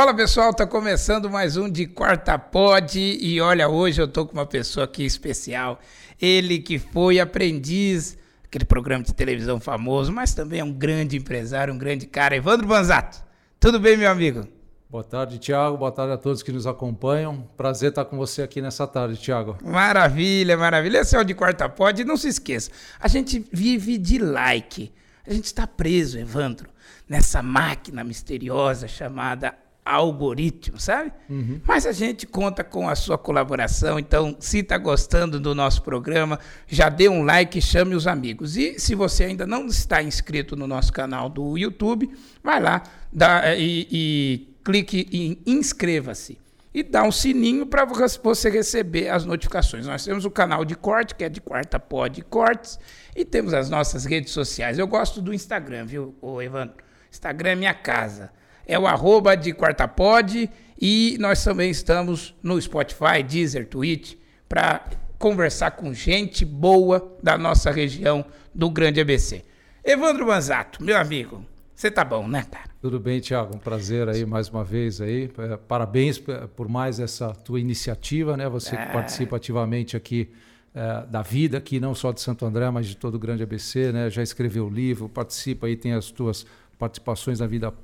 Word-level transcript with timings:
Fala 0.00 0.14
pessoal, 0.14 0.54
tá 0.54 0.66
começando 0.66 1.28
mais 1.28 1.58
um 1.58 1.68
de 1.68 1.86
Quarta 1.86 2.38
Pod 2.38 2.98
e 2.98 3.38
olha, 3.38 3.68
hoje 3.68 4.00
eu 4.00 4.08
tô 4.08 4.24
com 4.24 4.32
uma 4.32 4.46
pessoa 4.46 4.84
aqui 4.84 5.04
especial. 5.04 5.78
Ele 6.18 6.58
que 6.58 6.78
foi 6.78 7.20
aprendiz, 7.20 8.16
aquele 8.42 8.64
programa 8.64 9.04
de 9.04 9.12
televisão 9.12 9.60
famoso, 9.60 10.10
mas 10.10 10.32
também 10.32 10.60
é 10.60 10.64
um 10.64 10.72
grande 10.72 11.18
empresário, 11.18 11.74
um 11.74 11.76
grande 11.76 12.06
cara. 12.06 12.34
Evandro 12.34 12.66
Banzato, 12.66 13.22
tudo 13.60 13.78
bem, 13.78 13.94
meu 13.94 14.10
amigo? 14.10 14.48
Boa 14.88 15.04
tarde, 15.04 15.38
Tiago. 15.38 15.76
Boa 15.76 15.92
tarde 15.92 16.14
a 16.14 16.16
todos 16.16 16.42
que 16.42 16.50
nos 16.50 16.66
acompanham. 16.66 17.46
Prazer 17.54 17.90
estar 17.90 18.06
com 18.06 18.16
você 18.16 18.40
aqui 18.40 18.62
nessa 18.62 18.86
tarde, 18.86 19.18
Tiago. 19.18 19.58
Maravilha, 19.62 20.56
maravilha. 20.56 21.00
Esse 21.00 21.14
é 21.14 21.20
o 21.20 21.24
de 21.24 21.34
Quarta 21.34 21.68
Pod. 21.68 22.00
E 22.00 22.06
não 22.06 22.16
se 22.16 22.28
esqueça, 22.28 22.70
a 22.98 23.06
gente 23.06 23.44
vive 23.52 23.98
de 23.98 24.18
like. 24.18 24.90
A 25.26 25.32
gente 25.34 25.44
está 25.44 25.66
preso, 25.66 26.18
Evandro, 26.18 26.70
nessa 27.06 27.42
máquina 27.42 28.02
misteriosa 28.02 28.88
chamada 28.88 29.54
algoritmo, 29.90 30.78
sabe? 30.78 31.12
Uhum. 31.28 31.60
Mas 31.66 31.86
a 31.86 31.92
gente 31.92 32.26
conta 32.26 32.62
com 32.62 32.88
a 32.88 32.94
sua 32.94 33.18
colaboração, 33.18 33.98
então 33.98 34.36
se 34.38 34.58
está 34.58 34.78
gostando 34.78 35.40
do 35.40 35.54
nosso 35.54 35.82
programa, 35.82 36.38
já 36.66 36.88
dê 36.88 37.08
um 37.08 37.22
like 37.22 37.58
e 37.58 37.62
chame 37.62 37.94
os 37.94 38.06
amigos. 38.06 38.56
E 38.56 38.78
se 38.78 38.94
você 38.94 39.24
ainda 39.24 39.46
não 39.46 39.66
está 39.66 40.02
inscrito 40.02 40.56
no 40.56 40.66
nosso 40.66 40.92
canal 40.92 41.28
do 41.28 41.58
YouTube, 41.58 42.10
vai 42.42 42.60
lá 42.60 42.82
dá, 43.12 43.54
e, 43.56 43.88
e 43.90 44.54
clique 44.64 45.08
em 45.12 45.38
inscreva-se. 45.46 46.38
E 46.72 46.84
dá 46.84 47.02
um 47.02 47.10
sininho 47.10 47.66
para 47.66 47.84
você 47.84 48.48
receber 48.48 49.08
as 49.08 49.24
notificações. 49.24 49.86
Nós 49.86 50.04
temos 50.04 50.24
o 50.24 50.30
canal 50.30 50.64
de 50.64 50.76
corte, 50.76 51.16
que 51.16 51.24
é 51.24 51.28
de 51.28 51.40
quarta 51.40 51.80
pod 51.80 52.22
cortes, 52.22 52.78
e 53.16 53.24
temos 53.24 53.52
as 53.52 53.68
nossas 53.68 54.04
redes 54.04 54.32
sociais. 54.32 54.78
Eu 54.78 54.86
gosto 54.86 55.20
do 55.20 55.34
Instagram, 55.34 55.84
viu, 55.84 56.14
Evandro? 56.40 56.76
Instagram 57.10 57.50
é 57.50 57.56
minha 57.56 57.74
casa 57.74 58.30
é 58.70 58.78
o 58.78 58.86
arroba 58.86 59.36
de 59.36 59.52
quartapod 59.52 60.48
e 60.80 61.16
nós 61.18 61.42
também 61.42 61.72
estamos 61.72 62.36
no 62.40 62.58
Spotify, 62.60 63.20
Deezer, 63.28 63.66
Twitch, 63.66 64.14
para 64.48 64.84
conversar 65.18 65.72
com 65.72 65.92
gente 65.92 66.44
boa 66.44 67.18
da 67.20 67.36
nossa 67.36 67.72
região 67.72 68.24
do 68.54 68.70
Grande 68.70 69.00
ABC. 69.00 69.44
Evandro 69.84 70.24
Manzato, 70.24 70.84
meu 70.84 70.96
amigo, 70.96 71.44
você 71.74 71.90
tá 71.90 72.04
bom, 72.04 72.28
né, 72.28 72.46
cara? 72.48 72.70
Tudo 72.80 73.00
bem, 73.00 73.18
Tiago, 73.18 73.56
um 73.56 73.58
prazer 73.58 74.08
aí 74.08 74.24
mais 74.24 74.48
uma 74.48 74.62
vez 74.62 75.00
aí. 75.00 75.28
É, 75.36 75.56
parabéns 75.56 76.22
por 76.54 76.68
mais 76.68 77.00
essa 77.00 77.34
tua 77.34 77.58
iniciativa, 77.58 78.36
né? 78.36 78.48
Você 78.48 78.76
é. 78.76 78.86
que 78.86 78.92
participa 78.92 79.34
ativamente 79.34 79.96
aqui 79.96 80.30
é, 80.72 81.06
da 81.06 81.22
vida 81.22 81.58
aqui, 81.58 81.80
não 81.80 81.92
só 81.92 82.12
de 82.12 82.20
Santo 82.20 82.46
André, 82.46 82.70
mas 82.70 82.86
de 82.86 82.96
todo 82.96 83.16
o 83.16 83.18
Grande 83.18 83.42
ABC, 83.42 83.90
né? 83.90 84.08
Já 84.08 84.22
escreveu 84.22 84.70
livro, 84.70 85.08
participa 85.08 85.66
aí, 85.66 85.76
tem 85.76 85.92
as 85.92 86.12
tuas 86.12 86.46
participações 86.78 87.40
na 87.40 87.48
vida 87.48 87.74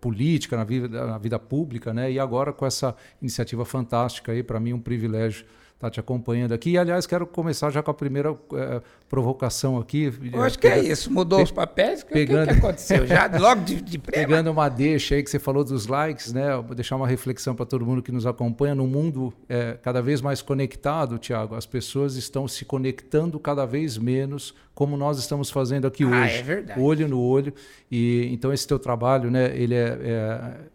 política, 0.00 0.56
na 0.56 0.64
vida, 0.64 1.06
na 1.06 1.18
vida 1.18 1.38
pública, 1.38 1.92
né? 1.94 2.10
E 2.12 2.18
agora 2.18 2.52
com 2.52 2.66
essa 2.66 2.94
iniciativa 3.20 3.64
fantástica 3.64 4.32
aí, 4.32 4.42
para 4.42 4.60
mim 4.60 4.72
um 4.72 4.80
privilégio 4.80 5.46
estar 5.76 5.88
tá 5.88 5.90
te 5.90 6.00
acompanhando 6.00 6.52
aqui. 6.52 6.70
E, 6.70 6.78
aliás, 6.78 7.06
quero 7.06 7.26
começar 7.26 7.70
já 7.70 7.82
com 7.82 7.90
a 7.90 7.94
primeira 7.94 8.34
é, 8.54 8.80
provocação 9.08 9.78
aqui. 9.78 10.12
Eu 10.32 10.42
acho 10.42 10.58
que 10.58 10.66
é 10.66 10.78
isso, 10.78 11.12
mudou 11.12 11.38
pe 11.38 11.44
os 11.44 11.52
papéis. 11.52 12.02
O 12.02 12.06
pegando... 12.06 12.48
que, 12.48 12.54
que, 12.54 12.58
aconteceu? 12.58 13.06
Já 13.06 13.26
logo 13.38 13.62
de, 13.62 13.80
de 13.82 13.98
Pegando 13.98 14.50
uma 14.50 14.68
deixa 14.68 15.14
aí 15.14 15.22
que 15.22 15.30
você 15.30 15.38
falou 15.38 15.62
dos 15.62 15.86
likes, 15.86 16.32
né? 16.32 16.56
Vou 16.56 16.74
deixar 16.74 16.96
uma 16.96 17.06
reflexão 17.06 17.54
para 17.54 17.66
todo 17.66 17.84
mundo 17.84 18.02
que 18.02 18.10
nos 18.10 18.26
acompanha. 18.26 18.74
No 18.74 18.86
mundo 18.86 19.32
é, 19.48 19.78
cada 19.82 20.00
vez 20.00 20.22
mais 20.22 20.40
conectado, 20.40 21.18
Tiago, 21.18 21.54
as 21.54 21.66
pessoas 21.66 22.16
estão 22.16 22.48
se 22.48 22.64
conectando 22.64 23.38
cada 23.38 23.66
vez 23.66 23.98
menos, 23.98 24.54
como 24.76 24.96
nós 24.96 25.18
estamos 25.18 25.50
fazendo 25.50 25.88
aqui 25.88 26.04
ah, 26.04 26.08
hoje. 26.08 26.38
É 26.38 26.42
verdade. 26.42 26.80
Olho 26.80 27.08
no 27.08 27.20
olho. 27.20 27.52
E 27.90 28.28
então 28.32 28.52
esse 28.52 28.68
teu 28.68 28.78
trabalho, 28.78 29.30
né? 29.30 29.56
Ele 29.56 29.74
é, 29.74 29.98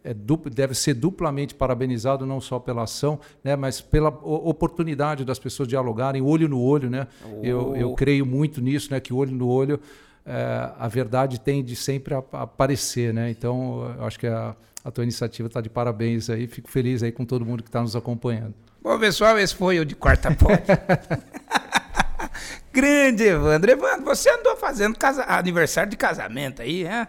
é, 0.04 0.10
é 0.12 0.14
duplo, 0.14 0.52
deve 0.52 0.74
ser 0.74 0.96
duplamente 0.96 1.56
parabenizado, 1.56 2.26
não 2.26 2.42
só 2.42 2.60
pela 2.60 2.84
ação, 2.84 3.20
né? 3.44 3.56
Mas 3.56 3.80
pela 3.80 4.10
oportunidade 4.10 5.24
das 5.24 5.40
pessoas 5.40 5.70
dialogarem 5.70 6.22
olho 6.22 6.50
no 6.50 6.62
olho, 6.62 6.90
né? 6.90 7.08
Oh. 7.24 7.40
Eu, 7.44 7.76
eu 7.76 7.94
creio 7.94 8.12
creio 8.12 8.26
muito 8.26 8.60
nisso, 8.60 8.92
né? 8.92 9.00
Que 9.00 9.14
olho 9.14 9.32
no 9.32 9.48
olho 9.48 9.80
é, 10.26 10.70
a 10.78 10.88
verdade 10.88 11.40
tende 11.40 11.76
sempre 11.76 12.14
a, 12.14 12.24
a 12.34 12.42
aparecer, 12.44 13.14
né? 13.14 13.30
Então, 13.30 13.96
eu 13.98 14.06
acho 14.06 14.20
que 14.20 14.28
a, 14.28 14.56
a 14.84 14.92
tua 14.92 15.04
iniciativa 15.04 15.48
está 15.48 15.62
de 15.62 15.70
parabéns 15.70 16.30
aí. 16.30 16.48
Fico 16.48 16.70
feliz 16.70 17.02
aí 17.02 17.12
com 17.12 17.26
todo 17.26 17.46
mundo 17.46 17.64
que 17.64 17.70
está 17.70 17.82
nos 17.82 17.96
acompanhando. 17.96 18.54
Bom, 18.84 18.98
pessoal, 19.00 19.38
esse 19.38 19.56
foi 19.56 19.80
o 19.80 19.86
de 19.86 19.96
quarta 19.96 20.34
pode. 20.34 20.62
Grande 22.72 23.24
Evandro. 23.24 23.72
Evandro, 23.72 24.06
você 24.06 24.30
andou 24.30 24.56
fazendo 24.58 24.98
casa... 24.98 25.24
aniversário 25.24 25.90
de 25.90 25.98
casamento 25.98 26.62
aí, 26.62 26.84
é? 26.84 27.08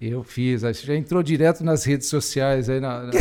Eu 0.00 0.22
fiz, 0.22 0.62
você 0.62 0.86
já 0.86 0.94
entrou 0.94 1.22
direto 1.22 1.64
nas 1.64 1.84
redes 1.84 2.08
sociais 2.08 2.70
aí 2.70 2.78
na, 2.78 3.04
na, 3.04 3.12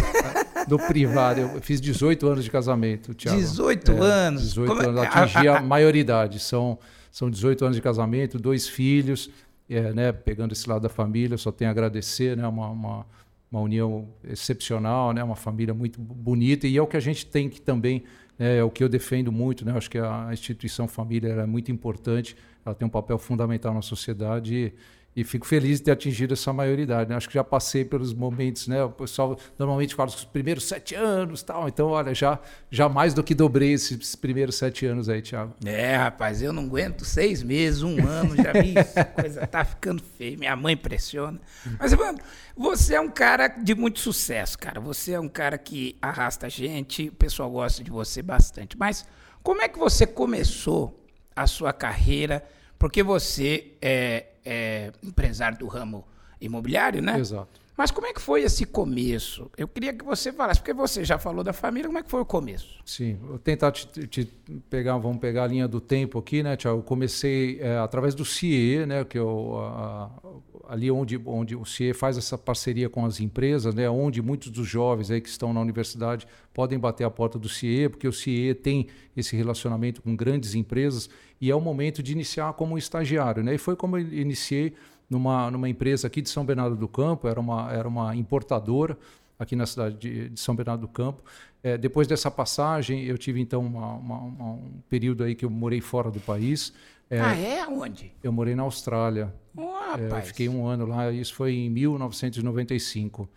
no 0.67 0.77
privado. 0.77 1.41
Eu 1.41 1.61
fiz 1.61 1.81
18 1.81 2.27
anos 2.27 2.43
de 2.43 2.51
casamento, 2.51 3.15
Thiago. 3.15 3.39
18 3.39 3.91
é, 3.91 3.95
anos? 3.99 4.43
18 4.43 4.67
Como... 4.67 4.81
É 4.81 4.85
anos, 4.85 5.01
atingi 5.01 5.47
a, 5.47 5.61
maioridade. 5.61 6.39
São 6.39 6.77
são 7.17 7.31
18 7.31 7.65
anos 7.65 7.75
de 7.75 7.81
casamento, 7.81 8.37
dois 8.37 8.67
filhos, 8.67 9.31
é, 9.67 9.91
né, 9.91 10.11
pegando 10.11 10.51
esse 10.51 10.69
lado 10.69 10.83
da 10.83 10.89
família, 10.89 11.35
só 11.35 11.51
tenho 11.51 11.67
a 11.67 11.71
agradecer, 11.71 12.37
né, 12.37 12.47
uma, 12.47 12.69
uma, 12.69 13.05
uma, 13.51 13.59
união 13.59 14.07
excepcional, 14.23 15.11
né, 15.11 15.23
uma 15.23 15.35
família 15.35 15.73
muito 15.73 15.99
bonita, 15.99 16.67
e 16.67 16.77
é 16.77 16.81
o 16.81 16.85
que 16.85 16.95
a 16.95 16.99
gente 16.99 17.25
tem 17.25 17.49
que 17.49 17.59
também, 17.59 18.03
é 18.39 18.63
o 18.63 18.69
que 18.69 18.83
eu 18.83 18.89
defendo 18.89 19.31
muito, 19.31 19.65
né, 19.65 19.73
acho 19.75 19.89
que 19.89 19.97
a 19.97 20.29
instituição 20.31 20.87
família 20.87 21.29
é 21.29 21.45
muito 21.45 21.71
importante, 21.71 22.35
ela 22.65 22.75
tem 22.75 22.85
um 22.85 22.91
papel 22.91 23.17
fundamental 23.17 23.73
na 23.73 23.81
sociedade, 23.81 24.73
e, 25.17 25.23
fico 25.23 25.47
feliz 25.47 25.79
de 25.79 25.85
ter 25.85 25.91
atingido 25.91 26.35
essa 26.35 26.53
maioridade. 26.53 27.09
Né? 27.09 27.15
Acho 27.15 27.27
que 27.27 27.33
já 27.33 27.43
passei 27.43 27.83
pelos 27.83 28.13
momentos, 28.13 28.67
né? 28.67 28.83
O 28.83 28.91
pessoal 28.91 29.35
normalmente 29.57 29.95
fala 29.95 30.09
os 30.09 30.23
primeiros 30.23 30.65
sete 30.65 30.93
anos 30.93 31.41
tal. 31.41 31.67
Então, 31.67 31.87
olha, 31.87 32.13
já, 32.13 32.39
já 32.69 32.87
mais 32.87 33.15
do 33.15 33.23
que 33.23 33.33
dobrei 33.33 33.73
esses 33.73 34.15
primeiros 34.15 34.55
sete 34.55 34.85
anos 34.85 35.09
aí, 35.09 35.23
Thiago. 35.23 35.55
É, 35.65 35.95
rapaz, 35.95 36.43
eu 36.43 36.53
não 36.53 36.65
aguento 36.65 37.03
seis 37.03 37.41
meses, 37.41 37.81
um 37.81 38.07
ano, 38.07 38.35
já 38.35 38.53
vi 38.53 38.75
isso. 38.79 38.93
coisa 39.19 39.47
tá 39.47 39.65
ficando 39.65 40.03
feia. 40.03 40.37
Minha 40.37 40.55
mãe 40.55 40.77
pressiona. 40.77 41.41
Mas, 41.79 41.93
mano, 41.93 42.19
você 42.55 42.93
é 42.93 43.01
um 43.01 43.09
cara 43.09 43.47
de 43.47 43.73
muito 43.73 43.99
sucesso, 43.99 44.57
cara. 44.59 44.79
Você 44.79 45.13
é 45.13 45.19
um 45.19 45.29
cara 45.29 45.57
que 45.57 45.97
arrasta 45.99 46.47
gente, 46.47 47.09
o 47.09 47.13
pessoal 47.13 47.49
gosta 47.49 47.83
de 47.83 47.89
você 47.89 48.21
bastante. 48.21 48.77
Mas 48.77 49.03
como 49.41 49.63
é 49.63 49.67
que 49.67 49.79
você 49.79 50.05
começou 50.05 51.03
a 51.35 51.47
sua 51.47 51.73
carreira? 51.73 52.43
Porque 52.77 53.01
você 53.01 53.71
é 53.81 54.25
é, 54.47 54.91
empresário 55.03 55.57
do 55.57 55.67
ramo 55.67 56.07
imobiliário, 56.39 57.01
né? 57.01 57.19
Exato. 57.19 57.67
Mas 57.77 57.91
como 57.91 58.07
é 58.07 58.13
que 58.13 58.19
foi 58.19 58.41
esse 58.41 58.65
começo? 58.65 59.51
Eu 59.55 59.67
queria 59.67 59.93
que 59.93 60.03
você 60.03 60.33
falasse, 60.33 60.59
porque 60.59 60.73
você 60.73 61.05
já 61.05 61.19
falou 61.19 61.43
da 61.43 61.53
família, 61.53 61.87
como 61.87 61.99
é 61.99 62.01
que 62.01 62.09
foi 62.09 62.21
o 62.21 62.25
começo? 62.25 62.79
Sim, 62.83 63.19
vou 63.21 63.37
tentar 63.37 63.71
te, 63.71 64.07
te 64.07 64.25
pegar, 64.67 64.97
vamos 64.97 65.19
pegar 65.19 65.43
a 65.43 65.47
linha 65.47 65.67
do 65.67 65.79
tempo 65.79 66.17
aqui, 66.17 66.41
né, 66.41 66.55
Tiago? 66.55 66.79
Eu 66.79 66.83
comecei 66.83 67.59
é, 67.61 67.77
através 67.77 68.15
do 68.15 68.25
CIE, 68.25 68.83
né, 68.87 69.05
que 69.05 69.19
eu, 69.19 69.59
a, 69.59 70.09
ali 70.67 70.89
onde, 70.89 71.21
onde 71.23 71.55
o 71.55 71.65
CIE 71.65 71.93
faz 71.93 72.17
essa 72.17 72.35
parceria 72.35 72.89
com 72.89 73.05
as 73.05 73.19
empresas, 73.19 73.75
né, 73.75 73.87
onde 73.87 74.23
muitos 74.23 74.49
dos 74.49 74.67
jovens 74.67 75.11
aí 75.11 75.21
que 75.21 75.29
estão 75.29 75.53
na 75.53 75.61
universidade 75.61 76.27
podem 76.55 76.79
bater 76.79 77.03
a 77.03 77.11
porta 77.11 77.37
do 77.37 77.47
CIE, 77.47 77.89
porque 77.89 78.07
o 78.07 78.13
CIE 78.13 78.55
tem 78.55 78.87
esse 79.15 79.35
relacionamento 79.35 80.01
com 80.01 80.15
grandes 80.15 80.55
empresas 80.55 81.07
e 81.39 81.51
é 81.51 81.55
o 81.55 81.61
momento 81.61 82.01
de 82.01 82.11
iniciar 82.11 82.53
como 82.53 82.77
estagiário, 82.77 83.43
né? 83.43 83.55
E 83.55 83.57
foi 83.57 83.75
como 83.75 83.97
eu 83.97 84.01
iniciei 84.13 84.73
numa, 85.09 85.49
numa 85.51 85.69
empresa 85.69 86.07
aqui 86.07 86.21
de 86.21 86.29
São 86.29 86.45
Bernardo 86.45 86.75
do 86.75 86.87
Campo, 86.87 87.27
era 87.27 87.39
uma, 87.39 87.71
era 87.71 87.87
uma 87.87 88.15
importadora 88.15 88.97
aqui 89.39 89.55
na 89.55 89.65
cidade 89.65 89.95
de, 89.95 90.29
de 90.29 90.39
São 90.39 90.55
Bernardo 90.55 90.81
do 90.81 90.87
Campo. 90.87 91.23
É, 91.63 91.77
depois 91.77 92.07
dessa 92.07 92.29
passagem, 92.29 93.03
eu 93.03 93.17
tive 93.17 93.41
então 93.41 93.61
uma, 93.61 93.93
uma, 93.93 94.17
uma, 94.19 94.45
um 94.53 94.81
período 94.89 95.23
aí 95.23 95.35
que 95.35 95.45
eu 95.45 95.49
morei 95.49 95.81
fora 95.81 96.09
do 96.09 96.19
país. 96.19 96.73
É, 97.09 97.21
ah, 97.21 97.35
é? 97.35 97.67
Onde? 97.67 98.11
Eu 98.21 98.31
morei 98.31 98.55
na 98.55 98.63
Austrália. 98.63 99.33
Oh, 99.55 100.15
é, 100.15 100.21
fiquei 100.21 100.49
um 100.49 100.65
ano 100.65 100.85
lá, 100.85 101.11
isso 101.11 101.33
foi 101.33 101.53
em 101.53 101.69
1995. 101.69 103.29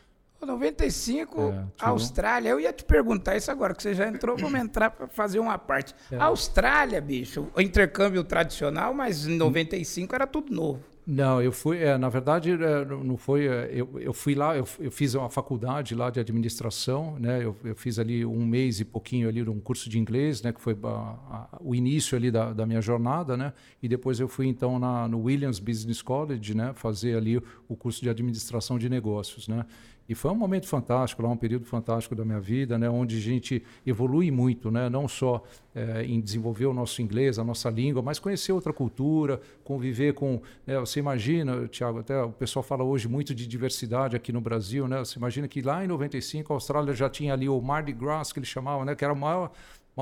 95, 0.46 1.40
é, 1.40 1.64
Austrália. 1.80 2.48
Eu 2.50 2.60
ia 2.60 2.72
te 2.72 2.84
perguntar 2.84 3.36
isso 3.36 3.50
agora, 3.50 3.74
que 3.74 3.82
você 3.82 3.94
já 3.94 4.08
entrou, 4.08 4.36
vamos 4.36 4.58
entrar 4.58 4.90
para 4.90 5.06
fazer 5.08 5.38
uma 5.38 5.58
parte. 5.58 5.94
É. 6.10 6.16
Austrália, 6.16 7.00
bicho, 7.00 7.48
o 7.54 7.60
intercâmbio 7.60 8.24
tradicional, 8.24 8.94
mas 8.94 9.26
em 9.26 9.36
95 9.36 10.14
era 10.14 10.26
tudo 10.26 10.52
novo. 10.54 10.90
Não, 11.12 11.42
eu 11.42 11.50
fui, 11.50 11.78
é, 11.78 11.98
na 11.98 12.08
verdade, 12.08 12.52
é, 12.52 12.84
não 12.84 13.16
foi. 13.16 13.46
É, 13.46 13.70
eu, 13.72 13.98
eu 13.98 14.12
fui 14.12 14.32
lá, 14.34 14.56
eu, 14.56 14.64
eu, 14.78 14.92
fiz 14.92 15.14
uma 15.14 15.28
faculdade 15.28 15.92
lá 15.92 16.08
de 16.08 16.20
administração, 16.20 17.18
né? 17.18 17.42
Eu, 17.42 17.56
eu, 17.64 17.74
fiz 17.74 17.98
ali 17.98 18.24
um 18.24 18.46
mês 18.46 18.78
e 18.78 18.84
pouquinho 18.84 19.28
ali 19.28 19.42
um 19.42 19.58
curso 19.58 19.90
de 19.90 19.98
inglês, 19.98 20.40
né? 20.40 20.52
Que 20.52 20.60
foi 20.60 20.76
a, 20.84 20.88
a, 20.88 21.48
o 21.60 21.74
início 21.74 22.16
ali 22.16 22.30
da, 22.30 22.52
da, 22.52 22.64
minha 22.64 22.80
jornada, 22.80 23.36
né? 23.36 23.52
E 23.82 23.88
depois 23.88 24.20
eu 24.20 24.28
fui 24.28 24.46
então 24.46 24.78
na, 24.78 25.08
no 25.08 25.22
Williams 25.22 25.58
Business 25.58 26.00
College, 26.00 26.54
né? 26.54 26.72
Fazer 26.76 27.16
ali 27.16 27.42
o 27.68 27.74
curso 27.74 28.02
de 28.02 28.08
administração 28.08 28.78
de 28.78 28.88
negócios, 28.88 29.48
né? 29.48 29.66
E 30.10 30.14
foi 30.16 30.32
um 30.32 30.34
momento 30.34 30.66
fantástico, 30.66 31.22
lá 31.22 31.28
um 31.28 31.36
período 31.36 31.66
fantástico 31.66 32.16
da 32.16 32.24
minha 32.24 32.40
vida, 32.40 32.76
né, 32.76 32.90
onde 32.90 33.16
a 33.16 33.20
gente 33.20 33.62
evolui 33.86 34.28
muito, 34.32 34.68
né, 34.68 34.88
não 34.88 35.06
só 35.06 35.40
é, 35.72 36.02
em 36.02 36.20
desenvolver 36.20 36.66
o 36.66 36.74
nosso 36.74 37.00
inglês, 37.00 37.38
a 37.38 37.44
nossa 37.44 37.70
língua, 37.70 38.02
mas 38.02 38.18
conhecer 38.18 38.50
outra 38.50 38.72
cultura, 38.72 39.40
conviver 39.62 40.14
com. 40.14 40.42
Né, 40.66 40.80
você 40.80 40.98
imagina, 40.98 41.68
Tiago, 41.68 42.00
até 42.00 42.20
o 42.20 42.32
pessoal 42.32 42.64
fala 42.64 42.82
hoje 42.82 43.06
muito 43.06 43.32
de 43.32 43.46
diversidade 43.46 44.16
aqui 44.16 44.32
no 44.32 44.40
Brasil, 44.40 44.88
né? 44.88 44.98
Você 44.98 45.16
imagina 45.16 45.46
que 45.46 45.62
lá 45.62 45.84
em 45.84 45.86
95 45.86 46.52
a 46.52 46.56
Austrália 46.56 46.92
já 46.92 47.08
tinha 47.08 47.32
ali 47.32 47.48
o 47.48 47.60
Mardi 47.60 47.92
Gras, 47.92 48.32
que 48.32 48.40
eles 48.40 48.48
chamavam, 48.48 48.84
né? 48.84 48.96
Que 48.96 49.04
era 49.04 49.14
o 49.14 49.16
maior 49.16 49.52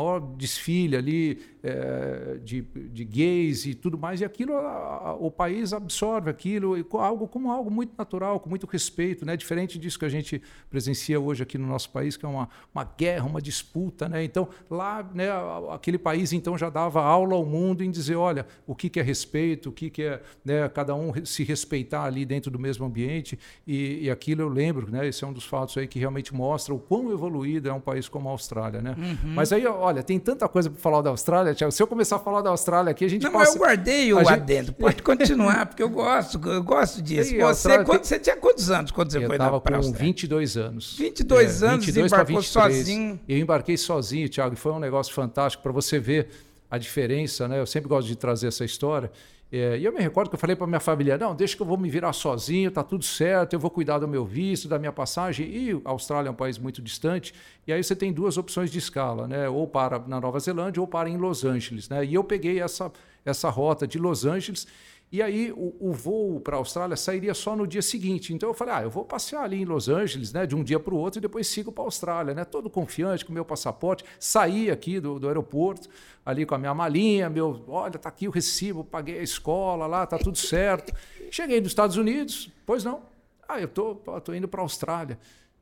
maior 0.03 0.21
desfile 0.37 0.97
ali 0.97 1.39
é, 1.63 2.39
de, 2.43 2.63
de 2.63 3.05
gays 3.05 3.67
e 3.67 3.75
tudo 3.75 3.99
mais, 3.99 4.21
e 4.21 4.25
aquilo, 4.25 4.57
a, 4.57 4.61
a, 4.61 5.15
o 5.15 5.31
país 5.31 5.73
absorve 5.73 6.31
aquilo 6.31 6.77
algo 6.93 7.27
como 7.27 7.51
algo 7.51 7.71
muito 7.71 7.93
natural, 7.97 8.39
com 8.41 8.49
muito 8.49 8.67
respeito, 8.67 9.27
né? 9.27 9.37
diferente 9.37 9.79
disso 9.79 9.99
que 9.99 10.05
a 10.05 10.09
gente 10.09 10.41
presencia 10.71 11.19
hoje 11.19 11.43
aqui 11.43 11.59
no 11.59 11.67
nosso 11.67 11.91
país, 11.91 12.17
que 12.17 12.25
é 12.25 12.29
uma, 12.29 12.49
uma 12.75 12.85
guerra, 12.85 13.27
uma 13.27 13.43
disputa. 13.43 14.09
Né? 14.09 14.25
Então, 14.25 14.49
lá, 14.71 15.09
né, 15.15 15.29
aquele 15.71 15.99
país 15.99 16.33
então 16.33 16.57
já 16.57 16.71
dava 16.71 17.03
aula 17.03 17.35
ao 17.35 17.45
mundo 17.45 17.83
em 17.83 17.91
dizer, 17.91 18.17
olha, 18.17 18.47
o 18.67 18.75
que, 18.75 18.89
que 18.89 19.01
é 19.01 19.03
respeito, 19.03 19.71
o 19.71 19.73
que, 19.73 19.91
que 19.91 20.03
é 20.03 20.23
né, 20.45 20.69
cada 20.69 20.95
um 20.95 21.13
se 21.25 21.43
respeitar 21.45 22.05
ali 22.05 22.25
dentro 22.25 22.51
do 22.51 22.59
mesmo 22.59 22.87
ambiente, 22.87 23.39
e, 23.67 24.05
e 24.05 24.11
aquilo 24.11 24.43
eu 24.43 24.49
lembro, 24.49 24.91
né, 24.91 25.07
esse 25.07 25.25
é 25.25 25.27
um 25.27 25.33
dos 25.33 25.45
fatos 25.45 25.77
aí 25.77 25.87
que 25.87 25.99
realmente 25.99 26.35
mostra 26.35 26.75
o 26.75 26.79
quão 26.79 27.11
evoluído 27.11 27.69
é 27.69 27.73
um 27.73 27.81
país 27.81 28.09
como 28.09 28.29
a 28.29 28.33
Austrália. 28.33 28.81
Né? 28.81 28.95
Uhum. 28.97 29.35
Mas 29.35 29.53
aí, 29.53 29.65
olha, 29.89 30.03
tem 30.03 30.19
tanta 30.19 30.49
coisa 30.49 30.71
para 30.71 30.81
falar 30.81 31.03
da 31.03 31.11
Austrália, 31.11 31.55
Tiago. 31.55 31.73
Se 31.73 31.83
eu 31.83 31.87
começar 31.87 32.17
a 32.17 32.19
falar 32.19 32.43
da 32.43 32.51
Austrália 32.51 32.91
aqui, 32.91 33.05
a 33.05 33.09
gente 33.09 33.23
Não, 33.23 33.33
passa... 33.33 33.47
mas 33.47 33.55
eu 33.55 33.61
guardei 33.61 34.13
o 34.13 34.19
gente... 34.19 34.33
adendo. 34.33 34.73
Pode 34.73 35.03
continuar, 35.03 35.67
porque 35.67 35.83
eu 35.83 35.89
gosto, 35.89 36.41
eu 36.49 36.63
gosto 36.63 37.03
disso. 37.03 37.31
Aí, 37.35 37.39
você, 37.39 37.43
Austrália... 37.43 37.85
quando, 37.85 38.05
você 38.05 38.19
tinha 38.19 38.37
quantos 38.37 38.71
anos 38.71 38.91
quando 38.91 39.11
você 39.11 39.19
eu 39.19 39.23
foi 39.27 39.37
para 39.37 39.47
Eu 39.47 39.59
estava 39.59 39.83
com 39.83 39.93
22 39.93 40.57
anos. 40.57 40.97
22 40.99 41.63
é, 41.63 41.67
anos 41.67 41.87
22 41.87 42.13
embarcou 42.13 42.43
sozinho. 42.43 43.21
Eu 43.29 43.39
embarquei 43.39 43.77
sozinho, 43.77 44.29
Tiago, 44.29 44.55
e 44.55 44.57
foi 44.57 44.73
um 44.73 44.79
negócio 44.79 45.13
fantástico 45.13 45.63
para 45.63 45.73
você 45.73 45.99
ver 45.99 46.29
a 46.71 46.79
diferença, 46.79 47.49
né? 47.49 47.59
Eu 47.59 47.67
sempre 47.67 47.89
gosto 47.89 48.07
de 48.07 48.17
trazer 48.17 48.49
essa 48.49 48.65
história. 48.65 49.11
É, 49.51 49.79
e 49.79 49.85
eu 49.85 49.93
me 49.93 50.01
recordo 50.01 50.29
que 50.29 50.35
eu 50.35 50.39
falei 50.39 50.55
para 50.55 50.67
minha 50.67 50.81
família: 50.81 51.17
não, 51.17 51.35
deixa 51.35 51.57
que 51.57 51.63
eu 51.63 51.67
vou 51.67 51.79
me 51.79 51.89
virar 51.89 52.13
sozinho, 52.13 52.71
tá 52.71 52.83
tudo 52.83 53.05
certo, 53.05 53.55
eu 53.55 53.59
vou 53.59 53.71
cuidar 53.71 53.99
do 53.99 54.07
meu 54.07 54.25
visto, 54.25 54.69
da 54.69 54.79
minha 54.79 54.93
passagem. 54.93 55.47
E 55.49 55.83
a 55.85 55.91
Austrália 55.91 56.29
é 56.29 56.31
um 56.31 56.35
país 56.35 56.59
muito 56.59 56.83
distante, 56.83 57.35
e 57.67 57.73
aí 57.73 57.83
você 57.83 57.97
tem 57.97 58.13
duas 58.13 58.37
opções 58.37 58.71
de 58.71 58.79
escala, 58.79 59.27
né? 59.27 59.49
Ou 59.49 59.67
para 59.67 59.99
na 60.01 60.21
Nova 60.21 60.39
Zelândia 60.39 60.81
ou 60.81 60.87
para 60.87 61.09
em 61.09 61.17
Los 61.17 61.45
Angeles. 61.45 61.89
Né? 61.89 62.05
E 62.05 62.15
eu 62.15 62.23
peguei 62.23 62.61
essa, 62.61 62.93
essa 63.25 63.49
rota 63.49 63.87
de 63.87 63.99
Los 63.99 64.27
Angeles 64.27 64.67
e 65.11 65.23
aí 65.23 65.51
o, 65.53 65.75
o 65.81 65.93
voo 65.93 66.39
para 66.39 66.57
a 66.57 66.59
Austrália 66.59 66.97
sairia 66.97 67.33
só 67.33 67.57
no 67.57 67.67
dia 67.67 67.81
seguinte. 67.81 68.35
Então 68.35 68.49
eu 68.51 68.55
falei, 68.55 68.75
ah, 68.75 68.83
eu 68.83 68.91
vou 68.91 69.05
passear 69.05 69.43
ali 69.43 69.63
em 69.63 69.65
Los 69.65 69.89
Angeles, 69.89 70.33
né, 70.33 70.47
de 70.47 70.55
um 70.55 70.63
dia 70.63 70.79
para 70.79 70.93
o 70.93 70.99
outro 70.99 71.19
e 71.19 71.23
depois 71.23 71.47
sigo 71.47 71.73
para 71.73 71.83
a 71.83 71.87
Austrália, 71.87 72.35
né, 72.35 72.45
todo 72.45 72.69
confiante 72.69 73.25
com 73.25 73.33
meu 73.33 73.45
passaporte. 73.45 74.05
Saí 74.21 74.71
aqui 74.71 75.01
do, 75.01 75.19
do 75.19 75.27
aeroporto, 75.27 75.89
ali 76.25 76.45
com 76.45 76.55
a 76.55 76.59
minha 76.59 76.75
malinha, 76.75 77.31
meu, 77.31 77.65
olha, 77.69 77.99
tá 77.99 78.11
aqui 78.11 78.29
o 78.29 78.31
recibo, 78.31 78.85
paguei 78.85 79.19
a 79.19 79.23
escola 79.23 79.87
lá, 79.87 80.07
tá 80.07 80.19
tudo 80.19 80.37
certo. 80.37 80.93
Cheguei 81.31 81.59
nos 81.61 81.71
Estados 81.71 81.97
Unidos, 81.97 82.51
pois 82.67 82.85
não. 82.85 83.03
Ah, 83.49 83.59
eu 83.59 83.69
tô, 83.69 83.95
tô 83.95 84.35
indo 84.35 84.47
para 84.47 84.61
a 84.61 84.65
Austrália. 84.65 85.19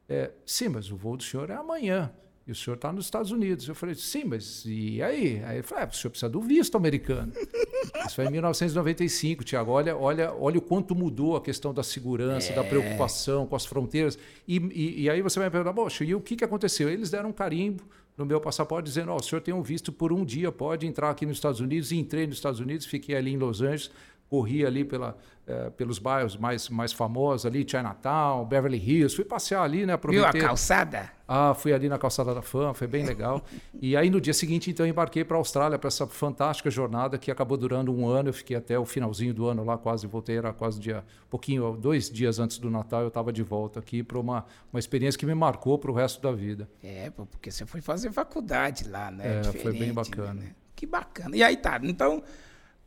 É, 0.09 0.33
sim, 0.45 0.69
mas 0.69 0.91
o 0.91 0.97
voo 0.97 1.17
do 1.17 1.23
senhor 1.23 1.51
é 1.51 1.55
amanhã. 1.55 2.13
E 2.47 2.53
o 2.53 2.55
senhor 2.55 2.77
está 2.77 2.93
nos 2.93 3.07
Estados 3.07 3.33
Unidos. 3.33 3.67
Eu 3.67 3.75
falei, 3.75 3.97
sim, 3.97 4.23
mas 4.25 4.65
e 4.65 5.03
aí? 5.03 5.43
Aí 5.45 5.57
ele 5.57 5.63
falou, 5.65 5.83
é, 5.83 5.89
o 5.89 5.93
senhor 5.93 6.11
precisa 6.11 6.31
do 6.31 6.41
visto 6.41 6.77
americano. 6.77 7.33
Isso 8.07 8.15
foi 8.15 8.27
em 8.27 8.31
1995, 8.31 9.43
Tiago. 9.43 9.73
Olha, 9.73 9.97
olha, 9.97 10.33
olha 10.33 10.59
o 10.59 10.63
quanto 10.63 10.95
mudou 10.95 11.35
a 11.35 11.41
questão 11.41 11.75
da 11.75 11.83
segurança, 11.83 12.53
é. 12.53 12.55
da 12.55 12.63
preocupação 12.63 13.47
com 13.47 13.57
as 13.57 13.67
fronteiras. 13.67 14.17
E, 14.47 14.59
e, 14.59 15.03
e, 15.03 15.11
aí 15.11 15.23
você 15.23 15.41
vai 15.41 15.49
me 15.49 15.51
perguntar, 15.51 15.75
poxa, 15.75 16.05
e 16.05 16.15
o 16.15 16.21
que, 16.21 16.37
que 16.37 16.45
aconteceu? 16.45 16.89
Eles 16.89 17.11
deram 17.11 17.31
um 17.31 17.33
carimbo 17.33 17.83
no 18.17 18.25
meu 18.25 18.41
passaporte 18.41 18.87
dizendo, 18.87 19.11
oh, 19.11 19.17
o 19.17 19.23
senhor 19.23 19.41
tem 19.41 19.53
um 19.53 19.63
visto 19.63 19.93
por 19.93 20.13
um 20.13 20.25
dia, 20.25 20.53
pode 20.53 20.87
entrar 20.87 21.11
aqui 21.11 21.27
nos 21.27 21.39
Estados 21.39 21.59
Unidos. 21.59 21.91
E 21.91 21.97
entrei 21.97 22.29
nos 22.29 22.37
Estados 22.37 22.61
Unidos, 22.61 22.87
fiquei 22.87 23.17
ali 23.17 23.33
em 23.33 23.37
Los 23.37 23.61
Angeles, 23.61 23.91
corri 24.29 24.65
ali 24.67 24.85
pela, 24.85 25.17
é, 25.47 25.71
pelos 25.71 25.99
bairros 25.99 26.37
mais, 26.37 26.69
mais 26.69 26.93
famosos 26.93 27.47
ali, 27.47 27.65
Chinatown, 27.69 28.45
Beverly 28.45 28.79
Hills, 28.79 29.15
fui 29.15 29.25
passear 29.25 29.63
ali, 29.63 29.87
né? 29.87 29.93
Aproveitei. 29.93 30.33
Viu 30.33 30.45
a 30.45 30.49
calçada? 30.49 31.11
Ah, 31.29 31.55
fui 31.55 31.73
ali 31.73 31.89
na 31.89 31.99
calçada 31.99 32.35
da 32.35 32.43
Fama, 32.43 32.75
foi 32.75 32.87
bem 32.87 33.05
legal. 33.05 33.45
e 33.81 33.97
aí 33.97 34.11
no 34.11 34.21
dia 34.21 34.35
seguinte, 34.35 34.71
então, 34.71 34.87
embarquei 34.87 35.25
para 35.25 35.37
a 35.37 35.39
Austrália 35.39 35.79
para 35.79 35.89
essa 35.89 36.07
fantástica 36.07 36.71
jornada 36.71 37.19
que 37.19 37.31
acabou 37.31 37.57
durando 37.57 37.95
um 37.95 38.09
ano. 38.09 38.29
Eu 38.29 38.33
fiquei 38.33 38.57
até 38.57 38.79
o 38.79 38.85
finalzinho 38.85 39.33
do 39.33 39.47
ano 39.47 39.65
lá, 39.65 39.79
quase 39.79 40.07
voltei, 40.07 40.37
era 40.37 40.53
quase 40.53 40.81
dia, 40.81 41.05
pouquinho, 41.31 41.77
dois 41.77 42.11
dias 42.11 42.39
antes 42.39 42.59
do 42.59 42.71
Natal, 42.71 43.03
eu 43.03 43.09
estava 43.09 43.33
de 43.33 43.43
volta 43.43 43.79
aqui 43.79 44.03
para 44.03 44.19
uma, 44.19 44.45
uma 44.73 44.79
experiência 44.79 45.19
que 45.19 45.27
me 45.27 45.35
marcou 45.35 45.79
para 45.79 45.91
o 45.91 45.95
resto 45.95 46.21
da 46.21 46.33
vida. 46.33 46.69
É, 46.83 47.11
porque 47.11 47.51
você 47.51 47.65
foi 47.65 47.81
fazer 47.81 48.11
faculdade 48.13 48.89
lá, 48.89 49.11
né? 49.11 49.41
É, 49.41 49.43
foi 49.45 49.73
bem 49.73 49.93
bacana. 49.93 50.35
Né? 50.35 50.55
Que 50.75 50.87
bacana. 50.87 51.37
E 51.37 51.43
aí 51.43 51.57
tá, 51.57 51.81
então 51.83 52.23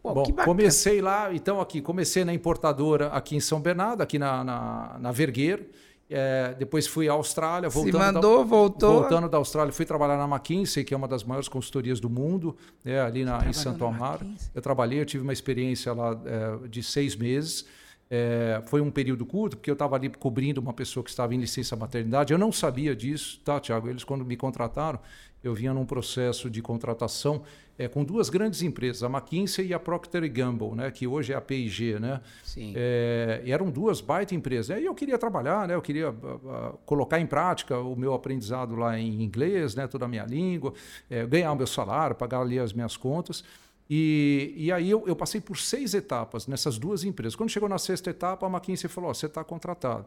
Pô, 0.01 0.13
Bom, 0.13 0.23
comecei 0.45 1.01
lá, 1.01 1.33
então 1.33 1.59
aqui, 1.59 1.81
comecei 1.81 2.23
na 2.23 2.33
importadora 2.33 3.07
aqui 3.07 3.35
em 3.35 3.39
São 3.39 3.59
Bernardo, 3.59 4.01
aqui 4.01 4.17
na, 4.17 4.43
na, 4.43 4.97
na 4.99 5.11
Vergueiro. 5.11 5.65
É, 6.11 6.55
depois 6.57 6.87
fui 6.87 7.07
à 7.07 7.11
Austrália, 7.11 7.69
voltando, 7.69 7.91
Se 7.91 8.13
mandou, 8.13 8.39
da, 8.39 8.43
voltou. 8.43 8.93
voltando 9.01 9.29
da 9.29 9.37
Austrália, 9.37 9.71
fui 9.71 9.85
trabalhar 9.85 10.17
na 10.17 10.25
McKinsey, 10.25 10.83
que 10.83 10.91
é 10.91 10.97
uma 10.97 11.07
das 11.07 11.23
maiores 11.23 11.47
consultorias 11.47 11.99
do 11.99 12.09
mundo, 12.09 12.57
é, 12.83 12.99
ali 12.99 13.23
na, 13.23 13.47
em 13.47 13.53
Santo 13.53 13.85
Amaro. 13.85 14.25
Eu 14.55 14.61
trabalhei, 14.61 14.99
eu 14.99 15.05
tive 15.05 15.21
uma 15.21 15.33
experiência 15.33 15.93
lá 15.93 16.19
é, 16.25 16.67
de 16.67 16.81
seis 16.81 17.15
meses. 17.15 17.65
É, 18.09 18.63
foi 18.65 18.81
um 18.81 18.89
período 18.89 19.23
curto, 19.23 19.55
porque 19.55 19.69
eu 19.69 19.73
estava 19.73 19.95
ali 19.95 20.09
cobrindo 20.09 20.59
uma 20.59 20.73
pessoa 20.73 21.03
que 21.03 21.11
estava 21.11 21.35
em 21.35 21.37
licença 21.37 21.75
maternidade. 21.75 22.33
Eu 22.33 22.39
não 22.39 22.51
sabia 22.51 22.95
disso, 22.95 23.39
tá, 23.45 23.59
Tiago? 23.59 23.87
Eles, 23.87 24.03
quando 24.03 24.25
me 24.25 24.35
contrataram, 24.35 24.99
eu 25.43 25.53
vinha 25.53 25.73
num 25.73 25.85
processo 25.85 26.49
de 26.49 26.61
contratação 26.61 27.43
é, 27.77 27.87
com 27.87 28.03
duas 28.03 28.29
grandes 28.29 28.61
empresas, 28.61 29.03
a 29.03 29.07
McKinsey 29.07 29.67
e 29.67 29.73
a 29.73 29.79
Procter 29.79 30.29
Gamble, 30.29 30.75
né, 30.75 30.91
que 30.91 31.07
hoje 31.07 31.31
é 31.31 31.35
a 31.35 31.39
P&G, 31.39 31.97
né? 31.97 32.19
Sim. 32.43 32.73
É, 32.75 33.41
eram 33.45 33.71
duas 33.71 34.01
baita 34.01 34.35
empresas. 34.35 34.77
E 34.77 34.83
eu 34.83 34.93
queria 34.93 35.17
trabalhar, 35.17 35.65
né? 35.65 35.75
Eu 35.75 35.81
queria 35.81 36.09
uh, 36.11 36.77
colocar 36.85 37.21
em 37.21 37.25
prática 37.25 37.77
o 37.79 37.95
meu 37.95 38.13
aprendizado 38.13 38.75
lá 38.75 38.99
em 38.99 39.23
inglês, 39.23 39.75
né? 39.75 39.87
Toda 39.87 40.03
a 40.03 40.07
minha 40.09 40.25
língua, 40.25 40.73
é, 41.09 41.25
ganhar 41.25 41.53
o 41.53 41.55
meu 41.55 41.67
salário, 41.67 42.17
pagar 42.17 42.41
ali 42.41 42.59
as 42.59 42.73
minhas 42.73 42.97
contas. 42.97 43.45
E, 43.89 44.53
e 44.57 44.71
aí 44.73 44.89
eu, 44.89 45.07
eu, 45.07 45.15
passei 45.15 45.39
por 45.39 45.57
seis 45.57 45.93
etapas 45.93 46.47
nessas 46.47 46.77
duas 46.77 47.05
empresas. 47.05 47.33
Quando 47.33 47.49
chegou 47.49 47.69
na 47.69 47.77
sexta 47.77 48.09
etapa, 48.09 48.45
a 48.45 48.49
McKinsey 48.49 48.89
falou: 48.89 49.09
oh, 49.09 49.13
você 49.13 49.25
está 49.25 49.41
contratado. 49.41 50.05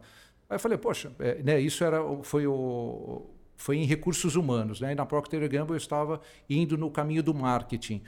Aí 0.49 0.57
eu 0.57 0.61
falei: 0.61 0.77
poxa, 0.77 1.11
é, 1.19 1.43
né? 1.43 1.59
Isso 1.59 1.83
era 1.83 2.01
foi 2.23 2.47
o 2.47 3.23
foi 3.57 3.77
em 3.77 3.85
recursos 3.85 4.37
humanos. 4.37 4.81
Né? 4.81 4.93
E 4.93 4.95
na 4.95 5.07
Procter 5.07 5.49
Gamble 5.49 5.75
eu 5.75 5.79
estava 5.79 6.21
indo 6.49 6.77
no 6.77 6.91
caminho 6.91 7.23
do 7.23 7.35
marketing. 7.35 8.03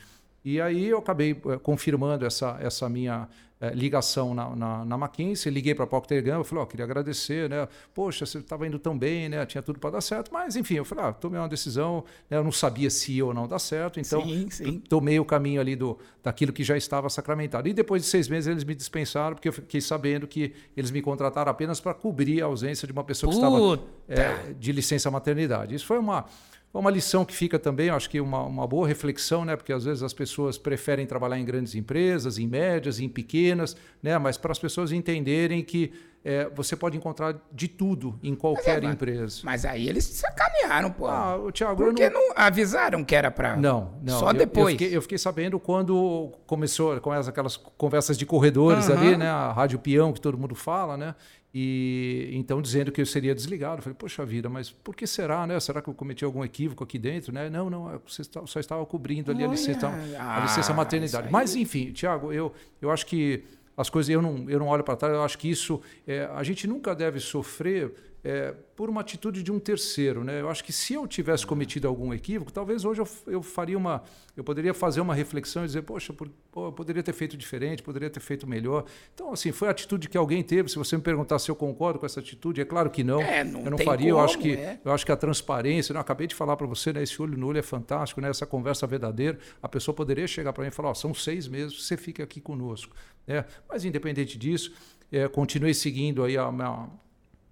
E 0.45 0.61
aí 0.61 0.87
eu 0.87 0.99
acabei 0.99 1.31
eh, 1.31 1.59
confirmando 1.59 2.27
essa, 2.27 2.59
essa 2.61 2.89
minha 2.89 3.29
eh, 3.61 3.73
ligação 3.73 4.35
na, 4.35 4.55
na, 4.57 4.85
na 4.85 4.97
McKinsey, 4.97 5.53
liguei 5.53 5.75
para 5.75 5.85
a 5.85 5.87
Procter 5.87 6.23
Gamble, 6.23 6.45
falei, 6.45 6.63
ó, 6.63 6.65
oh, 6.65 6.67
queria 6.67 6.85
agradecer, 6.85 7.49
né? 7.49 7.69
Poxa, 7.95 8.27
você 8.27 8.39
estava 8.39 8.67
indo 8.67 8.79
tão 8.79 8.99
bem, 8.99 9.29
né? 9.29 9.47
Tinha 9.47 9.63
tudo 9.63 9.79
para 9.79 9.91
dar 9.91 10.01
certo, 10.01 10.33
mas 10.33 10.57
enfim, 10.57 10.75
eu 10.75 10.85
falei, 10.85 11.05
ah, 11.05 11.13
tomei 11.13 11.39
uma 11.39 11.49
decisão, 11.49 12.05
né? 12.29 12.37
eu 12.37 12.45
não 12.45 12.51
sabia 12.51 12.91
se 12.91 13.13
ia 13.13 13.25
ou 13.25 13.33
não 13.33 13.47
dar 13.47 13.61
certo, 13.61 14.01
então 14.01 14.23
sim, 14.23 14.51
sim. 14.51 14.79
tomei 14.81 15.21
o 15.21 15.25
caminho 15.25 15.61
ali 15.61 15.77
do, 15.77 15.97
daquilo 16.23 16.53
que 16.53 16.65
já 16.65 16.77
estava 16.77 17.09
sacramentado. 17.09 17.69
E 17.69 17.73
depois 17.73 18.03
de 18.03 18.09
seis 18.09 18.29
meses 18.29 18.49
eles 18.49 18.65
me 18.65 18.75
dispensaram, 18.75 19.37
porque 19.37 19.49
eu 19.49 19.53
fiquei 19.53 19.81
sabendo 19.81 20.27
que 20.27 20.53
eles 20.77 20.91
me 20.91 21.01
contrataram 21.01 21.51
apenas 21.51 21.81
para 21.81 21.95
cobrir 21.95 22.43
a 22.43 22.47
ausência 22.47 22.87
de 22.87 22.93
uma 22.93 23.05
pessoa 23.05 23.31
que 23.31 23.37
estava 23.37 23.81
é, 24.09 24.53
de 24.59 24.73
licença 24.73 25.11
maternidade. 25.11 25.75
Isso 25.75 25.87
foi 25.87 25.99
uma 25.99 26.27
é 26.75 26.79
uma 26.79 26.91
lição 26.91 27.25
que 27.25 27.33
fica 27.33 27.59
também, 27.59 27.89
acho 27.89 28.11
que 28.11 28.21
uma, 28.21 28.43
uma 28.43 28.67
boa 28.67 28.87
reflexão, 28.89 29.45
né? 29.45 29.55
porque 29.55 29.73
às 29.73 29.85
vezes 29.85 30.03
as 30.03 30.13
pessoas 30.13 30.59
preferem 30.59 31.07
trabalhar 31.07 31.39
em 31.39 31.45
grandes 31.45 31.75
empresas, 31.75 32.37
em 32.37 32.49
médias, 32.49 32.99
em 32.99 33.09
pequenas, 33.09 33.77
né? 34.03 34.19
mas 34.19 34.37
para 34.37 34.51
as 34.51 34.59
pessoas 34.59 34.91
entenderem 34.91 35.63
que 35.63 35.93
é, 36.25 36.49
você 36.55 36.75
pode 36.75 36.97
encontrar 36.97 37.37
de 37.53 37.69
tudo 37.69 38.19
em 38.23 38.35
qualquer 38.35 38.81
mas, 38.83 38.95
empresa. 38.95 39.41
Mas 39.45 39.65
aí 39.67 39.87
eles 39.87 40.05
sacanearam, 40.05 40.91
pô. 40.91 41.07
Ah, 41.07 41.37
o 41.37 41.53
Thiago, 41.53 41.85
Porque 41.85 42.09
não... 42.09 42.29
não... 42.29 42.35
avisaram 42.35 43.05
que 43.05 43.15
era 43.15 43.31
para. 43.31 43.57
Não, 43.57 43.93
não. 44.03 44.19
Só 44.19 44.31
eu, 44.31 44.35
depois. 44.35 44.73
Eu 44.73 44.79
fiquei, 44.79 44.97
eu 44.97 45.03
fiquei, 45.03 45.19
sabendo 45.19 45.61
quando 45.61 46.33
começou 46.47 46.99
com 47.01 47.13
aquelas 47.13 47.59
conversas 47.59 48.17
de 48.17 48.25
corredores 48.25 48.89
uhum. 48.89 48.97
ali, 48.97 49.17
né? 49.19 49.29
A 49.29 49.53
rádio 49.53 49.79
peão 49.79 50.15
que 50.15 50.21
todo 50.21 50.39
mundo 50.39 50.55
fala, 50.55 50.97
né? 50.97 51.15
E 51.53 52.31
então 52.33 52.61
dizendo 52.61 52.91
que 52.91 53.03
eu 53.03 53.07
seria 53.07 53.35
desligado. 53.35 53.77
Eu 53.79 53.83
falei, 53.83 53.97
poxa 53.97 54.25
vida, 54.25 54.49
mas 54.49 54.71
por 54.71 54.97
que 54.97 55.07
será, 55.07 55.47
né? 55.47 55.61
Será 55.61 55.83
que 55.83 55.89
eu 55.89 55.95
cometi 55.95 56.25
algum 56.25 56.43
equívoco 56.43 56.83
aqui 56.83 56.99
dentro, 56.99 57.35
né? 57.35 57.51
Não, 57.51 57.69
não, 57.69 57.95
é, 57.95 57.99
você 58.05 58.23
só 58.47 58.59
estava 58.59 58.85
cobrindo 58.87 59.31
ali 59.31 59.45
a 59.45 59.47
licença, 59.47 59.89
a 60.19 60.41
licença 60.41 60.73
ah, 60.73 60.75
maternidade. 60.75 61.29
Mas 61.31 61.55
enfim, 61.55 61.93
Tiago, 61.93 62.33
eu, 62.33 62.51
eu 62.81 62.91
acho 62.91 63.05
que 63.07 63.45
as 63.77 63.91
coisas, 63.91 64.09
eu 64.09 64.23
não, 64.23 64.49
eu 64.49 64.59
não 64.59 64.69
olho 64.69 64.85
para 64.85 64.97
trás, 64.97 65.15
eu 65.15 65.23
acho 65.23 65.39
que 65.39 65.51
isso, 65.51 65.81
é, 66.07 66.29
a 66.33 66.43
gente 66.43 66.67
nunca 66.67 66.95
deve 66.95 67.19
sofrer 67.21 67.93
é, 68.25 68.55
por 68.75 68.89
uma 68.89 69.03
atitude 69.03 69.43
de 69.43 69.53
um 69.53 69.61
terceiro. 69.61 70.25
Né? 70.25 70.41
Eu 70.41 70.49
acho 70.49 70.65
que 70.65 70.73
se 70.73 70.95
eu 70.95 71.07
tivesse 71.07 71.47
cometido 71.47 71.87
algum 71.87 72.13
equívoco, 72.15 72.51
talvez 72.51 72.85
hoje 72.85 73.03
eu, 73.03 73.09
eu 73.27 73.43
faria 73.43 73.77
uma. 73.77 74.03
Eu 74.35 74.43
poderia 74.43 74.73
fazer 74.73 75.01
uma 75.01 75.15
reflexão 75.15 75.63
e 75.63 75.67
dizer, 75.67 75.83
poxa, 75.83 76.13
por, 76.13 76.29
pô, 76.51 76.69
eu 76.69 76.73
poderia 76.73 77.03
ter 77.03 77.13
feito 77.13 77.37
diferente, 77.37 77.83
poderia 77.83 78.09
ter 78.09 78.21
feito 78.21 78.49
melhor. 78.49 78.85
Então, 79.15 79.33
assim, 79.33 79.53
foi 79.53 79.69
a 79.69 79.71
atitude 79.71 80.09
que 80.09 80.17
alguém 80.17 80.43
teve. 80.43 80.71
Se 80.71 80.77
você 80.77 80.97
me 80.97 81.03
perguntar 81.03 81.39
se 81.39 81.51
eu 81.51 81.55
concordo 81.55 81.99
com 82.01 82.07
essa 82.07 82.19
atitude, 82.19 82.63
é 82.63 82.65
claro 82.65 82.91
que 82.91 83.05
não. 83.05 83.21
É, 83.21 83.45
não 83.45 83.61
eu 83.61 83.71
não 83.71 83.79
faria. 83.79 84.11
como, 84.11 84.21
eu, 84.21 84.25
acho 84.25 84.39
que, 84.39 84.53
é. 84.55 84.81
eu 84.83 84.91
acho 84.91 85.05
que 85.05 85.13
a 85.13 85.17
transparência, 85.17 85.93
né? 85.93 85.99
eu 85.99 86.01
acabei 86.01 86.27
de 86.27 86.35
falar 86.35 86.57
para 86.57 86.67
você, 86.67 86.93
né? 86.93 87.03
esse 87.03 87.21
olho 87.21 87.37
no 87.37 87.47
olho 87.47 87.59
é 87.59 87.63
fantástico, 87.63 88.21
né? 88.23 88.31
essa 88.31 88.47
conversa 88.47 88.87
verdadeira. 88.87 89.39
A 89.63 89.69
pessoa 89.69 89.95
poderia 89.95 90.27
chegar 90.27 90.53
para 90.55 90.63
mim 90.63 90.69
e 90.69 90.73
falar: 90.73 90.91
oh, 90.91 90.95
são 90.95 91.13
seis 91.13 91.47
meses, 91.47 91.87
você 91.87 91.97
fica 91.97 92.25
aqui 92.25 92.41
conosco. 92.41 92.97
Né? 93.27 93.45
Mas, 93.69 93.85
independente 93.85 94.39
disso, 94.39 94.73
é, 95.13 95.29
continuei 95.29 95.75
seguindo 95.75 96.25
aí 96.25 96.37
a, 96.37 96.47
a 96.47 96.89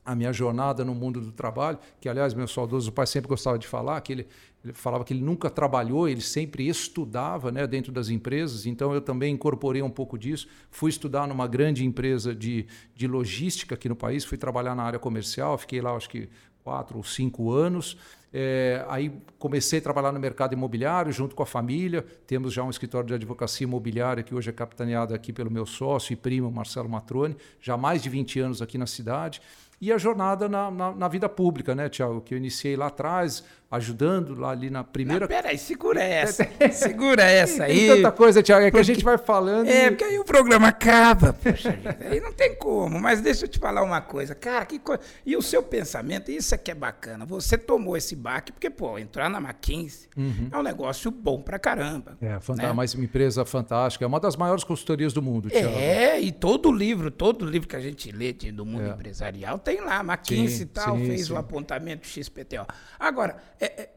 a 0.04 0.14
minha 0.14 0.32
jornada 0.32 0.85
no 0.85 0.94
mundo 0.94 1.21
do 1.21 1.30
trabalho, 1.30 1.78
que 2.00 2.09
aliás 2.09 2.35
meu 2.35 2.49
saudoso 2.49 2.90
pai 2.90 3.06
sempre 3.06 3.28
gostava 3.28 3.59
de 3.59 3.66
falar, 3.66 4.00
que 4.00 4.12
ele, 4.12 4.26
ele, 4.64 4.73
falava 4.73 5.04
que 5.04 5.14
ele 5.14 5.23
nunca 5.23 5.49
trabalhou, 5.49 6.09
ele 6.09 6.21
sempre 6.21 6.66
estudava 6.68 7.52
né, 7.52 7.66
dentro 7.66 7.92
das 7.92 8.09
empresas, 8.09 8.66
então 8.66 8.92
eu 8.92 9.00
também 9.00 9.35
incorporei 9.35 9.80
um 9.80 9.90
pouco 9.90 10.18
disso, 10.18 10.49
fui 10.71 10.90
estudar 10.90 11.28
numa 11.28 11.47
grande 11.47 11.85
empresa 11.85 12.35
de, 12.35 12.66
de 12.94 13.06
logística 13.06 13.76
aqui 13.76 13.88
no 13.88 13.97
país, 13.97 14.25
fui 14.25 14.37
trabalhar 14.37 14.75
na 14.75 14.82
área 14.82 14.99
comercial, 14.99 15.56
fiquei 15.56 15.80
lá 15.80 15.94
acho 15.94 16.11
que 16.11 16.28
quatro 16.64 16.97
ou 16.97 17.04
cinco 17.04 17.52
anos, 17.52 17.97
é, 18.35 18.85
aí 18.88 19.12
comecei 19.38 19.78
a 19.78 19.82
trabalhar 19.82 20.11
no 20.11 20.18
mercado 20.18 20.54
imobiliário 20.54 21.12
junto 21.12 21.35
com 21.37 21.42
a 21.42 21.47
família. 21.47 22.02
Temos 22.26 22.52
já 22.52 22.62
um 22.62 22.71
escritório 22.71 23.06
de 23.06 23.14
advocacia 23.14 23.64
imobiliária 23.64 24.23
que 24.23 24.35
hoje 24.35 24.49
é 24.49 24.52
capitaneado 24.52 25.14
aqui 25.14 25.35
pelo 25.35 25.50
meu 25.50 25.66
sócio 25.66 26.14
e 26.14 26.16
primo 26.16 26.50
Marcelo 26.50 26.88
Matrone, 26.88 27.37
já 27.61 27.75
há 27.75 27.76
mais 27.76 28.02
de 28.02 28.09
20 28.09 28.40
anos 28.40 28.62
aqui 28.62 28.78
na 28.78 28.87
cidade 28.87 29.42
e 29.83 29.93
a 29.93 29.99
jornada 29.99 30.49
na, 30.49 30.71
na, 30.71 30.93
na, 30.93 31.09
vida 31.09 31.29
pública, 31.29 31.75
né, 31.75 31.89
Tiago? 31.89 32.21
Que 32.21 32.35
eu 32.35 32.39
iniciei 32.39 32.77
lá 32.77 32.87
atrás, 32.87 33.43
ajudando 33.69 34.39
lá 34.39 34.51
ali 34.51 34.71
na 34.71 34.85
primeira. 34.85 35.23
Não, 35.23 35.27
peraí, 35.27 35.59
segura 35.59 36.01
essa. 36.05 36.47
segura 36.71 37.25
essa 37.25 37.65
aí. 37.65 37.89
Tem 37.89 37.97
tanta 37.97 38.12
coisa, 38.12 38.43
Tiago, 38.43 38.65
é 38.65 38.71
porque... 38.71 38.77
que 38.77 38.91
a 38.91 38.95
gente 38.95 39.05
vai 39.05 39.19
falando. 39.19 39.67
É, 39.67 39.91
porque 39.91 40.05
aí 40.05 40.19
o 40.19 40.25
programa 40.25 40.69
acaba. 40.69 41.33
Poxa 41.33 41.73
vida, 41.73 41.99
aí 42.09 42.21
não 42.21 42.33
tem 42.33 42.55
como. 42.55 43.01
Mas 43.01 43.21
deixa 43.21 43.45
eu 43.45 43.49
te 43.49 43.59
falar 43.59 43.83
uma 43.83 44.01
coisa. 44.01 44.35
Cara, 44.35 44.67
que 44.67 44.79
coisa. 44.79 45.01
E 45.25 45.37
o 45.37 45.43
seu 45.43 45.62
pensamento, 45.62 46.31
isso 46.31 46.55
é 46.55 46.59
que 46.59 46.71
é 46.71 46.75
bacana. 46.75 47.25
Você 47.25 47.57
tomou 47.59 47.97
esse 47.97 48.15
baque, 48.15 48.53
porque, 48.53 48.69
pô, 48.69 48.99
entrar 48.99 49.29
na 49.29 49.39
McKinsey 49.39 50.09
uhum. 50.17 50.49
é 50.53 50.59
um 50.59 50.62
negócio 50.62 51.11
bom 51.11 51.41
pra 51.41 51.59
caramba. 51.59 52.19
É, 52.21 52.39
fantástico, 52.39 52.69
né? 52.69 52.73
mas 52.73 52.95
uma 52.95 53.05
empresa 53.05 53.45
fantástica. 53.45 54.05
É 54.05 54.07
uma 54.07 54.21
das 54.21 54.37
maiores 54.37 54.62
consultorias 54.65 55.12
do 55.12 55.23
mundo, 55.23 55.49
Tiago. 55.49 55.75
É, 55.77 56.21
e 56.21 56.31
todo 56.31 56.71
livro, 56.71 57.11
todo 57.11 57.45
livro 57.45 57.67
que 57.67 57.75
a 57.75 57.81
gente 57.81 58.12
lê 58.12 58.33
do 58.53 58.65
mundo 58.65 58.87
é. 58.87 58.91
empresarial 58.91 59.59
tem 59.59 59.72
tem 59.73 59.81
lá, 59.85 60.00
McKinsey 60.00 60.62
e 60.62 60.67
tal, 60.67 60.97
sim, 60.97 61.07
fez 61.07 61.26
sim. 61.26 61.33
o 61.33 61.37
apontamento 61.37 62.07
XPTO. 62.07 62.67
Agora, 62.99 63.37
é, 63.59 63.83
é, 63.83 63.91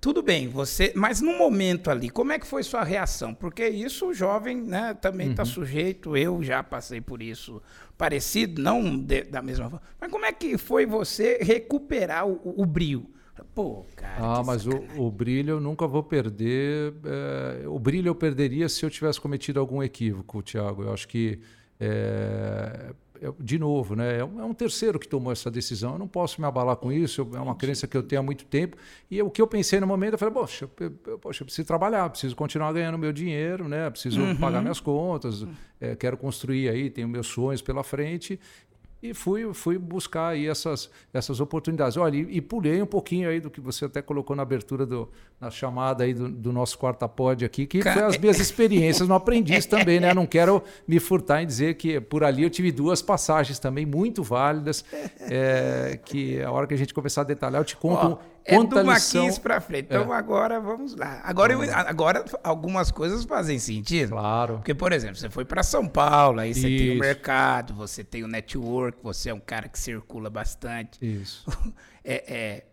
tudo 0.00 0.22
bem, 0.22 0.48
você, 0.48 0.92
mas 0.94 1.20
no 1.20 1.36
momento 1.38 1.90
ali, 1.90 2.10
como 2.10 2.32
é 2.32 2.38
que 2.38 2.46
foi 2.46 2.62
sua 2.62 2.84
reação? 2.84 3.34
Porque 3.34 3.66
isso 3.68 4.08
o 4.08 4.14
jovem 4.14 4.60
né, 4.60 4.94
também 5.00 5.30
está 5.30 5.42
uhum. 5.42 5.48
sujeito, 5.48 6.16
eu 6.16 6.42
já 6.42 6.62
passei 6.62 7.00
por 7.00 7.22
isso 7.22 7.62
parecido, 7.96 8.60
não 8.60 8.98
de, 8.98 9.22
da 9.22 9.40
mesma 9.40 9.70
forma. 9.70 9.82
Mas 10.00 10.10
como 10.10 10.24
é 10.24 10.32
que 10.32 10.58
foi 10.58 10.84
você 10.84 11.38
recuperar 11.40 12.26
o, 12.26 12.40
o, 12.44 12.62
o 12.62 12.66
brilho? 12.66 13.06
Pô, 13.54 13.84
cara. 13.96 14.16
Ah, 14.18 14.42
mas 14.44 14.66
o, 14.66 14.84
o, 14.96 15.10
brilho 15.10 15.52
eu 15.52 15.60
nunca 15.60 15.86
vou 15.86 16.02
perder. 16.02 16.94
É, 17.04 17.66
o 17.66 17.78
brilho 17.78 18.08
eu 18.08 18.14
perderia 18.14 18.68
se 18.68 18.84
eu 18.84 18.90
tivesse 18.90 19.20
cometido 19.20 19.58
algum 19.58 19.82
equívoco, 19.82 20.42
Tiago. 20.42 20.82
Eu 20.82 20.92
acho 20.92 21.08
que 21.08 21.40
é, 21.80 22.92
de 23.38 23.58
novo, 23.58 23.94
né? 23.94 24.18
É 24.18 24.24
um, 24.24 24.40
é 24.40 24.44
um, 24.44 24.54
terceiro 24.54 24.98
que 24.98 25.06
tomou 25.06 25.32
essa 25.32 25.50
decisão. 25.50 25.92
Eu 25.92 25.98
não 25.98 26.08
posso 26.08 26.40
me 26.40 26.46
abalar 26.46 26.76
com 26.76 26.92
isso. 26.92 27.28
É 27.34 27.40
uma 27.40 27.54
crença 27.54 27.86
que 27.86 27.96
eu 27.96 28.02
tenho 28.02 28.20
há 28.20 28.22
muito 28.22 28.44
tempo. 28.44 28.76
E 29.10 29.22
o 29.22 29.30
que 29.30 29.40
eu 29.40 29.46
pensei 29.46 29.78
no 29.78 29.86
momento, 29.86 30.14
eu 30.14 30.18
falei, 30.18 30.34
poxa, 30.34 30.68
eu, 30.80 30.92
eu, 31.06 31.18
poxa, 31.18 31.42
eu 31.42 31.46
preciso 31.46 31.66
trabalhar, 31.66 32.08
preciso 32.10 32.34
continuar 32.34 32.72
ganhando 32.72 32.98
meu 32.98 33.12
dinheiro, 33.12 33.68
né? 33.68 33.88
Preciso 33.90 34.20
uhum. 34.20 34.36
pagar 34.36 34.60
minhas 34.60 34.80
contas, 34.80 35.46
é, 35.80 35.94
quero 35.94 36.16
construir 36.16 36.68
aí, 36.68 36.90
tenho 36.90 37.08
meus 37.08 37.26
sonhos 37.26 37.62
pela 37.62 37.84
frente 37.84 38.40
e 39.02 39.12
fui, 39.12 39.52
fui 39.52 39.76
buscar 39.78 40.28
aí 40.28 40.46
essas, 40.46 40.88
essas 41.12 41.40
oportunidades. 41.40 41.96
Olha, 41.96 42.16
e, 42.16 42.36
e, 42.36 42.40
pulei 42.40 42.80
um 42.80 42.86
pouquinho 42.86 43.28
aí 43.28 43.40
do 43.40 43.50
que 43.50 43.60
você 43.60 43.86
até 43.86 44.00
colocou 44.00 44.36
na 44.36 44.42
abertura 44.42 44.86
do, 44.86 45.08
na 45.40 45.50
chamada 45.50 46.04
aí 46.04 46.14
do, 46.14 46.28
do 46.28 46.52
nosso 46.52 46.78
quarta 46.78 47.08
pod 47.08 47.44
aqui, 47.44 47.66
que 47.66 47.82
foi 47.82 48.02
as 48.02 48.16
minhas 48.16 48.38
experiências 48.38 49.08
no 49.08 49.14
aprendiz 49.14 49.66
também, 49.66 49.98
né? 49.98 50.14
Não 50.14 50.24
quero 50.24 50.62
me 50.86 51.00
furtar 51.00 51.42
em 51.42 51.46
dizer 51.46 51.74
que 51.74 52.00
por 52.00 52.22
ali 52.22 52.44
eu 52.44 52.50
tive 52.50 52.70
duas 52.70 53.02
passagens 53.02 53.58
também 53.58 53.84
muito 53.84 54.22
válidas, 54.22 54.84
é, 55.20 55.98
que 56.04 56.40
a 56.40 56.52
hora 56.52 56.68
que 56.68 56.74
a 56.74 56.78
gente 56.78 56.94
começar 56.94 57.22
a 57.22 57.24
detalhar 57.24 57.60
eu 57.60 57.64
te 57.64 57.76
conto 57.76 58.18
é 58.44 58.64
do 58.64 58.84
Maquis 58.84 59.38
para 59.38 59.60
frente. 59.60 59.86
Então 59.86 60.12
é. 60.12 60.16
agora 60.16 60.60
vamos 60.60 60.94
lá. 60.94 61.20
Agora, 61.24 61.52
eu, 61.52 61.60
agora 61.74 62.24
algumas 62.42 62.90
coisas 62.90 63.24
fazem 63.24 63.58
sentido. 63.58 64.10
Claro. 64.10 64.54
Porque, 64.56 64.74
por 64.74 64.92
exemplo, 64.92 65.16
você 65.16 65.30
foi 65.30 65.44
para 65.44 65.62
São 65.62 65.86
Paulo, 65.86 66.40
aí 66.40 66.54
você 66.54 66.68
Isso. 66.68 66.84
tem 66.84 66.96
o 66.96 67.00
mercado, 67.00 67.74
você 67.74 68.02
tem 68.02 68.24
o 68.24 68.28
network, 68.28 68.98
você 69.02 69.30
é 69.30 69.34
um 69.34 69.40
cara 69.40 69.68
que 69.68 69.78
circula 69.78 70.28
bastante. 70.28 70.98
Isso. 71.04 71.44
é, 72.04 72.34
é 72.34 72.64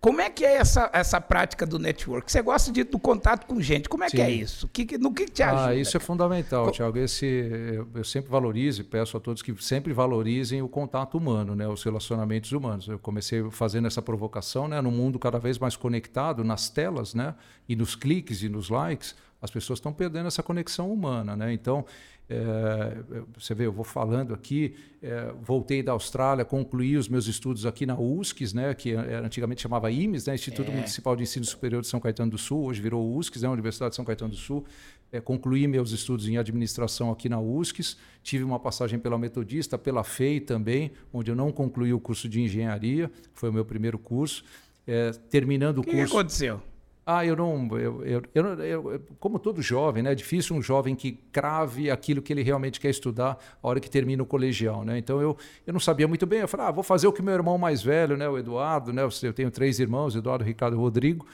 como 0.00 0.20
é 0.20 0.30
que 0.30 0.44
é 0.44 0.54
essa, 0.54 0.88
essa 0.92 1.20
prática 1.20 1.66
do 1.66 1.76
network? 1.76 2.30
Você 2.30 2.40
gosta 2.40 2.70
de, 2.70 2.84
do 2.84 3.00
contato 3.00 3.46
com 3.46 3.60
gente. 3.60 3.88
Como 3.88 4.04
é 4.04 4.08
Sim. 4.08 4.16
que 4.16 4.22
é 4.22 4.30
isso? 4.30 4.68
Que, 4.68 4.96
no 4.96 5.12
que 5.12 5.26
te 5.26 5.42
ah, 5.42 5.48
ajuda? 5.48 5.68
Ah, 5.68 5.74
isso 5.74 5.96
é 5.96 6.00
fundamental, 6.00 6.66
Co 6.66 6.70
Tiago. 6.70 6.98
Esse, 6.98 7.26
eu, 7.26 7.88
eu, 7.92 8.04
sempre 8.04 8.30
valorizo 8.30 8.80
e 8.80 8.84
peço 8.84 9.16
a 9.16 9.20
todos 9.20 9.42
que 9.42 9.52
sempre 9.60 9.92
valorizem 9.92 10.62
o 10.62 10.68
contato 10.68 11.18
humano, 11.18 11.56
né, 11.56 11.66
os 11.66 11.82
relacionamentos 11.82 12.52
humanos. 12.52 12.86
Eu 12.86 12.98
comecei 13.00 13.42
fazendo 13.50 13.88
essa 13.88 14.00
provocação 14.00 14.68
né, 14.68 14.80
no 14.80 14.92
mundo 14.92 15.18
cada 15.18 15.38
vez 15.38 15.58
mais 15.58 15.74
conectado, 15.74 16.44
nas 16.44 16.68
telas, 16.68 17.12
né, 17.12 17.34
e 17.68 17.74
nos 17.74 17.96
cliques 17.96 18.42
e 18.42 18.48
nos 18.48 18.70
likes, 18.70 19.16
as 19.42 19.50
pessoas 19.50 19.78
estão 19.78 19.92
perdendo 19.92 20.28
essa 20.28 20.44
conexão 20.44 20.92
humana. 20.92 21.34
Né? 21.34 21.52
Então, 21.52 21.84
é, 22.30 22.98
você 23.36 23.54
vê, 23.54 23.66
eu 23.66 23.72
vou 23.72 23.84
falando 23.84 24.34
aqui, 24.34 24.74
é, 25.02 25.32
voltei 25.42 25.82
da 25.82 25.92
Austrália, 25.92 26.44
concluí 26.44 26.96
os 26.96 27.08
meus 27.08 27.26
estudos 27.26 27.64
aqui 27.64 27.86
na 27.86 27.98
USCS, 27.98 28.52
né, 28.52 28.74
que 28.74 28.92
antigamente 28.92 29.62
chamava 29.62 29.90
IMES, 29.90 30.26
né, 30.26 30.34
Instituto 30.34 30.70
é. 30.70 30.74
Municipal 30.74 31.16
de 31.16 31.22
Ensino 31.22 31.44
Superior 31.44 31.80
de 31.80 31.88
São 31.88 31.98
Caetano 31.98 32.30
do 32.30 32.38
Sul, 32.38 32.66
hoje 32.66 32.82
virou 32.82 33.16
USCS, 33.16 33.42
né, 33.42 33.48
Universidade 33.48 33.90
de 33.90 33.96
São 33.96 34.04
Caetano 34.04 34.30
do 34.30 34.36
Sul. 34.36 34.64
É, 35.10 35.22
concluí 35.22 35.66
meus 35.66 35.90
estudos 35.90 36.28
em 36.28 36.36
administração 36.36 37.10
aqui 37.10 37.30
na 37.30 37.40
USCS, 37.40 37.96
tive 38.22 38.44
uma 38.44 38.60
passagem 38.60 38.98
pela 38.98 39.16
Metodista, 39.16 39.78
pela 39.78 40.04
FEI 40.04 40.40
também, 40.40 40.92
onde 41.10 41.30
eu 41.30 41.34
não 41.34 41.50
concluí 41.50 41.94
o 41.94 42.00
curso 42.00 42.28
de 42.28 42.42
engenharia, 42.42 43.10
foi 43.32 43.48
o 43.48 43.52
meu 43.52 43.64
primeiro 43.64 43.98
curso. 43.98 44.44
É, 44.86 45.12
terminando 45.30 45.78
o 45.78 45.84
curso. 45.84 45.98
O 45.98 46.06
que 46.06 46.12
aconteceu? 46.12 46.62
Ah, 47.10 47.24
eu 47.24 47.34
não. 47.34 47.66
Eu, 47.78 48.04
eu, 48.04 48.22
eu, 48.34 48.62
eu, 48.62 49.02
como 49.18 49.38
todo 49.38 49.62
jovem, 49.62 50.02
né? 50.02 50.12
É 50.12 50.14
difícil 50.14 50.54
um 50.54 50.60
jovem 50.60 50.94
que 50.94 51.12
crave 51.32 51.90
aquilo 51.90 52.20
que 52.20 52.30
ele 52.30 52.42
realmente 52.42 52.78
quer 52.78 52.90
estudar 52.90 53.38
a 53.62 53.66
hora 53.66 53.80
que 53.80 53.88
termina 53.88 54.22
o 54.22 54.26
colegial, 54.26 54.84
né? 54.84 54.98
Então 54.98 55.18
eu, 55.18 55.34
eu 55.66 55.72
não 55.72 55.80
sabia 55.80 56.06
muito 56.06 56.26
bem. 56.26 56.40
Eu 56.40 56.48
falei, 56.48 56.66
ah, 56.66 56.70
vou 56.70 56.84
fazer 56.84 57.06
o 57.06 57.12
que 57.12 57.22
meu 57.22 57.32
irmão 57.32 57.56
mais 57.56 57.82
velho, 57.82 58.14
né? 58.14 58.28
O 58.28 58.36
Eduardo, 58.36 58.92
né? 58.92 59.08
Eu 59.22 59.32
tenho 59.32 59.50
três 59.50 59.80
irmãos, 59.80 60.14
Eduardo, 60.14 60.44
Ricardo 60.44 60.76
e 60.76 60.78
Rodrigo. 60.78 61.26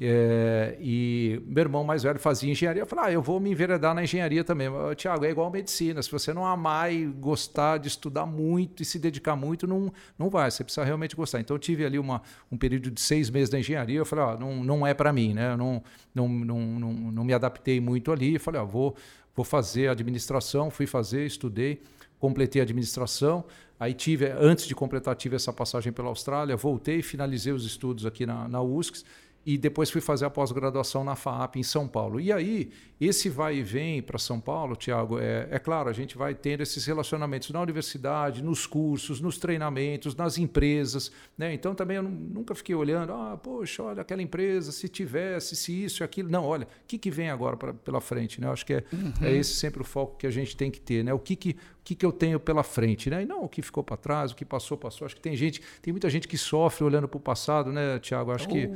É, 0.00 0.76
e 0.80 1.42
meu 1.44 1.62
irmão 1.62 1.82
mais 1.82 2.04
velho 2.04 2.20
fazia 2.20 2.50
engenharia. 2.50 2.82
Eu 2.82 2.86
falei, 2.86 3.06
ah, 3.06 3.12
eu 3.12 3.20
vou 3.20 3.40
me 3.40 3.50
enveredar 3.50 3.94
na 3.94 4.04
engenharia 4.04 4.44
também. 4.44 4.68
Tiago, 4.96 5.24
é 5.24 5.30
igual 5.30 5.50
medicina. 5.50 6.00
Se 6.00 6.10
você 6.10 6.32
não 6.32 6.46
amar 6.46 6.92
e 6.92 7.04
gostar 7.06 7.78
de 7.78 7.88
estudar 7.88 8.24
muito 8.24 8.80
e 8.82 8.86
se 8.86 8.98
dedicar 8.98 9.34
muito, 9.34 9.66
não, 9.66 9.92
não 10.16 10.30
vai. 10.30 10.50
Você 10.50 10.62
precisa 10.62 10.84
realmente 10.84 11.16
gostar. 11.16 11.40
Então, 11.40 11.56
eu 11.56 11.58
tive 11.58 11.84
ali 11.84 11.98
uma, 11.98 12.22
um 12.50 12.56
período 12.56 12.92
de 12.92 13.00
seis 13.00 13.28
meses 13.28 13.48
da 13.48 13.58
engenharia. 13.58 13.98
Eu 13.98 14.06
falei, 14.06 14.24
ah, 14.24 14.36
não, 14.38 14.62
não 14.62 14.86
é 14.86 14.94
para 14.94 15.12
mim, 15.12 15.34
né? 15.34 15.52
Eu 15.52 15.56
não, 15.56 15.82
não, 16.14 16.28
não, 16.28 16.60
não, 16.60 16.92
não 16.92 17.24
me 17.24 17.34
adaptei 17.34 17.80
muito 17.80 18.12
ali. 18.12 18.34
Eu 18.34 18.40
falei, 18.40 18.60
ah, 18.60 18.64
vou, 18.64 18.94
vou 19.34 19.44
fazer 19.44 19.88
administração. 19.88 20.70
Fui 20.70 20.86
fazer, 20.86 21.26
estudei, 21.26 21.82
completei 22.20 22.62
a 22.62 22.64
administração. 22.64 23.44
Aí 23.80 23.94
tive, 23.94 24.26
antes 24.26 24.66
de 24.66 24.76
completar, 24.76 25.16
tive 25.16 25.34
essa 25.34 25.52
passagem 25.52 25.92
pela 25.92 26.08
Austrália, 26.08 26.56
voltei, 26.56 27.00
finalizei 27.00 27.52
os 27.52 27.64
estudos 27.64 28.06
aqui 28.06 28.26
na, 28.26 28.48
na 28.48 28.60
USCS 28.60 29.04
e 29.48 29.56
depois 29.56 29.88
fui 29.88 30.02
fazer 30.02 30.26
a 30.26 30.30
pós-graduação 30.30 31.02
na 31.02 31.16
FAAP 31.16 31.56
em 31.56 31.62
São 31.62 31.88
Paulo. 31.88 32.20
E 32.20 32.30
aí, 32.30 32.70
esse 33.00 33.30
vai 33.30 33.56
e 33.56 33.62
vem 33.62 34.02
para 34.02 34.18
São 34.18 34.38
Paulo, 34.38 34.76
Tiago, 34.76 35.18
é, 35.18 35.48
é, 35.50 35.58
claro, 35.58 35.88
a 35.88 35.92
gente 35.94 36.18
vai 36.18 36.34
tendo 36.34 36.62
esses 36.62 36.84
relacionamentos 36.84 37.48
na 37.48 37.58
universidade, 37.58 38.44
nos 38.44 38.66
cursos, 38.66 39.22
nos 39.22 39.38
treinamentos, 39.38 40.14
nas 40.14 40.36
empresas. 40.36 41.10
Né? 41.38 41.54
Então 41.54 41.74
também 41.74 41.96
eu 41.96 42.02
nunca 42.02 42.54
fiquei 42.54 42.74
olhando, 42.74 43.14
ah, 43.14 43.38
poxa, 43.42 43.82
olha 43.82 44.02
aquela 44.02 44.20
empresa, 44.20 44.70
se 44.70 44.86
tivesse, 44.86 45.56
se 45.56 45.84
isso 45.84 46.02
e 46.02 46.04
aquilo. 46.04 46.28
Não, 46.28 46.44
olha, 46.44 46.64
o 46.66 46.86
que, 46.86 46.98
que 46.98 47.10
vem 47.10 47.30
agora 47.30 47.56
pra, 47.56 47.72
pela 47.72 48.02
frente? 48.02 48.42
Né? 48.42 48.48
Eu 48.48 48.52
acho 48.52 48.66
que 48.66 48.74
é, 48.74 48.84
uhum. 48.92 49.12
é 49.22 49.32
esse 49.32 49.54
sempre 49.54 49.80
o 49.80 49.84
foco 49.84 50.18
que 50.18 50.26
a 50.26 50.30
gente 50.30 50.54
tem 50.54 50.70
que 50.70 50.78
ter. 50.78 51.02
Né? 51.02 51.14
O 51.14 51.18
que, 51.18 51.34
que, 51.34 51.50
o 51.52 51.84
que, 51.84 51.94
que 51.94 52.04
eu 52.04 52.12
tenho 52.12 52.38
pela 52.38 52.62
frente? 52.62 53.08
Né? 53.08 53.22
E 53.22 53.24
não 53.24 53.44
o 53.44 53.48
que 53.48 53.62
ficou 53.62 53.82
para 53.82 53.96
trás, 53.96 54.30
o 54.30 54.36
que 54.36 54.44
passou, 54.44 54.76
passou. 54.76 55.06
Acho 55.06 55.16
que 55.16 55.22
tem 55.22 55.34
gente, 55.34 55.62
tem 55.80 55.90
muita 55.90 56.10
gente 56.10 56.28
que 56.28 56.36
sofre 56.36 56.84
olhando 56.84 57.08
para 57.08 57.16
o 57.16 57.20
passado, 57.20 57.72
né, 57.72 57.98
Tiago? 57.98 58.30
Acho 58.30 58.46
oh. 58.46 58.52
que 58.52 58.70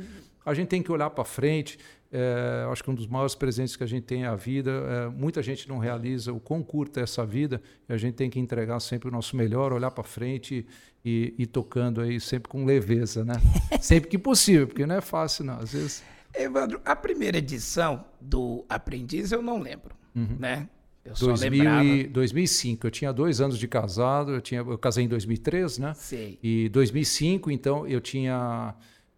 a 0.45 0.53
gente 0.53 0.67
tem 0.67 0.81
que 0.81 0.91
olhar 0.91 1.09
para 1.09 1.23
frente. 1.23 1.77
É, 2.11 2.67
acho 2.71 2.83
que 2.83 2.91
um 2.91 2.93
dos 2.93 3.07
maiores 3.07 3.33
presentes 3.33 3.75
que 3.75 3.83
a 3.83 3.87
gente 3.87 4.03
tem 4.03 4.23
é 4.23 4.27
a 4.27 4.35
vida. 4.35 4.71
É, 4.71 5.07
muita 5.09 5.41
gente 5.41 5.67
não 5.67 5.79
realiza 5.79 6.31
o 6.31 6.39
quão 6.39 6.61
curta 6.61 6.99
é 6.99 7.03
essa 7.03 7.25
vida 7.25 7.61
e 7.89 7.93
a 7.93 7.97
gente 7.97 8.13
tem 8.13 8.29
que 8.29 8.39
entregar 8.39 8.79
sempre 8.79 9.09
o 9.09 9.11
nosso 9.11 9.35
melhor, 9.35 9.73
olhar 9.73 9.89
para 9.89 10.03
frente 10.03 10.65
e 11.03 11.33
ir 11.37 11.47
tocando 11.47 12.01
aí 12.01 12.19
sempre 12.19 12.49
com 12.49 12.65
leveza, 12.65 13.25
né? 13.25 13.33
sempre 13.81 14.09
que 14.09 14.17
possível, 14.17 14.67
porque 14.67 14.85
não 14.85 14.95
é 14.95 15.01
fácil, 15.01 15.43
não. 15.45 15.59
Às 15.59 15.73
vezes. 15.73 16.03
Evandro, 16.35 16.81
a 16.85 16.95
primeira 16.95 17.37
edição 17.37 18.05
do 18.19 18.65
Aprendiz 18.69 19.31
eu 19.31 19.41
não 19.41 19.59
lembro, 19.59 19.95
uhum. 20.15 20.37
né? 20.39 20.67
Eu 21.05 21.13
2000 21.15 21.83
e, 21.83 22.03
2005, 22.05 22.87
eu 22.87 22.91
tinha 22.91 23.11
dois 23.11 23.41
anos 23.41 23.59
de 23.59 23.67
casado, 23.67 24.31
eu, 24.31 24.41
tinha, 24.41 24.61
eu 24.61 24.77
casei 24.77 25.03
em 25.03 25.07
2003, 25.07 25.77
né? 25.77 25.93
Sei. 25.95 26.39
E 26.41 26.69
2005, 26.69 27.51
então, 27.51 27.85
eu 27.85 27.99
tinha 27.99 28.73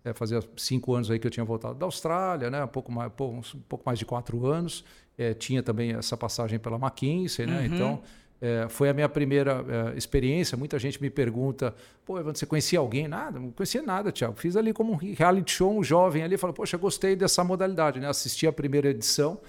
é, 0.06 0.14
fazia 0.14 0.40
cinco 0.56 0.94
anos 0.94 1.10
aí 1.10 1.18
que 1.18 1.26
eu 1.26 1.32
tinha 1.32 1.44
voltado 1.44 1.74
da 1.74 1.86
Austrália, 1.86 2.50
né? 2.52 2.64
um, 2.64 2.68
pouco 2.68 2.92
mais, 2.92 3.12
um 3.20 3.42
pouco 3.68 3.84
mais 3.86 3.98
de 3.98 4.06
quatro 4.06 4.46
anos. 4.46 4.86
É, 5.18 5.34
tinha 5.34 5.64
também 5.64 5.94
essa 5.94 6.16
passagem 6.16 6.60
pela 6.60 6.78
McKinsey, 6.78 7.46
né? 7.48 7.60
Uhum. 7.60 7.66
Então, 7.66 8.02
é, 8.42 8.68
foi 8.70 8.90
a 8.90 8.94
minha 8.94 9.10
primeira 9.10 9.66
é, 9.94 9.98
experiência. 9.98 10.58
Muita 10.58 10.78
gente 10.78 11.02
me 11.02 11.10
pergunta: 11.10 11.74
pô, 12.06 12.20
Evandro, 12.20 12.38
você 12.38 12.46
conhecia 12.46 12.80
alguém? 12.80 13.08
Nada, 13.08 13.40
não 13.40 13.50
conhecia 13.50 13.82
nada, 13.82 14.12
Tiago. 14.12 14.36
Fiz 14.36 14.56
ali 14.56 14.74
como 14.74 14.94
um 14.94 14.96
reality 14.96 15.52
show, 15.52 15.76
um 15.76 15.84
jovem 15.84 16.22
ali. 16.22 16.38
Falei, 16.38 16.54
poxa, 16.54 16.78
gostei 16.78 17.16
dessa 17.16 17.44
modalidade, 17.44 18.00
né? 18.00 18.08
Assisti 18.08 18.46
a 18.46 18.54
primeira 18.54 18.90
edição. 18.90 19.40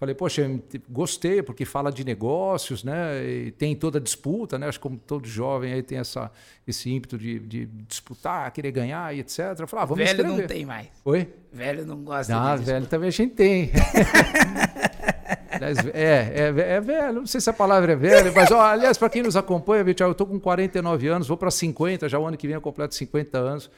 Falei, 0.00 0.14
poxa, 0.14 0.50
gostei, 0.88 1.42
porque 1.42 1.66
fala 1.66 1.92
de 1.92 2.02
negócios, 2.02 2.82
né? 2.82 3.22
E 3.22 3.50
tem 3.50 3.76
toda 3.76 3.98
a 3.98 4.00
disputa, 4.00 4.58
né? 4.58 4.66
Acho 4.66 4.78
que 4.78 4.82
como 4.82 4.96
todo 4.96 5.28
jovem 5.28 5.74
aí 5.74 5.82
tem 5.82 5.98
essa, 5.98 6.32
esse 6.66 6.90
ímpeto 6.90 7.18
de, 7.18 7.38
de 7.38 7.66
disputar, 7.66 8.50
querer 8.50 8.72
ganhar 8.72 9.14
e 9.14 9.20
etc. 9.20 9.58
Eu 9.58 9.68
falei, 9.68 9.82
ah, 9.82 9.84
vamos 9.84 9.98
Velho 9.98 10.16
escrever. 10.16 10.40
não 10.40 10.48
tem 10.48 10.64
mais. 10.64 10.86
Oi? 11.04 11.28
Velho 11.52 11.84
não 11.84 12.02
gosta 12.02 12.34
Ah, 12.34 12.56
velho 12.56 12.86
também 12.86 13.08
a 13.08 13.12
gente 13.12 13.34
tem. 13.34 13.70
é, 15.92 16.32
é, 16.34 16.76
é, 16.76 16.80
velho, 16.80 17.12
não 17.12 17.26
sei 17.26 17.38
se 17.42 17.50
a 17.50 17.52
palavra 17.52 17.92
é 17.92 17.96
velho, 17.96 18.32
mas 18.34 18.50
ó, 18.50 18.58
aliás, 18.58 18.96
para 18.96 19.10
quem 19.10 19.22
nos 19.22 19.36
acompanha, 19.36 19.84
eu 19.86 20.12
estou 20.12 20.26
com 20.26 20.40
49 20.40 21.08
anos, 21.08 21.28
vou 21.28 21.36
para 21.36 21.50
50, 21.50 22.08
já 22.08 22.18
o 22.18 22.26
ano 22.26 22.38
que 22.38 22.46
vem 22.46 22.54
eu 22.54 22.62
completo 22.62 22.94
50 22.94 23.36
anos 23.36 23.70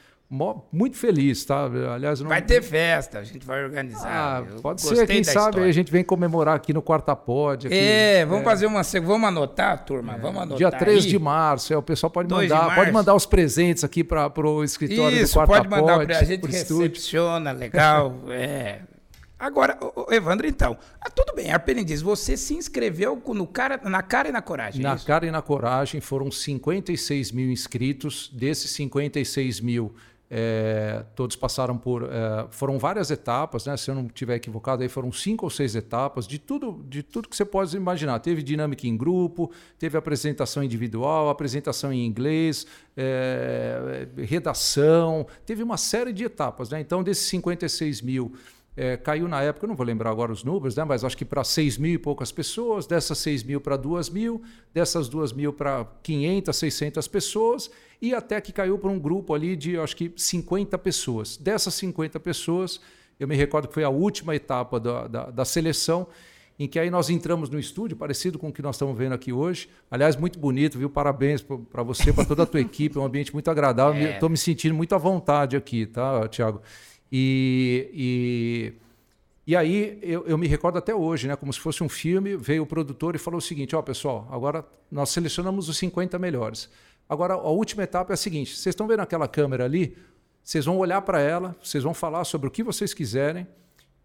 muito 0.71 0.97
feliz, 0.97 1.45
tá? 1.45 1.65
Aliás, 1.93 2.19
não... 2.19 2.27
vai 2.27 2.41
ter 2.41 2.61
festa, 2.61 3.19
a 3.19 3.23
gente 3.23 3.45
vai 3.45 3.63
organizar. 3.63 4.07
Ah, 4.07 4.43
pode 4.61 4.81
ser, 4.81 5.05
quem 5.05 5.23
sabe 5.23 5.61
a 5.61 5.71
gente 5.71 5.91
vem 5.91 6.03
comemorar 6.03 6.55
aqui 6.55 6.73
no 6.73 6.81
Quarta 6.81 7.15
Pod. 7.15 7.67
Aqui, 7.67 7.75
é, 7.75 8.25
vamos 8.25 8.41
é. 8.41 8.45
fazer 8.45 8.65
uma, 8.65 8.81
vamos 8.81 9.27
anotar, 9.27 9.85
turma, 9.85 10.15
é. 10.15 10.17
vamos 10.17 10.41
anotar. 10.41 10.57
Dia 10.57 10.71
3 10.71 11.03
aí. 11.03 11.09
de 11.09 11.19
março, 11.19 11.71
é, 11.71 11.77
o 11.77 11.83
pessoal 11.83 12.09
pode 12.09 12.33
mandar, 12.33 12.73
pode 12.73 12.91
mandar 12.91 13.13
os 13.13 13.25
presentes 13.25 13.83
aqui 13.83 14.03
para 14.03 14.31
o 14.39 14.63
escritório 14.63 15.15
Isso, 15.15 15.33
do 15.33 15.45
Quarta 15.45 15.69
pode 15.69 15.69
mandar 15.69 15.99
a 15.99 16.23
gente 16.23 16.47
recepciona, 16.47 17.51
legal, 17.51 18.15
é. 18.29 18.79
Agora, 19.43 19.77
Evandro, 20.09 20.47
então, 20.47 20.77
ah, 21.01 21.09
tudo 21.09 21.35
bem, 21.35 21.51
Arpendiz, 21.51 22.01
você 22.01 22.37
se 22.37 22.53
inscreveu 22.53 23.21
no 23.27 23.45
cara, 23.45 23.77
na 23.83 24.01
cara 24.01 24.29
e 24.29 24.31
na 24.31 24.41
coragem. 24.41 24.81
Na 24.81 24.93
é 24.93 24.97
cara 24.97 25.25
e 25.25 25.31
na 25.31 25.41
coragem 25.41 25.99
foram 25.99 26.31
56 26.31 27.33
mil 27.33 27.51
inscritos, 27.51 28.29
desses 28.33 28.71
56 28.71 29.59
mil 29.59 29.93
é, 30.35 31.05
todos 31.15 31.35
passaram 31.35 31.77
por. 31.77 32.09
É, 32.11 32.47
foram 32.49 32.79
várias 32.79 33.11
etapas, 33.11 33.67
né? 33.67 33.77
Se 33.77 33.91
eu 33.91 33.93
não 33.93 34.07
estiver 34.07 34.33
equivocado, 34.37 34.81
aí 34.81 34.89
foram 34.89 35.11
cinco 35.11 35.45
ou 35.45 35.49
seis 35.51 35.75
etapas 35.75 36.25
de 36.27 36.39
tudo, 36.39 36.83
de 36.89 37.03
tudo 37.03 37.29
que 37.29 37.37
você 37.37 37.45
pode 37.45 37.77
imaginar. 37.77 38.17
Teve 38.17 38.41
dinâmica 38.41 38.87
em 38.87 38.97
grupo, 38.97 39.51
teve 39.77 39.95
apresentação 39.95 40.63
individual, 40.63 41.29
apresentação 41.29 41.93
em 41.93 42.03
inglês, 42.03 42.65
é, 42.97 44.07
redação, 44.17 45.27
teve 45.45 45.61
uma 45.61 45.77
série 45.77 46.11
de 46.11 46.23
etapas. 46.23 46.71
Né? 46.71 46.81
Então, 46.81 47.03
desses 47.03 47.27
56 47.27 48.01
mil 48.01 48.33
é, 48.75 48.97
caiu 48.97 49.27
na 49.27 49.41
época, 49.41 49.67
não 49.67 49.75
vou 49.75 49.85
lembrar 49.85 50.09
agora 50.09 50.31
os 50.31 50.43
números, 50.43 50.75
né, 50.75 50.83
mas 50.83 51.03
acho 51.03 51.15
que 51.15 51.25
para 51.25 51.43
6 51.43 51.77
mil 51.77 51.93
e 51.93 51.97
poucas 51.97 52.31
pessoas, 52.31 52.87
dessas 52.87 53.17
6 53.19 53.43
mil 53.43 53.61
para 53.61 53.77
2 53.77 54.09
mil, 54.09 54.41
dessas 54.73 55.07
2 55.07 55.31
mil 55.31 55.53
para 55.53 55.85
500, 56.01 56.55
600 56.55 57.07
pessoas, 57.07 57.71
e 58.01 58.13
até 58.13 58.41
que 58.41 58.51
caiu 58.51 58.77
para 58.77 58.89
um 58.89 58.99
grupo 58.99 59.33
ali 59.33 59.55
de, 59.55 59.77
acho 59.77 59.95
que 59.95 60.11
50 60.15 60.77
pessoas. 60.79 61.37
Dessas 61.37 61.73
50 61.75 62.19
pessoas, 62.19 62.81
eu 63.19 63.27
me 63.27 63.35
recordo 63.35 63.67
que 63.67 63.73
foi 63.73 63.83
a 63.83 63.89
última 63.89 64.35
etapa 64.35 64.79
da, 64.79 65.07
da, 65.07 65.25
da 65.29 65.45
seleção, 65.45 66.07
em 66.57 66.67
que 66.67 66.77
aí 66.77 66.89
nós 66.89 67.09
entramos 67.09 67.49
no 67.49 67.59
estúdio, 67.59 67.97
parecido 67.97 68.37
com 68.37 68.49
o 68.49 68.53
que 68.53 68.61
nós 68.61 68.75
estamos 68.75 68.95
vendo 68.97 69.13
aqui 69.13 69.33
hoje. 69.33 69.69
Aliás, 69.89 70.15
muito 70.15 70.37
bonito, 70.37 70.77
viu? 70.77 70.89
Parabéns 70.89 71.41
para 71.41 71.81
você, 71.81 72.13
para 72.13 72.25
toda 72.25 72.43
a 72.43 72.45
tua 72.45 72.61
equipe, 72.61 72.97
é 72.97 73.01
um 73.01 73.05
ambiente 73.05 73.33
muito 73.33 73.49
agradável. 73.49 74.07
Estou 74.07 74.27
é. 74.27 74.31
me 74.31 74.37
sentindo 74.37 74.75
muito 74.75 74.93
à 74.93 74.97
vontade 74.97 75.55
aqui, 75.55 75.85
tá, 75.85 76.27
Tiago? 76.27 76.61
E, 77.15 77.91
e, 77.93 78.73
e 79.45 79.55
aí 79.55 79.99
eu, 80.01 80.25
eu, 80.25 80.35
me 80.35 80.47
recordo 80.47 80.79
até 80.79 80.95
hoje, 80.95 81.27
né, 81.27 81.35
como 81.35 81.53
se 81.53 81.59
fosse 81.59 81.83
um 81.83 81.89
filme, 81.89 82.35
veio 82.35 82.63
o 82.63 82.65
produtor 82.65 83.13
e 83.15 83.19
falou 83.19 83.37
o 83.37 83.41
seguinte, 83.41 83.75
ó 83.75 83.79
oh, 83.79 83.83
pessoal, 83.83 84.27
agora 84.31 84.65
nós 84.91 85.11
selecionamos 85.11 85.69
os 85.69 85.77
50 85.77 86.17
melhores. 86.17 86.71
Agora 87.07 87.35
a 87.35 87.49
última 87.49 87.83
etapa 87.83 88.13
é 88.13 88.15
a 88.15 88.17
seguinte, 88.17 88.57
vocês 88.57 88.73
estão 88.73 88.87
vendo 88.87 89.01
aquela 89.01 89.27
câmera 89.27 89.63
ali? 89.63 89.95
Vocês 90.43 90.65
vão 90.65 90.79
olhar 90.79 91.03
para 91.03 91.21
ela, 91.21 91.55
vocês 91.61 91.83
vão 91.83 91.93
falar 91.93 92.23
sobre 92.23 92.47
o 92.47 92.51
que 92.51 92.63
vocês 92.63 92.95
quiserem, 92.95 93.47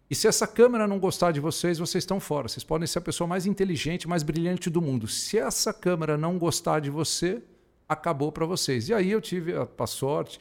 e 0.07 0.13
se 0.13 0.27
essa 0.27 0.45
câmera 0.45 0.87
não 0.87 0.99
gostar 0.99 1.31
de 1.31 1.39
vocês, 1.39 1.79
vocês 1.79 2.03
estão 2.03 2.19
fora. 2.19 2.47
Vocês 2.47 2.63
podem 2.63 2.87
ser 2.87 2.99
a 2.99 3.01
pessoa 3.01 3.27
mais 3.27 3.45
inteligente, 3.45 4.07
mais 4.07 4.23
brilhante 4.23 4.67
do 4.67 4.81
mundo. 4.81 5.07
Se 5.07 5.37
essa 5.37 5.71
câmera 5.71 6.17
não 6.17 6.39
gostar 6.39 6.79
de 6.79 6.89
você, 6.89 7.43
acabou 7.87 8.31
para 8.31 8.43
vocês. 8.45 8.89
E 8.89 8.93
aí 8.93 9.11
eu 9.11 9.21
tive 9.21 9.53
a, 9.53 9.67
a 9.77 9.87
sorte 9.87 10.39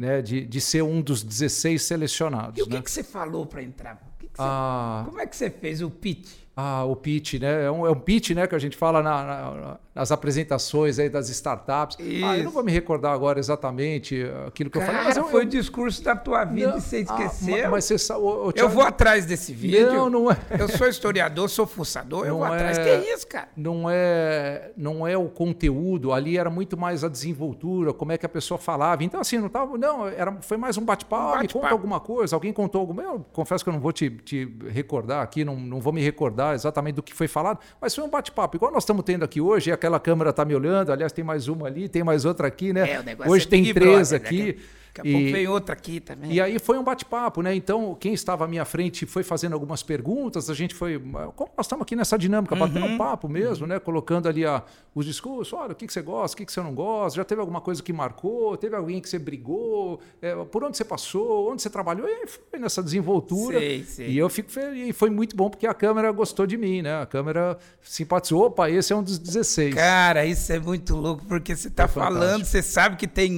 né, 0.00 0.22
de, 0.22 0.46
de 0.46 0.60
ser 0.62 0.80
um 0.82 1.02
dos 1.02 1.22
16 1.22 1.82
selecionados. 1.82 2.58
E 2.58 2.62
o 2.62 2.66
né? 2.66 2.76
que, 2.76 2.84
que 2.84 2.90
você 2.90 3.04
falou 3.04 3.44
para 3.44 3.62
entrar? 3.62 3.96
Que 4.18 4.28
que 4.28 4.36
você, 4.36 4.42
ah, 4.42 5.02
como 5.04 5.20
é 5.20 5.26
que 5.26 5.36
você 5.36 5.50
fez 5.50 5.82
o 5.82 5.90
pitch? 5.90 6.26
Ah, 6.56 6.84
o 6.84 6.96
pitch, 6.96 7.34
né? 7.34 7.66
É 7.66 7.70
um, 7.70 7.86
é 7.86 7.90
um 7.90 8.00
pitch 8.00 8.30
né, 8.30 8.46
que 8.46 8.54
a 8.54 8.58
gente 8.58 8.78
fala 8.78 9.02
na, 9.02 9.22
na, 9.22 9.80
nas 10.00 10.10
apresentações 10.10 10.98
aí 10.98 11.10
das 11.10 11.28
startups. 11.28 11.98
Ah, 12.24 12.38
eu 12.38 12.44
não 12.44 12.50
vou 12.50 12.64
me 12.64 12.72
recordar 12.72 13.12
agora 13.12 13.38
exatamente 13.38 14.24
aquilo 14.46 14.70
que 14.70 14.78
Cara, 14.78 14.90
eu 14.90 14.96
falei. 14.96 15.14
Mas 15.14 15.30
foi 15.30 15.42
eu, 15.42 15.46
o 15.46 15.50
discurso 15.50 16.02
da 16.02 16.16
tua 16.16 16.42
vida 16.46 16.70
não, 16.70 16.78
e 16.78 16.80
você 16.80 16.96
ah, 16.96 17.00
esqueceu. 17.00 17.66
Ah, 17.66 17.70
mas 17.70 17.84
você 17.84 17.98
sabe, 17.98 18.20
eu, 18.22 18.52
eu 18.56 18.68
vou 18.70 18.82
atrás 18.82 19.26
desse 19.26 19.52
vídeo. 19.52 19.92
Não, 19.92 20.08
não 20.08 20.32
é. 20.32 20.38
Eu 20.58 20.68
sou 20.68 20.88
historiador, 20.88 21.50
sou 21.50 21.66
fuçador, 21.66 22.26
eu 22.26 22.38
vou 22.38 22.46
é, 22.46 22.54
atrás. 22.54 22.78
Que 22.78 23.12
isso, 23.12 23.26
cara? 23.26 23.48
Não 23.54 23.90
é, 23.90 24.72
não 24.74 25.06
é 25.06 25.18
o 25.18 25.28
conteúdo, 25.28 26.14
ali 26.14 26.38
era 26.38 26.48
muito 26.48 26.78
mais 26.78 27.04
a 27.04 27.08
desenvoltura, 27.08 27.92
como 27.92 28.12
é 28.12 28.16
que 28.16 28.24
a 28.24 28.28
pessoa 28.28 28.56
falava. 28.56 29.04
Então, 29.04 29.20
assim, 29.20 29.36
não 29.36 29.50
tava. 29.50 29.76
Não, 29.76 30.08
era, 30.08 30.34
foi 30.40 30.56
mais 30.56 30.78
um 30.78 30.84
bate-papo. 30.84 31.36
Um 31.36 31.40
bate 31.40 31.52
conta 31.52 31.68
alguma 31.68 32.00
coisa, 32.00 32.34
alguém 32.34 32.54
contou 32.54 32.80
alguma. 32.80 33.02
Eu 33.02 33.26
confesso 33.34 33.62
que 33.62 33.68
eu 33.68 33.74
não 33.74 33.80
vou 33.80 33.92
te, 33.92 34.08
te 34.08 34.50
recordar 34.70 35.22
aqui, 35.22 35.44
não, 35.44 35.56
não 35.56 35.78
vou 35.78 35.92
me 35.92 36.02
recordar 36.02 36.54
exatamente 36.54 36.94
do 36.94 37.02
que 37.02 37.12
foi 37.12 37.28
falado, 37.28 37.58
mas 37.78 37.94
foi 37.94 38.02
um 38.02 38.08
bate-papo. 38.08 38.56
Igual 38.56 38.72
nós 38.72 38.84
estamos 38.84 39.04
tendo 39.04 39.26
aqui 39.26 39.42
hoje, 39.42 39.70
aquela 39.70 39.89
câmera 39.98 40.30
está 40.30 40.44
me 40.44 40.54
olhando, 40.54 40.92
aliás, 40.92 41.10
tem 41.12 41.24
mais 41.24 41.48
uma 41.48 41.66
ali, 41.66 41.88
tem 41.88 42.04
mais 42.04 42.24
outra 42.24 42.46
aqui, 42.46 42.72
né? 42.72 42.88
É, 42.88 43.28
hoje 43.28 43.46
é 43.46 43.48
tem 43.48 43.64
três 43.72 44.10
brother, 44.10 44.20
né, 44.20 44.26
aqui. 44.28 44.42
Né? 44.52 44.54
Daqui 44.92 45.06
a 45.06 45.10
e, 45.10 45.12
pouco 45.12 45.32
vem 45.32 45.48
outra 45.48 45.72
aqui 45.72 46.00
também. 46.00 46.32
E 46.32 46.40
aí 46.40 46.58
foi 46.58 46.76
um 46.76 46.82
bate-papo, 46.82 47.42
né? 47.42 47.54
Então, 47.54 47.96
quem 47.98 48.12
estava 48.12 48.44
à 48.44 48.48
minha 48.48 48.64
frente 48.64 49.06
foi 49.06 49.22
fazendo 49.22 49.52
algumas 49.52 49.82
perguntas, 49.82 50.50
a 50.50 50.54
gente 50.54 50.74
foi. 50.74 50.98
Como 51.36 51.50
nós 51.56 51.66
estamos 51.66 51.82
aqui 51.82 51.94
nessa 51.94 52.18
dinâmica, 52.18 52.54
uhum. 52.54 52.60
batendo 52.60 52.86
um 52.86 52.98
papo 52.98 53.28
mesmo, 53.28 53.64
uhum. 53.64 53.72
né? 53.72 53.78
Colocando 53.78 54.28
ali 54.28 54.44
a, 54.44 54.62
os 54.94 55.06
discursos, 55.06 55.52
olha, 55.52 55.72
o 55.72 55.74
que, 55.74 55.86
que 55.86 55.92
você 55.92 56.02
gosta, 56.02 56.34
o 56.34 56.38
que, 56.38 56.44
que 56.44 56.52
você 56.52 56.60
não 56.60 56.74
gosta, 56.74 57.16
já 57.16 57.24
teve 57.24 57.40
alguma 57.40 57.60
coisa 57.60 57.82
que 57.82 57.92
marcou, 57.92 58.56
teve 58.56 58.74
alguém 58.74 59.00
que 59.00 59.08
você 59.08 59.18
brigou, 59.18 60.00
é, 60.20 60.34
por 60.44 60.64
onde 60.64 60.76
você 60.76 60.84
passou, 60.84 61.50
onde 61.50 61.62
você 61.62 61.70
trabalhou, 61.70 62.08
e 62.08 62.12
aí 62.12 62.26
foi 62.26 62.58
nessa 62.58 62.82
desenvoltura. 62.82 63.58
Sei, 63.58 63.84
sei. 63.84 64.10
E 64.10 64.18
eu 64.18 64.28
fico 64.28 64.50
feliz, 64.50 64.88
e 64.88 64.92
foi 64.92 65.10
muito 65.10 65.36
bom 65.36 65.48
porque 65.48 65.66
a 65.66 65.74
câmera 65.74 66.10
gostou 66.10 66.46
de 66.46 66.56
mim, 66.56 66.82
né? 66.82 67.02
A 67.02 67.06
câmera 67.06 67.56
simpatizou, 67.80 68.46
opa, 68.46 68.68
esse 68.68 68.92
é 68.92 68.96
um 68.96 69.02
dos 69.02 69.18
16. 69.18 69.74
Cara, 69.74 70.26
isso 70.26 70.52
é 70.52 70.58
muito 70.58 70.96
louco, 70.96 71.24
porque 71.26 71.54
você 71.54 71.68
está 71.68 71.84
é 71.84 71.88
falando, 71.88 72.44
você 72.44 72.62
sabe 72.62 72.96
que 72.96 73.06
tem 73.06 73.30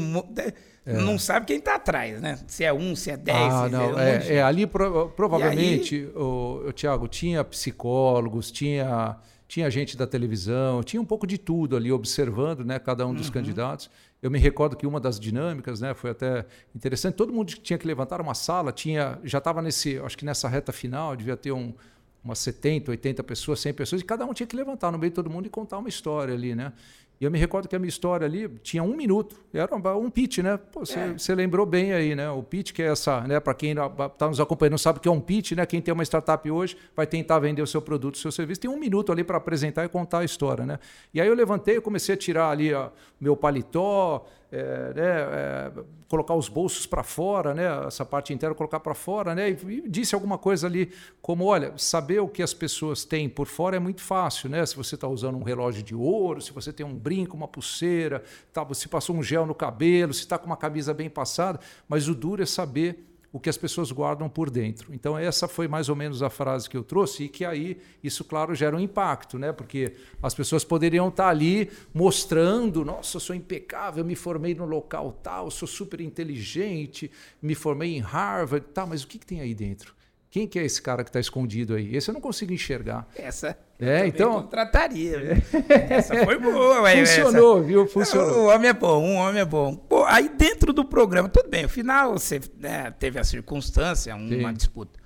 é. 0.84 0.94
Não 0.94 1.16
sabe 1.18 1.46
quem 1.46 1.58
está 1.58 1.76
atrás, 1.76 2.20
né? 2.20 2.38
Se 2.46 2.64
é 2.64 2.72
um, 2.72 2.96
se 2.96 3.10
é 3.10 3.16
dez. 3.16 3.52
Ah, 3.52 3.68
não. 3.68 3.98
É, 3.98 4.34
é, 4.34 4.42
ali 4.42 4.66
pro, 4.66 5.10
provavelmente, 5.10 5.96
aí... 5.96 6.06
o, 6.16 6.64
o 6.66 6.72
Tiago, 6.72 7.06
tinha 7.06 7.44
psicólogos, 7.44 8.50
tinha, 8.50 9.16
tinha 9.46 9.70
gente 9.70 9.96
da 9.96 10.08
televisão, 10.08 10.82
tinha 10.82 11.00
um 11.00 11.04
pouco 11.04 11.24
de 11.24 11.38
tudo 11.38 11.76
ali 11.76 11.92
observando 11.92 12.64
né, 12.64 12.80
cada 12.80 13.06
um 13.06 13.14
dos 13.14 13.28
uhum. 13.28 13.32
candidatos. 13.32 13.88
Eu 14.20 14.30
me 14.30 14.38
recordo 14.38 14.76
que 14.76 14.86
uma 14.86 14.98
das 14.98 15.20
dinâmicas, 15.20 15.80
né, 15.80 15.94
foi 15.94 16.10
até 16.10 16.46
interessante. 16.74 17.14
Todo 17.14 17.32
mundo 17.32 17.52
tinha 17.54 17.78
que 17.78 17.86
levantar 17.86 18.20
uma 18.20 18.34
sala, 18.34 18.72
tinha, 18.72 19.18
já 19.22 19.38
estava 19.38 19.62
nesse, 19.62 19.98
acho 20.00 20.18
que 20.18 20.24
nessa 20.24 20.48
reta 20.48 20.72
final, 20.72 21.14
devia 21.14 21.36
ter 21.36 21.52
um, 21.52 21.72
umas 22.24 22.38
70, 22.38 22.90
80 22.90 23.22
pessoas, 23.24 23.60
100 23.60 23.74
pessoas, 23.74 24.02
e 24.02 24.04
cada 24.04 24.24
um 24.24 24.32
tinha 24.32 24.46
que 24.46 24.56
levantar 24.56 24.90
no 24.90 24.98
meio 24.98 25.10
de 25.10 25.14
todo 25.14 25.28
mundo 25.28 25.46
e 25.46 25.50
contar 25.50 25.78
uma 25.78 25.88
história 25.88 26.34
ali, 26.34 26.54
né? 26.54 26.72
E 27.22 27.24
eu 27.24 27.30
me 27.30 27.38
recordo 27.38 27.68
que 27.68 27.76
a 27.76 27.78
minha 27.78 27.88
história 27.88 28.26
ali 28.26 28.48
tinha 28.64 28.82
um 28.82 28.96
minuto. 28.96 29.36
Era 29.54 29.72
um, 29.96 30.10
pitch, 30.10 30.38
né? 30.38 30.58
Você 30.74 31.30
é. 31.30 31.34
lembrou 31.36 31.64
bem 31.64 31.92
aí, 31.92 32.16
né? 32.16 32.28
O 32.28 32.42
pitch 32.42 32.72
que 32.72 32.82
é 32.82 32.86
essa, 32.86 33.20
né? 33.20 33.38
Para 33.38 33.54
quem 33.54 33.70
está 33.70 34.26
nos 34.26 34.40
acompanhando 34.40 34.72
não 34.72 34.78
sabe 34.78 34.98
o 34.98 35.00
que 35.00 35.06
é 35.06 35.12
um 35.12 35.20
pitch, 35.20 35.52
né? 35.52 35.64
Quem 35.64 35.80
tem 35.80 35.94
uma 35.94 36.02
startup 36.02 36.50
hoje 36.50 36.76
vai 36.96 37.06
tentar 37.06 37.38
vender 37.38 37.62
o 37.62 37.66
seu 37.66 37.80
produto, 37.80 38.16
o 38.16 38.18
seu 38.18 38.32
serviço. 38.32 38.62
Tem 38.62 38.68
um 38.68 38.76
minuto 38.76 39.12
ali 39.12 39.22
para 39.22 39.36
apresentar 39.36 39.84
e 39.84 39.88
contar 39.88 40.18
a 40.18 40.24
história, 40.24 40.66
né? 40.66 40.80
E 41.14 41.20
aí 41.20 41.28
eu 41.28 41.34
levantei, 41.34 41.76
eu 41.76 41.82
comecei 41.82 42.16
a 42.16 42.18
tirar 42.18 42.50
ali 42.50 42.74
o 42.74 42.90
meu 43.20 43.36
paletó, 43.36 44.26
é, 44.52 44.92
né, 44.94 45.02
é, 45.02 45.72
colocar 46.06 46.34
os 46.34 46.46
bolsos 46.46 46.84
para 46.84 47.02
fora, 47.02 47.54
né, 47.54 47.86
essa 47.86 48.04
parte 48.04 48.34
inteira 48.34 48.54
colocar 48.54 48.80
para 48.80 48.92
fora, 48.92 49.34
né, 49.34 49.50
e, 49.50 49.56
e, 49.66 49.88
disse 49.88 50.14
alguma 50.14 50.36
coisa 50.36 50.66
ali 50.66 50.92
como, 51.22 51.46
olha, 51.46 51.72
saber 51.78 52.20
o 52.20 52.28
que 52.28 52.42
as 52.42 52.52
pessoas 52.52 53.02
têm 53.02 53.30
por 53.30 53.46
fora 53.46 53.76
é 53.76 53.80
muito 53.80 54.02
fácil, 54.02 54.50
né, 54.50 54.64
se 54.66 54.76
você 54.76 54.94
está 54.94 55.08
usando 55.08 55.38
um 55.38 55.42
relógio 55.42 55.82
de 55.82 55.94
ouro, 55.94 56.42
se 56.42 56.52
você 56.52 56.70
tem 56.70 56.84
um 56.84 56.94
brinco, 56.94 57.34
uma 57.34 57.48
pulseira, 57.48 58.22
tá, 58.52 58.66
se 58.74 58.88
passou 58.88 59.16
um 59.16 59.22
gel 59.22 59.46
no 59.46 59.54
cabelo, 59.54 60.12
se 60.12 60.20
está 60.20 60.36
com 60.36 60.44
uma 60.44 60.56
camisa 60.56 60.92
bem 60.92 61.08
passada, 61.08 61.58
mas 61.88 62.06
o 62.06 62.14
duro 62.14 62.42
é 62.42 62.46
saber 62.46 63.11
o 63.32 63.40
que 63.40 63.48
as 63.48 63.56
pessoas 63.56 63.90
guardam 63.90 64.28
por 64.28 64.50
dentro. 64.50 64.92
Então, 64.94 65.16
essa 65.16 65.48
foi 65.48 65.66
mais 65.66 65.88
ou 65.88 65.96
menos 65.96 66.22
a 66.22 66.28
frase 66.28 66.68
que 66.68 66.76
eu 66.76 66.84
trouxe, 66.84 67.24
e 67.24 67.28
que 67.28 67.44
aí 67.44 67.78
isso, 68.04 68.24
claro, 68.24 68.54
gera 68.54 68.76
um 68.76 68.80
impacto, 68.80 69.38
né? 69.38 69.52
porque 69.52 69.94
as 70.22 70.34
pessoas 70.34 70.62
poderiam 70.64 71.08
estar 71.08 71.28
ali 71.28 71.70
mostrando: 71.94 72.84
nossa, 72.84 73.16
eu 73.16 73.20
sou 73.20 73.34
impecável, 73.34 74.04
me 74.04 74.14
formei 74.14 74.54
no 74.54 74.66
local 74.66 75.12
tal, 75.22 75.50
sou 75.50 75.66
super 75.66 76.00
inteligente, 76.00 77.10
me 77.40 77.54
formei 77.54 77.96
em 77.96 78.00
Harvard, 78.00 78.66
tá, 78.68 78.84
mas 78.84 79.02
o 79.02 79.06
que, 79.06 79.18
que 79.18 79.26
tem 79.26 79.40
aí 79.40 79.54
dentro? 79.54 79.94
Quem 80.32 80.46
que 80.46 80.58
é 80.58 80.64
esse 80.64 80.80
cara 80.80 81.04
que 81.04 81.10
está 81.10 81.20
escondido 81.20 81.74
aí? 81.74 81.94
Esse 81.94 82.08
eu 82.08 82.14
não 82.14 82.20
consigo 82.20 82.54
enxergar. 82.54 83.06
Essa 83.14 83.54
é, 83.78 84.06
então 84.06 84.32
contrataria. 84.32 85.36
Essa 85.90 86.24
foi 86.24 86.38
boa, 86.38 86.80
ué, 86.80 87.04
Funcionou, 87.04 87.58
essa. 87.58 87.66
viu? 87.66 87.86
Funcionou. 87.86 88.38
O 88.38 88.46
homem 88.46 88.70
é 88.70 88.72
bom, 88.72 89.02
um 89.04 89.16
homem 89.16 89.42
é 89.42 89.44
bom. 89.44 89.76
Pô, 89.76 90.06
aí 90.06 90.30
dentro 90.30 90.72
do 90.72 90.86
programa, 90.86 91.28
tudo 91.28 91.50
bem, 91.50 91.64
no 91.64 91.68
final 91.68 92.14
você 92.14 92.40
né, 92.58 92.90
teve 92.98 93.18
a 93.18 93.24
circunstância, 93.24 94.16
uma 94.16 94.48
Sim. 94.48 94.54
disputa. 94.54 95.01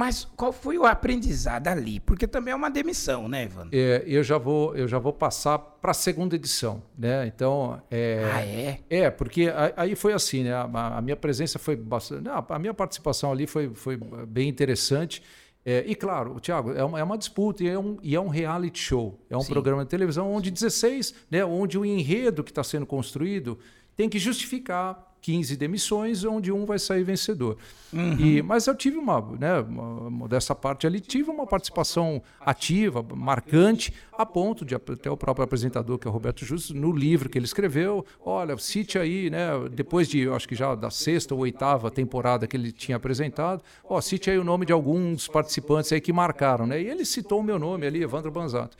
Mas 0.00 0.26
qual 0.34 0.50
foi 0.50 0.78
o 0.78 0.86
aprendizado 0.86 1.68
ali? 1.68 2.00
Porque 2.00 2.26
também 2.26 2.52
é 2.52 2.56
uma 2.56 2.70
demissão, 2.70 3.28
né, 3.28 3.44
Ivan? 3.44 3.68
É, 3.70 4.02
eu 4.06 4.24
já 4.24 4.38
vou, 4.38 4.74
eu 4.74 4.88
já 4.88 4.98
vou 4.98 5.12
passar 5.12 5.58
para 5.58 5.90
a 5.90 5.94
segunda 5.94 6.34
edição, 6.34 6.82
né? 6.96 7.26
Então, 7.26 7.78
é, 7.90 8.30
ah, 8.32 8.40
é? 8.40 8.80
É, 8.88 9.10
porque 9.10 9.52
aí 9.76 9.94
foi 9.94 10.14
assim, 10.14 10.44
né? 10.44 10.54
A, 10.54 10.96
a 10.96 11.02
minha 11.02 11.16
presença 11.16 11.58
foi 11.58 11.76
bastante, 11.76 12.22
não, 12.22 12.42
a 12.48 12.58
minha 12.58 12.72
participação 12.72 13.30
ali 13.30 13.46
foi, 13.46 13.74
foi 13.74 13.98
bem 14.26 14.48
interessante. 14.48 15.22
É, 15.66 15.84
e 15.86 15.94
claro, 15.94 16.40
Tiago, 16.40 16.72
é 16.72 16.82
uma, 16.82 16.98
é 16.98 17.04
uma 17.04 17.18
disputa 17.18 17.62
e 17.62 17.68
é, 17.68 17.78
um, 17.78 17.98
e 18.02 18.14
é 18.14 18.20
um 18.20 18.28
reality 18.28 18.78
show. 18.78 19.20
É 19.28 19.36
um 19.36 19.42
Sim. 19.42 19.52
programa 19.52 19.84
de 19.84 19.90
televisão 19.90 20.32
onde 20.32 20.50
16, 20.50 21.14
né, 21.30 21.44
onde 21.44 21.76
o 21.76 21.84
enredo 21.84 22.42
que 22.42 22.50
está 22.50 22.64
sendo 22.64 22.86
construído 22.86 23.58
tem 23.94 24.08
que 24.08 24.18
justificar 24.18 25.09
15 25.20 25.56
demissões, 25.56 26.24
onde 26.24 26.50
um 26.50 26.64
vai 26.64 26.78
sair 26.78 27.04
vencedor. 27.04 27.56
Uhum. 27.92 28.16
E, 28.18 28.42
mas 28.42 28.66
eu 28.66 28.74
tive 28.74 28.96
uma, 28.96 29.20
né, 29.38 29.60
uma, 29.60 30.28
dessa 30.28 30.54
parte 30.54 30.86
ali, 30.86 31.00
tive 31.00 31.30
uma 31.30 31.46
participação 31.46 32.22
ativa, 32.40 33.04
marcante, 33.14 33.92
a 34.12 34.24
ponto 34.24 34.64
de 34.64 34.74
até 34.74 35.10
o 35.10 35.16
próprio 35.16 35.44
apresentador, 35.44 35.98
que 35.98 36.06
é 36.06 36.10
o 36.10 36.12
Roberto 36.12 36.44
Justo, 36.44 36.74
no 36.74 36.92
livro 36.92 37.28
que 37.28 37.36
ele 37.36 37.46
escreveu, 37.46 38.04
olha, 38.24 38.56
cite 38.58 38.98
aí, 38.98 39.28
né, 39.28 39.48
depois 39.72 40.08
de, 40.08 40.28
acho 40.28 40.48
que 40.48 40.54
já 40.54 40.74
da 40.74 40.90
sexta 40.90 41.34
ou 41.34 41.40
oitava 41.40 41.90
temporada 41.90 42.46
que 42.46 42.56
ele 42.56 42.70
tinha 42.72 42.96
apresentado, 42.96 43.62
ó, 43.84 44.00
cite 44.00 44.30
aí 44.30 44.38
o 44.38 44.44
nome 44.44 44.66
de 44.66 44.72
alguns 44.72 45.26
participantes 45.26 45.92
aí 45.92 46.00
que 46.00 46.12
marcaram, 46.12 46.66
né? 46.66 46.80
E 46.80 46.86
ele 46.88 47.04
citou 47.04 47.40
o 47.40 47.42
meu 47.42 47.58
nome 47.58 47.86
ali, 47.86 48.02
Evandro 48.02 48.30
Banzato. 48.30 48.76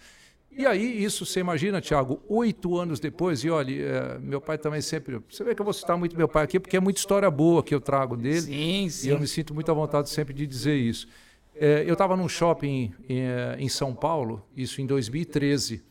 E 0.57 0.67
aí, 0.67 1.03
isso, 1.03 1.25
você 1.25 1.41
imagina, 1.41 1.81
Tiago, 1.81 2.21
oito 2.29 2.77
anos 2.77 2.99
depois, 2.99 3.45
e 3.45 3.51
olha, 3.51 3.73
é, 3.73 4.19
meu 4.19 4.41
pai 4.41 4.59
também 4.59 4.81
sempre. 4.81 5.21
Você 5.31 5.45
vê 5.45 5.55
que 5.55 5.61
eu 5.61 5.65
vou 5.65 5.73
citar 5.73 5.97
muito 5.97 6.17
meu 6.17 6.29
pai 6.29 6.45
aqui, 6.45 6.59
porque 6.59 6.77
é 6.77 6.81
muita 6.81 6.99
história 6.99 7.31
boa 7.31 7.63
que 7.63 7.75
eu 7.75 7.81
trago 7.81 8.17
dele. 8.17 8.41
Sim, 8.41 8.89
sim. 8.91 9.09
E 9.09 9.11
eu 9.11 9.19
me 9.19 9.29
sinto 9.29 9.55
muito 9.55 9.71
à 9.71 9.75
vontade 9.75 10.11
sempre 10.11 10.35
de 10.35 10.47
dizer 10.47 10.75
isso. 10.75 11.07
É, 11.55 11.85
eu 11.87 11.93
estava 11.93 12.17
num 12.17 12.29
shopping 12.29 12.93
em, 13.09 13.21
é, 13.21 13.57
em 13.59 13.69
São 13.69 13.95
Paulo, 13.95 14.45
isso 14.57 14.81
em 14.81 14.87
2013, 14.87 15.83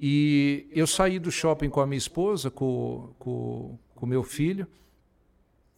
e 0.00 0.66
eu 0.72 0.86
saí 0.86 1.18
do 1.18 1.30
shopping 1.30 1.68
com 1.68 1.80
a 1.80 1.86
minha 1.86 1.98
esposa, 1.98 2.50
com 2.50 2.64
o 2.64 3.14
com, 3.18 3.78
com 3.94 4.06
meu 4.06 4.22
filho. 4.22 4.66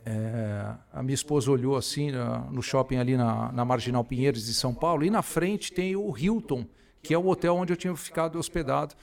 É, 0.07 0.75
a 0.93 1.03
minha 1.03 1.15
esposa 1.15 1.51
olhou 1.51 1.77
assim 1.77 2.11
no 2.51 2.63
shopping 2.63 2.97
ali 2.97 3.17
na, 3.17 3.51
na 3.51 3.65
Marginal 3.65 4.05
Pinheiros 4.05 4.47
de 4.47 4.55
São 4.55 4.75
Paulo, 4.75 5.05
e 5.05 5.11
na 5.11 5.23
frente 5.23 5.73
tem 5.73 5.97
o 5.97 6.15
Hilton 6.17 6.67
que 7.05 7.13
é 7.13 7.19
o 7.19 7.27
hotel 7.29 7.55
onde 7.55 7.71
eu 7.71 7.77
tinha 7.77 7.95
ficado 7.95 8.39
hospedado 8.39 8.95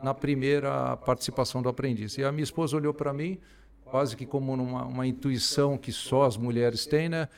na 0.00 0.12
primeira 0.12 0.94
participação 0.98 1.62
do 1.62 1.70
aprendiz. 1.70 2.18
E 2.18 2.22
a 2.22 2.30
minha 2.30 2.44
esposa 2.44 2.76
olhou 2.76 2.92
para 2.92 3.14
mim, 3.14 3.38
quase 3.82 4.14
que 4.14 4.26
como 4.26 4.54
numa 4.54 4.84
uma 4.84 5.06
intuição 5.06 5.78
que 5.78 5.90
só 5.90 6.24
as 6.24 6.36
mulheres 6.36 6.84
têm, 6.84 7.08
né? 7.08 7.28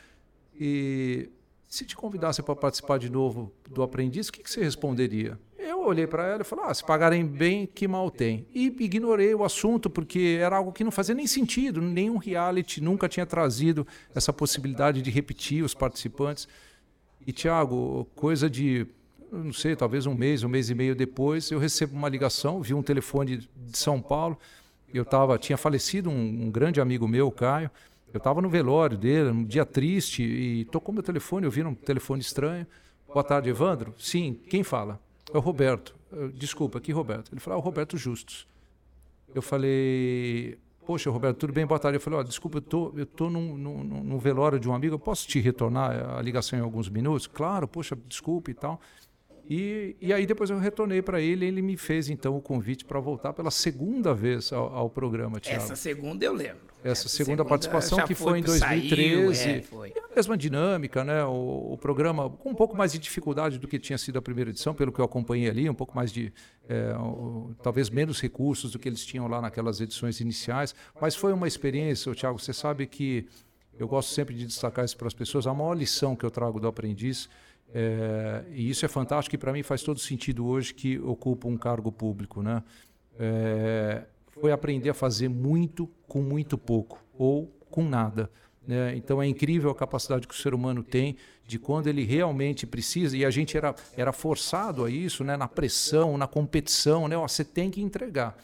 E 0.60 1.30
se 1.68 1.84
te 1.84 1.94
convidasse 1.94 2.42
para 2.42 2.56
participar 2.56 2.98
de 2.98 3.08
novo 3.08 3.52
do 3.70 3.80
aprendiz, 3.80 4.28
o 4.28 4.32
que, 4.32 4.42
que 4.42 4.50
você 4.50 4.60
responderia? 4.60 5.38
Eu 5.56 5.84
olhei 5.84 6.06
para 6.06 6.26
ela 6.26 6.42
e 6.42 6.44
falei: 6.44 6.64
ah, 6.66 6.74
se 6.74 6.84
pagarem 6.84 7.24
bem, 7.24 7.64
que 7.64 7.86
mal 7.86 8.10
tem. 8.10 8.44
E 8.52 8.74
ignorei 8.80 9.32
o 9.36 9.44
assunto, 9.44 9.88
porque 9.88 10.36
era 10.40 10.56
algo 10.56 10.72
que 10.72 10.82
não 10.82 10.90
fazia 10.90 11.14
nem 11.14 11.28
sentido. 11.28 11.80
Nenhum 11.80 12.16
reality 12.16 12.80
nunca 12.80 13.08
tinha 13.08 13.24
trazido 13.24 13.86
essa 14.12 14.32
possibilidade 14.32 15.00
de 15.00 15.10
repetir 15.10 15.62
os 15.62 15.74
participantes. 15.74 16.48
E, 17.24 17.32
Tiago, 17.32 18.08
coisa 18.16 18.50
de 18.50 18.86
não 19.30 19.52
sei, 19.52 19.76
talvez 19.76 20.06
um 20.06 20.14
mês, 20.14 20.42
um 20.42 20.48
mês 20.48 20.70
e 20.70 20.74
meio 20.74 20.94
depois, 20.94 21.50
eu 21.50 21.58
recebo 21.58 21.94
uma 21.94 22.08
ligação, 22.08 22.60
vi 22.60 22.74
um 22.74 22.82
telefone 22.82 23.38
de 23.38 23.78
São 23.78 24.00
Paulo. 24.00 24.38
Eu 24.92 25.04
tava, 25.04 25.38
tinha 25.38 25.56
falecido 25.58 26.08
um, 26.08 26.46
um 26.46 26.50
grande 26.50 26.80
amigo 26.80 27.06
meu, 27.06 27.30
Caio. 27.30 27.70
Eu 28.12 28.18
estava 28.18 28.40
no 28.40 28.48
velório 28.48 28.96
dele, 28.96 29.30
um 29.30 29.44
dia 29.44 29.66
triste, 29.66 30.22
e 30.22 30.64
tocou 30.66 30.94
meu 30.94 31.02
telefone, 31.02 31.44
eu 31.44 31.50
vi 31.50 31.62
um 31.62 31.74
telefone 31.74 32.22
estranho. 32.22 32.66
Boa 33.06 33.22
tarde, 33.22 33.50
Evandro. 33.50 33.94
Sim, 33.98 34.40
quem 34.48 34.62
fala? 34.62 34.98
É 35.32 35.36
o 35.36 35.40
Roberto. 35.40 35.94
Desculpa, 36.34 36.80
que 36.80 36.90
Roberto? 36.90 37.32
Ele 37.32 37.40
falou, 37.40 37.58
ah, 37.58 37.60
o 37.60 37.64
Roberto 37.64 37.98
Justus. 37.98 38.46
Eu 39.34 39.42
falei, 39.42 40.58
poxa, 40.86 41.10
Roberto, 41.10 41.36
tudo 41.36 41.52
bem? 41.52 41.66
Boa 41.66 41.78
tarde. 41.78 41.96
Eu 41.96 42.00
falei, 42.00 42.18
oh, 42.18 42.22
desculpa, 42.22 42.56
eu 42.58 42.62
tô, 42.62 42.94
eu 42.96 43.04
tô 43.04 43.28
num, 43.28 43.58
num, 43.58 43.84
num 43.84 44.18
velório 44.18 44.58
de 44.58 44.66
um 44.68 44.74
amigo, 44.74 44.94
eu 44.94 44.98
posso 44.98 45.28
te 45.28 45.38
retornar 45.38 46.16
a 46.16 46.22
ligação 46.22 46.58
em 46.58 46.62
alguns 46.62 46.88
minutos? 46.88 47.26
Claro, 47.26 47.68
poxa, 47.68 47.96
desculpe 48.08 48.52
e 48.52 48.54
tal. 48.54 48.80
E, 49.48 49.96
e 49.98 50.12
aí 50.12 50.26
depois 50.26 50.50
eu 50.50 50.58
retornei 50.58 51.00
para 51.00 51.22
ele 51.22 51.46
e 51.46 51.48
ele 51.48 51.62
me 51.62 51.74
fez 51.74 52.10
então 52.10 52.36
o 52.36 52.40
convite 52.40 52.84
para 52.84 53.00
voltar 53.00 53.32
pela 53.32 53.50
segunda 53.50 54.12
vez 54.12 54.52
ao, 54.52 54.74
ao 54.74 54.90
programa, 54.90 55.40
Tiago. 55.40 55.62
Essa 55.62 55.74
segunda 55.74 56.22
eu 56.22 56.34
lembro. 56.34 56.68
Essa, 56.84 57.06
Essa 57.06 57.08
segunda, 57.08 57.42
segunda, 57.42 57.44
participação 57.44 57.98
que 58.06 58.14
foi, 58.14 58.30
foi 58.32 58.38
em 58.38 58.42
2013. 58.42 59.34
Saiu, 59.34 59.56
é, 59.56 59.62
foi. 59.62 59.92
a 59.96 60.14
mesma 60.14 60.36
dinâmica, 60.36 61.02
né? 61.02 61.24
O, 61.24 61.72
o, 61.72 61.78
programa 61.78 62.30
com 62.30 62.50
um 62.50 62.54
pouco 62.54 62.76
mais 62.76 62.92
de 62.92 62.98
dificuldade 62.98 63.58
do 63.58 63.66
que 63.66 63.78
tinha 63.78 63.98
sido 63.98 64.18
a 64.18 64.22
primeira 64.22 64.50
edição, 64.50 64.74
pelo 64.74 64.92
que 64.92 65.00
eu 65.00 65.04
acompanhei 65.04 65.48
ali, 65.48 65.68
um 65.68 65.74
pouco 65.74 65.96
mais 65.96 66.12
de. 66.12 66.32
É, 66.68 66.94
o, 66.96 67.52
talvez 67.62 67.90
menos 67.90 68.20
recursos 68.20 68.70
do 68.70 68.78
que 68.78 68.88
eles 68.88 69.04
tinham 69.04 69.26
lá 69.26 69.40
naquelas 69.40 69.80
edições 69.80 70.20
iniciais. 70.20 70.74
Mas 71.00 71.16
foi 71.16 71.32
uma 71.32 71.48
experiência, 71.48 72.14
Tiago. 72.14 72.38
Você 72.38 72.52
sabe 72.52 72.86
que 72.86 73.26
eu 73.78 73.88
gosto 73.88 74.12
sempre 74.12 74.34
de 74.34 74.44
destacar 74.44 74.84
isso 74.84 74.96
para 74.96 75.08
as 75.08 75.14
pessoas. 75.14 75.46
A 75.46 75.54
maior 75.54 75.74
lição 75.74 76.14
que 76.14 76.24
eu 76.24 76.30
trago 76.30 76.60
do 76.60 76.68
aprendiz 76.68 77.28
é, 77.74 78.44
e 78.50 78.70
isso 78.70 78.84
é 78.84 78.88
fantástico 78.88 79.34
e 79.34 79.38
para 79.38 79.52
mim 79.52 79.62
faz 79.62 79.82
todo 79.82 80.00
sentido 80.00 80.46
hoje 80.46 80.72
que 80.72 80.98
ocupo 81.00 81.48
um 81.48 81.56
cargo 81.56 81.92
público. 81.92 82.42
Né? 82.42 82.62
É, 83.18 84.04
foi 84.28 84.52
aprender 84.52 84.90
a 84.90 84.94
fazer 84.94 85.28
muito 85.28 85.88
com 86.06 86.22
muito 86.22 86.56
pouco 86.56 87.04
ou 87.16 87.46
com 87.70 87.84
nada. 87.84 88.30
Né? 88.66 88.96
Então 88.96 89.22
é 89.22 89.26
incrível 89.26 89.70
a 89.70 89.74
capacidade 89.74 90.26
que 90.26 90.34
o 90.34 90.36
ser 90.36 90.54
humano 90.54 90.82
tem 90.82 91.16
de 91.46 91.58
quando 91.58 91.86
ele 91.86 92.04
realmente 92.04 92.66
precisa, 92.66 93.16
e 93.16 93.24
a 93.24 93.30
gente 93.30 93.56
era, 93.56 93.74
era 93.96 94.12
forçado 94.12 94.84
a 94.84 94.90
isso, 94.90 95.24
né? 95.24 95.36
na 95.36 95.48
pressão, 95.48 96.18
na 96.18 96.26
competição, 96.26 97.08
né? 97.08 97.16
Você 97.16 97.42
tem 97.42 97.70
que 97.70 97.80
entregar. 97.80 98.36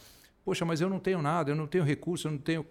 Poxa, 0.43 0.65
mas 0.65 0.81
eu 0.81 0.89
não 0.89 0.99
tenho 0.99 1.21
nada, 1.21 1.51
eu 1.51 1.55
não 1.55 1.67
tenho 1.67 1.83
recurso, 1.83 2.27
eu 2.27 2.31
não 2.31 2.39
tenho 2.39 2.65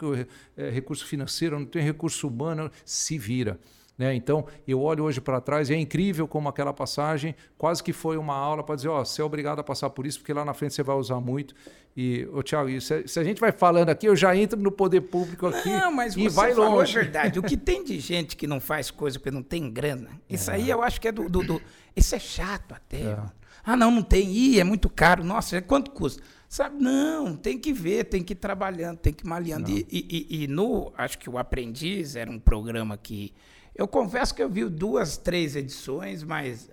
é, 0.56 0.70
recurso 0.70 1.06
financeiro, 1.06 1.54
eu 1.54 1.60
não 1.60 1.66
tenho 1.66 1.84
recurso 1.84 2.26
humano. 2.26 2.70
Se 2.84 3.16
vira. 3.16 3.60
Né? 3.96 4.14
Então, 4.14 4.44
eu 4.66 4.80
olho 4.80 5.04
hoje 5.04 5.20
para 5.20 5.40
trás 5.40 5.70
e 5.70 5.74
é 5.74 5.78
incrível 5.78 6.26
como 6.26 6.48
aquela 6.48 6.72
passagem 6.72 7.34
quase 7.56 7.82
que 7.82 7.92
foi 7.92 8.16
uma 8.16 8.34
aula 8.34 8.62
para 8.64 8.74
dizer: 8.74 8.88
ó, 8.88 9.00
oh, 9.00 9.04
você 9.04 9.22
é 9.22 9.24
obrigado 9.24 9.60
a 9.60 9.64
passar 9.64 9.88
por 9.90 10.04
isso, 10.04 10.18
porque 10.18 10.32
lá 10.32 10.44
na 10.44 10.52
frente 10.52 10.74
você 10.74 10.82
vai 10.82 10.96
usar 10.96 11.20
muito. 11.20 11.54
E, 11.96 12.28
ô, 12.32 12.42
Tiago, 12.42 12.68
se, 12.80 13.06
se, 13.06 13.20
a 13.20 13.22
gente 13.22 13.40
vai 13.40 13.52
falando 13.52 13.88
aqui, 13.90 14.06
eu 14.06 14.16
já 14.16 14.34
entro 14.34 14.58
no 14.58 14.72
poder 14.72 15.02
público 15.02 15.46
aqui 15.46 15.70
não, 15.70 15.92
mas 15.92 16.16
e 16.16 16.28
vai 16.28 16.52
longe. 16.52 16.98
É 16.98 17.02
verdade. 17.02 17.38
o 17.38 17.42
que 17.42 17.56
tem 17.56 17.84
de 17.84 18.00
gente 18.00 18.36
que 18.36 18.48
não 18.48 18.60
faz 18.60 18.90
coisa 18.90 19.16
porque 19.16 19.30
não 19.30 19.44
tem 19.44 19.70
grana, 19.70 20.10
isso 20.28 20.50
é. 20.50 20.54
aí 20.54 20.68
eu 20.68 20.82
acho 20.82 21.00
que 21.00 21.06
é 21.06 21.12
do. 21.12 21.28
do, 21.28 21.44
do... 21.44 21.62
Isso 21.94 22.16
é 22.16 22.18
chato 22.18 22.74
até. 22.74 23.02
É. 23.02 23.18
Ah, 23.64 23.76
não, 23.76 23.92
não 23.92 24.02
tem. 24.02 24.28
Ih, 24.28 24.58
é 24.58 24.64
muito 24.64 24.90
caro. 24.90 25.22
Nossa, 25.22 25.62
quanto 25.62 25.92
custa? 25.92 26.20
Sabe, 26.48 26.82
não, 26.82 27.34
tem 27.34 27.58
que 27.58 27.72
ver, 27.72 28.04
tem 28.04 28.22
que 28.22 28.32
ir 28.32 28.36
trabalhando, 28.36 28.98
tem 28.98 29.12
que 29.12 29.24
ir 29.24 29.28
malhando. 29.28 29.68
E, 29.70 29.86
e, 29.90 30.44
e, 30.44 30.46
no, 30.46 30.92
acho 30.96 31.18
que 31.18 31.28
o 31.28 31.36
Aprendiz 31.38 32.14
era 32.14 32.30
um 32.30 32.38
programa 32.38 32.96
que 32.96 33.32
eu 33.74 33.88
confesso 33.88 34.34
que 34.34 34.42
eu 34.42 34.48
vi 34.48 34.64
duas, 34.64 35.16
três 35.16 35.56
edições, 35.56 36.22
mas 36.22 36.70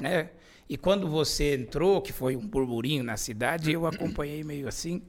né? 0.00 0.30
E 0.68 0.76
quando 0.76 1.08
você 1.08 1.54
entrou, 1.54 2.00
que 2.00 2.12
foi 2.12 2.36
um 2.36 2.46
burburinho 2.46 3.04
na 3.04 3.16
cidade, 3.16 3.72
eu 3.72 3.86
acompanhei 3.86 4.42
meio 4.42 4.66
assim. 4.66 5.02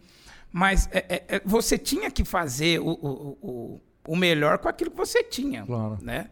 Mas 0.51 0.87
é, 0.91 1.05
é, 1.09 1.35
é, 1.35 1.41
você 1.45 1.77
tinha 1.77 2.11
que 2.11 2.23
fazer 2.23 2.79
o, 2.79 2.89
o, 2.89 3.37
o, 3.41 3.81
o, 4.07 4.15
melhor 4.15 4.57
com 4.57 4.67
aquilo 4.67 4.91
que 4.91 4.97
você 4.97 5.23
tinha, 5.23 5.65
claro. 5.65 5.97
né? 6.01 6.29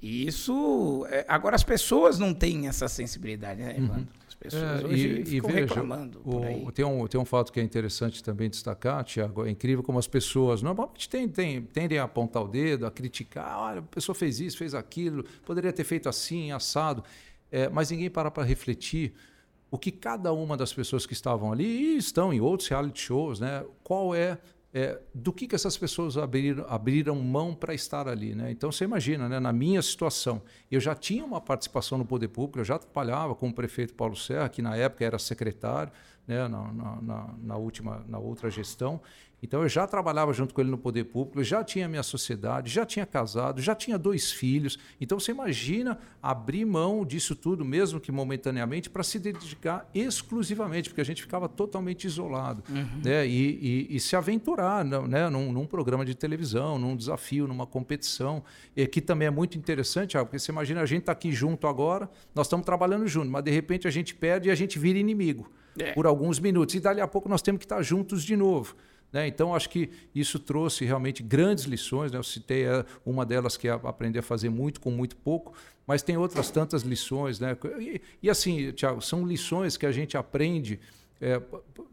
E 0.00 0.26
isso, 0.26 1.06
é, 1.10 1.24
agora 1.28 1.56
as 1.56 1.64
pessoas 1.64 2.18
não 2.18 2.32
têm 2.32 2.68
essa 2.68 2.88
sensibilidade, 2.88 3.60
né, 3.60 3.76
Evandro? 3.76 4.00
Uhum. 4.00 4.06
Pessoas 4.38 4.82
é, 4.82 4.86
hoje 4.86 5.20
e, 5.20 5.24
ficam 5.24 5.50
e 5.50 5.52
veja, 5.52 5.66
reclamando. 5.66 6.20
O, 6.24 6.72
tem, 6.72 6.84
um, 6.84 7.06
tem 7.06 7.20
um 7.20 7.24
fato 7.24 7.52
que 7.52 7.60
é 7.60 7.62
interessante 7.62 8.22
também 8.22 8.48
destacar, 8.48 9.02
Tiago, 9.04 9.44
é 9.44 9.50
incrível 9.50 9.82
como 9.82 9.98
as 9.98 10.06
pessoas 10.06 10.62
normalmente 10.62 11.08
tendem, 11.08 11.28
tendem, 11.28 11.62
tendem 11.62 11.98
a 11.98 12.04
apontar 12.04 12.42
o 12.42 12.48
dedo, 12.48 12.86
a 12.86 12.90
criticar, 12.90 13.58
olha, 13.58 13.78
a 13.80 13.82
pessoa 13.82 14.14
fez 14.14 14.40
isso, 14.40 14.56
fez 14.56 14.74
aquilo, 14.74 15.24
poderia 15.44 15.72
ter 15.72 15.84
feito 15.84 16.08
assim, 16.08 16.52
assado, 16.52 17.02
é, 17.50 17.68
mas 17.68 17.90
ninguém 17.90 18.10
para 18.10 18.30
para 18.30 18.44
refletir 18.44 19.14
o 19.70 19.78
que 19.78 19.90
cada 19.90 20.32
uma 20.32 20.56
das 20.56 20.72
pessoas 20.72 21.04
que 21.04 21.12
estavam 21.12 21.52
ali 21.52 21.94
e 21.94 21.96
estão 21.96 22.32
em 22.32 22.40
outros 22.40 22.68
reality 22.68 23.00
shows, 23.00 23.40
né, 23.40 23.64
qual 23.82 24.14
é 24.14 24.38
é, 24.78 25.00
do 25.12 25.32
que, 25.32 25.48
que 25.48 25.56
essas 25.56 25.76
pessoas 25.76 26.16
abriram, 26.16 26.64
abriram 26.68 27.16
mão 27.16 27.52
para 27.52 27.74
estar 27.74 28.06
ali. 28.06 28.32
Né? 28.32 28.52
Então 28.52 28.70
você 28.70 28.84
imagina, 28.84 29.28
né, 29.28 29.40
na 29.40 29.52
minha 29.52 29.82
situação, 29.82 30.40
eu 30.70 30.78
já 30.78 30.94
tinha 30.94 31.24
uma 31.24 31.40
participação 31.40 31.98
no 31.98 32.04
poder 32.04 32.28
público, 32.28 32.60
eu 32.60 32.64
já 32.64 32.78
trabalhava 32.78 33.34
com 33.34 33.48
o 33.48 33.52
prefeito 33.52 33.92
Paulo 33.94 34.14
Serra, 34.14 34.48
que 34.48 34.62
na 34.62 34.76
época 34.76 35.04
era 35.04 35.18
secretário, 35.18 35.92
né, 36.28 36.46
na, 36.46 36.70
na, 37.00 37.34
na, 37.42 37.56
última, 37.56 38.04
na 38.06 38.18
outra 38.18 38.50
gestão. 38.50 39.00
Então 39.40 39.62
eu 39.62 39.68
já 39.68 39.86
trabalhava 39.86 40.32
junto 40.32 40.52
com 40.52 40.60
ele 40.60 40.68
no 40.68 40.76
poder 40.76 41.04
público, 41.04 41.42
já 41.44 41.62
tinha 41.62 41.88
minha 41.88 42.02
sociedade, 42.02 42.68
já 42.70 42.84
tinha 42.84 43.06
casado, 43.06 43.62
já 43.62 43.72
tinha 43.72 43.96
dois 43.96 44.32
filhos. 44.32 44.78
Então 45.00 45.18
você 45.18 45.30
imagina 45.30 45.96
abrir 46.20 46.64
mão 46.64 47.04
disso 47.04 47.36
tudo, 47.36 47.64
mesmo 47.64 48.00
que 48.00 48.10
momentaneamente, 48.10 48.90
para 48.90 49.04
se 49.04 49.16
dedicar 49.16 49.88
exclusivamente, 49.94 50.90
porque 50.90 51.00
a 51.00 51.04
gente 51.04 51.22
ficava 51.22 51.48
totalmente 51.48 52.04
isolado. 52.04 52.64
Uhum. 52.68 53.00
Né? 53.04 53.28
E, 53.28 53.86
e, 53.90 53.96
e, 53.96 54.00
se 54.00 54.16
aventurar 54.16 54.84
né? 54.84 55.30
num, 55.30 55.52
num, 55.52 55.66
programa 55.66 56.04
de 56.04 56.16
televisão, 56.16 56.76
num 56.76 56.96
desafio, 56.96 57.46
numa 57.46 57.64
competição, 57.64 58.42
e 58.76 58.88
que 58.88 59.00
também 59.00 59.28
é 59.28 59.30
muito 59.30 59.56
interessante, 59.56 60.18
porque 60.18 60.40
você 60.40 60.50
imagina 60.50 60.80
a 60.80 60.86
gente 60.86 61.02
está 61.02 61.12
aqui 61.12 61.30
junto 61.30 61.68
agora, 61.68 62.10
nós 62.34 62.48
estamos 62.48 62.66
trabalhando 62.66 63.06
junto, 63.06 63.30
mas 63.30 63.44
de 63.44 63.52
repente 63.52 63.86
a 63.86 63.90
gente 63.90 64.16
perde 64.16 64.48
e 64.48 64.50
a 64.50 64.54
gente 64.56 64.80
vira 64.80 64.98
inimigo 64.98 65.48
é. 65.80 65.92
por 65.92 66.06
alguns 66.06 66.38
minutos. 66.38 66.74
E 66.74 66.80
dali 66.80 67.00
a 67.00 67.08
pouco 67.08 67.28
nós 67.28 67.42
temos 67.42 67.58
que 67.58 67.64
estar 67.64 67.82
juntos 67.82 68.22
de 68.22 68.36
novo. 68.36 68.74
Né? 69.12 69.26
Então, 69.26 69.54
acho 69.54 69.70
que 69.70 69.90
isso 70.14 70.38
trouxe 70.38 70.84
realmente 70.84 71.22
grandes 71.22 71.64
lições. 71.64 72.12
Né? 72.12 72.18
Eu 72.18 72.22
citei 72.22 72.64
é, 72.66 72.84
uma 73.04 73.24
delas 73.24 73.56
que 73.56 73.68
é 73.68 73.70
aprender 73.70 74.18
a 74.18 74.22
fazer 74.22 74.50
muito 74.50 74.80
com 74.80 74.90
muito 74.90 75.16
pouco, 75.16 75.54
mas 75.86 76.02
tem 76.02 76.16
outras 76.16 76.50
tantas 76.50 76.82
lições. 76.82 77.40
Né? 77.40 77.56
E, 77.80 78.00
e 78.22 78.30
assim, 78.30 78.70
Tiago, 78.72 79.00
são 79.00 79.26
lições 79.26 79.76
que 79.76 79.86
a 79.86 79.92
gente 79.92 80.16
aprende. 80.16 80.78
É, 81.20 81.40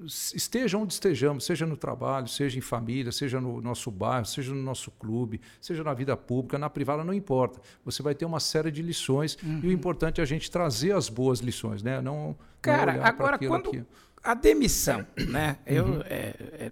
esteja 0.03 0.77
onde 0.77 0.93
estejamos, 0.93 1.45
seja 1.45 1.65
no 1.65 1.75
trabalho, 1.75 2.27
seja 2.27 2.57
em 2.59 2.61
família, 2.61 3.11
seja 3.11 3.41
no 3.41 3.59
nosso 3.59 3.89
bairro, 3.89 4.25
seja 4.25 4.53
no 4.53 4.61
nosso 4.61 4.91
clube, 4.91 5.41
seja 5.59 5.83
na 5.83 5.93
vida 5.93 6.15
pública, 6.15 6.59
na 6.59 6.69
privada, 6.69 7.03
não 7.03 7.13
importa. 7.13 7.59
Você 7.83 8.03
vai 8.03 8.13
ter 8.13 8.25
uma 8.25 8.39
série 8.39 8.69
de 8.69 8.83
lições 8.83 9.35
uhum. 9.43 9.61
e 9.63 9.67
o 9.67 9.71
importante 9.71 10.21
é 10.21 10.23
a 10.23 10.27
gente 10.27 10.51
trazer 10.51 10.91
as 10.91 11.09
boas 11.09 11.39
lições, 11.39 11.81
né? 11.81 12.01
Não, 12.01 12.35
Cara, 12.61 12.93
não 12.93 13.03
agora 13.03 13.39
quando 13.39 13.69
aqui. 13.69 13.83
a 14.23 14.33
demissão, 14.35 15.05
né? 15.29 15.57
Eu 15.65 15.85
uhum. 15.85 16.01
é, 16.01 16.35
é 16.59 16.71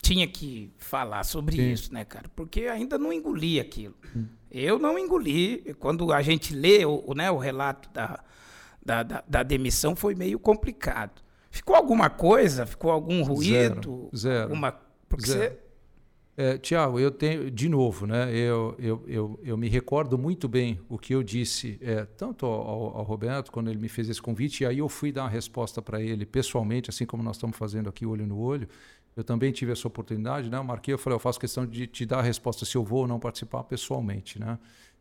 tinha 0.00 0.26
que 0.26 0.72
falar 0.78 1.24
sobre 1.24 1.56
Sim. 1.56 1.72
isso, 1.72 1.92
né, 1.92 2.04
cara? 2.04 2.30
Porque 2.34 2.62
ainda 2.62 2.96
não 2.96 3.12
engoli 3.12 3.58
aquilo. 3.58 3.94
Hum. 4.16 4.26
Eu 4.50 4.78
não 4.78 4.98
engoli. 4.98 5.74
Quando 5.78 6.12
a 6.12 6.22
gente 6.22 6.54
lê 6.54 6.84
o, 6.84 7.12
né, 7.14 7.30
o 7.30 7.36
relato 7.36 7.90
da, 7.90 8.22
da, 8.84 9.02
da, 9.02 9.24
da, 9.26 9.42
demissão, 9.42 9.94
foi 9.94 10.14
meio 10.14 10.38
complicado. 10.38 11.20
Ficou 11.50 11.74
alguma 11.74 12.10
coisa? 12.10 12.66
Ficou 12.66 12.90
algum 12.90 13.22
ruído? 13.22 14.10
Zero. 14.10 14.10
Zero. 14.14 14.42
Alguma... 14.44 14.72
Porque 15.08 15.26
Zero. 15.26 15.54
você. 15.54 15.68
É, 16.40 16.56
Tiago, 16.56 17.00
eu 17.00 17.10
tenho, 17.10 17.50
de 17.50 17.68
novo, 17.68 18.06
né, 18.06 18.32
eu, 18.32 18.72
eu, 18.78 19.04
eu, 19.08 19.40
eu 19.42 19.56
me 19.56 19.68
recordo 19.68 20.16
muito 20.16 20.46
bem 20.46 20.78
o 20.88 20.96
que 20.96 21.12
eu 21.12 21.20
disse, 21.20 21.76
é, 21.82 22.04
tanto 22.04 22.46
ao, 22.46 22.96
ao, 22.96 23.02
Roberto, 23.02 23.50
quando 23.50 23.68
ele 23.68 23.80
me 23.80 23.88
fez 23.88 24.08
esse 24.08 24.22
convite, 24.22 24.62
e 24.62 24.66
aí 24.66 24.78
eu 24.78 24.88
fui 24.88 25.10
dar 25.10 25.24
uma 25.24 25.28
resposta 25.28 25.82
para 25.82 26.00
ele 26.00 26.24
pessoalmente, 26.24 26.90
assim 26.90 27.04
como 27.04 27.24
nós 27.24 27.34
estamos 27.34 27.56
fazendo 27.56 27.88
aqui, 27.88 28.06
olho 28.06 28.24
no 28.24 28.38
olho. 28.38 28.68
Eu 29.16 29.24
também 29.24 29.50
tive 29.50 29.72
essa 29.72 29.88
oportunidade, 29.88 30.48
né? 30.48 30.56
Eu 30.56 30.62
marquei, 30.62 30.94
eu 30.94 30.98
falei, 30.98 31.16
eu 31.16 31.18
faço 31.18 31.40
questão 31.40 31.66
de 31.66 31.88
te 31.88 32.06
dar 32.06 32.20
a 32.20 32.22
resposta 32.22 32.64
se 32.64 32.76
eu 32.76 32.84
vou 32.84 33.00
ou 33.00 33.08
não 33.08 33.18
participar 33.18 33.64
pessoalmente, 33.64 34.38
né? 34.38 34.60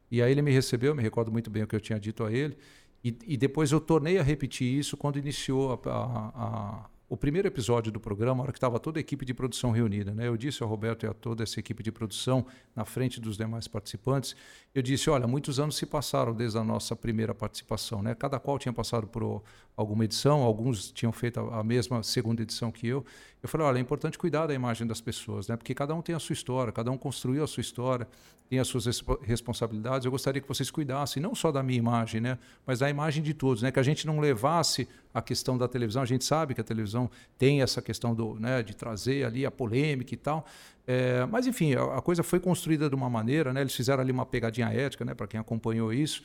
E 0.09 0.23
aí 0.23 0.31
ele 0.31 0.41
me 0.41 0.49
recebeu, 0.51 0.95
me 0.95 1.03
recordo 1.03 1.31
muito 1.31 1.51
bem 1.51 1.61
o 1.61 1.67
que 1.67 1.75
eu 1.75 1.79
tinha 1.79 1.99
dito 1.99 2.23
a 2.23 2.31
ele. 2.31 2.57
E, 3.03 3.15
e 3.25 3.37
depois 3.37 3.71
eu 3.71 3.79
tornei 3.79 4.17
a 4.17 4.23
repetir 4.23 4.67
isso 4.67 4.97
quando 4.97 5.17
iniciou 5.17 5.79
a, 5.85 5.89
a, 5.89 6.85
o 7.09 7.15
primeiro 7.15 7.47
episódio 7.47 7.89
do 7.89 7.99
programa, 7.99 8.41
a 8.41 8.43
hora 8.43 8.51
que 8.51 8.57
estava 8.57 8.79
toda 8.79 8.99
a 8.99 9.01
equipe 9.01 9.23
de 9.23 9.33
produção 9.33 9.71
reunida, 9.71 10.13
né? 10.13 10.27
Eu 10.27 10.35
disse 10.35 10.61
ao 10.61 10.67
Roberto 10.67 11.05
e 11.05 11.07
a 11.07 11.13
toda 11.13 11.41
essa 11.41 11.57
equipe 11.57 11.81
de 11.81 11.89
produção, 11.89 12.45
na 12.75 12.83
frente 12.83 13.21
dos 13.21 13.37
demais 13.37 13.65
participantes, 13.65 14.35
eu 14.75 14.81
disse: 14.81 15.09
olha, 15.09 15.25
muitos 15.25 15.57
anos 15.57 15.77
se 15.77 15.85
passaram 15.85 16.33
desde 16.33 16.57
a 16.57 16.63
nossa 16.63 16.95
primeira 16.95 17.33
participação, 17.33 18.01
né? 18.01 18.13
Cada 18.13 18.39
qual 18.39 18.59
tinha 18.59 18.73
passado 18.73 19.07
por 19.07 19.41
alguma 19.75 20.03
edição, 20.03 20.41
alguns 20.41 20.91
tinham 20.91 21.13
feito 21.13 21.39
a 21.39 21.63
mesma 21.63 22.03
segunda 22.03 22.41
edição 22.41 22.71
que 22.71 22.87
eu. 22.87 23.05
Eu 23.41 23.49
falei: 23.49 23.67
olha, 23.67 23.77
é 23.77 23.81
importante 23.81 24.17
cuidar 24.17 24.47
da 24.47 24.53
imagem 24.53 24.87
das 24.87 24.99
pessoas, 24.99 25.47
né? 25.47 25.55
Porque 25.55 25.73
cada 25.73 25.93
um 25.93 26.01
tem 26.01 26.15
a 26.15 26.19
sua 26.19 26.33
história, 26.33 26.71
cada 26.71 26.91
um 26.91 26.97
construiu 26.97 27.43
a 27.43 27.47
sua 27.47 27.61
história, 27.61 28.07
tem 28.49 28.59
as 28.59 28.67
suas 28.67 28.85
responsabilidades. 29.21 30.05
Eu 30.05 30.11
gostaria 30.11 30.41
que 30.41 30.47
vocês 30.47 30.71
cuidassem 30.71 31.21
não 31.21 31.35
só 31.35 31.51
da 31.51 31.61
minha 31.61 31.77
imagem, 31.77 32.21
né? 32.21 32.39
Mas 32.65 32.79
da 32.79 32.89
imagem 32.89 33.21
de 33.21 33.33
todos, 33.33 33.61
né? 33.61 33.71
Que 33.71 33.79
a 33.79 33.83
gente 33.83 34.07
não 34.07 34.19
levasse 34.19 34.87
a 35.13 35.21
questão 35.21 35.57
da 35.57 35.67
televisão. 35.67 36.01
A 36.01 36.05
gente 36.05 36.23
sabe 36.23 36.53
que 36.53 36.61
a 36.61 36.63
televisão 36.63 37.09
tem 37.37 37.61
essa 37.61 37.81
questão 37.81 38.13
do, 38.13 38.35
né, 38.39 38.61
de 38.63 38.75
trazer 38.75 39.25
ali 39.25 39.45
a 39.45 39.51
polêmica 39.51 40.13
e 40.13 40.17
tal. 40.17 40.45
É, 40.85 41.25
mas, 41.25 41.45
enfim, 41.45 41.73
a, 41.75 41.97
a, 41.97 42.01
coisa 42.01 42.23
foi 42.23 42.39
construída 42.39 42.87
de 42.87 42.95
uma 42.95 43.09
maneira, 43.09 43.51
né, 43.51 43.61
eles 43.61 43.75
fizeram 43.75 44.01
ali 44.01 44.11
uma 44.11 44.25
pegadinha 44.25 44.67
ética, 44.67 45.03
né, 45.03 45.13
para 45.13 45.27
quem 45.27 45.39
acompanhou 45.39 45.91
isso. 45.91 46.23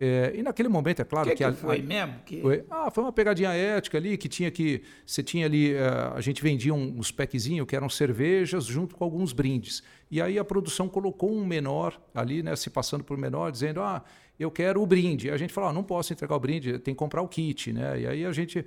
É, 0.00 0.32
e 0.34 0.42
naquele 0.42 0.68
momento, 0.68 1.00
é 1.00 1.04
claro 1.04 1.28
que. 1.28 1.36
que, 1.36 1.38
que 1.38 1.44
a, 1.44 1.52
foi 1.52 1.80
mesmo? 1.80 2.14
Que... 2.26 2.40
Foi, 2.40 2.64
ah, 2.68 2.90
foi 2.90 3.04
uma 3.04 3.12
pegadinha 3.12 3.50
ética 3.50 3.96
ali, 3.96 4.16
que 4.16 4.28
tinha 4.28 4.50
que. 4.50 4.82
Você 5.06 5.22
tinha 5.22 5.46
ali. 5.46 5.74
Uh, 5.74 6.14
a 6.14 6.20
gente 6.20 6.42
vendia 6.42 6.74
um, 6.74 6.98
uns 6.98 7.12
packzinhos 7.12 7.66
que 7.66 7.76
eram 7.76 7.88
cervejas 7.88 8.64
junto 8.64 8.96
com 8.96 9.04
alguns 9.04 9.32
brindes. 9.32 9.82
E 10.10 10.20
aí 10.20 10.38
a 10.38 10.44
produção 10.44 10.88
colocou 10.88 11.32
um 11.32 11.44
menor 11.44 12.00
ali, 12.14 12.42
né, 12.42 12.56
se 12.56 12.70
passando 12.70 13.04
por 13.04 13.16
menor, 13.16 13.52
dizendo: 13.52 13.80
ah, 13.80 14.02
eu 14.38 14.50
quero 14.50 14.82
o 14.82 14.86
brinde. 14.86 15.30
A 15.30 15.36
gente 15.36 15.52
falou, 15.52 15.70
ah, 15.70 15.72
não 15.72 15.84
posso 15.84 16.12
entregar 16.12 16.34
o 16.34 16.40
brinde, 16.40 16.78
tem 16.78 16.92
que 16.92 16.98
comprar 16.98 17.22
o 17.22 17.28
kit, 17.28 17.72
né? 17.72 18.00
E 18.00 18.06
aí 18.06 18.24
a 18.24 18.32
gente, 18.32 18.66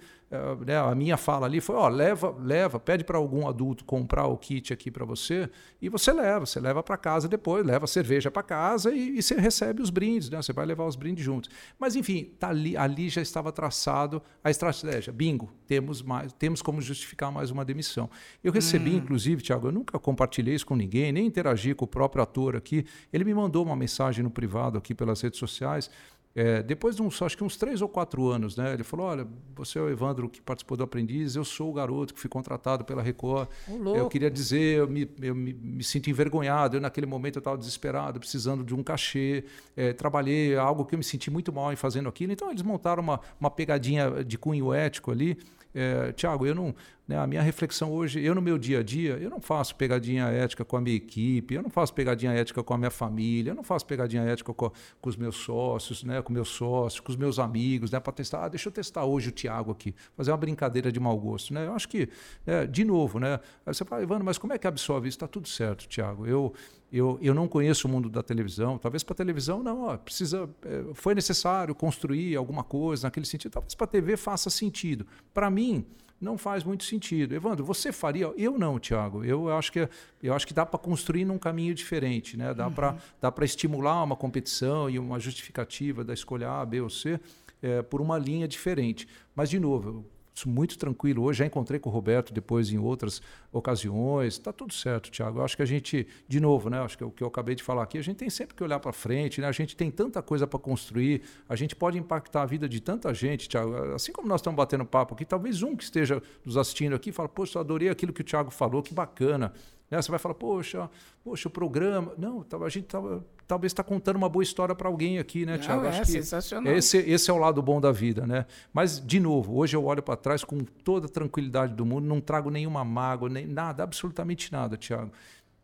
né, 0.65 0.77
a 0.77 0.93
minha 0.93 1.17
fala 1.17 1.45
ali 1.45 1.61
foi, 1.61 1.75
ó, 1.75 1.87
leva, 1.87 2.35
leva, 2.39 2.79
pede 2.79 3.03
para 3.03 3.17
algum 3.17 3.47
adulto 3.47 3.83
comprar 3.85 4.27
o 4.27 4.37
kit 4.37 4.73
aqui 4.73 4.91
para 4.91 5.05
você 5.05 5.49
e 5.81 5.89
você 5.89 6.11
leva, 6.11 6.45
você 6.45 6.59
leva 6.59 6.83
para 6.83 6.97
casa 6.97 7.27
depois, 7.27 7.65
leva 7.65 7.85
a 7.85 7.87
cerveja 7.87 8.29
para 8.29 8.43
casa 8.43 8.93
e, 8.93 9.17
e, 9.17 9.23
você 9.23 9.35
recebe 9.35 9.81
os 9.81 9.89
brindes, 9.89 10.29
né? 10.29 10.41
Você 10.41 10.53
vai 10.53 10.65
levar 10.65 10.85
os 10.85 10.95
brindes 10.95 11.23
juntos. 11.23 11.49
Mas 11.79 11.95
enfim, 11.95 12.31
tá 12.39 12.49
ali, 12.49 12.75
ali 12.77 13.09
já 13.09 13.21
estava 13.21 13.51
traçado 13.51 14.21
a 14.43 14.49
estratégia. 14.49 15.13
Bingo, 15.13 15.51
temos 15.65 16.01
mais, 16.01 16.33
temos 16.33 16.61
como 16.61 16.81
justificar 16.81 17.31
mais 17.31 17.51
uma 17.51 17.63
demissão. 17.63 18.09
Eu 18.43 18.51
recebi, 18.51 18.91
hum. 18.91 18.97
inclusive, 18.97 19.41
Tiago, 19.41 19.67
eu 19.67 19.71
nunca 19.71 19.97
compartilhei 19.97 20.55
isso 20.55 20.65
com 20.65 20.75
ninguém, 20.75 21.11
nem 21.11 21.25
interagi 21.25 21.73
com 21.73 21.85
o 21.85 21.87
próprio 21.87 22.23
ator 22.23 22.55
aqui. 22.55 22.85
Ele 23.11 23.23
me 23.23 23.33
mandou 23.33 23.63
uma 23.63 23.75
mensagem 23.75 24.23
no 24.23 24.29
privado 24.29 24.77
aqui 24.77 24.93
pelas 24.93 25.21
redes 25.21 25.39
sociais 25.39 25.57
sociais. 25.57 25.89
É, 26.39 26.61
depois 26.61 26.95
de 26.95 27.01
uns, 27.01 27.19
acho 27.19 27.35
que 27.35 27.43
uns 27.43 27.57
três 27.57 27.81
ou 27.81 27.89
quatro 27.89 28.29
anos, 28.29 28.55
né? 28.55 28.71
Ele 28.71 28.83
falou: 28.83 29.07
Olha, 29.07 29.27
você 29.55 29.79
é 29.79 29.81
o 29.81 29.89
Evandro 29.89 30.29
que 30.29 30.39
participou 30.39 30.77
do 30.77 30.83
Aprendiz, 30.83 31.35
eu 31.35 31.43
sou 31.43 31.71
o 31.71 31.73
garoto 31.73 32.13
que 32.13 32.19
fui 32.19 32.29
contratado 32.29 32.85
pela 32.85 33.01
Record. 33.01 33.49
Oh, 33.67 33.95
eu 33.95 34.07
queria 34.07 34.29
dizer, 34.29 34.77
eu 34.77 34.87
me, 34.87 35.09
eu 35.19 35.33
me, 35.33 35.51
me 35.51 35.83
sinto 35.83 36.11
envergonhado. 36.11 36.77
Eu, 36.77 36.81
naquele 36.81 37.07
momento, 37.07 37.37
eu 37.37 37.39
estava 37.39 37.57
desesperado, 37.57 38.19
precisando 38.19 38.63
de 38.63 38.75
um 38.75 38.83
cachê. 38.83 39.45
É, 39.75 39.93
trabalhei 39.93 40.55
algo 40.55 40.85
que 40.85 40.93
eu 40.93 40.99
me 40.99 41.03
senti 41.03 41.31
muito 41.31 41.51
mal 41.51 41.73
em 41.73 41.75
fazendo 41.75 42.07
aquilo. 42.07 42.31
Então, 42.31 42.51
eles 42.51 42.61
montaram 42.61 43.01
uma, 43.01 43.19
uma 43.39 43.49
pegadinha 43.49 44.23
de 44.23 44.37
cunho 44.37 44.71
ético 44.71 45.09
ali. 45.09 45.39
É, 45.73 46.11
Tiago, 46.11 46.45
eu 46.45 46.53
não, 46.53 46.75
né, 47.07 47.17
a 47.17 47.25
minha 47.25 47.41
reflexão 47.41 47.91
hoje, 47.93 48.21
eu 48.21 48.35
no 48.35 48.41
meu 48.41 48.57
dia 48.57 48.79
a 48.79 48.83
dia, 48.83 49.13
eu 49.13 49.29
não 49.29 49.39
faço 49.39 49.73
pegadinha 49.75 50.25
ética 50.25 50.65
com 50.65 50.75
a 50.75 50.81
minha 50.81 50.95
equipe, 50.95 51.55
eu 51.55 51.63
não 51.63 51.69
faço 51.69 51.93
pegadinha 51.93 52.33
ética 52.33 52.61
com 52.61 52.73
a 52.73 52.77
minha 52.77 52.91
família, 52.91 53.51
eu 53.51 53.55
não 53.55 53.63
faço 53.63 53.85
pegadinha 53.85 54.23
ética 54.23 54.53
com, 54.53 54.69
com 54.99 55.09
os 55.09 55.15
meus 55.15 55.37
sócios, 55.37 56.03
né, 56.03 56.21
com 56.21 56.33
meus 56.33 56.49
sócios, 56.49 56.99
com 56.99 57.09
os 57.09 57.15
meus 57.15 57.39
amigos, 57.39 57.91
né, 57.91 57.99
para 57.99 58.11
testar. 58.11 58.43
Ah, 58.43 58.49
deixa 58.49 58.67
eu 58.67 58.73
testar 58.73 59.05
hoje 59.05 59.29
o 59.29 59.31
Tiago 59.31 59.71
aqui, 59.71 59.95
fazer 60.17 60.31
uma 60.31 60.37
brincadeira 60.37 60.91
de 60.91 60.99
mau 60.99 61.17
gosto. 61.17 61.53
Né? 61.53 61.65
Eu 61.65 61.73
acho 61.73 61.87
que, 61.87 62.09
é, 62.45 62.67
de 62.67 62.83
novo, 62.83 63.19
né, 63.19 63.39
aí 63.65 63.73
você 63.73 63.85
fala, 63.85 64.03
Ivano, 64.03 64.25
mas 64.25 64.37
como 64.37 64.51
é 64.51 64.57
que 64.57 64.67
absorve 64.67 65.07
isso? 65.07 65.15
Está 65.15 65.27
tudo 65.27 65.47
certo, 65.47 65.87
Tiago. 65.87 66.27
Eu, 66.27 66.53
eu, 66.91 67.17
eu 67.21 67.33
não 67.33 67.47
conheço 67.47 67.87
o 67.87 67.91
mundo 67.91 68.09
da 68.09 68.21
televisão, 68.21 68.77
talvez 68.77 69.01
para 69.01 69.13
a 69.13 69.17
televisão 69.17 69.63
não, 69.63 69.83
ó, 69.83 69.97
precisa, 69.97 70.49
é, 70.65 70.93
foi 70.93 71.15
necessário 71.15 71.73
construir 71.73 72.35
alguma 72.35 72.65
coisa 72.65 73.07
naquele 73.07 73.25
sentido, 73.25 73.53
talvez 73.53 73.75
para 73.75 73.85
a 73.85 73.87
TV 73.87 74.17
faça 74.17 74.49
sentido. 74.49 75.07
Para 75.33 75.49
mim, 75.49 75.85
não 76.19 76.37
faz 76.37 76.63
muito 76.63 76.83
sentido. 76.83 77.33
Evandro, 77.33 77.63
você 77.63 77.91
faria? 77.91 78.31
Eu 78.37 78.57
não, 78.57 78.79
Tiago. 78.79 79.23
Eu 79.23 79.55
acho 79.55 79.71
que 79.71 79.87
eu 80.21 80.33
acho 80.33 80.47
que 80.47 80.53
dá 80.53 80.65
para 80.65 80.79
construir 80.79 81.25
num 81.25 81.37
caminho 81.37 81.73
diferente, 81.73 82.35
né? 82.35 82.53
Dá 82.53 82.67
uhum. 82.67 82.73
para 82.73 82.97
dá 83.21 83.31
para 83.31 83.45
estimular 83.45 84.03
uma 84.03 84.15
competição 84.15 84.89
e 84.89 84.97
uma 84.97 85.19
justificativa 85.19 86.03
da 86.03 86.13
escolha 86.13 86.49
A, 86.49 86.65
B 86.65 86.81
ou 86.81 86.89
C 86.89 87.19
é, 87.61 87.81
por 87.81 88.01
uma 88.01 88.17
linha 88.17 88.47
diferente. 88.47 89.07
Mas 89.35 89.49
de 89.49 89.59
novo, 89.59 90.05
muito 90.45 90.77
tranquilo. 90.77 91.23
Hoje 91.23 91.39
já 91.39 91.45
encontrei 91.45 91.79
com 91.79 91.89
o 91.89 91.93
Roberto 91.93 92.33
depois 92.33 92.71
em 92.71 92.77
outras 92.77 93.21
ocasiões. 93.51 94.33
Está 94.33 94.51
tudo 94.51 94.73
certo, 94.73 95.09
Tiago. 95.09 95.41
Acho 95.41 95.55
que 95.55 95.63
a 95.63 95.65
gente, 95.65 96.07
de 96.27 96.39
novo, 96.39 96.69
né? 96.69 96.79
Acho 96.79 96.97
que 96.97 97.03
é 97.03 97.07
o 97.07 97.11
que 97.11 97.23
eu 97.23 97.27
acabei 97.27 97.55
de 97.55 97.63
falar 97.63 97.83
aqui, 97.83 97.97
a 97.97 98.01
gente 98.01 98.17
tem 98.17 98.29
sempre 98.29 98.55
que 98.55 98.63
olhar 98.63 98.79
para 98.79 98.91
frente, 98.91 99.39
né? 99.41 99.47
A 99.47 99.51
gente 99.51 99.75
tem 99.75 99.89
tanta 99.89 100.21
coisa 100.21 100.45
para 100.45 100.59
construir, 100.59 101.21
a 101.47 101.55
gente 101.55 101.75
pode 101.75 101.97
impactar 101.97 102.43
a 102.43 102.45
vida 102.45 102.67
de 102.67 102.81
tanta 102.81 103.13
gente, 103.13 103.47
Tiago. 103.47 103.73
Assim 103.93 104.11
como 104.11 104.27
nós 104.27 104.41
estamos 104.41 104.57
batendo 104.57 104.85
papo 104.85 105.13
aqui, 105.13 105.25
talvez 105.25 105.63
um 105.63 105.75
que 105.75 105.83
esteja 105.83 106.21
nos 106.45 106.57
assistindo 106.57 106.95
aqui 106.95 107.11
fala, 107.11 107.29
poxa, 107.29 107.59
adorei 107.59 107.89
aquilo 107.89 108.11
que 108.11 108.21
o 108.21 108.23
Tiago 108.23 108.51
falou, 108.51 108.83
que 108.83 108.93
bacana. 108.93 109.53
Né? 109.89 110.01
Você 110.01 110.09
vai 110.09 110.19
falar, 110.19 110.35
poxa, 110.35 110.89
poxa, 111.23 111.47
o 111.47 111.51
programa. 111.51 112.13
Não, 112.17 112.45
a 112.63 112.69
gente 112.69 112.85
tava, 112.85 113.25
talvez 113.47 113.71
está 113.71 113.83
contando 113.83 114.17
uma 114.17 114.29
boa 114.29 114.43
história 114.43 114.75
para 114.75 114.87
alguém 114.87 115.17
aqui, 115.17 115.45
né, 115.45 115.57
Tiago? 115.57 115.85
É 115.85 115.89
Acho 115.89 116.05
sensacional. 116.05 116.73
Esse, 116.73 116.97
esse 116.97 117.29
é 117.29 117.33
o 117.33 117.37
lado 117.37 117.61
bom 117.61 117.79
da 117.79 117.91
vida, 117.91 118.27
né? 118.27 118.45
Mas, 118.73 118.99
de 118.99 119.19
novo, 119.19 119.55
hoje 119.55 119.75
eu 119.75 119.85
olho 119.85 120.03
para 120.03 120.15
trás 120.15 120.43
com 120.43 120.59
toda 120.83 121.07
a 121.07 121.09
tranquilidade 121.09 121.73
do 121.73 121.85
mundo, 121.85 122.05
não 122.05 122.19
trago 122.19 122.49
nenhuma 122.49 122.83
mágoa, 122.83 123.29
nem 123.29 123.45
nada, 123.45 123.83
absolutamente 123.83 124.51
nada, 124.51 124.75
Tiago. 124.75 125.11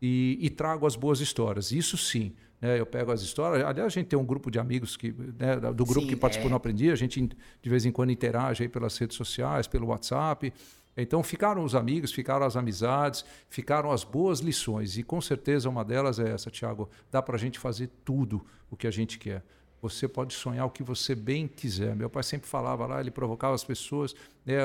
E, 0.02 0.38
e, 0.42 0.50
trago 0.50 0.86
as 0.86 0.98
boas 0.98 1.22
histórias. 1.22 1.72
Isso 1.72 1.98
sim. 1.98 2.34
Né? 2.60 2.80
Eu 2.80 2.86
pego 2.86 3.12
as 3.12 3.22
histórias. 3.22 3.66
Aliás, 3.66 3.88
a 3.88 3.90
gente 3.90 4.08
tem 4.08 4.20
um 4.20 4.26
grupo 4.26 4.52
de 4.52 4.60
amigos 4.60 4.98
que, 4.98 5.14
né, 5.40 5.56
do 5.74 5.86
grupo 5.86 6.02
sim, 6.02 6.08
que 6.08 6.16
participou 6.16 6.48
é. 6.48 6.52
no 6.52 6.56
Aprendi, 6.58 6.92
a 6.92 6.96
gente 6.96 7.30
de 7.62 7.70
vez 7.70 7.86
em 7.86 7.92
quando 7.92 8.12
interage 8.12 8.64
aí 8.64 8.70
pelas 8.70 8.98
redes 8.98 9.16
sociais, 9.16 9.66
pelo 9.66 9.88
WhatsApp. 9.88 10.54
Então 10.96 11.24
ficaram 11.24 11.64
os 11.64 11.74
amigos, 11.74 12.12
ficaram 12.12 12.46
as 12.46 12.56
amizades, 12.56 13.26
ficaram 13.50 13.92
as 13.92 14.04
boas 14.04 14.40
lições. 14.40 14.98
E 14.98 15.04
com 15.04 15.20
certeza 15.20 15.70
uma 15.70 15.84
delas 15.84 16.20
é 16.20 16.32
essa, 16.32 16.52
Tiago. 16.52 16.90
Dá 17.12 17.22
para 17.22 17.36
a 17.36 17.40
gente 17.40 17.58
fazer 17.58 17.90
tudo 18.06 18.46
o 18.70 18.78
que 18.78 18.86
a 18.86 18.92
gente 18.92 19.18
quer. 19.18 19.44
Você 19.82 20.08
pode 20.08 20.34
sonhar 20.34 20.66
o 20.66 20.70
que 20.70 20.84
você 20.84 21.14
bem 21.14 21.48
quiser. 21.48 21.96
Meu 21.96 22.10
pai 22.10 22.24
sempre 22.24 22.48
falava 22.48 22.86
lá, 22.86 23.02
ele 23.02 23.12
provocava 23.12 23.54
as 23.54 23.64
pessoas, 23.64 24.16
né, 24.46 24.60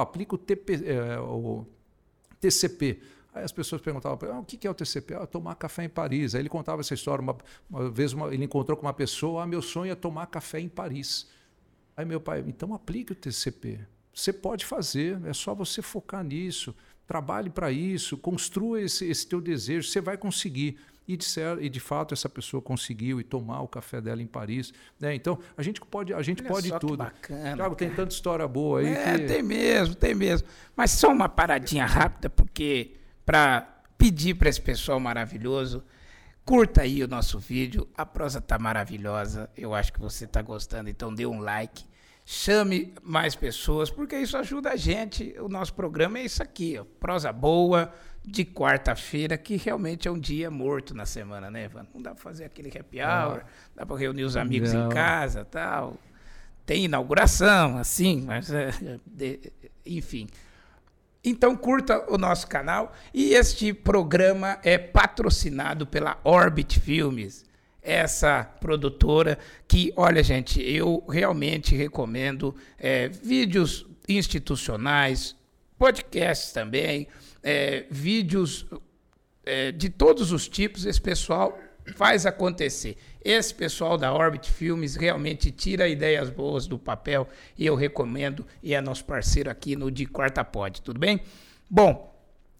aplica 0.00 0.36
o, 0.36 0.40
é, 0.84 1.18
o 1.18 1.66
TCP. 2.40 3.00
Aí 3.34 3.44
as 3.44 3.52
pessoas 3.52 3.82
perguntavam 3.82 4.32
ah, 4.32 4.38
o 4.38 4.44
que 4.44 4.66
é 4.66 4.70
o 4.70 4.74
TCP? 4.74 5.14
Ah, 5.14 5.26
tomar 5.26 5.56
café 5.56 5.84
em 5.84 5.88
Paris. 5.88 6.34
Aí 6.34 6.40
ele 6.40 6.48
contava 6.48 6.80
essa 6.80 6.94
história. 6.94 7.20
Uma, 7.20 7.36
uma 7.68 7.90
vez 7.90 8.12
uma, 8.12 8.32
ele 8.32 8.44
encontrou 8.44 8.76
com 8.76 8.86
uma 8.86 8.94
pessoa, 8.94 9.42
ah, 9.42 9.46
meu 9.46 9.60
sonho 9.60 9.92
é 9.92 9.94
tomar 9.94 10.26
café 10.26 10.60
em 10.60 10.68
Paris. 10.68 11.28
Aí 11.96 12.04
meu 12.04 12.20
pai, 12.20 12.44
então 12.46 12.72
aplique 12.72 13.12
o 13.12 13.14
TCP. 13.14 13.80
Você 14.16 14.32
pode 14.32 14.64
fazer, 14.64 15.20
é 15.26 15.34
só 15.34 15.54
você 15.54 15.82
focar 15.82 16.24
nisso, 16.24 16.74
trabalhe 17.06 17.50
para 17.50 17.70
isso, 17.70 18.16
construa 18.16 18.80
esse, 18.80 19.04
esse 19.04 19.26
teu 19.26 19.42
desejo, 19.42 19.86
você 19.86 20.00
vai 20.00 20.16
conseguir. 20.16 20.78
E 21.06 21.16
de, 21.16 21.26
e 21.60 21.68
de 21.68 21.78
fato 21.78 22.14
essa 22.14 22.28
pessoa 22.28 22.60
conseguiu 22.60 23.20
e 23.20 23.22
tomar 23.22 23.60
o 23.60 23.68
café 23.68 24.00
dela 24.00 24.20
em 24.20 24.26
Paris. 24.26 24.72
Né? 24.98 25.14
Então 25.14 25.38
a 25.54 25.62
gente 25.62 25.80
pode, 25.82 26.14
a 26.14 26.22
gente 26.22 26.42
pode 26.42 26.72
tudo. 26.80 26.96
Bacana, 26.96 27.56
Thiago, 27.56 27.76
tem 27.76 27.90
tanta 27.90 28.12
história 28.12 28.48
boa 28.48 28.80
aí. 28.80 28.86
É, 28.86 29.18
que... 29.18 29.26
tem 29.26 29.42
mesmo, 29.42 29.94
tem 29.94 30.14
mesmo. 30.14 30.48
Mas 30.74 30.92
só 30.92 31.12
uma 31.12 31.28
paradinha 31.28 31.84
rápida, 31.84 32.30
porque 32.30 32.96
para 33.24 33.82
pedir 33.98 34.34
para 34.34 34.48
esse 34.48 34.60
pessoal 34.60 34.98
maravilhoso. 34.98 35.84
Curta 36.42 36.82
aí 36.82 37.02
o 37.02 37.08
nosso 37.08 37.38
vídeo, 37.38 37.86
a 37.94 38.06
prosa 38.06 38.40
tá 38.40 38.58
maravilhosa, 38.58 39.50
eu 39.56 39.74
acho 39.74 39.92
que 39.92 40.00
você 40.00 40.26
tá 40.26 40.40
gostando, 40.40 40.88
então 40.88 41.12
dê 41.12 41.26
um 41.26 41.40
like 41.40 41.84
chame 42.28 42.92
mais 43.04 43.36
pessoas, 43.36 43.88
porque 43.88 44.18
isso 44.18 44.36
ajuda 44.36 44.70
a 44.70 44.76
gente. 44.76 45.36
O 45.38 45.48
nosso 45.48 45.72
programa 45.72 46.18
é 46.18 46.24
isso 46.24 46.42
aqui, 46.42 46.76
ó, 46.76 46.84
prosa 46.98 47.32
boa 47.32 47.92
de 48.24 48.44
quarta-feira, 48.44 49.38
que 49.38 49.56
realmente 49.56 50.08
é 50.08 50.10
um 50.10 50.18
dia 50.18 50.50
morto 50.50 50.92
na 50.92 51.06
semana, 51.06 51.48
né, 51.48 51.66
Ivan? 51.66 51.86
Não 51.94 52.02
dá 52.02 52.10
para 52.10 52.20
fazer 52.20 52.44
aquele 52.44 52.76
happy 52.76 53.00
ah. 53.00 53.28
hour, 53.28 53.42
ah, 53.44 53.48
dá 53.76 53.86
para 53.86 53.96
reunir 53.96 54.24
os 54.24 54.36
amigos 54.36 54.72
não. 54.72 54.86
em 54.86 54.88
casa, 54.88 55.44
tal. 55.44 55.96
Tem 56.66 56.86
inauguração, 56.86 57.78
assim, 57.78 58.24
mas 58.26 58.50
é, 58.52 58.72
de, 59.06 59.52
enfim. 59.86 60.26
Então 61.22 61.54
curta 61.54 62.12
o 62.12 62.18
nosso 62.18 62.48
canal 62.48 62.92
e 63.14 63.34
este 63.34 63.72
programa 63.72 64.58
é 64.64 64.76
patrocinado 64.76 65.86
pela 65.86 66.18
Orbit 66.24 66.80
Filmes 66.80 67.46
essa 67.86 68.44
produtora 68.44 69.38
que, 69.68 69.92
olha, 69.96 70.22
gente, 70.22 70.60
eu 70.60 71.04
realmente 71.08 71.74
recomendo 71.74 72.54
é, 72.78 73.08
vídeos 73.08 73.86
institucionais, 74.08 75.36
podcasts 75.78 76.52
também, 76.52 77.06
é, 77.42 77.86
vídeos 77.90 78.66
é, 79.44 79.70
de 79.70 79.88
todos 79.88 80.32
os 80.32 80.48
tipos. 80.48 80.84
Esse 80.84 81.00
pessoal 81.00 81.58
faz 81.94 82.26
acontecer. 82.26 82.96
Esse 83.24 83.54
pessoal 83.54 83.96
da 83.96 84.12
Orbit 84.12 84.50
Filmes 84.50 84.96
realmente 84.96 85.50
tira 85.50 85.88
ideias 85.88 86.30
boas 86.30 86.66
do 86.66 86.78
papel 86.78 87.28
e 87.56 87.64
eu 87.64 87.74
recomendo 87.74 88.44
e 88.62 88.74
é 88.74 88.80
nosso 88.80 89.04
parceiro 89.04 89.50
aqui 89.50 89.76
no 89.76 89.90
De 89.90 90.06
Quarta 90.06 90.44
Pod, 90.44 90.82
tudo 90.82 90.98
bem? 90.98 91.20
Bom, 91.70 92.15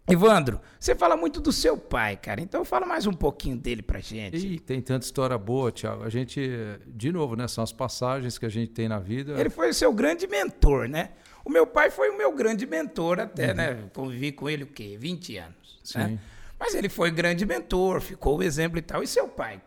Evandro, 0.08 0.60
você 0.78 0.94
fala 0.94 1.16
muito 1.16 1.40
do 1.40 1.50
seu 1.50 1.76
pai, 1.76 2.16
cara. 2.16 2.40
Então 2.40 2.64
fala 2.64 2.86
mais 2.86 3.06
um 3.06 3.12
pouquinho 3.12 3.56
dele 3.56 3.82
pra 3.82 3.98
gente. 3.98 4.36
Ih, 4.36 4.60
tem 4.60 4.80
tanta 4.80 5.04
história 5.04 5.36
boa, 5.36 5.72
Thiago. 5.72 6.04
A 6.04 6.08
gente, 6.08 6.40
de 6.86 7.10
novo, 7.10 7.34
né? 7.34 7.48
São 7.48 7.64
as 7.64 7.72
passagens 7.72 8.38
que 8.38 8.46
a 8.46 8.48
gente 8.48 8.70
tem 8.70 8.88
na 8.88 9.00
vida. 9.00 9.38
Ele 9.38 9.50
foi 9.50 9.70
o 9.70 9.74
seu 9.74 9.92
grande 9.92 10.28
mentor, 10.28 10.88
né? 10.88 11.10
O 11.44 11.50
meu 11.50 11.66
pai 11.66 11.90
foi 11.90 12.10
o 12.10 12.16
meu 12.16 12.32
grande 12.32 12.66
mentor 12.66 13.18
até, 13.18 13.48
uhum. 13.48 13.54
né? 13.54 13.84
Convivi 13.92 14.30
com 14.30 14.48
ele 14.48 14.62
o 14.62 14.68
quê? 14.68 14.96
20 14.98 15.38
anos. 15.38 15.56
Né? 15.56 15.80
Sim. 15.82 15.98
Né? 15.98 16.18
Mas 16.58 16.74
ele 16.74 16.88
foi 16.88 17.10
grande 17.10 17.44
mentor, 17.44 18.00
ficou 18.00 18.38
o 18.38 18.42
exemplo 18.44 18.78
e 18.78 18.82
tal. 18.82 19.02
E 19.02 19.08
seu 19.08 19.26
pai? 19.26 19.60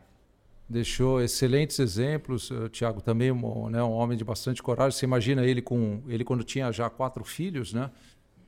Deixou 0.69 1.21
excelentes 1.21 1.79
exemplos, 1.79 2.51
Tiago, 2.71 3.01
também 3.01 3.31
um, 3.31 3.69
né, 3.69 3.83
um 3.83 3.91
homem 3.91 4.17
de 4.17 4.23
bastante 4.23 4.61
coragem. 4.61 4.97
Você 4.97 5.05
imagina 5.05 5.43
ele 5.45 5.61
com 5.61 6.01
ele 6.07 6.23
quando 6.23 6.43
tinha 6.43 6.71
já 6.71 6.89
quatro 6.89 7.23
filhos, 7.23 7.73
né? 7.73 7.89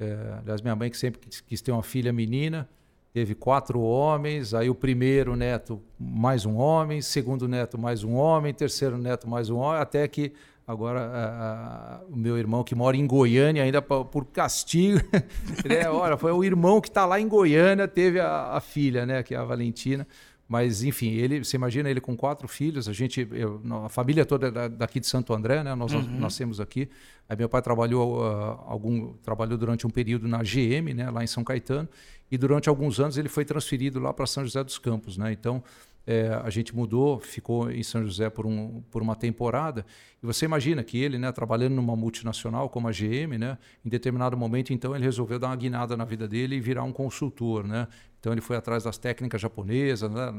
É, 0.01 0.39
aliás, 0.39 0.61
minha 0.63 0.75
mãe 0.75 0.89
que 0.89 0.97
sempre 0.97 1.19
quis, 1.19 1.41
quis, 1.41 1.61
ter 1.61 1.71
uma 1.71 1.83
filha 1.83 2.11
menina, 2.11 2.67
teve 3.13 3.35
quatro 3.35 3.79
homens, 3.79 4.51
aí 4.51 4.67
o 4.67 4.73
primeiro 4.73 5.35
neto 5.35 5.79
mais 5.99 6.43
um 6.43 6.57
homem, 6.57 7.03
segundo 7.03 7.47
neto 7.47 7.77
mais 7.77 8.03
um 8.03 8.15
homem, 8.15 8.51
terceiro 8.51 8.97
neto 8.97 9.29
mais 9.29 9.51
um 9.51 9.57
homem, 9.57 9.79
até 9.79 10.07
que 10.07 10.33
agora 10.65 11.01
a, 11.01 11.97
a, 11.97 12.01
o 12.09 12.15
meu 12.15 12.35
irmão 12.35 12.63
que 12.63 12.73
mora 12.73 12.97
em 12.97 13.05
Goiânia, 13.05 13.61
ainda 13.61 13.79
por, 13.79 14.05
por 14.05 14.25
castigo, 14.25 14.99
né, 15.69 15.87
olha, 15.87 16.17
foi 16.17 16.31
o 16.31 16.43
irmão 16.43 16.81
que 16.81 16.87
está 16.87 17.05
lá 17.05 17.19
em 17.19 17.27
Goiânia, 17.27 17.87
teve 17.87 18.19
a, 18.19 18.53
a 18.53 18.59
filha, 18.59 19.05
né, 19.05 19.21
que 19.21 19.35
é 19.35 19.37
a 19.37 19.43
Valentina. 19.43 20.07
Mas, 20.51 20.83
enfim, 20.83 21.11
ele, 21.11 21.41
você 21.41 21.55
imagina 21.55 21.89
ele 21.89 22.01
com 22.01 22.13
quatro 22.13 22.45
filhos, 22.45 22.89
a 22.89 22.91
gente, 22.91 23.25
eu, 23.31 23.61
a 23.85 23.87
família 23.87 24.25
toda 24.25 24.47
é 24.47 24.67
daqui 24.67 24.99
de 24.99 25.07
Santo 25.07 25.33
André, 25.33 25.63
né? 25.63 25.73
Nós 25.75 25.93
uhum. 25.93 26.19
nascemos 26.19 26.59
aqui. 26.59 26.89
Aí 27.29 27.37
meu 27.37 27.47
pai 27.47 27.61
trabalhou 27.61 28.19
uh, 28.19 28.59
algum, 28.67 29.13
trabalhou 29.23 29.57
durante 29.57 29.87
um 29.87 29.89
período 29.89 30.27
na 30.27 30.39
GM, 30.39 30.93
né? 30.93 31.09
Lá 31.09 31.23
em 31.23 31.27
São 31.27 31.41
Caetano. 31.41 31.87
E 32.29 32.37
durante 32.37 32.67
alguns 32.67 32.99
anos 32.99 33.17
ele 33.17 33.29
foi 33.29 33.45
transferido 33.45 33.97
lá 33.97 34.13
para 34.13 34.27
São 34.27 34.43
José 34.43 34.61
dos 34.61 34.77
Campos, 34.77 35.15
né? 35.15 35.31
Então, 35.31 35.63
é, 36.05 36.33
a 36.43 36.49
gente 36.49 36.75
mudou, 36.75 37.17
ficou 37.19 37.71
em 37.71 37.81
São 37.81 38.03
José 38.03 38.29
por, 38.29 38.45
um, 38.45 38.81
por 38.91 39.01
uma 39.01 39.15
temporada. 39.15 39.85
E 40.21 40.25
você 40.25 40.43
imagina 40.43 40.83
que 40.83 40.97
ele, 40.97 41.17
né, 41.17 41.31
trabalhando 41.31 41.75
numa 41.75 41.95
multinacional 41.95 42.67
como 42.67 42.89
a 42.89 42.91
GM, 42.91 43.37
né, 43.39 43.57
em 43.85 43.89
determinado 43.89 44.35
momento, 44.35 44.73
então, 44.73 44.93
ele 44.93 45.05
resolveu 45.05 45.39
dar 45.39 45.47
uma 45.47 45.55
guinada 45.55 45.95
na 45.95 46.03
vida 46.03 46.27
dele 46.27 46.57
e 46.57 46.59
virar 46.59 46.83
um 46.83 46.91
consultor. 46.91 47.65
Né? 47.65 47.87
Então 48.21 48.31
ele 48.31 48.39
foi 48.39 48.55
atrás 48.55 48.83
das 48.83 48.99
técnicas 48.99 49.41
japonesas, 49.41 50.09
né, 50.09 50.31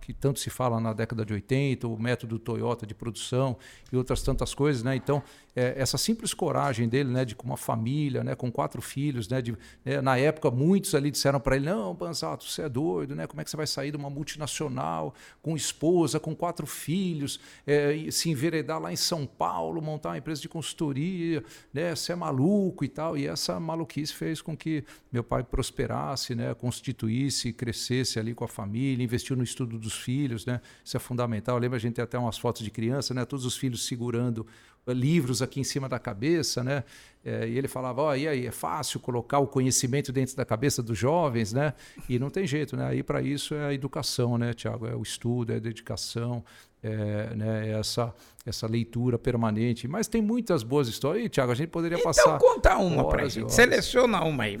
que 0.00 0.12
tanto 0.12 0.38
se 0.38 0.48
fala 0.48 0.78
na 0.78 0.92
década 0.92 1.24
de 1.24 1.32
80, 1.32 1.88
o 1.88 2.00
método 2.00 2.38
Toyota 2.38 2.86
de 2.86 2.94
produção 2.94 3.56
e 3.92 3.96
outras 3.96 4.22
tantas 4.22 4.54
coisas. 4.54 4.84
Né? 4.84 4.94
Então, 4.94 5.20
é, 5.56 5.74
essa 5.76 5.98
simples 5.98 6.32
coragem 6.32 6.88
dele, 6.88 7.10
né, 7.10 7.24
de 7.24 7.34
com 7.34 7.44
uma 7.44 7.56
família, 7.56 8.22
né, 8.22 8.36
com 8.36 8.52
quatro 8.52 8.80
filhos, 8.80 9.28
né, 9.28 9.42
de, 9.42 9.56
né, 9.84 10.00
na 10.00 10.16
época 10.16 10.48
muitos 10.48 10.94
ali 10.94 11.10
disseram 11.10 11.40
para 11.40 11.56
ele, 11.56 11.66
não, 11.66 11.92
Banzato, 11.92 12.44
você 12.44 12.62
é 12.62 12.68
doido, 12.68 13.16
né? 13.16 13.26
como 13.26 13.40
é 13.40 13.44
que 13.44 13.50
você 13.50 13.56
vai 13.56 13.66
sair 13.66 13.90
de 13.90 13.96
uma 13.96 14.08
multinacional 14.08 15.12
com 15.42 15.56
esposa, 15.56 16.20
com 16.20 16.36
quatro 16.36 16.68
filhos, 16.68 17.40
é, 17.66 17.96
se 18.12 18.30
enveredar 18.30 18.80
lá 18.80 18.92
em 18.92 18.96
São 18.96 19.26
Paulo, 19.26 19.82
montar 19.82 20.10
uma 20.10 20.18
empresa 20.18 20.40
de 20.40 20.48
consultoria, 20.48 21.42
né, 21.72 21.96
você 21.96 22.12
é 22.12 22.16
maluco 22.16 22.84
e 22.84 22.88
tal. 22.88 23.16
E 23.16 23.26
essa 23.26 23.58
maluquice 23.58 24.14
fez 24.14 24.40
com 24.40 24.56
que 24.56 24.84
meu 25.10 25.24
pai 25.24 25.42
prosperasse, 25.42 26.34
né, 26.34 26.54
constituísse 26.54 27.23
evoluísse, 27.24 27.52
crescesse 27.52 28.18
ali 28.18 28.34
com 28.34 28.44
a 28.44 28.48
família, 28.48 29.02
investiu 29.02 29.36
no 29.36 29.42
estudo 29.42 29.78
dos 29.78 29.94
filhos, 29.94 30.44
né? 30.46 30.60
Isso 30.84 30.96
é 30.96 31.00
fundamental. 31.00 31.58
Lembra 31.58 31.76
a 31.76 31.80
gente 31.80 31.94
tem 31.94 32.02
até 32.02 32.18
umas 32.18 32.38
fotos 32.38 32.62
de 32.62 32.70
criança, 32.70 33.14
né? 33.14 33.24
Todos 33.24 33.44
os 33.44 33.56
filhos 33.56 33.86
segurando 33.86 34.46
eh, 34.86 34.92
livros 34.92 35.42
aqui 35.42 35.60
em 35.60 35.64
cima 35.64 35.88
da 35.88 35.98
cabeça, 35.98 36.62
né? 36.62 36.84
É, 37.24 37.48
e 37.48 37.56
ele 37.56 37.68
falava, 37.68 38.02
ó, 38.02 38.10
oh, 38.10 38.14
e 38.14 38.28
aí, 38.28 38.46
é 38.46 38.50
fácil 38.50 39.00
colocar 39.00 39.38
o 39.38 39.46
conhecimento 39.46 40.12
dentro 40.12 40.36
da 40.36 40.44
cabeça 40.44 40.82
dos 40.82 40.98
jovens, 40.98 41.52
né? 41.52 41.72
E 42.08 42.18
não 42.18 42.28
tem 42.28 42.46
jeito, 42.46 42.76
né? 42.76 42.86
Aí 42.86 43.02
para 43.02 43.22
isso 43.22 43.54
é 43.54 43.66
a 43.66 43.72
educação, 43.72 44.36
né, 44.36 44.52
Tiago? 44.52 44.86
É 44.86 44.94
o 44.94 45.02
estudo, 45.02 45.52
é 45.52 45.56
a 45.56 45.60
dedicação, 45.60 46.44
é, 46.84 47.34
né, 47.34 47.70
essa, 47.72 48.14
essa 48.44 48.66
leitura 48.66 49.18
permanente. 49.18 49.88
Mas 49.88 50.06
tem 50.06 50.20
muitas 50.20 50.62
boas 50.62 50.86
histórias. 50.86 51.24
E, 51.24 51.28
Tiago, 51.30 51.50
a 51.50 51.54
gente 51.54 51.70
poderia 51.70 51.96
então, 51.96 52.04
passar. 52.04 52.36
Então, 52.36 52.38
conta 52.38 52.76
uma 52.76 53.08
para 53.08 53.26
gente. 53.26 53.52
Seleciona 53.52 54.22
uma 54.22 54.44
aí. 54.44 54.58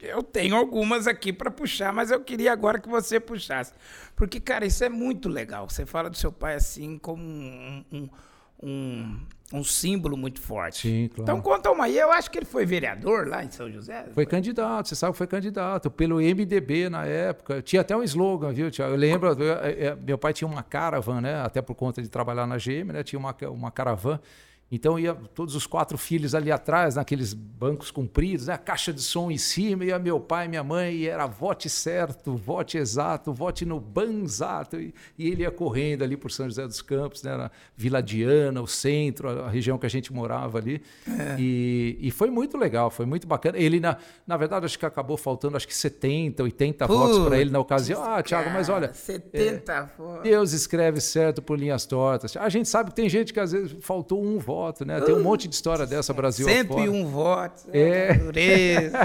Eu 0.00 0.22
tenho 0.24 0.56
algumas 0.56 1.06
aqui 1.06 1.32
para 1.32 1.50
puxar, 1.50 1.92
mas 1.92 2.10
eu 2.10 2.20
queria 2.20 2.52
agora 2.52 2.80
que 2.80 2.88
você 2.88 3.20
puxasse. 3.20 3.72
Porque, 4.16 4.40
cara, 4.40 4.66
isso 4.66 4.82
é 4.82 4.88
muito 4.88 5.28
legal. 5.28 5.68
Você 5.68 5.86
fala 5.86 6.10
do 6.10 6.16
seu 6.16 6.32
pai 6.32 6.56
assim 6.56 6.98
como 6.98 7.22
um, 7.22 7.84
um 7.92 8.08
um, 8.62 9.18
um 9.52 9.64
símbolo 9.64 10.16
muito 10.16 10.40
forte. 10.40 10.88
Sim, 10.88 11.08
claro. 11.08 11.22
Então 11.22 11.40
conta 11.40 11.70
uma 11.70 11.84
aí, 11.84 11.98
eu 11.98 12.10
acho 12.10 12.30
que 12.30 12.38
ele 12.38 12.46
foi 12.46 12.64
vereador 12.64 13.26
lá 13.28 13.44
em 13.44 13.50
São 13.50 13.70
José. 13.70 14.06
Foi 14.14 14.24
candidato, 14.24 14.88
você 14.88 14.94
sabe 14.94 15.12
que 15.12 15.18
foi 15.18 15.26
candidato, 15.26 15.90
pelo 15.90 16.16
MDB 16.16 16.88
na 16.88 17.04
época. 17.04 17.60
Tinha 17.60 17.82
até 17.82 17.96
um 17.96 18.02
slogan, 18.02 18.52
viu, 18.52 18.70
Tiago? 18.70 18.94
Eu 18.94 18.98
lembro, 18.98 19.30
eu, 19.32 19.44
eu, 19.44 19.96
meu 19.98 20.16
pai 20.16 20.32
tinha 20.32 20.48
uma 20.48 20.62
caravan, 20.62 21.20
né? 21.20 21.42
Até 21.42 21.60
por 21.60 21.74
conta 21.74 22.00
de 22.00 22.08
trabalhar 22.08 22.46
na 22.46 22.56
GM, 22.56 22.92
né? 22.92 23.02
Tinha 23.02 23.18
uma, 23.18 23.34
uma 23.48 23.70
caravan. 23.70 24.20
Então 24.74 24.98
ia 24.98 25.14
todos 25.14 25.54
os 25.54 25.66
quatro 25.66 25.98
filhos 25.98 26.34
ali 26.34 26.50
atrás, 26.50 26.94
naqueles 26.94 27.34
bancos 27.34 27.90
compridos, 27.90 28.46
né? 28.46 28.54
a 28.54 28.58
caixa 28.58 28.90
de 28.90 29.02
som 29.02 29.30
em 29.30 29.36
cima, 29.36 29.84
ia 29.84 29.98
meu 29.98 30.18
pai, 30.18 30.48
minha 30.48 30.64
mãe, 30.64 30.94
e 30.94 31.06
era 31.06 31.26
vote 31.26 31.68
certo, 31.68 32.34
vote 32.34 32.78
exato, 32.78 33.34
vote 33.34 33.66
no 33.66 33.78
banzato. 33.78 34.80
E, 34.80 34.94
e 35.18 35.28
ele 35.28 35.42
ia 35.42 35.50
correndo 35.50 36.02
ali 36.02 36.16
por 36.16 36.30
São 36.30 36.46
José 36.46 36.66
dos 36.66 36.80
Campos, 36.80 37.22
né? 37.22 37.36
na 37.36 37.50
Vila 37.76 38.02
Diana, 38.02 38.62
o 38.62 38.66
centro, 38.66 39.28
a, 39.28 39.48
a 39.48 39.50
região 39.50 39.76
que 39.76 39.84
a 39.84 39.90
gente 39.90 40.10
morava 40.10 40.56
ali. 40.56 40.80
É. 41.06 41.36
E, 41.38 41.98
e, 42.00 42.10
foi 42.10 42.30
muito 42.30 42.56
legal, 42.56 42.90
foi 42.90 43.04
muito 43.04 43.26
bacana. 43.26 43.58
Ele, 43.58 43.78
na, 43.78 43.98
na 44.26 44.38
verdade, 44.38 44.64
acho 44.64 44.78
que 44.78 44.86
acabou 44.86 45.18
faltando 45.18 45.54
acho 45.54 45.68
que 45.68 45.76
70, 45.76 46.42
80 46.44 46.86
Putz, 46.86 46.98
votos 46.98 47.18
para 47.26 47.38
ele 47.38 47.50
na 47.50 47.58
ocasião. 47.58 48.02
Ah, 48.02 48.22
Tiago, 48.22 48.48
mas 48.48 48.70
olha. 48.70 48.90
70 48.94 49.70
é, 49.70 49.86
votos. 49.98 50.22
Deus 50.22 50.52
escreve 50.54 50.98
certo 50.98 51.42
por 51.42 51.58
linhas 51.58 51.84
tortas. 51.84 52.34
A 52.38 52.48
gente 52.48 52.70
sabe 52.70 52.88
que 52.88 52.96
tem 52.96 53.08
gente 53.10 53.34
que 53.34 53.40
às 53.40 53.52
vezes 53.52 53.76
faltou 53.82 54.24
um 54.24 54.38
voto 54.38 54.61
né? 54.84 55.00
Tem 55.00 55.14
um 55.14 55.22
monte 55.22 55.48
de 55.48 55.54
história 55.54 55.86
dessa 55.86 56.12
Brasil 56.12 56.46
101 56.46 57.06
votos. 57.06 57.64
É. 57.72 58.14
Dureza. 58.14 58.98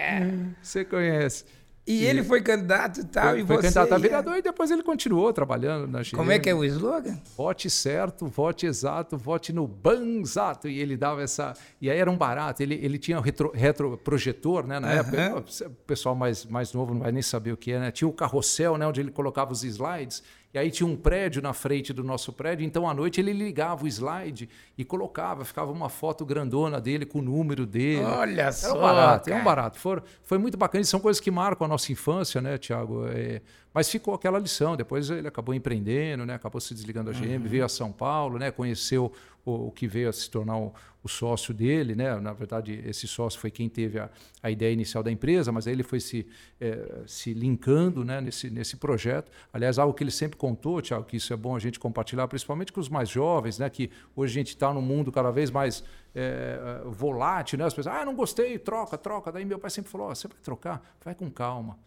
Você 0.62 0.84
conhece. 0.84 1.44
E, 1.86 2.02
e, 2.02 2.06
ele 2.06 2.24
foi 2.24 2.40
candidato 2.40 3.00
e 3.00 3.04
tal, 3.04 3.30
foi, 3.30 3.40
e 3.40 3.46
foi 3.46 3.56
você... 3.56 3.62
candidato 3.64 3.92
a 3.92 3.98
vereador 3.98 4.36
e 4.38 4.42
depois 4.42 4.70
ele 4.70 4.82
continuou 4.82 5.32
trabalhando 5.34 5.86
na 5.86 6.00
GM. 6.00 6.16
Como 6.16 6.32
é 6.32 6.38
que 6.38 6.48
é 6.48 6.54
o 6.54 6.64
slogan? 6.64 7.18
Vote 7.36 7.68
certo, 7.68 8.26
vote 8.26 8.64
exato, 8.64 9.18
vote 9.18 9.52
no 9.52 9.68
banzato. 9.68 10.66
E 10.66 10.80
ele 10.80 10.96
dava 10.96 11.22
essa... 11.22 11.52
E 11.82 11.90
aí 11.90 11.98
era 11.98 12.10
um 12.10 12.16
barato. 12.16 12.62
Ele, 12.62 12.74
ele 12.82 12.98
tinha 12.98 13.18
um 13.18 13.20
retro, 13.20 13.52
retroprojetor, 13.54 14.66
né? 14.66 14.80
Na 14.80 14.88
uhum. 14.88 14.94
época, 14.94 15.44
o 15.66 15.70
pessoal 15.86 16.14
mais, 16.14 16.46
mais 16.46 16.72
novo 16.72 16.94
não 16.94 17.02
vai 17.02 17.12
nem 17.12 17.22
saber 17.22 17.52
o 17.52 17.56
que 17.56 17.72
é, 17.72 17.78
né? 17.78 17.90
Tinha 17.90 18.08
o 18.08 18.12
carrossel, 18.12 18.78
né? 18.78 18.86
Onde 18.86 19.02
ele 19.02 19.10
colocava 19.10 19.52
os 19.52 19.62
slides. 19.62 20.22
E 20.54 20.58
aí 20.58 20.70
tinha 20.70 20.86
um 20.86 20.94
prédio 20.94 21.42
na 21.42 21.52
frente 21.52 21.92
do 21.92 22.04
nosso 22.04 22.32
prédio, 22.32 22.64
então 22.64 22.88
à 22.88 22.94
noite 22.94 23.20
ele 23.20 23.32
ligava 23.32 23.84
o 23.84 23.88
slide 23.88 24.48
e 24.78 24.84
colocava, 24.84 25.44
ficava 25.44 25.72
uma 25.72 25.88
foto 25.88 26.24
grandona 26.24 26.80
dele 26.80 27.04
com 27.04 27.18
o 27.18 27.22
número 27.22 27.66
dele. 27.66 28.04
Olha 28.04 28.42
Era 28.42 28.52
só. 28.52 28.78
Um 28.78 28.80
barato, 28.80 29.24
cara. 29.24 29.36
é 29.36 29.40
um 29.40 29.44
barato. 29.44 29.80
For, 29.80 30.04
foi 30.22 30.38
muito 30.38 30.56
bacana. 30.56 30.82
E 30.82 30.84
são 30.84 31.00
coisas 31.00 31.20
que 31.20 31.28
marcam 31.28 31.64
a 31.64 31.68
nossa 31.68 31.90
infância, 31.90 32.40
né, 32.40 32.56
Tiago? 32.56 33.04
É, 33.08 33.42
mas 33.74 33.90
ficou 33.90 34.14
aquela 34.14 34.38
lição. 34.38 34.76
Depois 34.76 35.10
ele 35.10 35.26
acabou 35.26 35.52
empreendendo, 35.52 36.24
né? 36.24 36.34
acabou 36.34 36.60
se 36.60 36.72
desligando 36.72 37.12
da 37.12 37.18
GM, 37.18 37.32
uhum. 37.32 37.48
veio 37.48 37.64
a 37.64 37.68
São 37.68 37.90
Paulo, 37.90 38.38
né? 38.38 38.52
conheceu 38.52 39.10
o, 39.44 39.68
o 39.68 39.70
que 39.70 39.86
veio 39.86 40.08
a 40.08 40.12
se 40.12 40.30
tornar 40.30 40.58
o, 40.58 40.72
o, 41.02 41.08
sócio 41.08 41.52
dele. 41.52 41.94
Né? 41.94 42.14
Na 42.20 42.32
verdade, 42.32 42.82
esse 42.86 43.06
sócio 43.06 43.38
foi 43.38 43.50
quem 43.50 43.68
teve 43.68 43.98
a, 43.98 44.10
a 44.42 44.50
ideia 44.50 44.72
inicial 44.72 45.02
da 45.02 45.10
empresa, 45.10 45.52
mas 45.52 45.66
aí 45.66 45.72
ele 45.72 45.82
foi 45.82 46.00
se, 46.00 46.26
é, 46.60 47.02
se 47.06 47.34
linkando 47.34 48.04
né? 48.04 48.20
nesse, 48.20 48.50
nesse 48.50 48.76
projeto. 48.76 49.30
Aliás, 49.52 49.78
algo 49.78 49.94
que 49.94 50.02
ele 50.02 50.10
sempre 50.10 50.36
contou, 50.36 50.80
Tiago, 50.80 51.04
que 51.04 51.16
isso 51.16 51.32
é 51.32 51.36
bom 51.36 51.54
a 51.54 51.58
gente 51.58 51.78
compartilhar, 51.78 52.26
principalmente 52.28 52.72
com 52.72 52.80
os 52.80 52.88
mais 52.88 53.08
jovens, 53.08 53.58
né? 53.58 53.68
que 53.68 53.90
hoje 54.16 54.32
a 54.32 54.34
gente 54.34 54.48
está 54.48 54.72
num 54.72 54.82
mundo 54.82 55.12
cada 55.12 55.30
vez 55.30 55.50
mais 55.50 55.84
é, 56.14 56.82
volátil. 56.86 57.58
Né? 57.58 57.64
As 57.64 57.74
pessoas, 57.74 57.96
ah, 57.96 58.04
não 58.04 58.14
gostei, 58.14 58.58
troca, 58.58 58.96
troca. 58.96 59.30
Daí 59.30 59.44
meu 59.44 59.58
pai 59.58 59.70
sempre 59.70 59.90
falou: 59.90 60.10
oh, 60.10 60.14
você 60.14 60.28
vai 60.28 60.38
trocar? 60.42 60.96
Vai 61.04 61.14
com 61.14 61.30
calma 61.30 61.78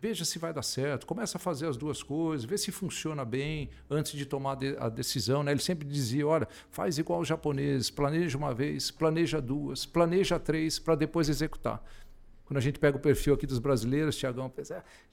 Veja 0.00 0.24
se 0.24 0.38
vai 0.38 0.50
dar 0.50 0.62
certo, 0.62 1.06
começa 1.06 1.36
a 1.36 1.40
fazer 1.40 1.66
as 1.66 1.76
duas 1.76 2.02
coisas, 2.02 2.46
vê 2.46 2.56
se 2.56 2.72
funciona 2.72 3.22
bem 3.22 3.68
antes 3.90 4.12
de 4.12 4.24
tomar 4.24 4.56
a 4.78 4.88
decisão. 4.88 5.42
Né? 5.42 5.52
Ele 5.52 5.60
sempre 5.60 5.86
dizia: 5.86 6.26
olha, 6.26 6.48
faz 6.70 6.96
igual 6.96 7.20
os 7.20 7.28
japoneses, 7.28 7.90
planeja 7.90 8.38
uma 8.38 8.54
vez, 8.54 8.90
planeja 8.90 9.42
duas, 9.42 9.84
planeja 9.84 10.38
três 10.38 10.78
para 10.78 10.94
depois 10.94 11.28
executar. 11.28 11.84
Quando 12.50 12.58
a 12.58 12.60
gente 12.62 12.80
pega 12.80 12.96
o 12.96 13.00
perfil 13.00 13.34
aqui 13.34 13.46
dos 13.46 13.60
brasileiros, 13.60 14.16
Tiagão, 14.16 14.52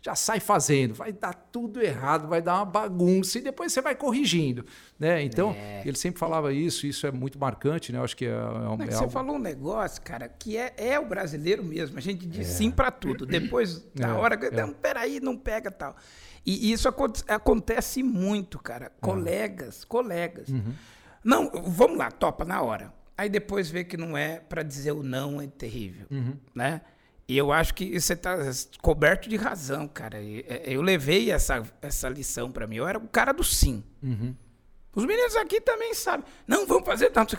já 0.02 0.16
sai 0.16 0.40
fazendo, 0.40 0.96
vai 0.96 1.14
dar 1.14 1.36
tudo 1.36 1.80
errado, 1.80 2.28
vai 2.28 2.42
dar 2.42 2.56
uma 2.56 2.66
bagunça 2.66 3.38
e 3.38 3.42
depois 3.44 3.72
você 3.72 3.80
vai 3.80 3.94
corrigindo. 3.94 4.66
Né? 4.98 5.22
Então, 5.22 5.52
é. 5.52 5.84
ele 5.86 5.96
sempre 5.96 6.20
falava 6.20 6.52
isso, 6.52 6.88
isso 6.88 7.06
é 7.06 7.12
muito 7.12 7.38
marcante, 7.38 7.92
né? 7.92 8.00
Eu 8.00 8.04
acho 8.04 8.18
que 8.18 8.26
é, 8.26 8.30
é, 8.30 8.34
Não, 8.34 8.74
é 8.82 8.88
Você 8.88 8.96
algo... 8.96 9.12
falou 9.12 9.36
um 9.36 9.40
negócio, 9.40 10.02
cara, 10.02 10.28
que 10.28 10.58
é, 10.58 10.74
é 10.78 11.00
o 11.00 11.06
brasileiro 11.06 11.64
mesmo. 11.64 11.96
A 12.00 12.02
gente 12.02 12.26
diz 12.26 12.48
é. 12.48 12.52
sim 12.52 12.72
para 12.72 12.90
tudo. 12.90 13.24
Depois, 13.24 13.86
na 13.94 14.08
é, 14.08 14.14
hora, 14.14 14.34
é. 14.34 14.50
não, 14.50 14.74
peraí, 14.74 15.20
não 15.20 15.38
pega 15.38 15.70
tal. 15.70 15.96
E 16.44 16.72
isso 16.72 16.90
acontece 17.28 18.02
muito, 18.02 18.58
cara. 18.58 18.92
Colegas, 19.00 19.86
colegas. 19.86 20.50
Uhum. 20.50 20.74
Não, 21.24 21.52
vamos 21.52 22.00
lá, 22.00 22.10
topa 22.10 22.44
na 22.44 22.64
hora. 22.64 22.92
Aí 23.16 23.30
depois 23.30 23.70
vê 23.70 23.84
que 23.84 23.96
não 23.96 24.18
é 24.18 24.40
para 24.40 24.64
dizer 24.64 24.94
o 24.94 25.04
não 25.04 25.40
é 25.40 25.46
terrível, 25.46 26.08
uhum. 26.10 26.36
né? 26.56 26.82
E 27.28 27.38
eu 27.38 27.52
acho 27.52 27.74
que 27.74 28.00
você 28.00 28.14
está 28.14 28.38
coberto 28.82 29.28
de 29.28 29.36
razão, 29.36 29.86
cara. 29.88 30.18
É, 30.24 30.64
eu 30.66 30.82
levei 30.82 31.30
essa, 31.30 31.62
essa 31.82 32.08
lição 32.08 32.50
para 32.50 32.66
mim. 32.66 32.78
Eu 32.78 32.88
era 32.88 32.98
o 32.98 33.08
cara 33.08 33.34
do 33.34 33.44
sim. 33.44 33.84
Uhum. 34.02 34.34
Os 34.96 35.06
meninos 35.06 35.36
aqui 35.36 35.60
também 35.60 35.94
sabem. 35.94 36.26
Não, 36.48 36.66
vamos 36.66 36.86
fazer 36.86 37.10
tanto. 37.10 37.38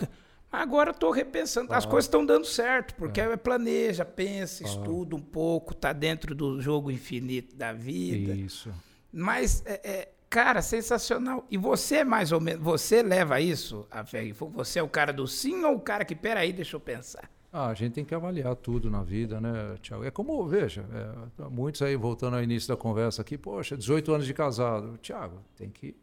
Agora 0.53 0.91
estou 0.91 1.11
repensando. 1.11 1.73
Ah. 1.73 1.79
As 1.79 1.87
coisas 1.87 2.05
estão 2.05 2.25
dando 2.25 2.47
certo, 2.47 2.95
porque 2.97 3.21
é. 3.21 3.37
planeja, 3.37 4.05
pensa, 4.05 4.63
ah. 4.65 4.69
estuda 4.69 5.17
um 5.17 5.21
pouco, 5.21 5.73
está 5.73 5.95
dentro 5.95 6.35
do 6.35 6.61
jogo 6.61 6.91
infinito 6.91 7.57
da 7.57 7.73
vida. 7.73 8.35
Isso. 8.35 8.71
Mas, 9.11 9.63
é, 9.65 9.81
é, 9.83 10.09
cara, 10.29 10.61
sensacional. 10.61 11.47
E 11.51 11.57
você 11.57 12.05
mais 12.05 12.31
ou 12.31 12.41
menos. 12.41 12.63
Você 12.63 13.03
leva 13.03 13.41
isso 13.41 13.87
a 13.91 14.05
fé? 14.05 14.31
Você 14.33 14.79
é 14.79 14.83
o 14.83 14.89
cara 14.89 15.15
do 15.15 15.27
sim 15.27 15.65
ou 15.65 15.77
o 15.77 15.81
cara 15.81 16.05
que, 16.05 16.15
peraí, 16.15 16.53
deixa 16.53 16.77
eu 16.77 16.81
pensar? 16.81 17.31
Ah, 17.51 17.69
a 17.69 17.75
gente 17.75 17.95
tem 17.95 18.05
que 18.05 18.15
avaliar 18.15 18.55
tudo 18.57 18.91
na 18.91 19.03
vida, 19.03 19.41
né, 19.41 19.77
Tiago? 19.81 20.05
É 20.05 20.11
como, 20.11 20.47
veja, 20.47 20.85
é, 20.93 21.49
muitos 21.49 21.81
aí, 21.81 21.97
voltando 21.97 22.37
ao 22.37 22.43
início 22.43 22.69
da 22.69 22.77
conversa 22.77 23.23
aqui, 23.23 23.39
poxa, 23.39 23.77
18 23.77 24.13
anos 24.13 24.27
de 24.27 24.35
casado. 24.35 24.99
Tiago, 24.99 25.41
tem 25.57 25.71
que, 25.71 25.95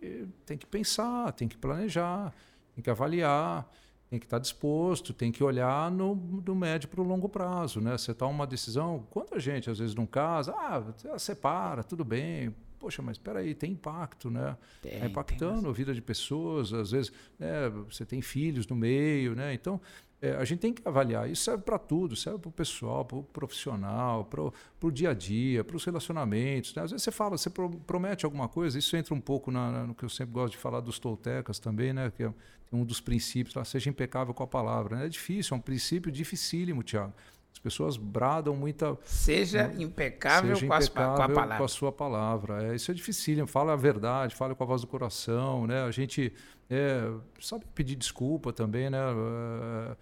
tem 0.46 0.58
que 0.58 0.66
pensar, 0.66 1.32
tem 1.34 1.48
que 1.48 1.56
planejar, 1.56 2.34
tem 2.74 2.84
que 2.84 2.90
avaliar, 2.90 3.70
tem 4.10 4.20
que 4.20 4.26
estar 4.26 4.40
disposto, 4.40 5.14
tem 5.14 5.32
que 5.32 5.44
olhar 5.44 5.92
no, 5.92 6.16
do 6.16 6.56
médio 6.56 6.90
para 6.90 7.02
o 7.02 7.04
longo 7.04 7.30
prazo, 7.30 7.80
né? 7.80 7.98
Você 7.98 8.14
toma 8.14 8.32
uma 8.32 8.48
decisão, 8.48 9.06
quanta 9.12 9.40
gente 9.40 9.70
às 9.70 9.78
vezes 9.78 9.94
não 9.94 10.06
casa, 10.06 10.52
ah, 10.58 11.20
separa, 11.20 11.84
tudo 11.84 12.04
bem, 12.04 12.56
poxa, 12.80 13.02
mas 13.02 13.18
espera 13.18 13.40
aí, 13.40 13.56
tem 13.56 13.72
impacto, 13.72 14.30
né? 14.30 14.56
Tem, 14.82 15.02
é 15.02 15.06
impactando 15.06 15.68
a 15.68 15.72
vida 15.72 15.94
de 15.94 16.02
pessoas, 16.02 16.72
às 16.72 16.92
vezes 16.92 17.12
né, 17.40 17.68
você 17.90 18.06
tem 18.06 18.22
filhos 18.22 18.68
no 18.68 18.76
meio, 18.76 19.36
né? 19.36 19.54
Então, 19.54 19.82
é, 20.26 20.36
a 20.38 20.44
gente 20.44 20.60
tem 20.60 20.74
que 20.74 20.82
avaliar. 20.88 21.30
Isso 21.30 21.44
serve 21.44 21.62
para 21.62 21.78
tudo, 21.78 22.16
serve 22.16 22.40
para 22.40 22.50
o 22.50 22.52
pessoal, 22.52 23.06
para 23.06 23.18
o 23.18 23.24
profissional, 23.24 24.26
para 24.26 24.42
o 24.42 24.92
dia 24.92 25.12
a 25.12 25.14
dia, 25.14 25.64
para 25.64 25.76
os 25.76 25.86
relacionamentos. 25.86 26.74
Né? 26.74 26.82
Às 26.82 26.92
vezes 26.92 27.04
você 27.04 27.12
fala, 27.12 27.38
você 27.38 27.50
promete 27.50 28.26
alguma 28.26 28.48
coisa, 28.48 28.80
isso 28.80 28.98
entra 28.98 29.14
um 29.14 29.22
pouco 29.22 29.52
na, 29.52 29.86
no 29.86 29.94
que 29.94 30.04
eu 30.04 30.10
sempre 30.10 30.34
gosto 30.34 30.54
de 30.54 30.58
falar 30.58 30.80
dos 30.80 30.98
toltecas 30.98 31.60
também, 31.60 31.94
né? 31.94 32.12
que 32.16 32.24
é 32.24 32.34
um 32.72 32.84
dos 32.84 33.00
princípios 33.00 33.54
lá, 33.54 33.64
seja 33.64 33.90
impecável 33.90 34.34
com 34.34 34.44
a 34.44 34.48
palavra. 34.48 34.98
Né? 34.98 35.06
É 35.06 35.10
difícil, 35.10 35.54
é 35.54 35.58
um 35.58 35.62
princípio 35.62 36.12
dificílimo, 36.12 36.82
Tiago. 36.82 37.14
As 37.56 37.60
pessoas 37.60 37.98
bradam 37.98 38.56
muita. 38.56 38.98
Seja 39.04 39.74
impecável, 39.78 40.56
seja 40.56 40.68
com, 40.68 40.76
impecável 40.76 41.14
a, 41.14 41.16
com, 41.16 41.24
a, 41.24 41.30
palavra. 41.30 41.58
com 41.58 41.64
a 41.64 41.68
sua 41.68 41.92
palavra. 41.92 42.64
É, 42.66 42.76
isso 42.76 42.92
é 42.92 42.94
difícil. 42.94 43.48
Fala 43.48 43.74
a 43.74 43.76
verdade, 43.78 44.36
fala 44.36 44.54
com 44.54 44.64
a 44.64 44.68
voz 44.68 44.82
do 44.82 44.88
coração. 44.88 45.66
Né? 45.66 45.82
A 45.82 45.92
gente 45.92 46.34
é, 46.70 47.10
sabe 47.40 47.66
pedir 47.74 47.96
desculpa 47.96 48.52
também, 48.52 48.90
né? 48.90 49.00
É, 49.00 49.96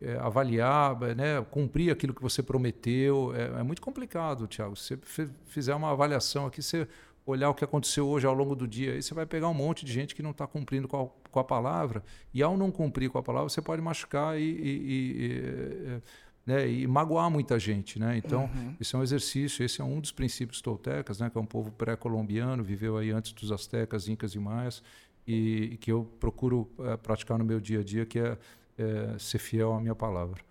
é, 0.00 0.16
avaliar, 0.18 0.98
né? 1.14 1.44
cumprir 1.50 1.92
aquilo 1.92 2.14
que 2.14 2.22
você 2.22 2.42
prometeu. 2.42 3.32
É, 3.36 3.60
é 3.60 3.62
muito 3.62 3.82
complicado, 3.82 4.46
Tiago. 4.46 4.74
Se 4.74 4.96
você 4.96 5.28
fizer 5.46 5.74
uma 5.74 5.90
avaliação 5.92 6.46
aqui, 6.46 6.62
você 6.62 6.88
olhar 7.26 7.48
o 7.50 7.54
que 7.54 7.64
aconteceu 7.64 8.08
hoje 8.08 8.26
ao 8.26 8.34
longo 8.34 8.54
do 8.54 8.66
dia, 8.66 8.92
aí 8.92 9.02
você 9.02 9.14
vai 9.14 9.24
pegar 9.24 9.48
um 9.48 9.54
monte 9.54 9.84
de 9.84 9.92
gente 9.92 10.14
que 10.14 10.22
não 10.22 10.32
está 10.32 10.46
cumprindo 10.46 10.86
com 10.86 11.04
a, 11.04 11.30
com 11.30 11.40
a, 11.40 11.44
palavra, 11.44 12.02
e 12.34 12.42
ao 12.42 12.56
não 12.56 12.70
cumprir 12.70 13.08
com 13.08 13.18
a 13.18 13.22
palavra, 13.22 13.48
você 13.48 13.62
pode 13.62 13.80
machucar 13.80 14.38
e, 14.38 14.42
e, 14.42 14.82
e 15.16 16.02
né, 16.46 16.68
e 16.68 16.86
magoar 16.86 17.30
muita 17.30 17.58
gente. 17.58 17.98
Né? 17.98 18.16
Então, 18.18 18.50
uhum. 18.54 18.76
isso 18.78 18.96
é 18.96 19.00
um 19.00 19.02
exercício, 19.02 19.64
esse 19.64 19.80
é 19.80 19.84
um 19.84 20.00
dos 20.00 20.12
princípios 20.12 20.60
toltecas, 20.60 21.18
né, 21.18 21.30
que 21.30 21.38
é 21.38 21.40
um 21.40 21.46
povo 21.46 21.72
pré-colombiano, 21.72 22.62
viveu 22.62 22.96
aí 22.96 23.10
antes 23.10 23.32
dos 23.32 23.50
astecas, 23.50 24.08
incas 24.08 24.34
e 24.34 24.38
maias, 24.38 24.82
e, 25.26 25.70
e 25.72 25.76
que 25.76 25.90
eu 25.90 26.04
procuro 26.20 26.70
é, 26.80 26.96
praticar 26.96 27.38
no 27.38 27.44
meu 27.44 27.60
dia 27.60 27.80
a 27.80 27.84
dia, 27.84 28.04
que 28.04 28.18
é, 28.18 28.38
é, 28.76 29.18
ser 29.18 29.38
fiel 29.38 29.72
à 29.72 29.80
minha 29.80 29.94
palavra. 29.94 30.42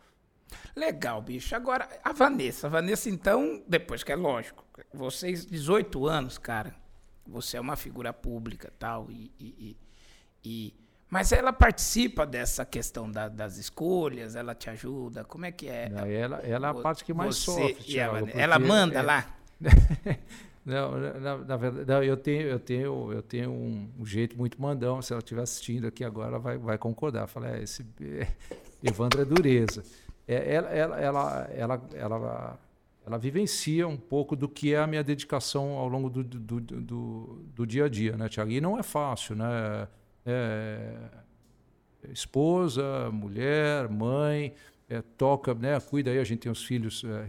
Legal, 0.75 1.21
bicho. 1.21 1.55
Agora, 1.55 1.87
a 2.03 2.11
Vanessa. 2.11 2.67
A 2.67 2.69
Vanessa, 2.69 3.09
então, 3.09 3.63
depois 3.67 4.03
que 4.03 4.11
é 4.11 4.15
lógico, 4.15 4.63
vocês, 4.93 5.45
18 5.45 6.07
anos, 6.07 6.37
cara, 6.37 6.75
você 7.25 7.57
é 7.57 7.61
uma 7.61 7.75
figura 7.75 8.11
pública 8.13 8.71
tal, 8.77 9.09
e, 9.09 9.31
e, 9.39 9.77
e 10.43 10.73
mas 11.13 11.31
ela 11.31 11.53
participa 11.53 12.25
dessa 12.25 12.65
questão 12.65 13.09
da, 13.09 13.29
das 13.29 13.59
escolhas, 13.59 14.35
ela 14.35 14.55
te 14.55 14.67
ajuda, 14.67 15.23
como 15.23 15.45
é 15.45 15.51
que 15.51 15.69
é? 15.69 15.91
Ela, 15.93 16.39
ela 16.39 16.67
é 16.67 16.71
a 16.71 16.73
parte 16.73 17.05
que 17.05 17.13
mais 17.13 17.35
sofre, 17.35 17.75
Thiago, 17.75 18.17
ela, 18.17 18.31
ela 18.31 18.57
manda 18.57 18.97
é, 18.97 19.01
lá? 19.03 19.37
Não, 20.65 20.97
na, 20.97 21.37
na 21.37 21.57
verdade, 21.57 21.85
não, 21.85 22.01
eu 22.01 22.15
tenho, 22.15 22.41
eu 22.43 22.57
tenho, 22.57 23.11
eu 23.11 23.21
tenho 23.21 23.51
um, 23.51 23.91
um, 23.99 24.05
jeito 24.05 24.37
muito 24.37 24.61
mandão. 24.61 25.01
Se 25.01 25.11
ela 25.11 25.19
estiver 25.19 25.41
assistindo 25.41 25.85
aqui 25.85 26.05
agora, 26.05 26.39
vai, 26.39 26.57
vai 26.57 26.77
concordar. 26.77 27.27
Fala, 27.27 27.57
é, 27.57 27.61
esse 27.61 27.85
é, 27.99 28.27
Evandro 28.81 29.21
é 29.21 29.25
dureza. 29.25 29.83
É, 30.25 30.55
ela, 30.55 30.69
ela, 30.69 30.99
ela, 31.01 31.49
ela, 31.53 31.81
ela, 31.93 32.59
ela, 33.05 33.17
vivencia 33.17 33.85
um 33.85 33.97
pouco 33.97 34.37
do 34.37 34.47
que 34.47 34.73
é 34.73 34.79
a 34.79 34.87
minha 34.87 35.03
dedicação 35.03 35.73
ao 35.73 35.89
longo 35.89 36.09
do, 36.09 36.23
do, 36.23 36.61
do, 36.61 37.45
do 37.53 37.67
dia 37.67 37.83
a 37.83 37.89
dia, 37.89 38.15
né, 38.15 38.29
Tiago? 38.29 38.49
E 38.49 38.61
não 38.61 38.79
é 38.79 38.83
fácil, 38.83 39.35
né? 39.35 39.85
É, 40.25 40.95
esposa, 42.11 43.09
mulher, 43.11 43.89
mãe, 43.89 44.53
é, 44.89 45.01
toca, 45.01 45.53
né? 45.53 45.79
Cuida 45.79 46.11
aí, 46.11 46.19
a 46.19 46.23
gente 46.23 46.39
tem 46.39 46.51
os 46.51 46.63
filhos 46.63 47.03
é, 47.03 47.27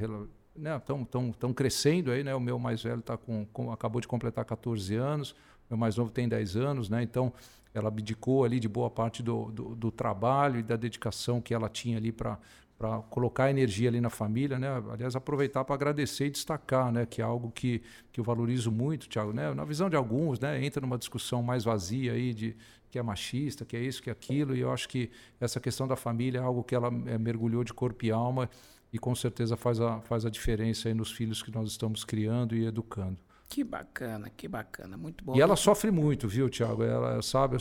né, 0.57 0.81
tão, 0.81 1.33
tão 1.33 1.53
crescendo 1.53 2.11
aí, 2.11 2.23
né? 2.23 2.35
O 2.35 2.41
meu 2.41 2.59
mais 2.59 2.83
velho 2.83 3.03
tá 3.03 3.17
com, 3.17 3.45
com, 3.47 3.73
acabou 3.73 4.01
de 4.01 4.09
completar 4.09 4.45
14 4.45 4.95
anos, 4.95 5.35
meu 5.69 5.77
mais 5.77 5.97
novo 5.97 6.11
tem 6.11 6.29
10 6.29 6.57
anos, 6.57 6.89
né? 6.89 7.03
Então 7.03 7.33
ela 7.73 7.89
abdicou 7.89 8.45
ali 8.45 8.61
de 8.61 8.69
boa 8.69 8.89
parte 8.89 9.23
do, 9.23 9.51
do, 9.51 9.75
do 9.75 9.91
trabalho 9.91 10.61
e 10.61 10.63
da 10.63 10.77
dedicação 10.77 11.41
que 11.41 11.53
ela 11.53 11.69
tinha 11.69 11.97
ali 11.97 12.13
para 12.13 12.39
para 12.77 12.99
colocar 13.03 13.49
energia 13.51 13.89
ali 13.89 14.01
na 14.01 14.11
família, 14.11 14.59
né? 14.59 14.69
Aliás, 14.91 15.15
aproveitar 15.15 15.65
para 15.65 15.75
agradecer 15.75 16.27
e 16.27 16.31
destacar, 16.31 16.91
né? 16.91 17.07
Que 17.07 17.23
é 17.23 17.25
algo 17.25 17.51
que, 17.53 17.81
que 18.11 18.19
eu 18.19 18.25
valorizo 18.25 18.71
muito, 18.71 19.09
Tiago, 19.09 19.33
né? 19.33 19.55
Na 19.55 19.65
visão 19.65 19.89
de 19.89 19.97
alguns, 19.97 20.41
né? 20.41 20.63
Entra 20.65 20.81
numa 20.81 20.99
discussão 20.99 21.43
mais 21.43 21.65
vazia 21.65 22.13
aí 22.13 22.35
de 22.35 22.57
que 22.95 22.99
é 23.01 23.03
machista, 23.03 23.65
que 23.65 23.77
é 23.77 23.81
isso, 23.81 24.01
que 24.01 24.09
é 24.09 24.13
aquilo, 24.13 24.55
e 24.55 24.61
eu 24.61 24.71
acho 24.73 24.89
que 24.89 25.11
essa 25.41 25.59
questão 25.59 25.89
da 25.89 25.97
família 25.97 26.39
é 26.39 26.43
algo 26.43 26.63
que 26.63 26.77
ela 26.77 26.87
é, 27.07 27.19
mergulhou 27.19 27.65
de 27.65 27.75
corpo 27.75 28.05
e 28.05 28.13
alma 28.13 28.49
e 28.93 29.01
com 29.01 29.13
certeza 29.17 29.57
faz 29.57 29.81
a, 29.81 30.01
faz 30.03 30.25
a 30.25 30.31
diferença 30.31 30.95
nos 30.95 31.11
filhos 31.11 31.43
que 31.43 31.51
nós 31.51 31.69
estamos 31.71 32.05
criando 32.05 32.55
e 32.55 32.65
educando. 32.65 33.19
Que 33.49 33.65
bacana, 33.65 34.31
que 34.31 34.47
bacana, 34.47 34.97
muito 34.97 35.25
bom. 35.25 35.35
E 35.35 35.41
ela 35.41 35.57
sofre 35.57 35.91
muito, 35.91 36.29
viu, 36.29 36.49
Tiago? 36.49 36.85
Ela 36.85 37.21
sabe, 37.21 37.57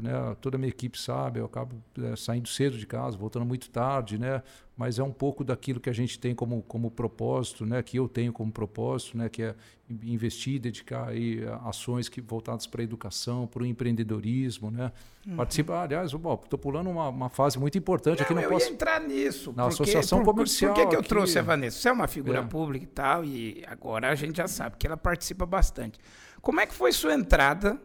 né, 0.00 0.36
toda 0.40 0.56
a 0.56 0.58
minha 0.58 0.70
equipe 0.70 0.96
sabe, 0.96 1.40
eu 1.40 1.46
acabo 1.46 1.82
é, 2.00 2.14
saindo 2.14 2.48
cedo 2.48 2.78
de 2.78 2.86
casa, 2.86 3.16
voltando 3.16 3.44
muito 3.44 3.68
tarde, 3.68 4.18
né? 4.18 4.40
Mas 4.76 4.98
é 4.98 5.02
um 5.02 5.12
pouco 5.12 5.42
daquilo 5.42 5.80
que 5.80 5.88
a 5.88 5.92
gente 5.92 6.18
tem 6.18 6.34
como, 6.34 6.62
como 6.62 6.90
propósito, 6.90 7.64
né, 7.64 7.82
que 7.82 7.98
eu 7.98 8.06
tenho 8.06 8.30
como 8.30 8.52
propósito, 8.52 9.16
né, 9.16 9.28
que 9.28 9.42
é 9.42 9.54
investir, 9.88 10.60
dedicar 10.60 11.08
aí 11.08 11.40
ações 11.64 12.10
que 12.10 12.20
voltadas 12.20 12.66
para 12.66 12.82
a 12.82 12.84
educação, 12.84 13.46
para 13.46 13.62
o 13.62 13.66
empreendedorismo, 13.66 14.70
né. 14.70 14.92
Uhum. 15.26 15.36
Participa, 15.36 15.80
aliás, 15.80 16.12
estou 16.12 16.58
pulando 16.58 16.90
uma, 16.90 17.08
uma, 17.08 17.30
fase 17.30 17.58
muito 17.58 17.78
importante 17.78 18.18
não, 18.18 18.24
aqui, 18.24 18.34
não 18.34 18.42
eu 18.42 18.50
posso... 18.50 18.66
ia 18.66 18.72
entrar 18.72 19.00
nisso. 19.00 19.52
Na 19.56 19.64
porque, 19.64 19.82
associação 19.82 20.18
por, 20.18 20.26
comercial. 20.34 20.74
Por 20.74 20.82
que, 20.82 20.88
que 20.88 20.94
eu 20.94 21.00
aqui... 21.00 21.08
trouxe 21.08 21.38
a 21.38 21.42
Vanessa? 21.42 21.78
Você 21.78 21.88
é 21.88 21.92
uma 21.92 22.06
figura 22.06 22.40
é. 22.40 22.42
pública 22.42 22.84
e 22.84 22.88
tal, 22.88 23.24
e 23.24 23.64
agora 23.66 24.10
a 24.10 24.14
gente 24.14 24.36
já 24.36 24.46
sabe 24.46 24.76
que 24.76 24.86
ela 24.86 24.96
participa 24.96 25.46
bastante. 25.46 25.98
Como 26.42 26.60
é 26.60 26.66
que 26.66 26.74
foi 26.74 26.92
sua 26.92 27.14
entrada 27.14 27.80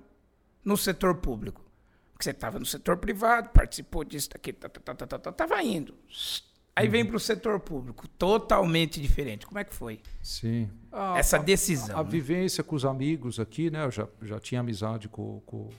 no 0.64 0.76
setor 0.76 1.16
público? 1.16 1.64
Porque 2.12 2.26
você 2.26 2.32
estava 2.32 2.60
no 2.60 2.66
setor 2.66 2.98
privado, 2.98 3.50
participou 3.50 4.04
disso, 4.04 4.30
daqui, 4.32 4.52
tá, 4.52 4.68
tá, 4.68 4.94
tá, 4.94 5.18
tá, 5.18 5.32
tá, 5.32 5.64
indo 5.64 5.96
Aí 6.74 6.88
vem 6.88 7.06
para 7.06 7.18
o 7.18 7.20
setor 7.20 7.60
público, 7.60 8.08
totalmente 8.08 9.02
diferente. 9.02 9.46
Como 9.46 9.60
é 9.60 9.64
que 9.64 9.74
foi? 9.74 10.00
Sim. 10.22 10.70
A, 10.90 11.18
Essa 11.18 11.38
decisão. 11.38 11.96
A, 11.96 12.00
a, 12.00 12.02
a 12.02 12.04
né? 12.04 12.10
vivência 12.10 12.64
com 12.64 12.76
os 12.76 12.86
amigos 12.86 13.40
aqui, 13.42 13.70
né? 13.70 13.86
Eu 13.86 13.92
já, 13.92 14.08
já 14.22 14.40
tinha 14.40 14.62
amizade 14.62 15.10
com, 15.10 15.42
com, 15.46 15.70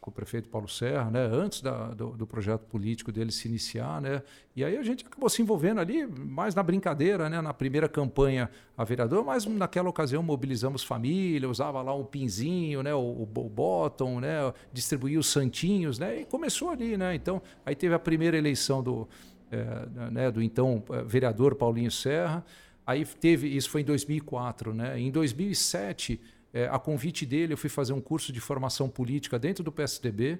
com 0.00 0.10
o 0.10 0.12
prefeito 0.12 0.48
Paulo 0.48 0.68
Serra, 0.68 1.08
né? 1.08 1.24
Antes 1.24 1.60
da, 1.60 1.88
do, 1.94 2.10
do, 2.16 2.26
projeto 2.26 2.62
político 2.62 3.12
dele 3.12 3.30
se 3.30 3.46
iniciar, 3.46 4.00
né? 4.00 4.22
E 4.56 4.64
aí 4.64 4.76
a 4.76 4.82
gente 4.82 5.06
acabou 5.06 5.28
se 5.28 5.40
envolvendo 5.40 5.80
ali, 5.80 6.04
mais 6.04 6.52
na 6.52 6.64
brincadeira, 6.64 7.28
né? 7.28 7.40
Na 7.40 7.54
primeira 7.54 7.88
campanha 7.88 8.50
a 8.76 8.82
vereador, 8.82 9.24
mas 9.24 9.46
naquela 9.46 9.88
ocasião 9.88 10.22
mobilizamos 10.22 10.82
família, 10.82 11.48
usava 11.48 11.80
lá 11.80 11.94
um 11.94 12.04
pinzinho, 12.04 12.82
né? 12.82 12.92
O, 12.92 12.98
o, 12.98 13.22
o 13.22 13.48
bottom, 13.48 14.18
né? 14.18 14.52
Distribuía 14.72 15.18
os 15.18 15.28
santinhos, 15.28 15.98
né? 15.98 16.22
E 16.22 16.24
começou 16.24 16.70
ali, 16.70 16.96
né? 16.96 17.14
Então, 17.14 17.40
aí 17.64 17.76
teve 17.76 17.94
a 17.94 18.00
primeira 18.00 18.36
eleição 18.36 18.82
do 18.82 19.08
é, 19.50 20.10
né, 20.10 20.30
do 20.30 20.42
então 20.42 20.82
é, 20.90 21.02
vereador 21.02 21.54
Paulinho 21.54 21.90
Serra. 21.90 22.44
Aí 22.86 23.04
teve, 23.04 23.48
isso 23.48 23.70
foi 23.70 23.82
em 23.82 23.84
2004, 23.84 24.74
né? 24.74 24.98
Em 24.98 25.10
2007, 25.10 26.20
é, 26.52 26.66
a 26.66 26.78
convite 26.78 27.24
dele, 27.24 27.52
eu 27.52 27.56
fui 27.56 27.70
fazer 27.70 27.92
um 27.92 28.00
curso 28.00 28.32
de 28.32 28.40
formação 28.40 28.88
política 28.88 29.38
dentro 29.38 29.62
do 29.62 29.70
PSDB, 29.70 30.38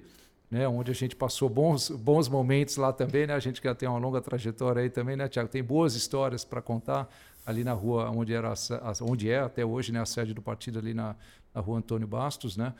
né? 0.49 0.67
Onde 0.67 0.91
a 0.91 0.93
gente 0.93 1.15
passou 1.15 1.49
bons, 1.49 1.89
bons 1.89 2.27
momentos 2.27 2.75
lá 2.77 2.91
também, 2.91 3.25
né? 3.25 3.33
A 3.33 3.39
gente 3.39 3.61
já 3.63 3.73
tem 3.73 3.87
uma 3.87 3.99
longa 3.99 4.19
trajetória 4.19 4.81
aí 4.81 4.89
também, 4.89 5.15
né, 5.15 5.27
Tiago? 5.27 5.49
Tem 5.49 5.63
boas 5.63 5.95
histórias 5.95 6.43
para 6.43 6.61
contar 6.61 7.09
ali 7.45 7.63
na 7.63 7.73
rua 7.73 8.09
onde 8.11 8.33
era, 8.33 8.53
onde 9.01 9.29
é 9.29 9.39
até 9.39 9.65
hoje, 9.65 9.91
né? 9.91 10.01
A 10.01 10.05
sede 10.05 10.33
do 10.33 10.41
partido 10.41 10.79
ali 10.79 10.93
na, 10.93 11.15
na 11.53 11.61
rua 11.61 11.77
Antônio 11.77 12.07
Bastos, 12.07 12.57
né? 12.57 12.73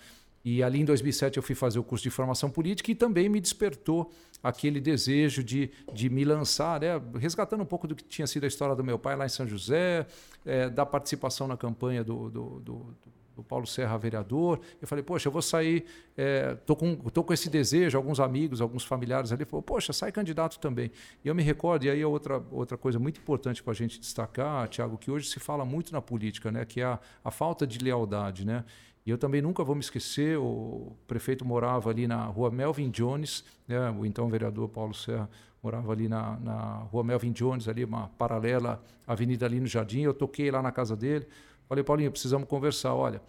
E 0.43 0.63
ali 0.63 0.81
em 0.81 0.85
2007 0.85 1.37
eu 1.37 1.43
fui 1.43 1.55
fazer 1.55 1.79
o 1.79 1.83
curso 1.83 2.03
de 2.03 2.09
formação 2.09 2.49
política 2.49 2.91
e 2.91 2.95
também 2.95 3.29
me 3.29 3.39
despertou 3.39 4.11
aquele 4.43 4.79
desejo 4.79 5.43
de, 5.43 5.69
de 5.93 6.09
me 6.09 6.25
lançar, 6.25 6.81
né? 6.81 6.99
resgatando 7.19 7.61
um 7.61 7.65
pouco 7.65 7.87
do 7.87 7.95
que 7.95 8.03
tinha 8.03 8.25
sido 8.25 8.43
a 8.43 8.47
história 8.47 8.75
do 8.75 8.83
meu 8.83 8.97
pai 8.97 9.15
lá 9.15 9.25
em 9.25 9.29
São 9.29 9.47
José, 9.47 10.05
é, 10.45 10.69
da 10.69 10.85
participação 10.85 11.47
na 11.47 11.55
campanha 11.55 12.03
do, 12.03 12.29
do, 12.29 12.59
do, 12.59 12.95
do, 13.35 13.43
Paulo 13.43 13.65
Serra 13.65 13.97
vereador. 13.97 14.59
Eu 14.79 14.87
falei, 14.87 15.03
poxa, 15.03 15.27
eu 15.27 15.31
vou 15.31 15.41
sair, 15.41 15.83
é, 16.15 16.55
com, 16.77 16.95
tô 16.95 17.23
com 17.23 17.33
esse 17.33 17.49
desejo, 17.49 17.97
alguns 17.97 18.19
amigos, 18.19 18.61
alguns 18.61 18.83
familiares 18.83 19.31
ali, 19.31 19.45
falou, 19.45 19.63
poxa, 19.63 19.91
sai 19.91 20.11
candidato 20.11 20.59
também. 20.59 20.91
E 21.25 21.27
eu 21.27 21.33
me 21.33 21.41
recordo, 21.41 21.85
e 21.85 21.89
aí 21.89 22.01
é 22.01 22.05
outra, 22.05 22.43
outra 22.51 22.77
coisa 22.77 22.99
muito 22.99 23.19
importante 23.19 23.63
para 23.63 23.71
a 23.71 23.75
gente 23.75 23.99
destacar, 23.99 24.67
Tiago, 24.67 24.97
que 24.97 25.09
hoje 25.09 25.27
se 25.27 25.39
fala 25.39 25.65
muito 25.65 25.91
na 25.91 26.01
política, 26.01 26.51
né? 26.51 26.65
que 26.65 26.81
é 26.81 26.85
a, 26.85 26.99
a 27.23 27.31
falta 27.31 27.65
de 27.65 27.79
lealdade. 27.79 28.45
Né? 28.45 28.63
E 29.05 29.09
eu 29.09 29.17
também 29.17 29.41
nunca 29.41 29.63
vou 29.63 29.73
me 29.75 29.81
esquecer, 29.81 30.37
o 30.37 30.95
prefeito 31.07 31.43
morava 31.43 31.89
ali 31.89 32.07
na 32.07 32.25
rua 32.25 32.51
Melvin 32.51 32.89
Jones, 32.89 33.43
né, 33.67 33.89
o 33.89 34.05
então 34.05 34.29
vereador 34.29 34.69
Paulo 34.69 34.93
Serra 34.93 35.29
morava 35.61 35.91
ali 35.91 36.07
na, 36.07 36.37
na 36.39 36.75
rua 36.91 37.03
Melvin 37.03 37.31
Jones, 37.31 37.67
ali 37.67 37.83
uma 37.83 38.07
paralela 38.09 38.83
avenida 39.07 39.45
ali 39.45 39.59
no 39.59 39.67
Jardim, 39.67 40.01
eu 40.01 40.13
toquei 40.13 40.51
lá 40.51 40.61
na 40.61 40.71
casa 40.71 40.95
dele, 40.95 41.27
falei, 41.67 41.83
Paulinho, 41.83 42.11
precisamos 42.11 42.47
conversar, 42.47 42.93
olha, 42.93 43.21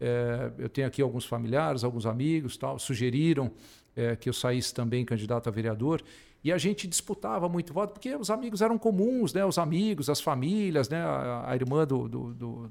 é, 0.00 0.50
eu 0.58 0.68
tenho 0.68 0.86
aqui 0.86 1.00
alguns 1.00 1.24
familiares, 1.24 1.84
alguns 1.84 2.06
amigos, 2.06 2.56
tal, 2.56 2.78
sugeriram 2.78 3.50
é, 3.94 4.16
que 4.16 4.28
eu 4.28 4.32
saísse 4.32 4.74
também 4.74 5.04
candidato 5.04 5.48
a 5.48 5.52
vereador, 5.52 6.02
e 6.44 6.50
a 6.50 6.58
gente 6.58 6.88
disputava 6.88 7.48
muito 7.48 7.72
voto, 7.72 7.92
porque 7.92 8.16
os 8.16 8.28
amigos 8.28 8.60
eram 8.60 8.76
comuns, 8.76 9.32
né? 9.32 9.44
Os 9.44 9.58
amigos, 9.58 10.10
as 10.10 10.20
famílias, 10.20 10.88
né? 10.88 11.00
A, 11.00 11.44
a 11.50 11.54
irmã 11.54 11.86
do, 11.86 12.08
do, 12.08 12.34
do, 12.34 12.70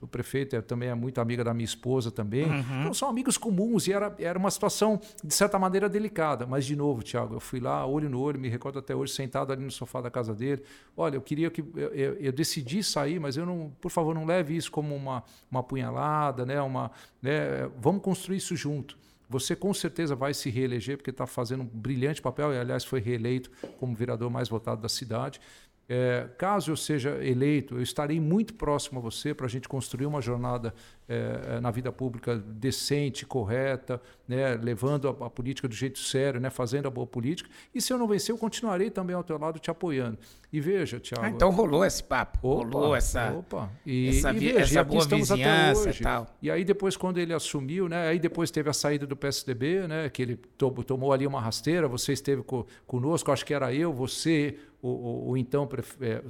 do, 0.00 0.08
prefeito 0.08 0.56
é, 0.56 0.60
também 0.60 0.88
é 0.88 0.94
muito 0.94 1.20
amiga 1.20 1.44
da 1.44 1.54
minha 1.54 1.64
esposa 1.64 2.10
também. 2.10 2.44
Uhum. 2.44 2.80
Então 2.80 2.94
são 2.94 3.08
amigos 3.08 3.38
comuns 3.38 3.86
e 3.86 3.92
era, 3.92 4.12
era 4.18 4.36
uma 4.36 4.50
situação, 4.50 5.00
de 5.22 5.32
certa 5.32 5.56
maneira, 5.56 5.88
delicada. 5.88 6.46
Mas, 6.46 6.66
de 6.66 6.74
novo, 6.74 7.02
Tiago, 7.02 7.34
eu 7.36 7.40
fui 7.40 7.60
lá, 7.60 7.86
olho 7.86 8.10
no 8.10 8.20
olho, 8.20 8.40
me 8.40 8.48
recordo 8.48 8.80
até 8.80 8.94
hoje, 8.94 9.12
sentado 9.12 9.52
ali 9.52 9.64
no 9.64 9.70
sofá 9.70 10.00
da 10.00 10.10
casa 10.10 10.34
dele. 10.34 10.62
Olha, 10.96 11.14
eu 11.14 11.22
queria 11.22 11.48
que. 11.48 11.60
Eu, 11.60 11.94
eu, 11.94 12.14
eu 12.14 12.32
decidi 12.32 12.82
sair, 12.82 13.20
mas 13.20 13.36
eu 13.36 13.46
não. 13.46 13.72
Por 13.80 13.90
favor, 13.90 14.14
não 14.14 14.26
leve 14.26 14.56
isso 14.56 14.70
como 14.70 14.96
uma, 14.96 15.22
uma 15.48 15.62
punhalada, 15.62 16.44
né? 16.44 16.60
Uma, 16.60 16.90
né? 17.22 17.70
Vamos 17.78 18.02
construir 18.02 18.38
isso 18.38 18.56
junto. 18.56 18.98
Você 19.32 19.56
com 19.56 19.72
certeza 19.72 20.14
vai 20.14 20.34
se 20.34 20.50
reeleger, 20.50 20.96
porque 20.96 21.10
está 21.10 21.26
fazendo 21.26 21.62
um 21.62 21.66
brilhante 21.66 22.20
papel, 22.20 22.52
e 22.52 22.58
aliás 22.58 22.84
foi 22.84 23.00
reeleito 23.00 23.50
como 23.78 23.96
vereador 23.96 24.30
mais 24.30 24.48
votado 24.48 24.82
da 24.82 24.88
cidade. 24.88 25.40
É, 25.88 26.28
caso 26.38 26.70
eu 26.70 26.76
seja 26.76 27.22
eleito, 27.24 27.74
eu 27.74 27.82
estarei 27.82 28.20
muito 28.20 28.54
próximo 28.54 29.00
a 29.00 29.02
você 29.02 29.34
para 29.34 29.46
a 29.46 29.48
gente 29.48 29.68
construir 29.68 30.06
uma 30.06 30.20
jornada 30.20 30.72
é, 31.08 31.60
na 31.60 31.70
vida 31.70 31.90
pública 31.90 32.36
decente, 32.36 33.26
correta, 33.26 34.00
né, 34.26 34.54
levando 34.54 35.08
a, 35.08 35.26
a, 35.26 35.30
política 35.30 35.66
do 35.66 35.74
jeito 35.74 35.98
sério, 35.98 36.40
né, 36.40 36.50
fazendo 36.50 36.86
a 36.86 36.90
boa 36.90 37.06
política. 37.06 37.50
E 37.74 37.80
se 37.80 37.92
eu 37.92 37.98
não 37.98 38.06
vencer, 38.06 38.32
eu 38.32 38.38
continuarei 38.38 38.90
também 38.90 39.14
ao 39.14 39.24
teu 39.24 39.36
lado 39.36 39.58
te 39.58 39.70
apoiando. 39.70 40.18
E 40.52 40.60
veja, 40.60 41.00
Tiago. 41.00 41.24
Ah, 41.24 41.30
então 41.30 41.50
rolou 41.50 41.82
esse 41.82 42.04
papo, 42.04 42.46
opa, 42.46 42.78
rolou 42.78 42.94
essa, 42.94 43.32
opa. 43.32 43.70
E, 43.86 44.10
essa, 44.10 44.32
e 44.32 44.38
veja, 44.38 44.60
essa 44.60 44.80
e 44.80 44.84
boa 44.84 45.06
vizinhança 45.06 45.88
e 45.90 45.94
tal. 45.94 46.26
E 46.42 46.50
aí 46.50 46.62
depois, 46.62 46.94
quando 46.94 47.16
ele 47.16 47.32
assumiu, 47.32 47.88
né, 47.88 48.08
aí 48.08 48.18
depois 48.18 48.50
teve 48.50 48.68
a 48.68 48.72
saída 48.74 49.06
do 49.06 49.16
PSDB, 49.16 49.88
né, 49.88 50.10
que 50.10 50.20
ele 50.20 50.36
to 50.58 50.70
tomou 50.84 51.10
ali 51.10 51.26
uma 51.26 51.40
rasteira, 51.40 51.88
você 51.88 52.12
esteve 52.12 52.42
co 52.42 52.66
conosco, 52.86 53.32
acho 53.32 53.46
que 53.46 53.54
era 53.54 53.72
eu, 53.72 53.94
você, 53.94 54.58
o, 54.82 54.88
o, 54.88 55.30
o 55.30 55.36
então 55.38 55.66
é, 56.02 56.20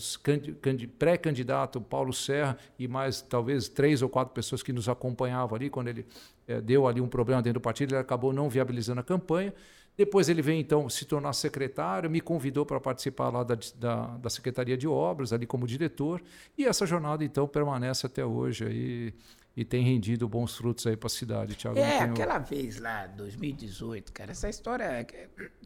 pré-candidato 0.99 1.81
Paulo 1.81 2.13
Serra 2.13 2.57
e 2.79 2.87
mais 2.87 3.21
talvez 3.23 3.69
três 3.69 4.03
ou 4.03 4.09
quatro 4.09 4.33
pessoas 4.33 4.63
que 4.63 4.73
nos 4.73 4.89
acompanhavam 4.89 5.57
ali 5.57 5.69
quando 5.69 5.89
ele 5.89 6.07
é, 6.47 6.61
deu 6.61 6.87
ali 6.87 7.01
um 7.01 7.09
problema 7.09 7.43
dentro 7.43 7.59
do 7.59 7.63
partido, 7.63 7.93
ele 7.93 8.01
acabou 8.01 8.33
não 8.33 8.49
viabilizando 8.49 9.01
a 9.01 9.05
campanha. 9.05 9.53
Depois 9.97 10.29
ele 10.29 10.41
vem 10.41 10.61
então 10.61 10.89
se 10.89 11.05
tornar 11.05 11.33
secretário, 11.35 12.11
me 12.11 12.21
convidou 12.21 12.65
para 12.65 12.81
participar 12.81 13.29
lá 13.29 13.45
da, 13.45 13.59
da, 13.77 14.07
da, 14.17 14.31
Secretaria 14.31 14.77
de 14.77 14.89
Obras, 14.89 15.33
ali 15.33 15.47
como 15.47 15.67
diretor, 15.67 16.23
e 16.57 16.65
essa 16.65 16.87
jornada 16.87 17.23
então 17.23 17.47
permanece 17.47 18.07
até 18.07 18.25
hoje 18.25 18.65
aí 18.65 19.15
e 19.55 19.65
tem 19.65 19.85
rendido 19.85 20.27
bons 20.27 20.57
frutos 20.57 20.87
aí 20.87 20.97
para 20.97 21.09
a 21.09 21.11
cidade, 21.11 21.55
Tiago. 21.55 21.79
É, 21.79 21.99
aquela 21.99 22.39
vez 22.39 22.79
lá, 22.79 23.07
2018, 23.07 24.13
cara, 24.13 24.31
essa 24.31 24.49
história. 24.49 25.07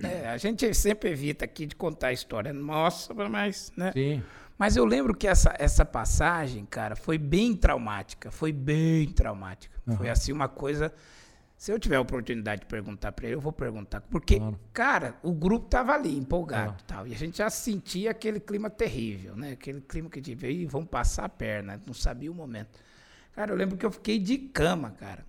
É, 0.03 0.29
a 0.29 0.37
gente 0.37 0.75
sempre 0.75 1.11
evita 1.11 1.45
aqui 1.45 1.67
de 1.67 1.77
contar 1.77 2.09
a 2.09 2.13
história 2.13 2.53
nossa, 2.53 3.15
mas. 3.15 3.73
Né? 3.77 3.93
Sim. 3.93 4.23
Mas 4.59 4.75
eu 4.75 4.85
lembro 4.85 5.15
que 5.15 5.29
essa, 5.29 5.55
essa 5.59 5.85
passagem, 5.85 6.65
cara, 6.65 6.97
foi 6.97 7.19
bem 7.19 7.55
traumática. 7.55 8.31
Foi 8.31 8.53
bem 8.53 9.09
traumática. 9.09 9.77
Uhum. 9.87 9.97
Foi 9.97 10.09
assim 10.09 10.33
uma 10.33 10.49
coisa. 10.49 10.93
Se 11.57 11.73
eu 11.73 11.79
tiver 11.79 11.97
a 11.97 12.01
oportunidade 12.01 12.61
de 12.61 12.67
perguntar 12.67 13.13
para 13.13 13.27
ele, 13.27 13.37
eu 13.37 13.41
vou 13.41 13.53
perguntar. 13.53 14.03
Porque, 14.03 14.39
claro. 14.39 14.61
cara, 14.75 15.17
o 15.23 15.33
grupo 15.33 15.69
tava 15.69 15.95
ali, 15.95 16.15
empolgado 16.17 16.77
e 16.81 16.85
tal. 16.85 17.07
E 17.07 17.15
a 17.15 17.17
gente 17.17 17.39
já 17.39 17.49
sentia 17.49 18.11
aquele 18.11 18.39
clima 18.39 18.69
terrível, 18.69 19.35
né? 19.35 19.53
Aquele 19.53 19.81
clima 19.81 20.11
que 20.11 20.19
a 20.19 20.23
gente 20.23 20.35
veio, 20.35 20.69
vamos 20.69 20.89
passar 20.89 21.25
a 21.25 21.29
perna. 21.29 21.81
Não 21.87 21.95
sabia 21.95 22.31
o 22.31 22.35
momento. 22.35 22.69
Cara, 23.35 23.53
eu 23.53 23.57
lembro 23.57 23.77
que 23.77 23.87
eu 23.87 23.91
fiquei 23.91 24.19
de 24.19 24.37
cama, 24.37 24.91
cara. 24.91 25.25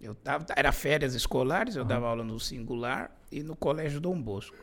Eu 0.00 0.14
tava, 0.14 0.46
era 0.54 0.70
férias 0.70 1.14
escolares, 1.14 1.76
eu 1.76 1.82
uhum. 1.82 1.88
dava 1.88 2.08
aula 2.08 2.24
no 2.24 2.38
singular 2.38 3.10
e 3.32 3.42
no 3.42 3.56
colégio 3.56 4.00
Dom 4.00 4.20
Bosco. 4.20 4.56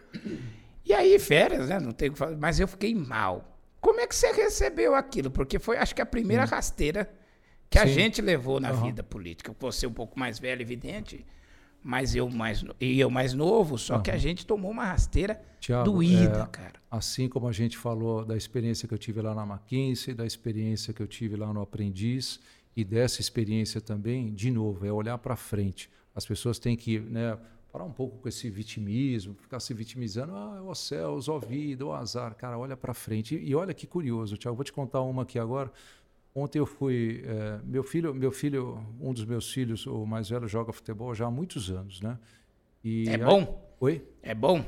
E 0.85 0.93
aí, 0.93 1.17
férias, 1.19 1.67
né? 1.67 1.79
Não 1.79 1.91
tem 1.91 2.09
o 2.09 2.13
que 2.13 2.17
fazer. 2.17 2.37
Mas 2.37 2.59
eu 2.59 2.67
fiquei 2.67 2.93
mal. 2.93 3.57
Como 3.81 3.99
é 3.99 4.07
que 4.07 4.15
você 4.15 4.31
recebeu 4.31 4.95
aquilo? 4.95 5.31
Porque 5.31 5.57
foi, 5.59 5.77
acho 5.77 5.95
que, 5.95 6.01
a 6.01 6.05
primeira 6.05 6.43
hum. 6.43 6.47
rasteira 6.47 7.09
que 7.69 7.77
Sim. 7.79 7.83
a 7.83 7.87
gente 7.87 8.21
levou 8.21 8.59
na 8.59 8.71
uhum. 8.71 8.85
vida 8.85 9.03
política. 9.03 9.55
Você 9.59 9.87
um 9.87 9.93
pouco 9.93 10.17
mais 10.19 10.39
velho, 10.39 10.61
evidente, 10.61 11.25
mas 11.83 12.15
eu 12.15 12.29
mais, 12.29 12.63
e 12.79 12.99
eu 12.99 13.09
mais 13.09 13.33
novo, 13.33 13.77
só 13.77 13.95
uhum. 13.95 14.01
que 14.01 14.11
a 14.11 14.17
gente 14.17 14.45
tomou 14.45 14.71
uma 14.71 14.85
rasteira 14.85 15.41
Thiago, 15.59 15.85
doída, 15.85 16.43
é, 16.43 16.47
cara. 16.47 16.81
Assim 16.89 17.27
como 17.27 17.47
a 17.47 17.51
gente 17.51 17.77
falou 17.77 18.25
da 18.25 18.35
experiência 18.35 18.87
que 18.87 18.93
eu 18.93 18.97
tive 18.97 19.21
lá 19.21 19.33
na 19.35 19.43
McKinsey, 19.43 20.13
da 20.13 20.25
experiência 20.25 20.93
que 20.93 21.01
eu 21.01 21.07
tive 21.07 21.35
lá 21.35 21.51
no 21.53 21.61
Aprendiz, 21.61 22.39
e 22.75 22.83
dessa 22.83 23.21
experiência 23.21 23.81
também, 23.81 24.33
de 24.33 24.51
novo, 24.51 24.85
é 24.85 24.91
olhar 24.91 25.17
para 25.17 25.35
frente. 25.35 25.89
As 26.13 26.25
pessoas 26.25 26.59
têm 26.59 26.75
que 26.75 26.99
né, 26.99 27.37
parar 27.71 27.85
um 27.85 27.91
pouco 27.91 28.17
com 28.17 28.29
esse 28.29 28.49
vitimismo, 28.49 29.35
ficar 29.35 29.59
se 29.59 29.73
vitimizando, 29.73 30.35
ah, 30.35 30.61
o 30.61 30.75
céus, 30.75 31.27
ó 31.27 31.39
vida, 31.39 31.85
o 31.85 31.93
azar. 31.93 32.35
Cara, 32.35 32.57
olha 32.57 32.77
para 32.77 32.93
frente. 32.93 33.35
E, 33.35 33.49
e, 33.49 33.55
olha 33.55 33.73
que 33.73 33.85
curioso, 33.87 34.37
Tiago, 34.37 34.55
vou 34.55 34.63
te 34.63 34.73
contar 34.73 35.01
uma 35.01 35.23
aqui 35.23 35.39
agora. 35.39 35.71
Ontem 36.37 36.59
eu 36.59 36.67
fui, 36.67 37.23
é, 37.25 37.59
meu 37.63 37.81
filho, 37.81 38.13
meu 38.13 38.31
filho, 38.31 38.79
um 39.01 39.11
dos 39.11 39.25
meus 39.25 39.51
filhos, 39.51 39.87
o 39.87 40.05
mais 40.05 40.29
velho, 40.29 40.47
joga 40.47 40.71
futebol 40.71 41.15
já 41.15 41.25
há 41.25 41.31
muitos 41.31 41.71
anos, 41.71 41.99
né? 41.99 42.19
E 42.83 43.09
é 43.09 43.17
bom? 43.17 43.39
Aí, 43.39 43.47
Oi? 43.79 44.07
É 44.21 44.35
bom? 44.35 44.63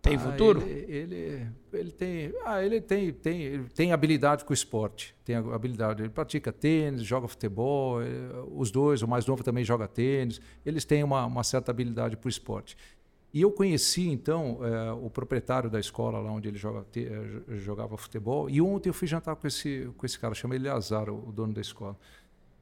Tem 0.00 0.16
ah, 0.16 0.18
futuro? 0.18 0.62
Ele, 0.62 0.90
ele, 0.90 1.46
ele, 1.70 1.90
tem, 1.92 2.32
ah, 2.46 2.64
ele 2.64 2.80
tem, 2.80 3.12
tem, 3.12 3.42
ele 3.42 3.64
tem 3.74 3.92
habilidade 3.92 4.42
com 4.42 4.52
o 4.52 4.54
esporte. 4.54 5.14
Tem 5.22 5.36
habilidade. 5.36 6.02
Ele 6.02 6.08
pratica 6.08 6.50
tênis, 6.50 7.02
joga 7.02 7.28
futebol. 7.28 8.00
Eh, 8.00 8.06
os 8.50 8.70
dois, 8.70 9.02
o 9.02 9.08
mais 9.08 9.26
novo 9.26 9.44
também 9.44 9.64
joga 9.64 9.86
tênis. 9.86 10.40
Eles 10.64 10.86
têm 10.86 11.04
uma, 11.04 11.26
uma 11.26 11.44
certa 11.44 11.72
habilidade 11.72 12.16
para 12.16 12.26
o 12.26 12.30
esporte. 12.30 12.74
E 13.34 13.42
eu 13.42 13.50
conheci 13.50 14.08
então 14.08 14.60
é, 14.62 14.92
o 14.92 15.10
proprietário 15.10 15.68
da 15.68 15.80
escola 15.80 16.20
lá 16.20 16.30
onde 16.30 16.46
ele 16.46 16.56
joga, 16.56 16.86
te, 16.92 17.04
eh, 17.04 17.56
jogava 17.56 17.96
futebol. 17.96 18.48
E 18.48 18.62
ontem 18.62 18.90
eu 18.90 18.94
fui 18.94 19.08
jantar 19.08 19.34
com 19.34 19.44
esse, 19.48 19.90
com 19.96 20.06
esse 20.06 20.16
cara, 20.16 20.36
chama 20.36 20.54
ele 20.54 20.68
Azar, 20.68 21.10
o, 21.10 21.30
o 21.30 21.32
dono 21.32 21.52
da 21.52 21.60
escola. 21.60 21.98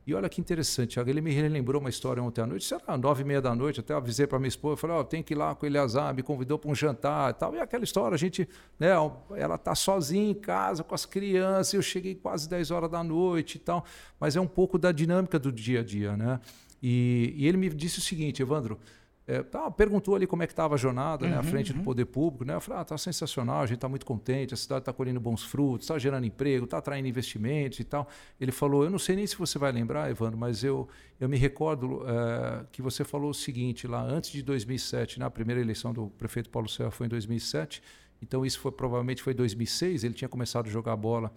E 0.06 0.14
olha 0.14 0.30
que 0.30 0.40
interessante, 0.40 0.98
ele 0.98 1.20
me 1.20 1.30
relembrou 1.30 1.78
uma 1.78 1.90
história 1.90 2.22
ontem 2.22 2.40
à 2.40 2.46
noite, 2.46 2.64
sei 2.64 2.78
lá, 2.88 2.96
nove 2.96 3.22
e 3.22 3.24
meia 3.24 3.42
da 3.42 3.54
noite, 3.54 3.80
até 3.80 3.92
avisei 3.92 4.26
para 4.26 4.38
minha 4.38 4.48
esposa, 4.48 4.78
falei, 4.78 4.96
ó, 4.96 5.00
oh, 5.00 5.04
tem 5.04 5.22
que 5.22 5.34
ir 5.34 5.36
lá 5.36 5.54
com 5.54 5.66
o 5.66 5.68
Eleazar, 5.68 6.12
me 6.14 6.22
convidou 6.22 6.58
para 6.58 6.70
um 6.70 6.74
jantar 6.74 7.30
e 7.30 7.34
tal. 7.34 7.54
E 7.54 7.60
aquela 7.60 7.84
história, 7.84 8.14
a 8.14 8.18
gente, 8.18 8.48
né, 8.80 8.88
ela 9.36 9.58
tá 9.58 9.74
sozinha 9.74 10.30
em 10.30 10.34
casa 10.34 10.82
com 10.82 10.94
as 10.94 11.04
crianças, 11.04 11.74
eu 11.74 11.82
cheguei 11.82 12.14
quase 12.14 12.48
10 12.48 12.70
horas 12.70 12.90
da 12.90 13.04
noite 13.04 13.56
e 13.56 13.58
tal, 13.58 13.84
mas 14.18 14.36
é 14.36 14.40
um 14.40 14.46
pouco 14.46 14.78
da 14.78 14.90
dinâmica 14.90 15.38
do 15.38 15.52
dia 15.52 15.80
a 15.80 15.84
dia, 15.84 16.16
né? 16.16 16.40
E, 16.82 17.34
e 17.36 17.46
ele 17.46 17.58
me 17.58 17.68
disse 17.68 17.98
o 17.98 18.02
seguinte, 18.02 18.42
Evandro, 18.42 18.80
é, 19.26 19.40
tá, 19.40 19.70
perguntou 19.70 20.16
ali 20.16 20.26
como 20.26 20.42
é 20.42 20.46
que 20.46 20.52
estava 20.52 20.74
a 20.74 20.76
jornada, 20.76 21.24
uhum, 21.24 21.30
né, 21.30 21.36
à 21.36 21.40
uhum, 21.40 21.46
frente 21.46 21.70
uhum. 21.70 21.78
do 21.78 21.84
poder 21.84 22.06
público, 22.06 22.44
né? 22.44 22.54
Eu 22.54 22.60
falei, 22.60 22.82
ah, 22.82 22.84
tá 22.84 22.98
sensacional, 22.98 23.62
a 23.62 23.66
gente 23.66 23.76
está 23.76 23.88
muito 23.88 24.04
contente, 24.04 24.52
a 24.52 24.56
cidade 24.56 24.80
está 24.80 24.92
colhendo 24.92 25.20
bons 25.20 25.44
frutos, 25.44 25.84
está 25.84 25.96
gerando 25.96 26.26
emprego, 26.26 26.64
está 26.64 26.78
atraindo 26.78 27.06
investimentos 27.06 27.78
e 27.78 27.84
tal. 27.84 28.08
Ele 28.40 28.50
falou, 28.50 28.82
eu 28.82 28.90
não 28.90 28.98
sei 28.98 29.14
nem 29.14 29.26
se 29.26 29.36
você 29.36 29.58
vai 29.58 29.70
lembrar, 29.70 30.10
Evandro, 30.10 30.36
mas 30.36 30.64
eu, 30.64 30.88
eu 31.20 31.28
me 31.28 31.36
recordo 31.36 32.02
é, 32.04 32.64
que 32.72 32.82
você 32.82 33.04
falou 33.04 33.30
o 33.30 33.34
seguinte 33.34 33.86
lá 33.86 34.02
antes 34.02 34.32
de 34.32 34.42
2007, 34.42 35.20
na 35.20 35.26
né, 35.26 35.30
primeira 35.30 35.60
eleição 35.60 35.92
do 35.92 36.08
prefeito 36.18 36.50
Paulo 36.50 36.68
Serra 36.68 36.90
foi 36.90 37.06
em 37.06 37.10
2007, 37.10 37.80
então 38.20 38.44
isso 38.44 38.58
foi 38.58 38.72
provavelmente 38.72 39.22
foi 39.22 39.34
2006, 39.34 40.02
ele 40.02 40.14
tinha 40.14 40.28
começado 40.28 40.66
a 40.66 40.70
jogar 40.70 40.96
bola 40.96 41.32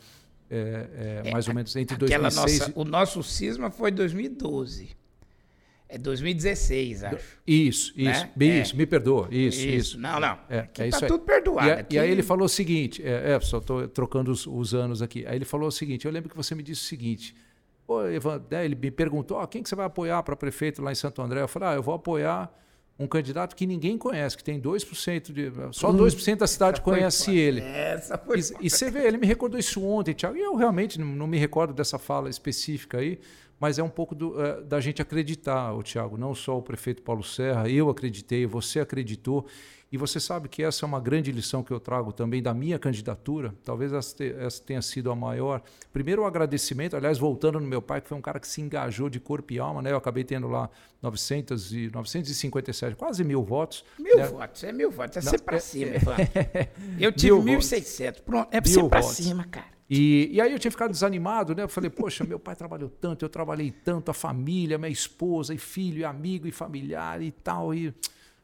é, 0.50 1.24
é, 1.26 1.32
mais 1.32 1.48
ou 1.48 1.54
menos 1.54 1.76
entre 1.76 1.98
2006 1.98 2.60
nossa, 2.60 2.74
o 2.76 2.84
nosso 2.84 3.24
cisma 3.24 3.72
foi 3.72 3.92
2012. 3.92 5.05
É 5.88 5.98
2016, 5.98 7.04
acho. 7.04 7.18
Isso, 7.46 7.94
isso, 7.96 8.04
né? 8.04 8.32
bem 8.36 8.52
é. 8.52 8.62
isso, 8.62 8.76
me 8.76 8.86
perdoa. 8.86 9.28
Isso, 9.30 9.60
isso. 9.60 9.68
isso. 9.68 10.00
Não, 10.00 10.20
não. 10.20 10.38
É, 10.50 10.60
aqui 10.60 10.82
é 10.84 10.90
tá 10.90 11.08
tudo 11.08 11.24
perdoado. 11.24 11.68
E, 11.68 11.72
aqui... 11.72 11.96
e, 11.96 12.00
aí 12.00 12.10
ele 12.10 12.24
falou 12.24 12.46
o 12.46 12.50
seguinte: 12.50 13.04
é, 13.06 13.34
é 13.34 13.40
só 13.40 13.60
estou 13.60 13.88
trocando 13.88 14.32
os, 14.32 14.48
os, 14.48 14.74
anos 14.74 15.02
aqui. 15.02 15.26
Aí 15.28 15.36
ele 15.36 15.46
falou 15.46 15.68
o 15.68 15.72
seguinte: 15.72 16.06
eu 16.06 16.12
lembro 16.12 16.30
que 16.30 16.36
você 16.36 16.56
me 16.56 16.64
disse 16.64 16.82
o 16.82 16.86
seguinte. 16.86 17.36
Pô, 17.86 18.04
Evan, 18.08 18.44
né, 18.50 18.66
ele 18.66 18.76
me 18.76 18.90
perguntou: 18.90 19.40
oh, 19.40 19.48
quem 19.48 19.62
que 19.62 19.70
você 19.70 19.76
vai 19.76 19.86
apoiar 19.86 20.24
para 20.24 20.36
prefeito 20.36 20.82
lá 20.82 20.92
em 20.92 20.96
Santo 20.96 21.22
André? 21.22 21.42
Eu 21.42 21.48
falei: 21.48 21.70
ah, 21.70 21.76
eu 21.76 21.84
vou 21.84 21.94
apoiar 21.94 22.52
um 22.98 23.08
candidato 23.08 23.56
que 23.56 23.68
ninguém 23.68 23.98
conhece, 23.98 24.36
que 24.36 24.44
tem 24.44 24.60
2% 24.60 25.32
de. 25.32 25.52
Só 25.72 25.94
2% 25.94 26.38
da 26.38 26.48
cidade 26.48 26.82
conhece 26.82 27.36
ele. 27.36 27.62
Essa 27.62 28.18
foi 28.18 28.40
e, 28.40 28.68
e 28.68 28.70
você 28.70 28.90
vê, 28.90 29.06
ele 29.06 29.18
me 29.18 29.28
recordou 29.28 29.60
isso 29.60 29.84
ontem, 29.84 30.14
Tiago, 30.14 30.36
e 30.36 30.42
eu 30.42 30.56
realmente 30.56 31.00
não, 31.00 31.08
não 31.08 31.28
me 31.28 31.38
recordo 31.38 31.74
dessa 31.74 32.00
fala 32.00 32.30
específica 32.30 32.98
aí 32.98 33.20
mas 33.60 33.80
é 33.80 33.84
um 33.84 33.90
pouco 33.90 34.14
do, 34.14 34.32
uh, 34.32 34.64
da 34.64 34.80
gente 34.80 35.02
acreditar, 35.02 35.74
o 35.74 35.82
Tiago, 35.82 36.18
não 36.18 36.36
só 36.36 36.58
o 36.58 36.62
prefeito 36.62 37.02
Paulo 37.02 37.24
Serra, 37.24 37.70
eu 37.70 37.90
acreditei, 37.90 38.46
você 38.46 38.80
acreditou, 38.80 39.46
e 39.92 39.98
você 39.98 40.20
sabe 40.20 40.50
que 40.50 40.64
essa 40.64 40.84
é 40.84 40.88
uma 40.88 41.00
grande 41.00 41.32
lição 41.32 41.64
que 41.64 41.72
eu 41.72 41.80
trago 41.80 42.12
também 42.12 42.42
da 42.42 42.54
minha 42.54 42.78
candidatura, 42.78 43.54
talvez 43.64 43.94
essa 43.94 44.62
tenha 44.62 44.82
sido 44.82 45.10
a 45.10 45.16
maior. 45.16 45.62
Primeiro, 45.94 46.24
o 46.24 46.26
agradecimento, 46.26 46.98
aliás, 46.98 47.18
voltando 47.18 47.60
no 47.60 47.68
meu 47.68 47.82
pai, 47.82 48.02
que 48.02 48.10
foi 48.10 48.18
um 48.18 48.22
cara 48.22 48.40
que 48.40 48.48
se 48.48 48.60
engajou 48.62 49.10
de 49.10 49.20
corpo 49.20 49.54
e 49.54 49.60
alma, 49.60 49.82
né? 49.82 49.92
eu 49.92 49.98
acabei 49.98 50.24
tendo 50.24 50.48
lá 50.48 50.70
900 51.02 51.72
e, 51.72 51.90
957, 51.94 52.96
quase 52.96 53.24
mil 53.24 53.42
votos. 53.44 53.86
Mil 53.98 54.18
né? 54.18 54.28
votos, 54.28 54.64
é 54.64 54.72
mil 54.74 54.92
votos, 54.92 55.18
é 55.18 55.22
sempre 55.22 55.44
para 55.44 55.60
cima, 55.60 55.92
é, 55.96 56.70
Eu 57.00 57.12
tive 57.14 57.36
1.600, 57.36 58.22
pronto, 58.22 58.50
é 58.52 58.62
sempre 58.66 58.90
para 58.90 59.02
cima, 59.02 59.46
cara. 59.46 59.75
E, 59.90 60.30
e 60.32 60.42
aí 60.42 60.52
eu 60.52 60.58
tinha 60.58 60.72
ficado 60.72 60.92
desanimado, 60.92 61.54
né? 61.54 61.64
Eu 61.64 61.70
falei, 61.70 61.90
poxa, 61.90 62.24
meu 62.24 62.40
pai 62.40 62.56
trabalhou 62.56 62.90
tanto, 62.90 63.24
eu 63.24 63.30
trabalhei 63.30 63.72
tanto, 63.72 64.10
a 64.10 64.14
família, 64.14 64.78
minha 64.78 64.90
esposa, 64.90 65.54
e 65.54 65.58
filho, 65.58 66.00
e 66.00 66.06
amigo, 66.06 66.48
e 66.48 66.52
familiar 66.52 67.22
e 67.22 67.32
tal. 67.32 67.74
E 67.74 67.94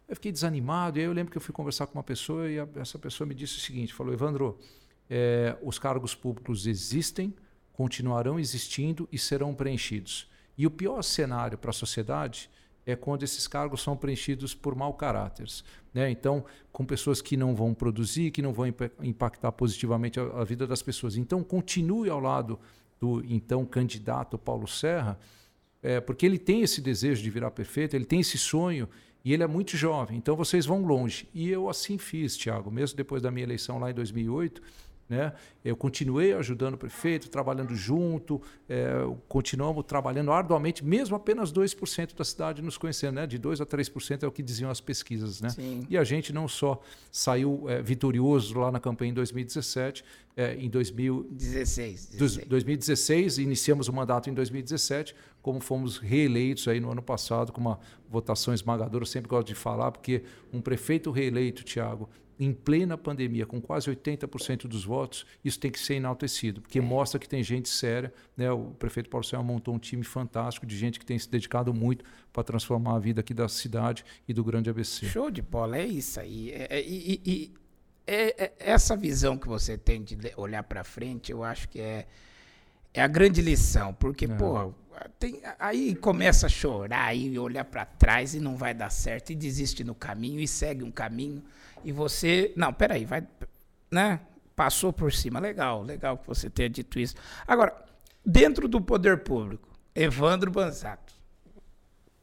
eu 0.08 0.16
fiquei 0.16 0.32
desanimado. 0.32 1.00
E 1.00 1.02
aí 1.02 1.08
eu 1.08 1.14
lembro 1.14 1.32
que 1.32 1.38
eu 1.38 1.42
fui 1.42 1.54
conversar 1.54 1.88
com 1.88 1.98
uma 1.98 2.04
pessoa 2.04 2.50
e 2.50 2.60
a, 2.60 2.68
essa 2.76 3.00
pessoa 3.00 3.28
me 3.28 3.34
disse 3.34 3.58
o 3.58 3.60
seguinte: 3.60 3.94
falou, 3.94 4.14
Evandro, 4.14 4.60
é, 5.10 5.58
os 5.64 5.80
cargos 5.80 6.14
públicos 6.14 6.68
existem, 6.68 7.34
continuarão 7.74 8.40
existindo 8.40 9.10
e 9.12 9.18
serão 9.18 9.54
preenchidos. 9.54 10.30
E 10.58 10.68
o 10.68 10.72
pior 10.72 11.02
cenário 11.02 11.58
para 11.58 11.72
a 11.72 11.74
sociedade 11.74 12.50
é 12.86 12.96
quando 12.96 13.24
esses 13.24 13.48
cargos 13.48 13.82
são 13.82 13.96
preenchidos 13.96 14.54
por 14.54 14.76
mau 14.76 14.94
caráteres. 14.94 15.64
Né? 15.94 16.10
Então, 16.10 16.44
com 16.72 16.86
pessoas 16.86 17.22
que 17.22 17.38
não 17.38 17.56
vão 17.56 17.74
produzir, 17.74 18.32
que 18.32 18.42
não 18.42 18.54
vão 18.54 18.66
impactar 19.02 19.52
positivamente 19.52 20.20
a, 20.20 20.24
a, 20.24 20.44
vida 20.44 20.66
das 20.66 20.82
pessoas. 20.82 21.16
Então, 21.16 21.44
continue 21.44 22.10
ao 22.10 22.20
lado 22.20 22.60
do 23.00 23.24
então 23.26 23.66
candidato 23.66 24.38
Paulo 24.38 24.68
Serra, 24.68 25.18
é, 25.82 26.00
porque 26.00 26.26
ele 26.26 26.38
tem 26.38 26.62
esse 26.62 26.82
desejo 26.82 27.22
de 27.22 27.30
virar 27.30 27.52
prefeito, 27.52 27.96
ele 27.96 28.06
tem 28.06 28.20
esse 28.20 28.38
sonho 28.38 28.88
e 29.24 29.34
ele 29.34 29.44
é 29.44 29.48
muito 29.48 29.78
jovem. 29.78 30.18
Então, 30.18 30.36
vocês 30.36 30.66
vão 30.66 30.84
longe. 30.84 31.28
E 31.34 31.50
eu 31.50 31.70
assim 31.70 31.98
fiz, 31.98 32.36
Tiago, 32.36 32.72
mesmo 32.72 32.98
depois 32.98 33.22
da 33.22 33.30
minha 33.32 33.46
eleição 33.46 33.80
lá 33.80 33.92
em 33.92 33.94
2008 33.94 34.62
né? 35.12 35.34
Eu 35.64 35.76
continuei 35.76 36.32
ajudando 36.32 36.76
o 36.76 36.78
prefeito, 36.78 37.30
trabalhando 37.30 37.76
junto, 37.76 38.42
é, 38.70 38.92
continuamos 39.28 39.84
trabalhando 39.86 40.32
arduamente, 40.32 40.86
mesmo 40.86 41.18
apenas 41.18 41.52
2% 41.52 42.16
da 42.16 42.24
cidade 42.24 42.62
nos 42.62 42.78
conhecendo, 42.78 43.16
né? 43.16 43.28
de 43.28 43.38
2% 43.38 43.60
a 43.60 43.66
3% 43.66 44.24
é 44.24 44.28
o 44.28 44.32
que 44.32 44.42
diziam 44.42 44.72
as 44.72 44.80
pesquisas. 44.80 45.42
Né? 45.42 45.50
Sim. 45.50 45.86
E 45.90 45.98
a 45.98 46.04
gente 46.06 46.32
não 46.32 46.48
só 46.48 46.80
saiu 47.12 47.66
é, 47.68 47.82
vitorioso 47.82 48.58
lá 48.58 48.72
na 48.72 48.80
campanha 48.80 49.12
em 49.12 49.14
2017, 49.14 50.02
é, 50.38 50.56
em 50.56 50.70
2016, 50.70 52.06
16. 52.06 52.48
2016, 52.48 53.38
iniciamos 53.40 53.90
o 53.90 53.94
mandato 53.94 54.30
em 54.30 54.34
2017, 54.34 55.14
como 55.42 55.60
fomos 55.60 55.98
reeleitos 55.98 56.70
aí 56.70 56.80
no 56.80 56.90
ano 56.90 57.02
passado, 57.02 57.52
com 57.52 57.60
uma 57.60 57.78
votação 58.10 58.54
esmagadora, 58.54 59.02
eu 59.02 59.08
sempre 59.08 59.28
gosto 59.28 59.48
de 59.48 59.56
falar, 59.56 59.92
porque 59.92 60.24
um 60.54 60.62
prefeito 60.62 61.12
reeleito, 61.12 61.64
Tiago, 61.64 62.10
em 62.42 62.52
plena 62.52 62.98
pandemia, 62.98 63.46
com 63.46 63.62
quase 63.62 63.88
80% 63.88 64.68
dos 64.68 64.84
votos, 64.84 65.28
isso 65.46 65.60
tem 65.60 65.70
que 65.70 65.80
ser 65.80 65.94
enaltecido, 65.94 66.60
porque 66.60 66.80
é. 66.80 66.82
mostra 66.82 67.20
que 67.20 67.30
tem 67.30 67.44
gente 67.44 67.70
séria. 67.70 68.12
Né? 68.36 68.52
O 68.52 68.72
prefeito 68.72 69.12
Paulo 69.12 69.24
Céu 69.24 69.44
montou 69.44 69.76
um 69.76 69.78
time 69.78 70.04
fantástico 70.04 70.66
de 70.66 70.76
gente 70.76 70.98
que 70.98 71.06
tem 71.06 71.20
se 71.20 71.30
dedicado 71.30 71.72
muito 71.72 72.04
para 72.34 72.44
transformar 72.44 72.96
a 72.96 73.00
vida 73.00 73.22
aqui 73.22 73.32
da 73.32 73.48
cidade 73.48 74.04
e 74.28 74.34
do 74.34 74.44
grande 74.44 74.72
ABC. 74.72 75.06
Show 75.06 75.30
de 75.30 75.44
bola, 75.44 75.78
é 75.78 75.86
isso 75.86 76.20
aí. 76.20 76.50
É, 76.50 76.80
é, 76.80 76.82
e, 76.84 77.54
é, 78.08 78.46
é, 78.46 78.54
essa 78.58 78.98
visão 78.98 79.38
que 79.38 79.48
você 79.48 79.78
tem 79.78 80.02
de 80.02 80.18
olhar 80.36 80.64
para 80.64 80.84
frente, 80.84 81.32
eu 81.32 81.44
acho 81.44 81.70
que 81.70 81.80
é, 81.80 82.08
é 82.92 83.04
a 83.04 83.08
grande 83.08 83.40
lição, 83.40 83.94
porque, 83.94 84.26
é. 84.26 84.28
pô, 84.30 84.74
tem, 85.20 85.40
aí 85.60 85.94
começa 85.94 86.48
a 86.48 86.50
chorar 86.50 87.16
e 87.16 87.38
olhar 87.38 87.66
para 87.66 87.86
trás 87.86 88.34
e 88.34 88.40
não 88.40 88.56
vai 88.58 88.74
dar 88.74 88.90
certo 88.90 89.30
e 89.30 89.36
desiste 89.36 89.84
no 89.84 89.94
caminho 89.94 90.40
e 90.40 90.48
segue 90.48 90.84
um 90.84 90.92
caminho 90.92 91.44
e 91.84 91.92
você, 91.92 92.54
não, 92.56 92.74
peraí, 92.74 93.06
vai, 93.06 93.26
né? 93.92 94.20
passou 94.56 94.94
por 94.94 95.12
cima. 95.12 95.40
Legal, 95.40 95.82
legal 95.82 96.18
que 96.18 96.28
você 96.28 96.50
tenha 96.50 96.70
dito 96.70 97.00
isso. 97.00 97.16
Agora, 97.48 97.76
dentro 98.26 98.68
do 98.68 98.80
poder 98.80 99.24
público, 99.24 99.68
Evandro 99.96 100.52
Banzato, 100.52 101.14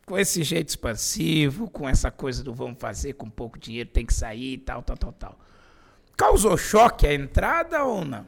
com 0.07 0.17
esse 0.17 0.43
jeito 0.43 0.69
expansivo, 0.69 1.69
com 1.69 1.89
essa 1.89 2.11
coisa 2.11 2.43
do 2.43 2.55
vamos 2.55 2.79
fazer 2.79 3.15
com 3.15 3.29
pouco 3.29 3.59
dinheiro, 3.59 3.91
tem 3.91 4.07
que 4.07 4.15
sair, 4.15 4.59
tal, 4.59 4.83
tal, 4.83 4.97
tal, 4.97 5.13
tal. 5.13 5.39
Causou 6.17 6.57
choque 6.57 7.07
a 7.07 7.15
entrada 7.15 7.85
ou 7.85 8.05
não? 8.05 8.27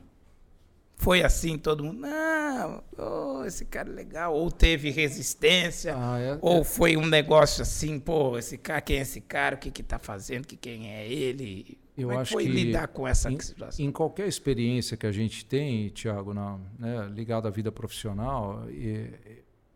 Foi 1.01 1.23
assim, 1.23 1.57
todo 1.57 1.83
mundo, 1.83 2.01
não, 2.01 2.85
oh, 2.99 3.43
esse 3.47 3.65
cara 3.65 3.89
é 3.89 3.93
legal. 3.93 4.35
Ou 4.35 4.51
teve 4.51 4.91
resistência, 4.91 5.95
ah, 5.97 6.21
é, 6.21 6.39
ou 6.43 6.59
é. 6.59 6.65
foi 6.65 6.95
um 6.95 7.07
negócio 7.07 7.63
assim, 7.63 7.99
pô, 7.99 8.37
esse 8.37 8.59
cara, 8.59 8.83
quem 8.83 8.99
é 8.99 9.01
esse 9.01 9.19
cara, 9.19 9.57
o 9.57 9.59
que 9.59 9.71
que 9.71 9.83
tá 9.83 9.99
fazendo, 9.99 10.47
que 10.47 10.57
quem 10.57 10.93
é 10.93 11.11
ele? 11.11 11.79
Eu 11.97 12.09
Como 12.09 12.19
é 12.19 12.23
acho 12.23 12.33
foi 12.35 12.45
que 12.45 12.51
lidar 12.51 12.89
com 12.89 13.09
essa 13.09 13.33
em, 13.33 13.41
situação? 13.41 13.83
Em 13.83 13.91
qualquer 13.91 14.29
experiência 14.29 14.95
que 14.95 15.07
a 15.07 15.13
gente 15.13 15.43
tem, 15.47 15.89
Tiago, 15.89 16.35
né, 16.35 17.11
ligado 17.15 17.49
à 17.49 17.51
vida 17.51 17.73
profissional 17.73 18.69
e, 18.69 19.11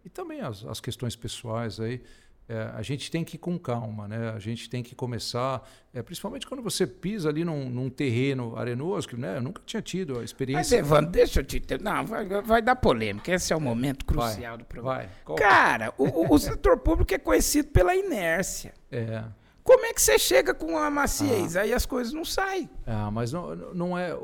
e 0.04 0.10
também 0.10 0.42
as, 0.42 0.62
as 0.66 0.78
questões 0.78 1.16
pessoais 1.16 1.80
aí, 1.80 2.02
é, 2.46 2.70
a 2.74 2.82
gente 2.82 3.10
tem 3.10 3.24
que 3.24 3.36
ir 3.36 3.38
com 3.38 3.58
calma, 3.58 4.06
né? 4.06 4.30
A 4.30 4.38
gente 4.38 4.68
tem 4.68 4.82
que 4.82 4.94
começar, 4.94 5.66
é, 5.94 6.02
principalmente 6.02 6.46
quando 6.46 6.62
você 6.62 6.86
pisa 6.86 7.30
ali 7.30 7.42
num, 7.42 7.70
num, 7.70 7.88
terreno 7.88 8.54
arenoso, 8.56 9.08
que 9.08 9.16
né, 9.16 9.38
eu 9.38 9.42
nunca 9.42 9.62
tinha 9.64 9.80
tido 9.80 10.18
a 10.18 10.24
experiência. 10.24 10.76
Mas, 10.76 10.86
Evandro, 10.86 11.10
deixa 11.10 11.40
eu 11.40 11.44
te. 11.44 11.62
Não, 11.80 12.04
vai, 12.04 12.26
vai 12.42 12.60
dar 12.60 12.76
polêmica. 12.76 13.32
Esse 13.32 13.54
é 13.54 13.56
o 13.56 13.60
momento 13.60 14.04
crucial 14.04 14.52
vai, 14.52 14.58
do 14.58 14.64
programa. 14.66 15.08
Vai. 15.24 15.36
Cara, 15.36 15.94
o, 15.96 16.34
o, 16.34 16.38
setor 16.38 16.78
público 16.78 17.14
é 17.14 17.18
conhecido 17.18 17.68
pela 17.68 17.96
inércia. 17.96 18.74
É. 18.92 19.24
Como 19.62 19.86
é 19.86 19.94
que 19.94 20.02
você 20.02 20.18
chega 20.18 20.52
com 20.52 20.76
a 20.76 20.90
maciez? 20.90 21.56
Ah. 21.56 21.62
Aí 21.62 21.72
as 21.72 21.86
coisas 21.86 22.12
não 22.12 22.26
saem. 22.26 22.68
Ah, 22.86 23.10
mas 23.10 23.32
não, 23.32 23.56
não 23.72 23.98
é. 23.98 24.14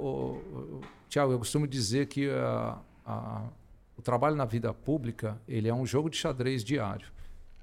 Tiago, 1.09 1.33
eu 1.33 1.39
costumo 1.39 1.66
dizer 1.66 2.07
que 2.07 2.29
a, 2.29 2.79
a, 3.07 3.43
o 3.97 4.03
trabalho 4.03 4.37
na 4.37 4.45
vida 4.45 4.75
pública 4.75 5.41
ele 5.49 5.68
é 5.68 5.75
um 5.75 5.87
jogo 5.87 6.11
de 6.11 6.18
xadrez 6.18 6.62
diário. 6.62 7.07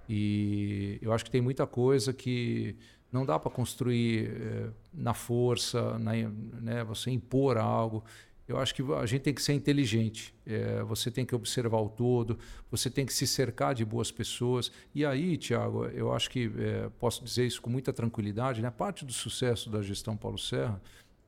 E 0.08 0.98
eu 1.02 1.12
acho 1.12 1.26
que 1.26 1.32
tem 1.32 1.42
muita 1.42 1.66
coisa 1.68 2.14
que 2.14 2.76
não 3.12 3.26
dá 3.26 3.40
para 3.40 3.52
construir 3.52 4.30
eh, 4.30 4.70
na 4.94 5.14
força, 5.14 5.98
na, 5.98 6.12
né, 6.14 6.84
você 6.84 7.10
impor 7.12 7.58
algo. 7.58 8.04
Eu 8.48 8.58
acho 8.58 8.74
que 8.74 8.82
a 8.94 9.06
gente 9.06 9.22
tem 9.24 9.34
que 9.34 9.42
ser 9.42 9.54
inteligente. 9.54 10.34
É, 10.46 10.82
você 10.84 11.12
tem 11.12 11.26
que 11.26 11.36
observar 11.36 11.82
o 11.82 11.90
todo, 11.90 12.40
você 12.72 12.90
tem 12.90 13.06
que 13.06 13.14
se 13.14 13.28
cercar 13.28 13.76
de 13.76 13.84
boas 13.84 14.10
pessoas. 14.10 14.72
E 14.96 15.06
aí, 15.06 15.36
Tiago, 15.36 15.86
eu 15.88 16.14
acho 16.14 16.30
que 16.30 16.50
é, 16.58 16.90
posso 16.98 17.26
dizer 17.26 17.46
isso 17.46 17.62
com 17.62 17.70
muita 17.70 17.92
tranquilidade. 17.92 18.62
Né? 18.62 18.72
Parte 18.72 19.04
do 19.04 19.12
sucesso 19.12 19.70
da 19.70 19.82
gestão 19.82 20.16
Paulo 20.16 20.38
Serra 20.38 20.82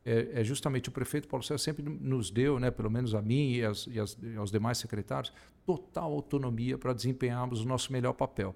é, 0.05 0.41
é, 0.41 0.43
justamente 0.43 0.89
o 0.89 0.91
prefeito 0.91 1.27
Paulo 1.27 1.43
Serra 1.43 1.57
sempre 1.57 1.83
nos 1.83 2.31
deu, 2.31 2.59
né, 2.59 2.71
pelo 2.71 2.89
menos 2.89 3.13
a 3.13 3.21
mim 3.21 3.53
e, 3.53 3.63
as, 3.63 3.87
e, 3.87 3.99
as, 3.99 4.17
e 4.21 4.35
aos 4.35 4.51
demais 4.51 4.77
secretários, 4.77 5.33
total 5.65 6.11
autonomia 6.11 6.77
para 6.77 6.93
desempenharmos 6.93 7.61
o 7.61 7.67
nosso 7.67 7.91
melhor 7.91 8.13
papel. 8.13 8.55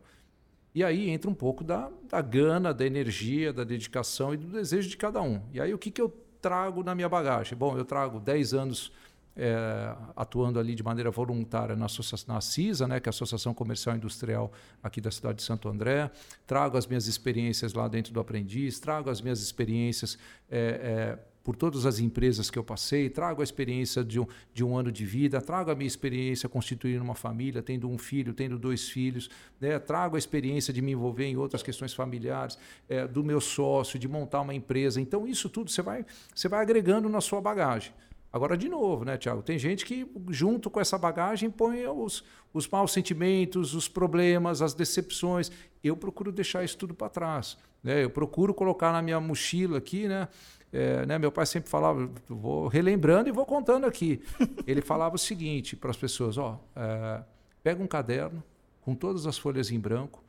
E 0.74 0.84
aí 0.84 1.10
entra 1.10 1.30
um 1.30 1.36
pouco 1.36 1.64
da, 1.64 1.92
da 2.10 2.22
gana, 2.22 2.74
da 2.74 2.86
energia, 2.86 3.54
da 3.54 3.64
dedicação 3.64 4.34
e 4.34 4.38
do 4.38 4.48
desejo 4.48 4.90
de 4.90 4.98
cada 4.98 5.22
um. 5.22 5.42
E 5.52 5.62
aí 5.62 5.74
o 5.74 5.78
que, 5.78 5.92
que 5.92 6.02
eu 6.02 6.10
trago 6.42 6.84
na 6.84 6.96
minha 6.96 7.08
bagagem? 7.08 7.58
Bom, 7.58 7.78
eu 7.78 7.86
trago 7.86 8.20
10 8.20 8.54
anos 8.54 8.92
é, 9.36 9.96
atuando 10.16 10.60
ali 10.60 10.76
de 10.76 10.84
maneira 10.84 11.12
voluntária 11.12 11.76
na, 11.76 11.88
na 12.28 12.42
CISA, 12.42 12.88
né, 12.88 13.00
que 13.00 13.08
é 13.08 13.10
a 13.10 13.12
Associação 13.12 13.54
Comercial 13.54 13.96
e 13.96 13.98
Industrial 13.98 14.52
aqui 14.82 15.02
da 15.02 15.12
cidade 15.12 15.38
de 15.38 15.44
Santo 15.44 15.70
André. 15.70 16.10
Trago 16.46 16.78
as 16.78 16.88
minhas 16.88 17.08
experiências 17.08 17.74
lá 17.74 17.88
dentro 17.88 18.14
do 18.14 18.20
Aprendiz, 18.20 18.80
trago 18.80 19.10
as 19.10 19.22
minhas 19.22 19.42
experiências 19.42 20.18
é, 20.50 21.18
é, 21.20 21.33
por 21.44 21.56
todas 21.58 21.86
as 21.86 22.00
empresas 22.00 22.50
que 22.50 22.58
eu 22.58 22.64
passei, 22.64 23.10
trago 23.10 23.42
a 23.42 23.44
experiência 23.44 24.04
de 24.04 24.20
um, 24.20 24.26
de 24.54 24.64
um 24.64 24.78
ano 24.78 24.92
de 24.92 25.06
vida, 25.06 25.42
trago 25.42 25.70
a 25.70 25.76
minha 25.76 25.88
experiência 25.88 26.48
constituindo 26.48 27.04
uma 27.04 27.16
família, 27.16 27.62
tendo 27.62 27.90
um 27.90 27.98
filho, 27.98 28.34
tendo 28.34 28.58
dois 28.58 28.88
filhos, 28.88 29.30
né? 29.60 29.78
trago 29.78 30.16
a 30.16 30.20
experiência 30.20 30.74
de 30.74 30.82
me 30.82 30.94
envolver 30.94 31.26
em 31.26 31.36
outras 31.36 31.62
questões 31.62 31.94
familiares, 31.94 32.58
é, 32.88 33.06
do 33.06 33.24
meu 33.24 33.42
sócio, 33.42 34.00
de 34.00 34.08
montar 34.08 34.42
uma 34.42 34.54
empresa. 34.54 35.02
Então, 35.02 35.28
isso 35.28 35.50
tudo 35.50 35.70
você 35.70 35.82
vai, 35.82 36.06
você 36.34 36.48
vai 36.48 36.62
agregando 36.62 37.10
na 37.10 37.20
sua 37.20 37.42
bagagem. 37.42 37.94
Agora, 38.32 38.58
de 38.58 38.68
novo, 38.68 39.06
né, 39.06 39.16
Tiago? 39.16 39.44
Tem 39.44 39.60
gente 39.60 39.86
que, 39.86 40.10
junto 40.30 40.70
com 40.70 40.80
essa 40.80 40.98
bagagem, 40.98 41.52
põe 41.52 41.86
os, 41.86 42.24
os 42.52 42.68
maus 42.68 42.92
sentimentos, 42.92 43.76
os 43.76 43.88
problemas, 43.88 44.60
as 44.60 44.74
decepções. 44.74 45.52
Eu 45.84 45.96
procuro 45.96 46.32
deixar 46.32 46.64
isso 46.64 46.76
tudo 46.76 46.96
para 46.96 47.10
trás. 47.10 47.60
Né? 47.84 48.04
Eu 48.04 48.10
procuro 48.10 48.52
colocar 48.52 48.92
na 48.92 49.04
minha 49.04 49.20
mochila 49.20 49.78
aqui, 49.78 50.08
né? 50.08 50.28
É, 50.74 51.06
né, 51.06 51.20
meu 51.20 51.32
pai 51.32 51.46
sempre 51.46 51.70
falava, 51.70 52.10
vou 52.28 52.68
relembrando 52.68 53.30
e 53.30 53.32
vou 53.32 53.46
contando 53.46 53.86
aqui. 53.86 54.20
Ele 54.66 54.82
falava 54.82 55.14
o 55.14 55.20
seguinte 55.20 55.76
para 55.76 55.92
as 55.92 55.98
pessoas: 55.98 56.36
ó, 56.36 56.60
é, 56.76 57.24
pega 57.62 57.82
um 57.82 57.86
caderno 57.86 58.44
com 58.82 58.96
todas 58.96 59.28
as 59.28 59.38
folhas 59.38 59.70
em 59.70 59.80
branco, 59.80 60.24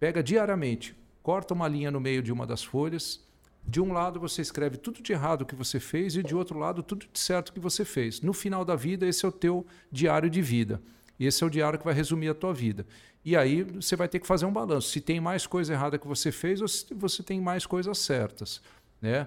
pega 0.00 0.24
diariamente, 0.24 0.96
corta 1.22 1.54
uma 1.54 1.68
linha 1.68 1.88
no 1.88 2.00
meio 2.00 2.20
de 2.20 2.32
uma 2.32 2.44
das 2.44 2.64
folhas. 2.64 3.24
De 3.68 3.80
um 3.80 3.92
lado 3.92 4.20
você 4.20 4.42
escreve 4.42 4.76
tudo 4.76 5.02
de 5.02 5.12
errado 5.12 5.44
que 5.44 5.54
você 5.54 5.80
fez 5.80 6.16
e 6.16 6.22
de 6.22 6.34
outro 6.34 6.58
lado 6.58 6.82
tudo 6.82 7.06
de 7.12 7.18
certo 7.18 7.52
que 7.52 7.60
você 7.60 7.84
fez. 7.84 8.20
No 8.20 8.32
final 8.32 8.64
da 8.64 8.76
vida, 8.76 9.06
esse 9.06 9.24
é 9.24 9.28
o 9.28 9.32
teu 9.32 9.64
diário 9.90 10.28
de 10.28 10.42
vida. 10.42 10.80
E 11.18 11.26
esse 11.26 11.42
é 11.42 11.46
o 11.46 11.50
diário 11.50 11.78
que 11.78 11.84
vai 11.84 11.94
resumir 11.94 12.28
a 12.28 12.34
tua 12.34 12.52
vida. 12.52 12.86
E 13.24 13.36
aí 13.36 13.62
você 13.62 13.96
vai 13.96 14.08
ter 14.08 14.20
que 14.20 14.26
fazer 14.26 14.46
um 14.46 14.52
balanço. 14.52 14.88
Se 14.88 15.00
tem 15.00 15.20
mais 15.20 15.46
coisa 15.46 15.72
errada 15.72 15.98
que 15.98 16.06
você 16.06 16.30
fez 16.30 16.60
ou 16.60 16.68
se 16.68 16.92
você 16.94 17.22
tem 17.22 17.40
mais 17.40 17.66
coisas 17.66 17.98
certas. 17.98 18.60
Né? 19.00 19.26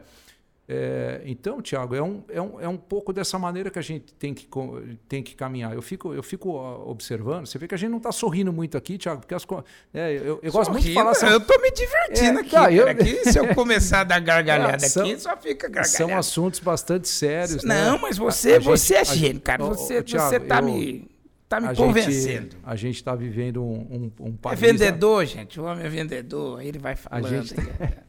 É, 0.71 1.21
então, 1.25 1.63
Tiago, 1.63 1.95
é 1.95 2.03
um, 2.03 2.23
é, 2.29 2.39
um, 2.39 2.61
é 2.61 2.67
um 2.67 2.77
pouco 2.77 3.11
dessa 3.11 3.39
maneira 3.39 3.71
que 3.71 3.79
a 3.79 3.81
gente 3.81 4.13
tem 4.13 4.35
que, 4.35 4.47
tem 5.07 5.23
que 5.23 5.33
caminhar. 5.33 5.73
Eu 5.73 5.81
fico, 5.81 6.13
eu 6.13 6.21
fico 6.21 6.51
observando, 6.85 7.47
você 7.47 7.57
vê 7.57 7.67
que 7.67 7.73
a 7.73 7.77
gente 7.77 7.89
não 7.89 7.97
está 7.97 8.11
sorrindo 8.11 8.53
muito 8.53 8.77
aqui, 8.77 8.95
Tiago, 8.95 9.21
porque 9.21 9.33
as, 9.33 9.47
é, 9.91 10.13
eu, 10.13 10.39
eu 10.43 10.51
gosto 10.51 10.69
muito 10.69 10.85
de 10.85 10.93
falar. 10.93 11.09
Assim, 11.09 11.25
eu 11.25 11.39
estou 11.39 11.59
me 11.59 11.71
divertindo 11.71 12.37
é, 12.37 12.41
aqui, 12.41 12.51
tá, 12.51 12.71
eu... 12.71 12.87
aqui. 12.87 13.31
Se 13.31 13.39
eu 13.39 13.55
começar 13.55 14.01
a 14.01 14.03
dar 14.03 14.19
gargalhada 14.19 14.77
são, 14.87 15.07
aqui, 15.07 15.19
só 15.19 15.35
fica 15.37 15.67
gargalhada. 15.67 15.97
São 15.97 16.15
assuntos 16.15 16.59
bastante 16.59 17.07
sérios. 17.07 17.63
Não, 17.63 17.93
né? 17.93 17.99
mas 17.99 18.19
você, 18.19 18.53
a, 18.53 18.59
você 18.59 18.97
é 18.97 19.05
gênio, 19.05 19.41
cara. 19.41 19.63
Você, 19.63 20.03
tá 20.03 20.59
eu, 20.59 20.63
me. 20.65 21.09
Tá 21.47 21.59
me 21.59 21.75
convencendo. 21.75 22.51
Gente, 22.51 22.57
a 22.63 22.75
gente 22.75 22.95
está 22.97 23.15
vivendo 23.15 23.63
um, 23.63 24.11
um, 24.19 24.27
um 24.27 24.33
país. 24.33 24.61
É 24.61 24.67
vendedor, 24.67 25.25
gente. 25.25 25.59
O 25.59 25.63
homem 25.63 25.83
é 25.83 25.89
vendedor. 25.89 26.61
Ele 26.61 26.77
vai 26.77 26.95
falando. 26.95 27.25
A 27.25 27.41
gente, 27.41 27.55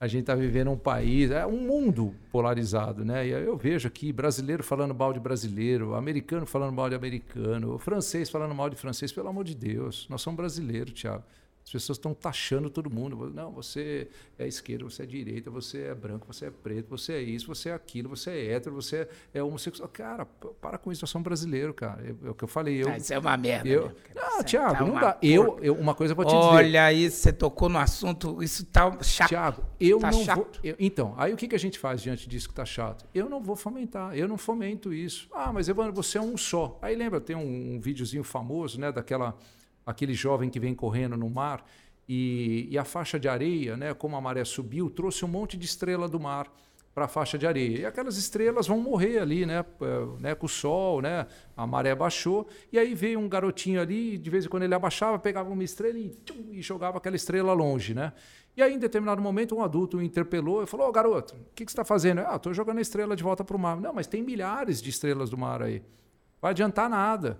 a 0.00 0.06
gente 0.06 0.22
está 0.22 0.34
vivendo 0.34 0.70
um 0.70 0.78
país, 0.78 1.30
é 1.30 1.46
um 1.46 1.60
mundo 1.60 2.14
polarizado, 2.32 3.04
né? 3.04 3.26
E 3.26 3.30
eu 3.30 3.54
vejo 3.58 3.86
aqui 3.86 4.10
brasileiro 4.10 4.64
falando 4.64 4.94
mal 4.94 5.12
de 5.12 5.20
brasileiro, 5.20 5.94
americano 5.94 6.46
falando 6.46 6.72
mal 6.72 6.88
de 6.88 6.94
americano, 6.94 7.78
francês 7.78 8.30
falando 8.30 8.54
mal 8.54 8.70
de 8.70 8.76
francês, 8.76 9.12
pelo 9.12 9.28
amor 9.28 9.44
de 9.44 9.54
Deus, 9.54 10.06
nós 10.08 10.22
somos 10.22 10.38
brasileiros, 10.38 10.94
Tiago. 10.94 11.22
As 11.64 11.70
pessoas 11.70 11.98
estão 11.98 12.12
taxando 12.12 12.68
todo 12.68 12.90
mundo. 12.90 13.30
Não, 13.32 13.52
você 13.52 14.08
é 14.38 14.46
esquerda, 14.46 14.84
você 14.84 15.02
é 15.02 15.06
direita, 15.06 15.50
você 15.50 15.82
é 15.82 15.94
branco, 15.94 16.26
você 16.26 16.46
é 16.46 16.50
preto, 16.50 16.88
você 16.88 17.12
é 17.12 17.22
isso, 17.22 17.46
você 17.46 17.68
é 17.68 17.74
aquilo, 17.74 18.08
você 18.08 18.30
é 18.30 18.52
hétero, 18.52 18.74
você 18.74 19.08
é 19.32 19.42
homossexual. 19.42 19.88
Cara, 19.88 20.24
para 20.60 20.78
com 20.78 20.90
isso, 20.90 21.02
nós 21.02 21.10
somos 21.10 21.24
brasileiros, 21.24 21.74
cara. 21.76 22.02
É, 22.02 22.26
é, 22.26 22.30
o 22.30 22.34
que 22.34 22.42
eu 22.42 22.48
falei. 22.48 22.82
Eu, 22.82 22.88
ah, 22.88 22.96
isso 22.96 23.12
é 23.12 23.18
uma 23.18 23.36
merda. 23.36 23.68
Eu, 23.68 23.86
né, 23.86 23.94
não, 24.14 24.42
Tiago, 24.42 24.74
tá 24.74 24.84
não 24.84 24.94
dá. 24.94 25.18
Eu, 25.22 25.58
eu, 25.62 25.74
uma 25.74 25.94
coisa 25.94 26.12
eu 26.12 26.16
vou 26.16 26.24
te 26.24 26.34
dizer. 26.34 26.48
Olha 26.48 26.84
aí, 26.84 27.10
você 27.10 27.32
tocou 27.32 27.68
no 27.68 27.78
assunto, 27.78 28.42
isso 28.42 28.64
tá 28.64 29.00
chato. 29.02 29.28
Tiago, 29.28 29.62
eu 29.78 29.98
tá 30.00 30.10
não 30.10 30.24
chato. 30.24 30.36
vou. 30.36 30.50
Eu, 30.64 30.74
então, 30.78 31.14
aí 31.16 31.32
o 31.32 31.36
que, 31.36 31.46
que 31.46 31.54
a 31.54 31.58
gente 31.58 31.78
faz 31.78 32.02
diante 32.02 32.28
disso 32.28 32.48
que 32.48 32.54
tá 32.54 32.64
chato? 32.64 33.06
Eu 33.14 33.28
não 33.28 33.40
vou 33.42 33.54
fomentar, 33.54 34.16
eu 34.16 34.26
não 34.26 34.38
fomento 34.38 34.92
isso. 34.92 35.28
Ah, 35.32 35.52
mas 35.52 35.68
Evandro, 35.68 35.92
você 35.92 36.18
é 36.18 36.20
um 36.20 36.36
só. 36.36 36.78
Aí 36.82 36.96
lembra, 36.96 37.20
tem 37.20 37.36
um, 37.36 37.74
um 37.74 37.80
videozinho 37.80 38.24
famoso, 38.24 38.80
né, 38.80 38.90
daquela 38.90 39.36
aquele 39.90 40.14
jovem 40.14 40.48
que 40.48 40.60
vem 40.60 40.74
correndo 40.74 41.16
no 41.16 41.28
mar 41.28 41.64
e, 42.08 42.66
e, 42.70 42.76
a 42.76 42.84
faixa 42.84 43.20
de 43.20 43.28
areia, 43.28 43.76
né, 43.76 43.94
como 43.94 44.16
a 44.16 44.20
maré 44.20 44.44
subiu, 44.44 44.90
trouxe 44.90 45.24
um 45.24 45.28
monte 45.28 45.56
de 45.56 45.64
estrela 45.64 46.08
do 46.08 46.18
mar 46.18 46.52
para 46.92 47.04
a 47.04 47.08
faixa 47.08 47.38
de 47.38 47.46
areia. 47.46 47.78
E 47.78 47.86
aquelas 47.86 48.16
estrelas 48.16 48.66
vão 48.66 48.80
morrer 48.80 49.20
ali, 49.20 49.46
né, 49.46 49.64
né, 50.18 50.34
com 50.34 50.46
o 50.46 50.48
sol, 50.48 51.00
né, 51.00 51.26
a 51.56 51.66
maré 51.66 51.94
baixou. 51.94 52.48
E 52.72 52.78
aí 52.78 52.94
veio 52.94 53.20
um 53.20 53.28
garotinho 53.28 53.80
ali, 53.80 54.18
de 54.18 54.28
vez 54.28 54.44
em 54.44 54.48
quando 54.48 54.64
ele 54.64 54.74
abaixava, 54.74 55.20
pegava 55.20 55.50
uma 55.50 55.62
estrela 55.62 55.96
e, 55.98 56.08
tchum, 56.24 56.48
e 56.50 56.60
jogava 56.60 56.98
aquela 56.98 57.14
estrela 57.14 57.52
longe, 57.52 57.94
né? 57.94 58.12
E 58.56 58.62
aí, 58.62 58.74
em 58.74 58.78
determinado 58.78 59.22
momento, 59.22 59.54
um 59.54 59.62
adulto 59.62 59.98
o 59.98 60.02
interpelou 60.02 60.62
e 60.62 60.66
falou: 60.66 60.86
Ô 60.86 60.88
oh, 60.88 60.92
garoto, 60.92 61.34
o 61.34 61.54
que, 61.54 61.64
que 61.64 61.70
você 61.70 61.74
está 61.74 61.84
fazendo? 61.84 62.22
Ah, 62.22 62.34
estou 62.34 62.52
jogando 62.52 62.78
a 62.78 62.80
estrela 62.80 63.14
de 63.14 63.22
volta 63.22 63.44
para 63.44 63.56
o 63.56 63.58
mar. 63.58 63.80
Não, 63.80 63.94
mas 63.94 64.08
tem 64.08 64.22
milhares 64.22 64.82
de 64.82 64.90
estrelas 64.90 65.30
do 65.30 65.38
mar 65.38 65.62
aí. 65.62 65.82
Vai 66.42 66.50
adiantar 66.50 66.90
nada. 66.90 67.38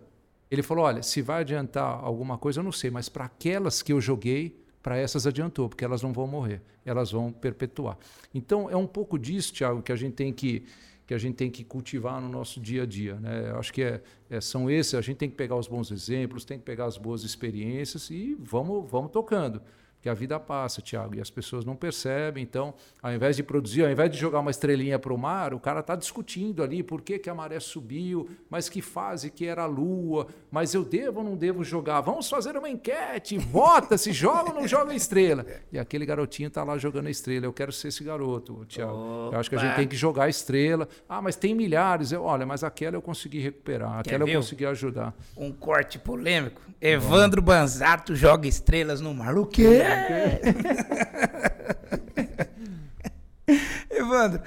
Ele 0.51 0.62
falou: 0.62 0.84
olha, 0.84 1.03
se 1.03 1.22
vai 1.22 1.40
adiantar 1.42 2.03
alguma 2.03 2.36
coisa, 2.36 2.61
eu 2.61 2.64
não 2.64 2.72
sei, 2.72 2.90
mas 2.90 3.09
para 3.09 3.24
aquelas 3.24 3.82
que 3.82 3.92
eu 3.92 4.01
joguei, 4.01 4.61
para 4.82 4.96
essas 4.96 5.26
adiantou, 5.26 5.68
porque 5.68 5.84
elas 5.84 6.03
não 6.03 6.12
vão 6.12 6.26
morrer, 6.26 6.62
elas 6.84 7.12
vão 7.12 7.32
perpetuar. 7.32 7.98
Então 8.34 8.68
é 8.68 8.76
um 8.76 8.86
pouco 8.86 9.18
disso, 9.18 9.53
Tiago, 9.53 9.82
que 9.82 9.92
a 9.92 9.96
gente 9.96 10.14
tem 10.14 10.32
que 10.32 10.64
que 11.07 11.14
a 11.14 11.18
gente 11.18 11.34
tem 11.34 11.51
que 11.51 11.64
cultivar 11.64 12.20
no 12.22 12.28
nosso 12.28 12.61
dia 12.61 12.84
a 12.84 12.86
dia. 12.86 13.16
Né? 13.16 13.51
Acho 13.57 13.72
que 13.72 13.82
é, 13.82 14.01
é, 14.30 14.40
são 14.40 14.70
esses, 14.70 14.94
a 14.94 15.01
gente 15.01 15.16
tem 15.16 15.28
que 15.28 15.34
pegar 15.34 15.57
os 15.57 15.66
bons 15.66 15.90
exemplos, 15.90 16.44
tem 16.44 16.57
que 16.57 16.64
pegar 16.64 16.84
as 16.84 16.96
boas 16.96 17.24
experiências 17.24 18.11
e 18.11 18.36
vamos, 18.38 18.88
vamos 18.88 19.11
tocando. 19.11 19.61
Que 20.01 20.09
a 20.09 20.14
vida 20.14 20.40
passa, 20.40 20.80
Tiago, 20.80 21.14
e 21.14 21.20
as 21.20 21.30
pessoas 21.30 21.64
não 21.64 21.76
percebem. 21.76 22.42
Então, 22.42 22.74
ao 23.03 23.12
invés 23.12 23.36
de 23.36 23.42
produzir, 23.42 23.84
ao 23.84 23.90
invés 23.90 24.11
de 24.11 24.16
jogar 24.16 24.40
uma 24.40 24.51
estrelinha 24.51 24.98
para 24.98 25.12
o 25.12 25.18
mar, 25.18 25.53
o 25.53 25.61
cara 25.61 25.80
está 25.80 25.94
discutindo 25.94 26.62
ali 26.62 26.82
por 26.82 27.03
que, 27.03 27.18
que 27.18 27.28
a 27.28 27.34
maré 27.34 27.61
subiu, 27.61 28.28
mas 28.48 28.68
que 28.68 28.80
fase 28.80 29.30
que 29.30 29.44
era 29.44 29.62
a 29.62 29.66
lua, 29.66 30.26
mas 30.51 30.72
eu 30.74 30.84
devo 30.84 31.18
ou 31.20 31.24
não 31.24 31.36
devo 31.36 31.62
jogar? 31.62 32.01
Vamos 32.01 32.28
fazer 32.30 32.57
uma 32.57 32.68
enquete, 32.68 33.36
vota 33.36 33.98
se 33.98 34.12
joga 34.12 34.51
ou 34.51 34.55
não 34.55 34.66
joga 34.66 34.92
a 34.92 34.94
estrela. 34.94 35.44
E 35.70 35.78
aquele 35.78 36.07
garotinho 36.07 36.48
está 36.48 36.64
lá 36.64 36.78
jogando 36.78 37.07
a 37.09 37.11
estrela. 37.11 37.44
Eu 37.44 37.53
quero 37.53 37.72
ser 37.72 37.88
esse 37.88 38.03
garoto, 38.03 38.64
Tiago. 38.66 39.30
Eu 39.32 39.38
acho 39.38 39.51
que 39.51 39.57
a 39.57 39.59
gente 39.59 39.76
tem 39.76 39.86
que 39.86 39.96
jogar 39.96 40.24
a 40.24 40.28
estrela. 40.28 40.88
Ah, 41.09 41.20
mas 41.20 41.36
tem 41.36 41.55
milhares. 41.55 42.12
Eu, 42.12 42.22
olha, 42.22 42.46
mas 42.46 42.64
aquela 42.64 42.96
eu 42.96 43.03
consegui 43.03 43.40
recuperar, 43.40 43.98
aquela 43.98 44.28
eu 44.28 44.36
consegui 44.36 44.64
ajudar. 44.64 45.14
Um 45.36 45.53
corte 45.53 45.98
polêmico. 45.98 46.61
Evandro 46.80 47.42
Banzato 47.42 48.14
joga 48.14 48.48
estrelas 48.48 49.01
no 49.01 49.12
mar. 49.12 49.36
O 49.36 49.44
quê? 49.44 49.82
Evandro, 53.91 54.43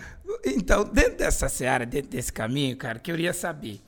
então, 0.46 0.84
dentro 0.84 1.18
dessa 1.18 1.50
seara, 1.50 1.86
dentro 1.86 2.12
desse 2.12 2.32
caminho, 2.32 2.76
cara, 2.78 3.00
que 3.00 3.12
eu 3.12 3.16
queria 3.16 3.34
saber. 3.34 3.82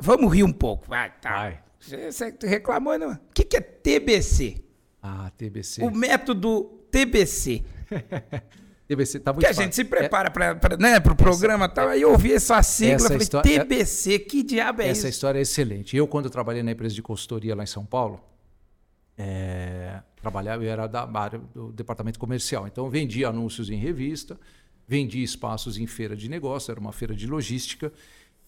Vamos 0.00 0.32
rir 0.32 0.42
um 0.42 0.52
pouco, 0.52 0.86
vai, 0.88 1.12
tá. 1.20 1.36
Vai. 1.36 1.60
Você 1.80 2.34
reclamou, 2.42 2.98
não? 2.98 3.12
O 3.12 3.18
que, 3.32 3.44
que 3.44 3.56
é 3.56 3.60
TBC? 3.60 4.62
Ah, 5.02 5.30
TBC. 5.36 5.84
O 5.84 5.90
método 5.90 6.64
TBC. 6.90 7.62
TBC 8.88 9.20
tá 9.20 9.32
muito 9.32 9.44
Que 9.44 9.50
a 9.50 9.52
gente 9.52 9.74
se 9.74 9.84
prepara 9.84 10.28
é, 10.28 10.54
para 10.54 10.76
né, 10.76 10.98
o 10.98 11.16
programa 11.16 11.66
e 11.66 11.68
tal. 11.68 11.88
Aí 11.88 12.02
eu 12.02 12.12
ouvi 12.12 12.32
essa 12.32 12.62
sigla, 12.62 12.94
essa 12.94 13.08
falei, 13.08 13.22
história, 13.22 13.64
TBC, 13.64 14.18
que 14.20 14.42
diabo 14.42 14.82
é 14.82 14.84
essa 14.84 14.92
isso? 14.92 15.06
Essa 15.06 15.08
história 15.08 15.38
é 15.38 15.42
excelente. 15.42 15.96
Eu, 15.96 16.06
quando 16.06 16.26
eu 16.26 16.30
trabalhei 16.30 16.62
na 16.62 16.70
empresa 16.70 16.94
de 16.94 17.02
consultoria 17.02 17.54
lá 17.54 17.64
em 17.64 17.66
São 17.66 17.84
Paulo, 17.84 18.20
é, 19.18 20.00
trabalhava, 20.26 20.64
eu 20.64 20.70
era 20.70 20.86
da 20.88 21.08
área 21.14 21.40
do 21.54 21.70
departamento 21.72 22.18
comercial. 22.18 22.66
Então, 22.66 22.90
vendia 22.90 23.28
anúncios 23.28 23.70
em 23.70 23.76
revista, 23.76 24.38
vendia 24.86 25.22
espaços 25.22 25.78
em 25.78 25.86
feira 25.86 26.16
de 26.16 26.28
negócio, 26.28 26.72
era 26.72 26.80
uma 26.80 26.92
feira 26.92 27.14
de 27.14 27.26
logística, 27.26 27.92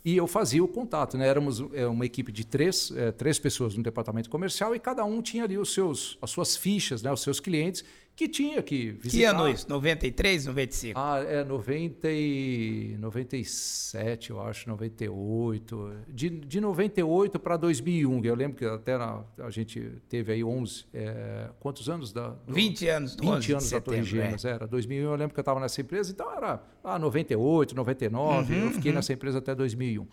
e 0.05 0.17
eu 0.17 0.27
fazia 0.27 0.63
o 0.63 0.69
contato. 0.69 1.17
Né? 1.17 1.27
Éramos 1.27 1.63
é, 1.73 1.87
uma 1.87 2.05
equipe 2.05 2.33
de 2.33 2.45
três, 2.45 2.91
é, 2.97 3.13
três 3.13 3.39
pessoas 3.39 3.77
no 3.77 3.83
departamento 3.83 4.29
comercial 4.29 4.75
e 4.75 4.79
cada 4.81 5.05
um 5.05 5.23
tinha 5.23 5.45
ali 5.45 5.57
os 5.57 5.73
seus, 5.73 6.19
as 6.21 6.31
suas 6.31 6.57
fichas, 6.57 7.01
né? 7.01 7.13
os 7.13 7.21
seus 7.21 7.39
clientes, 7.39 7.85
que 8.19 8.27
tinha 8.27 8.61
que 8.61 8.91
visitar. 8.91 9.17
Que 9.17 9.25
ano 9.25 9.49
isso? 9.49 9.69
93, 9.69 10.47
95? 10.47 10.99
Ah, 10.99 11.21
é 11.21 11.45
90 11.45 12.11
e 12.11 12.97
97, 12.99 14.31
eu 14.31 14.43
acho, 14.43 14.69
98. 14.69 15.93
De, 16.09 16.29
de 16.29 16.61
98 16.61 17.39
para 17.39 17.57
2001, 17.57 18.25
eu 18.25 18.35
lembro 18.35 18.57
que 18.57 18.65
até 18.65 18.99
na, 18.99 19.23
a 19.39 19.51
gente 19.51 19.93
teve 20.09 20.33
aí 20.33 20.43
11, 20.43 20.87
é, 20.93 21.49
quantos 21.61 21.89
anos? 21.89 22.13
Da, 22.13 22.31
do, 22.31 22.53
20 22.55 22.89
anos. 22.89 23.15
20 23.15 23.53
anos 23.53 23.71
da 23.71 23.81
Torre 23.81 24.03
Gêmeas, 24.03 24.45
é. 24.45 24.51
era. 24.51 24.67
2001 24.67 25.05
eu 25.05 25.15
lembro 25.15 25.33
que 25.33 25.39
eu 25.39 25.43
estava 25.43 25.61
nessa 25.61 25.81
empresa, 25.81 26.11
então 26.11 26.29
era 26.37 26.61
ah, 26.83 26.99
98, 26.99 27.77
99, 27.77 28.53
uhum, 28.53 28.65
eu 28.65 28.71
fiquei 28.73 28.91
uhum. 28.91 28.97
nessa 28.97 29.13
empresa 29.13 29.39
até 29.39 29.55
2001. 29.55 30.05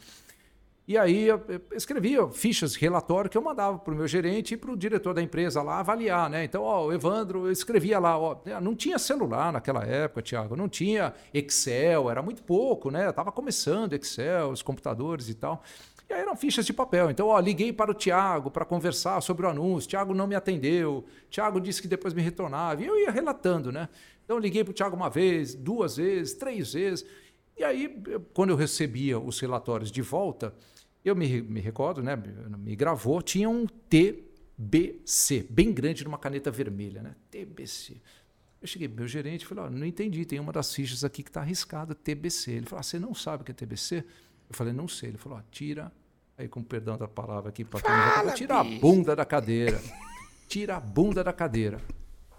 E 0.87 0.99
aí 0.99 1.27
eu 1.27 1.41
escrevia 1.71 2.27
fichas, 2.27 2.75
relatório 2.75 3.27
que 3.27 3.35
eu 3.35 3.41
mandava 3.41 3.79
para 3.79 3.91
o 3.91 3.97
meu 3.97 4.07
gerente 4.07 4.53
e 4.53 4.57
para 4.57 4.71
o 4.71 4.77
diretor 4.77 5.15
da 5.15 5.21
empresa 5.21 5.63
lá 5.63 5.79
avaliar, 5.79 6.29
né? 6.29 6.43
Então, 6.43 6.61
ó, 6.61 6.85
o 6.85 6.93
Evandro, 6.93 7.47
eu 7.47 7.51
escrevia 7.51 7.97
lá, 7.97 8.15
ó, 8.19 8.37
né, 8.45 8.59
não 8.59 8.75
tinha 8.75 8.99
celular 8.99 9.51
naquela 9.51 9.83
época, 9.83 10.21
Tiago, 10.21 10.55
não 10.55 10.69
tinha 10.69 11.11
Excel, 11.33 12.07
era 12.09 12.21
muito 12.21 12.43
pouco, 12.43 12.91
né? 12.91 13.09
Estava 13.09 13.31
começando 13.31 13.93
Excel, 13.93 14.51
os 14.51 14.61
computadores 14.61 15.27
e 15.27 15.33
tal. 15.33 15.63
E 16.07 16.13
aí 16.13 16.21
eram 16.21 16.35
fichas 16.35 16.67
de 16.67 16.71
papel. 16.71 17.09
Então, 17.09 17.29
ó, 17.29 17.39
liguei 17.39 17.73
para 17.73 17.89
o 17.89 17.93
Tiago 17.93 18.51
para 18.51 18.63
conversar 18.63 19.19
sobre 19.21 19.45
o 19.47 19.49
anúncio. 19.49 19.89
Tiago 19.89 20.13
não 20.13 20.27
me 20.27 20.35
atendeu. 20.35 21.03
Tiago 21.31 21.59
disse 21.59 21.81
que 21.81 21.87
depois 21.87 22.13
me 22.13 22.21
retornava. 22.21 22.83
E 22.83 22.85
eu 22.85 22.95
ia 22.99 23.09
relatando, 23.09 23.71
né? 23.71 23.89
Então, 24.23 24.37
liguei 24.37 24.63
para 24.63 24.69
o 24.69 24.73
Tiago 24.73 24.95
uma 24.95 25.09
vez, 25.09 25.55
duas 25.55 25.97
vezes, 25.97 26.35
três 26.35 26.73
vezes. 26.73 27.03
E 27.57 27.63
aí, 27.63 28.03
quando 28.35 28.51
eu 28.51 28.55
recebia 28.55 29.17
os 29.17 29.39
relatórios 29.39 29.91
de 29.91 30.03
volta, 30.03 30.53
eu 31.09 31.15
me, 31.15 31.41
me 31.41 31.59
recordo, 31.59 32.01
né? 32.01 32.15
Me 32.15 32.75
gravou, 32.75 33.21
tinha 33.21 33.49
um 33.49 33.67
TBC, 33.67 35.45
bem 35.49 35.71
grande 35.71 36.03
numa 36.03 36.17
caneta 36.17 36.49
vermelha, 36.49 37.01
né? 37.01 37.15
TBC. 37.29 38.01
Eu 38.61 38.67
cheguei 38.67 38.87
meu 38.87 39.07
gerente 39.07 39.43
e 39.43 39.45
falei, 39.45 39.65
oh, 39.65 39.69
não 39.69 39.85
entendi, 39.85 40.25
tem 40.25 40.39
uma 40.39 40.51
das 40.51 40.73
fichas 40.73 41.03
aqui 41.03 41.21
que 41.21 41.29
está 41.29 41.41
arriscada, 41.41 41.93
TBC. 41.93 42.51
Ele 42.51 42.65
falou, 42.65 42.79
ah, 42.79 42.83
você 42.83 42.97
não 42.97 43.13
sabe 43.13 43.43
o 43.43 43.45
que 43.45 43.51
é 43.51 43.53
TBC? 43.53 43.97
Eu 44.49 44.55
falei, 44.55 44.73
não 44.73 44.87
sei. 44.87 45.09
Ele 45.09 45.17
falou, 45.19 45.37
oh, 45.37 45.43
tira, 45.51 45.91
aí 46.35 46.47
com 46.47 46.63
perdão 46.63 46.97
da 46.97 47.07
palavra 47.07 47.49
aqui, 47.49 47.63
para 47.63 47.79
tira 48.33 48.59
a 48.59 48.63
bunda 48.63 49.15
da 49.15 49.25
cadeira. 49.25 49.79
Tira 50.47 50.77
a 50.77 50.79
bunda 50.79 51.23
da 51.23 51.31
cadeira. 51.31 51.79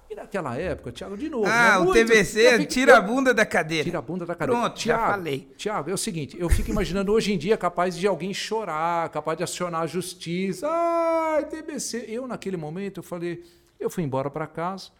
E 0.08 0.14
naquela 0.14 0.56
época, 0.56 0.92
Tiago, 0.92 1.16
de 1.16 1.28
novo. 1.28 1.46
Ah, 1.46 1.80
né? 1.80 1.86
o 1.86 1.92
TVC 1.92 2.64
tira 2.66 2.96
a 2.96 3.00
bunda 3.00 3.34
da 3.34 3.44
cadeira. 3.44 3.84
Tira 3.84 3.98
a 3.98 4.02
bunda 4.02 4.24
da 4.24 4.34
cadeira. 4.34 4.60
Pronto, 4.60 4.76
Thiago, 4.76 5.02
já 5.02 5.10
falei. 5.10 5.52
Tiago, 5.56 5.90
é 5.90 5.94
o 5.94 5.98
seguinte, 5.98 6.36
eu 6.38 6.48
fico 6.48 6.70
imaginando 6.70 7.12
hoje 7.12 7.32
em 7.32 7.38
dia 7.38 7.56
capaz 7.56 7.96
de 7.96 8.06
alguém 8.06 8.32
chorar, 8.32 9.08
capaz 9.08 9.36
de 9.36 9.44
acionar 9.44 9.82
a 9.82 9.86
justiça. 9.86 10.68
Ai, 10.70 11.44
TBC. 11.46 12.04
Eu, 12.08 12.26
naquele 12.26 12.56
momento, 12.56 12.98
eu 12.98 13.02
falei, 13.02 13.44
eu 13.80 13.90
fui 13.90 14.04
embora 14.04 14.30
para 14.30 14.46
casa. 14.46 14.90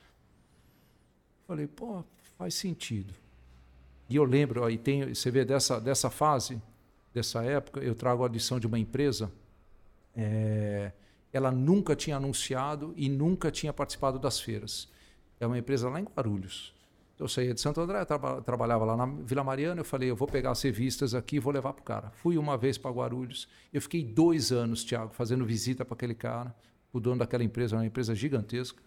Falei, 1.47 1.69
pô, 1.69 2.03
faz 2.37 2.55
sentido. 2.55 3.15
E 4.09 4.17
eu 4.17 4.25
lembro, 4.25 4.65
aí 4.65 4.77
tem, 4.77 5.15
você 5.15 5.31
vê 5.31 5.45
dessa, 5.45 5.81
dessa 5.81 6.11
fase, 6.11 6.61
dessa 7.15 7.43
época, 7.45 7.81
eu 7.81 7.95
trago 7.95 8.25
a 8.25 8.29
lição 8.29 8.59
de 8.59 8.67
uma 8.67 8.79
empresa. 8.79 9.31
É, 10.17 10.93
ela 11.33 11.51
nunca 11.51 11.95
tinha 11.95 12.17
anunciado 12.17 12.93
e 12.97 13.09
nunca 13.09 13.51
tinha 13.51 13.73
participado 13.73 14.19
das 14.19 14.41
feiras. 14.41 14.89
É 15.39 15.47
uma 15.47 15.59
empresa 15.59 15.89
lá 15.89 16.01
em 16.01 16.05
Guarulhos. 16.05 16.75
Eu 17.19 17.29
saía 17.29 17.55
de 17.55 17.61
Santo 17.61 17.81
André, 17.81 18.05
traba, 18.05 18.43
trabalhava 18.43 18.85
lá 18.85 18.97
na 18.97 19.07
Vila 19.07 19.43
Mariana. 19.43 19.81
Eu 19.81 19.85
falei, 19.85 20.11
eu 20.11 20.17
vou 20.17 20.29
pegar 20.29 20.51
as 20.51 20.63
revistas 20.63 21.15
aqui 21.15 21.37
e 21.37 21.39
vou 21.39 21.53
levar 21.53 21.73
para 21.73 21.81
o 21.81 21.85
cara. 21.85 22.11
Fui 22.11 22.37
uma 22.37 22.59
vez 22.59 22.77
para 22.77 22.91
Guarulhos. 22.91 23.49
Eu 23.73 23.81
fiquei 23.81 24.05
dois 24.05 24.53
anos, 24.53 24.85
Tiago, 24.85 25.15
fazendo 25.15 25.45
visita 25.45 25.85
para 25.85 25.95
aquele 25.95 26.15
cara, 26.15 26.55
o 26.93 27.01
dono 27.01 27.19
daquela 27.19 27.43
empresa, 27.43 27.77
uma 27.77 27.87
empresa 27.87 28.15
gigantesca. 28.15 28.83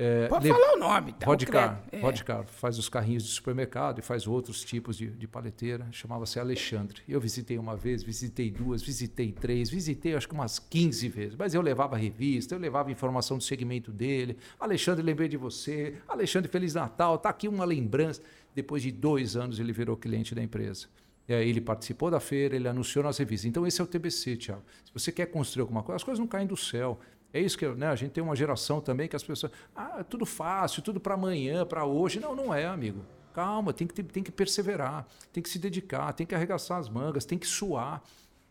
É, 0.00 0.28
Pode 0.28 0.48
falar 0.48 0.74
o 0.74 0.78
nome, 0.78 1.12
tá? 1.12 1.26
Rodcar, 1.26 1.82
é. 1.90 1.98
Rodcar, 2.00 2.46
faz 2.46 2.78
os 2.78 2.88
carrinhos 2.88 3.24
de 3.24 3.30
supermercado 3.30 3.98
e 3.98 4.02
faz 4.02 4.28
outros 4.28 4.64
tipos 4.64 4.96
de, 4.96 5.08
de 5.08 5.26
paleteira. 5.26 5.88
Chamava-se 5.90 6.38
Alexandre. 6.38 7.02
Eu 7.08 7.20
visitei 7.20 7.58
uma 7.58 7.76
vez, 7.76 8.04
visitei 8.04 8.48
duas, 8.48 8.80
visitei 8.80 9.32
três, 9.32 9.68
visitei 9.68 10.14
acho 10.14 10.28
que 10.28 10.34
umas 10.34 10.60
15 10.60 11.08
vezes. 11.08 11.34
Mas 11.36 11.52
eu 11.52 11.60
levava 11.60 11.96
revista, 11.96 12.54
eu 12.54 12.60
levava 12.60 12.92
informação 12.92 13.38
do 13.38 13.42
segmento 13.42 13.90
dele. 13.90 14.36
Alexandre, 14.60 15.02
lembrei 15.02 15.26
de 15.26 15.36
você. 15.36 15.96
Alexandre, 16.06 16.48
Feliz 16.48 16.74
Natal. 16.74 17.18
Tá 17.18 17.30
aqui 17.30 17.48
uma 17.48 17.64
lembrança. 17.64 18.22
Depois 18.54 18.84
de 18.84 18.92
dois 18.92 19.36
anos, 19.36 19.58
ele 19.58 19.72
virou 19.72 19.96
cliente 19.96 20.32
da 20.32 20.42
empresa. 20.42 20.86
É, 21.26 21.44
ele 21.44 21.60
participou 21.60 22.08
da 22.08 22.20
feira, 22.20 22.54
ele 22.54 22.68
anunciou 22.68 23.04
nas 23.04 23.18
revistas. 23.18 23.46
Então, 23.46 23.66
esse 23.66 23.80
é 23.80 23.84
o 23.84 23.86
TBC, 23.86 24.36
Tiago. 24.36 24.62
Se 24.84 24.92
você 24.92 25.10
quer 25.10 25.26
construir 25.26 25.62
alguma 25.62 25.82
coisa, 25.82 25.96
as 25.96 26.04
coisas 26.04 26.20
não 26.20 26.26
caem 26.26 26.46
do 26.46 26.56
céu. 26.56 27.00
É 27.32 27.40
isso 27.40 27.58
que 27.58 27.66
né, 27.68 27.88
a 27.88 27.94
gente 27.94 28.12
tem 28.12 28.24
uma 28.24 28.34
geração 28.34 28.80
também 28.80 29.08
que 29.08 29.16
as 29.16 29.22
pessoas. 29.22 29.52
Ah, 29.76 29.96
é 30.00 30.02
tudo 30.02 30.24
fácil, 30.24 30.82
tudo 30.82 30.98
para 30.98 31.14
amanhã, 31.14 31.64
para 31.66 31.84
hoje. 31.84 32.18
Não, 32.18 32.34
não 32.34 32.54
é, 32.54 32.66
amigo. 32.66 33.04
Calma, 33.34 33.72
tem 33.72 33.86
que, 33.86 34.02
tem 34.02 34.22
que 34.22 34.32
perseverar, 34.32 35.06
tem 35.32 35.42
que 35.42 35.48
se 35.48 35.58
dedicar, 35.58 36.12
tem 36.12 36.26
que 36.26 36.34
arregaçar 36.34 36.78
as 36.78 36.88
mangas, 36.88 37.24
tem 37.24 37.38
que 37.38 37.46
suar. 37.46 38.02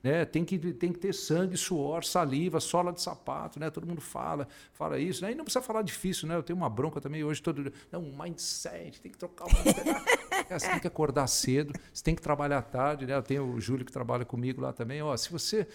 Né? 0.03 0.23
Tem, 0.25 0.45
que, 0.45 0.57
tem 0.73 0.93
que 0.93 0.99
ter 0.99 1.11
sangue, 1.11 1.57
suor, 1.57 2.05
saliva, 2.05 2.59
sola 2.59 2.93
de 2.93 3.01
sapato, 3.01 3.59
né? 3.59 3.69
Todo 3.71 3.87
mundo 3.87 3.99
fala, 3.99 4.47
fala 4.71 4.99
isso, 4.99 5.23
né? 5.23 5.31
E 5.31 5.35
não 5.35 5.43
precisa 5.43 5.61
falar 5.61 5.81
difícil, 5.81 6.27
né? 6.27 6.35
Eu 6.35 6.43
tenho 6.43 6.55
uma 6.55 6.69
bronca 6.69 7.01
também 7.01 7.23
hoje 7.23 7.41
todo 7.41 7.63
dia. 7.63 7.73
Não, 7.91 8.01
um 8.01 8.15
mindset, 8.15 9.01
tem 9.01 9.11
que 9.11 9.17
trocar 9.17 9.45
o. 9.45 9.49
É, 10.49 10.57
você 10.57 10.69
tem 10.69 10.79
que 10.79 10.87
acordar 10.87 11.27
cedo, 11.27 11.73
você 11.91 12.01
tem 12.01 12.15
que 12.15 12.21
trabalhar 12.21 12.61
tarde, 12.61 13.05
né? 13.05 13.15
Eu 13.15 13.23
tenho 13.23 13.43
o 13.43 13.59
Júlio 13.59 13.83
que 13.83 13.91
trabalha 13.91 14.23
comigo 14.23 14.61
lá 14.61 14.71
também. 14.71 15.01
Ó, 15.01 15.17
se 15.17 15.29
você 15.29 15.67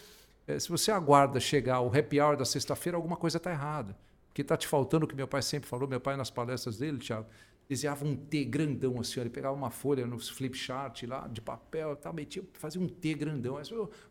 se 0.58 0.68
você 0.68 0.90
aguarda 0.90 1.38
chegar 1.40 1.80
o 1.80 1.86
happy 1.86 2.20
hour 2.20 2.36
da 2.36 2.44
sexta-feira, 2.44 2.96
alguma 2.96 3.16
coisa 3.16 3.36
está 3.36 3.50
errada. 3.50 3.96
Porque 4.28 4.42
está 4.42 4.56
te 4.56 4.66
faltando 4.66 5.04
o 5.04 5.08
que 5.08 5.14
meu 5.14 5.28
pai 5.28 5.42
sempre 5.42 5.68
falou, 5.68 5.86
meu 5.86 6.00
pai 6.00 6.16
nas 6.16 6.30
palestras 6.30 6.78
dele, 6.78 6.98
Thiago, 6.98 7.26
desenhava 7.68 8.04
um 8.04 8.16
T 8.16 8.44
grandão 8.44 9.00
assim, 9.00 9.20
ele 9.20 9.30
pegava 9.30 9.54
uma 9.54 9.70
folha 9.70 10.06
no 10.06 10.18
flip 10.18 10.56
chart 10.56 11.02
lá, 11.04 11.28
de 11.28 11.40
papel, 11.40 11.94
tal, 11.96 12.12
metia, 12.12 12.42
fazia 12.54 12.80
um 12.80 12.88
T 12.88 13.14
grandão. 13.14 13.56
Aí 13.56 13.64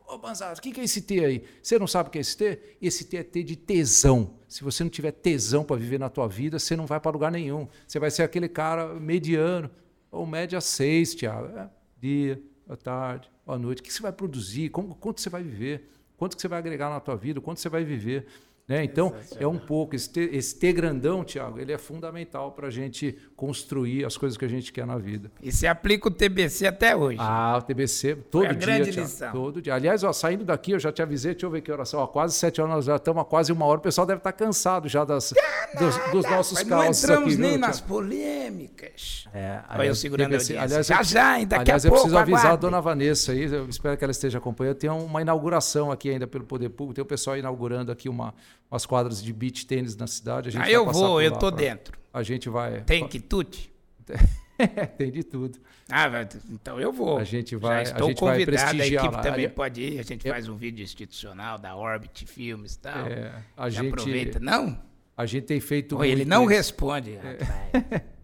ô, 0.07 0.17
Banzado, 0.17 0.59
o 0.59 0.61
que, 0.61 0.71
que 0.71 0.79
é 0.79 0.83
esse 0.83 1.01
T 1.01 1.25
aí? 1.25 1.43
Você 1.61 1.77
não 1.77 1.87
sabe 1.87 2.09
o 2.09 2.11
que 2.11 2.17
é 2.17 2.21
esse 2.21 2.37
T? 2.37 2.77
Esse 2.81 3.05
T 3.05 3.17
é 3.17 3.23
T 3.23 3.43
de 3.43 3.55
tesão. 3.55 4.35
Se 4.47 4.63
você 4.63 4.83
não 4.83 4.91
tiver 4.91 5.11
tesão 5.11 5.63
para 5.63 5.75
viver 5.75 5.99
na 5.99 6.09
tua 6.09 6.27
vida, 6.27 6.59
você 6.59 6.75
não 6.75 6.85
vai 6.85 6.99
para 6.99 7.11
lugar 7.11 7.31
nenhum. 7.31 7.67
Você 7.87 7.99
vai 7.99 8.11
ser 8.11 8.23
aquele 8.23 8.47
cara 8.47 8.93
mediano, 8.99 9.69
ou 10.11 10.25
média 10.25 10.61
seis, 10.61 11.15
Thiago. 11.15 11.47
É, 11.57 11.69
dia, 11.99 12.41
à 12.69 12.75
tarde, 12.75 13.29
à 13.45 13.57
noite. 13.57 13.79
O 13.79 13.83
que 13.83 13.91
você 13.91 14.01
vai 14.01 14.11
produzir? 14.11 14.69
Como, 14.69 14.95
quanto 14.95 15.19
você 15.21 15.29
vai 15.29 15.43
viver? 15.43 15.89
Quanto 16.21 16.35
que 16.35 16.41
você 16.43 16.47
vai 16.47 16.59
agregar 16.59 16.87
na 16.87 16.99
tua 16.99 17.15
vida? 17.15 17.41
Quanto 17.41 17.59
você 17.59 17.67
vai 17.67 17.83
viver? 17.83 18.27
Né? 18.71 18.85
Então, 18.85 19.13
é 19.37 19.45
um 19.45 19.57
pouco. 19.57 19.97
Esse 19.97 20.09
T, 20.09 20.29
esse 20.31 20.57
T 20.57 20.71
grandão, 20.71 21.25
Tiago, 21.25 21.59
ele 21.59 21.73
é 21.73 21.77
fundamental 21.77 22.53
para 22.53 22.67
a 22.67 22.71
gente 22.71 23.17
construir 23.35 24.05
as 24.05 24.15
coisas 24.15 24.37
que 24.37 24.45
a 24.45 24.47
gente 24.47 24.71
quer 24.71 24.87
na 24.87 24.97
vida. 24.97 25.29
E 25.43 25.51
se 25.51 25.67
aplica 25.67 26.07
o 26.07 26.11
TBC 26.11 26.67
até 26.67 26.95
hoje. 26.95 27.17
Ah, 27.19 27.57
o 27.57 27.61
TBC, 27.61 28.15
todo 28.15 28.43
Foi 28.43 28.47
a 28.47 28.53
dia. 28.53 28.61
Grande 28.61 28.91
Thiago, 28.91 29.01
lição. 29.01 29.31
Todo 29.33 29.61
dia. 29.61 29.75
Aliás, 29.75 30.05
ó, 30.05 30.13
saindo 30.13 30.45
daqui, 30.45 30.71
eu 30.71 30.79
já 30.79 30.89
te 30.89 31.01
avisei, 31.01 31.33
deixa 31.33 31.45
eu 31.45 31.49
ver 31.49 31.59
que 31.59 31.69
oração. 31.69 31.99
Ó, 31.99 32.07
quase 32.07 32.33
sete 32.35 32.61
horas, 32.61 32.73
nós 32.73 32.85
já 32.85 32.95
estamos 32.95 33.21
há 33.21 33.25
quase 33.25 33.51
uma 33.51 33.65
hora. 33.65 33.79
O 33.79 33.81
pessoal 33.81 34.07
deve 34.07 34.19
estar 34.19 34.31
cansado 34.31 34.87
já 34.87 35.03
das, 35.03 35.33
dos, 35.77 35.97
dos, 36.13 36.31
nossos 36.31 36.63
caos. 36.63 36.69
Não 36.69 36.85
entramos 36.85 37.33
aqui, 37.33 37.41
nem 37.41 37.51
viu, 37.51 37.59
nas 37.59 37.81
polêmicas. 37.81 39.25
É, 39.33 39.59
Olha 39.69 39.87
eu 39.87 39.95
segurando 39.95 40.29
TBC, 40.29 40.55
a 40.55 40.63
aliás, 40.63 40.87
Já, 40.87 41.03
já, 41.03 41.39
hein? 41.39 41.45
Daqui 41.45 41.63
aliás, 41.63 41.85
a 41.85 41.89
pouco. 41.89 41.99
eu 41.99 42.03
preciso 42.03 42.17
avisar 42.17 42.39
aguarde. 42.39 42.65
a 42.65 42.69
dona 42.69 42.79
Vanessa 42.79 43.33
aí, 43.33 43.43
eu 43.43 43.67
espero 43.67 43.97
que 43.97 44.03
ela 44.05 44.11
esteja 44.11 44.37
acompanhando. 44.37 44.75
Tem 44.75 44.89
uma 44.89 45.21
inauguração 45.21 45.91
aqui 45.91 46.09
ainda 46.09 46.25
pelo 46.25 46.45
Poder 46.45 46.69
Público. 46.69 46.93
Tem 46.93 47.01
o 47.01 47.05
pessoal 47.05 47.35
inaugurando 47.35 47.91
aqui 47.91 48.07
uma, 48.07 48.33
umas 48.71 48.85
quadras 48.85 49.21
de 49.21 49.33
beach 49.33 49.65
tênis 49.67 49.95
na 49.97 50.07
cidade. 50.07 50.49
A 50.49 50.51
gente 50.51 50.61
vai 50.61 50.71
eu 50.73 50.89
vou, 50.91 51.21
eu 51.21 51.31
tô 51.33 51.51
pra- 51.51 51.57
dentro. 51.57 51.99
A 52.13 52.23
gente 52.23 52.49
vai. 52.49 52.81
Tem 52.81 53.07
quitute? 53.07 53.71
Tem 54.97 55.11
de 55.11 55.23
tudo. 55.23 55.59
Ah, 55.89 56.07
vai- 56.07 56.27
então 56.49 56.79
eu 56.79 56.91
vou. 56.93 57.17
A 57.17 57.23
gente 57.23 57.55
vai- 57.55 57.85
Já 57.85 57.91
a 57.91 57.93
estou 57.95 58.07
gente 58.09 58.21
vai 58.21 58.33
convidado, 58.39 58.57
a 58.57 58.69
prestigiar 58.69 59.03
equipe 59.05 59.15
lá. 59.17 59.21
também 59.23 59.49
pode 59.49 59.81
ir. 59.81 59.99
A 59.99 60.03
gente 60.03 60.27
É- 60.27 60.31
faz 60.31 60.47
um 60.47 60.55
vídeo 60.55 60.83
institucional 60.83 61.57
da 61.57 61.75
Orbit 61.75 62.25
Filmes 62.25 62.75
e 62.75 62.79
tal. 62.79 63.07
É, 63.07 63.31
a 63.57 63.69
gente, 63.69 63.87
aproveita. 63.87 64.39
Não? 64.39 64.77
a 65.17 65.25
gente 65.25 65.45
tem 65.45 65.59
feito 65.59 65.97
Oi, 65.97 66.09
ele 66.09 66.25
não 66.25 66.43
isso. 66.43 66.49
responde, 66.51 67.15
rapaz. 67.15 68.01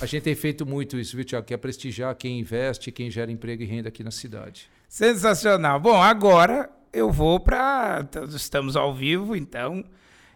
A 0.00 0.06
gente 0.06 0.22
tem 0.22 0.34
feito 0.34 0.64
muito 0.64 0.98
isso, 0.98 1.14
viu, 1.14 1.24
Tiago? 1.26 1.46
Que 1.46 1.52
é 1.52 1.58
prestigiar 1.58 2.14
quem 2.14 2.40
investe, 2.40 2.90
quem 2.90 3.10
gera 3.10 3.30
emprego 3.30 3.62
e 3.62 3.66
renda 3.66 3.90
aqui 3.90 4.02
na 4.02 4.10
cidade. 4.10 4.66
Sensacional. 4.88 5.78
Bom, 5.78 6.00
agora 6.02 6.70
eu 6.92 7.10
vou 7.10 7.40
para. 7.40 8.06
Estamos 8.30 8.76
ao 8.76 8.94
vivo, 8.94 9.36
então 9.36 9.84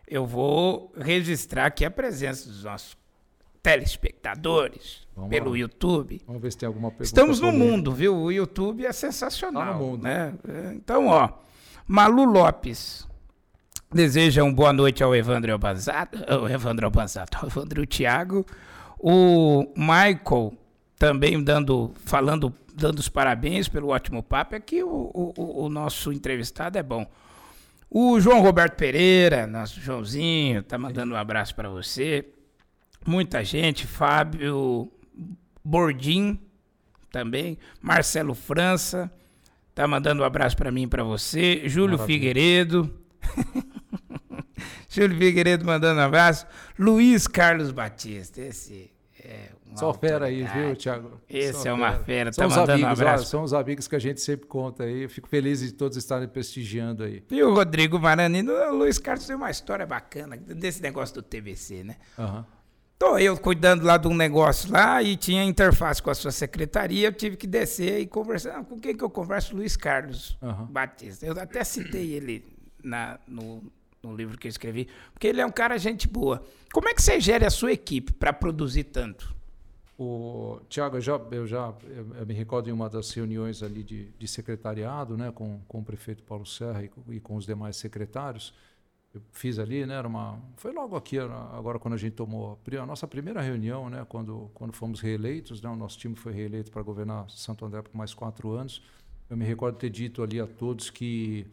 eu 0.07 0.27
vou 0.27 0.93
registrar 0.97 1.67
aqui 1.67 1.85
a 1.85 1.91
presença 1.91 2.49
dos 2.49 2.65
nossos 2.65 2.97
telespectadores 3.63 5.07
Vamos 5.17 5.31
pelo 5.31 5.51
lá. 5.51 5.59
YouTube. 5.59 6.21
Vamos 6.27 6.43
ver 6.43 6.53
se 6.53 6.59
tem 6.59 6.67
alguma 6.67 6.91
pergunta. 6.91 7.05
Estamos 7.05 7.41
no 7.41 7.51
mundo, 7.51 7.93
viu? 7.93 8.15
O 8.15 8.31
YouTube 8.31 8.85
é 8.85 8.93
sensacional. 8.93 9.73
Tá 9.73 9.73
no 9.73 9.79
mundo. 9.79 10.03
Né? 10.03 10.35
Então, 10.75 11.07
ó, 11.07 11.31
Malu 11.87 12.25
Lopes 12.25 13.09
deseja 13.93 14.43
uma 14.43 14.53
boa 14.53 14.73
noite 14.73 15.03
ao 15.03 15.15
Evandro 15.15 15.53
Albanzato, 15.53 16.19
ao 16.29 16.49
Evandro 16.49 16.85
Albanzato, 16.87 17.39
ao 17.41 17.49
Evandro 17.49 17.87
Thiago. 17.87 18.45
O 18.99 19.67
Michael 19.77 20.53
também 20.99 21.43
dando, 21.43 21.93
falando, 22.05 22.53
dando 22.75 22.99
os 22.99 23.09
parabéns 23.09 23.69
pelo 23.69 23.89
ótimo 23.89 24.23
papo. 24.23 24.55
É 24.55 24.61
que 24.61 24.83
o, 24.83 24.89
o- 25.15 25.65
o- 25.65 25.69
nosso 25.69 26.13
entrevistado 26.13 26.77
é 26.77 26.83
bom. 26.83 27.07
O 27.89 28.19
João 28.21 28.41
Roberto 28.43 28.75
Pereira, 28.77 29.47
nosso 29.47 29.81
Joãozinho, 29.81 30.63
tá 30.63 30.77
mandando 30.77 31.15
um 31.15 31.17
abraço 31.17 31.55
para 31.55 31.69
você. 31.69 32.27
Muita 33.07 33.45
gente, 33.45 33.87
Fábio 33.87 34.91
Bordim 35.65 36.39
também, 37.13 37.57
Marcelo 37.81 38.35
França, 38.35 39.13
tá 39.75 39.87
mandando 39.87 40.23
um 40.23 40.25
abraço 40.27 40.57
para 40.57 40.73
mim 40.73 40.83
e 40.83 40.87
para 40.89 41.05
você, 41.05 41.63
Júlio 41.69 41.93
Maravilha. 41.99 42.07
Figueiredo. 42.19 42.95
Júlio 44.89 45.17
Figueiredo 45.19 45.65
mandando 45.65 46.01
um 46.01 46.05
abraço, 46.05 46.47
Luiz 46.79 47.27
Carlos 47.27 47.71
Batista, 47.71 48.41
esse 48.41 48.91
é 49.23 49.51
Só 49.75 49.93
fera 49.95 50.27
aí, 50.27 50.45
viu, 50.45 50.77
Tiago? 50.77 51.21
Esse 51.29 51.67
é 51.69 51.73
uma 51.73 51.93
fera, 51.99 52.33
São 52.33 52.45
tá 52.45 52.49
os 52.49 52.57
mandando 52.57 52.83
um 52.83 52.87
amigos, 52.87 53.01
olha, 53.01 53.11
abraço. 53.11 53.31
são 53.31 53.43
os 53.43 53.53
amigos 53.53 53.89
que 53.89 53.97
a 53.97 53.99
gente 53.99 54.21
sempre 54.21 54.47
conta 54.47 54.85
aí. 54.85 55.03
Eu 55.03 55.09
fico 55.11 55.29
feliz 55.29 55.61
de 55.61 55.73
todos 55.73 55.97
estarem 55.97 56.29
prestigiando 56.29 57.03
aí. 57.05 57.23
E 57.31 57.43
o 57.43 57.53
Rodrigo 57.55 57.99
Maranino, 57.99 58.53
o 58.53 58.75
Luiz 58.77 58.99
Carlos 58.99 59.27
tem 59.27 59.35
uma 59.37 59.51
história 59.51 59.87
bacana 59.87 60.37
desse 60.37 60.81
negócio 60.83 61.15
do 61.17 61.23
TBC, 61.23 61.85
né? 61.85 61.97
Aham. 62.19 62.47
Tô 62.97 63.19
eu 63.19 63.37
cuidando 63.37 63.85
lá 63.85 63.97
de 63.97 64.07
um 64.07 64.15
negócio 64.15 64.71
lá 64.73 65.03
e 65.03 65.17
tinha 65.17 65.43
interface 65.43 66.01
com 66.01 66.11
a 66.11 66.15
sua 66.15 66.31
secretaria, 66.31 67.09
eu 67.09 67.13
tive 67.13 67.37
que 67.37 67.47
descer 67.47 67.99
e 68.01 68.07
conversar. 68.07 68.59
Ah, 68.61 68.65
com 68.65 68.79
quem 68.79 68.97
que 68.97 69.03
eu 69.03 69.11
converso? 69.11 69.57
Luiz 69.57 69.77
Carlos 69.77 70.39
Aham. 70.41 70.67
Batista. 70.71 71.27
Eu 71.27 71.39
até 71.41 71.65
citei 71.65 72.13
ele 72.13 72.45
na, 72.83 73.19
no, 73.27 73.65
no 74.01 74.15
livro 74.15 74.39
que 74.39 74.47
eu 74.47 74.51
escrevi, 74.51 74.87
porque 75.13 75.27
ele 75.27 75.41
é 75.41 75.47
um 75.47 75.51
cara 75.51 75.77
gente 75.77 76.07
boa. 76.07 76.41
Como 76.73 76.89
é 76.89 76.95
que 76.95 77.03
você 77.03 77.19
gera 77.21 77.49
a 77.49 77.51
sua 77.51 77.73
equipe 77.73 78.13
para 78.13 78.33
produzir 78.33 78.85
tanto? 78.85 79.34
O 79.97 80.61
Tiago, 80.69 80.97
eu 80.97 81.01
já, 81.01 81.21
eu 81.31 81.47
já 81.47 81.73
eu, 81.87 82.27
me 82.27 82.35
recordo 82.35 82.69
em 82.69 82.73
uma 82.73 82.91
das 82.91 83.13
reuniões 83.13 83.63
ali 83.63 83.85
de, 83.85 84.11
de 84.19 84.27
secretariado, 84.27 85.17
né, 85.17 85.31
com, 85.31 85.61
com 85.69 85.79
o 85.81 85.85
prefeito 85.85 86.23
Paulo 86.25 86.45
Serra 86.45 86.83
e 86.83 86.91
e 87.15 87.21
com 87.21 87.37
os 87.37 87.47
demais 87.47 87.77
secretários. 87.77 88.53
Eu 89.15 89.23
fiz 89.31 89.61
ali, 89.61 89.87
né, 89.87 89.95
era 89.95 90.09
uma, 90.09 90.41
foi 90.57 90.73
logo 90.73 90.97
aqui, 90.97 91.17
agora 91.19 91.79
quando 91.79 91.95
a 91.95 91.97
gente 91.97 92.15
tomou 92.15 92.59
a, 92.81 92.87
nossa 92.87 93.07
primeira 93.07 93.41
reunião, 93.41 93.89
né, 93.89 94.05
quando, 94.09 94.51
quando 94.53 94.73
fomos 94.73 95.01
reeleitos, 95.01 95.63
né, 95.63 95.71
o 95.71 95.77
nosso 95.77 95.97
time 95.97 96.17
foi 96.17 96.33
reeleito 96.33 96.73
para 96.73 96.83
governar 96.83 97.31
Santo 97.31 97.65
André 97.65 97.81
por 97.83 97.95
mais 97.97 98.13
quatro 98.13 98.51
anos. 98.51 98.83
Eu 99.31 99.37
me 99.37 99.45
recordo 99.45 99.79
ter 99.79 99.91
dito 99.91 100.21
ali 100.21 100.41
a 100.41 100.47
todos 100.49 100.91
que 100.91 101.47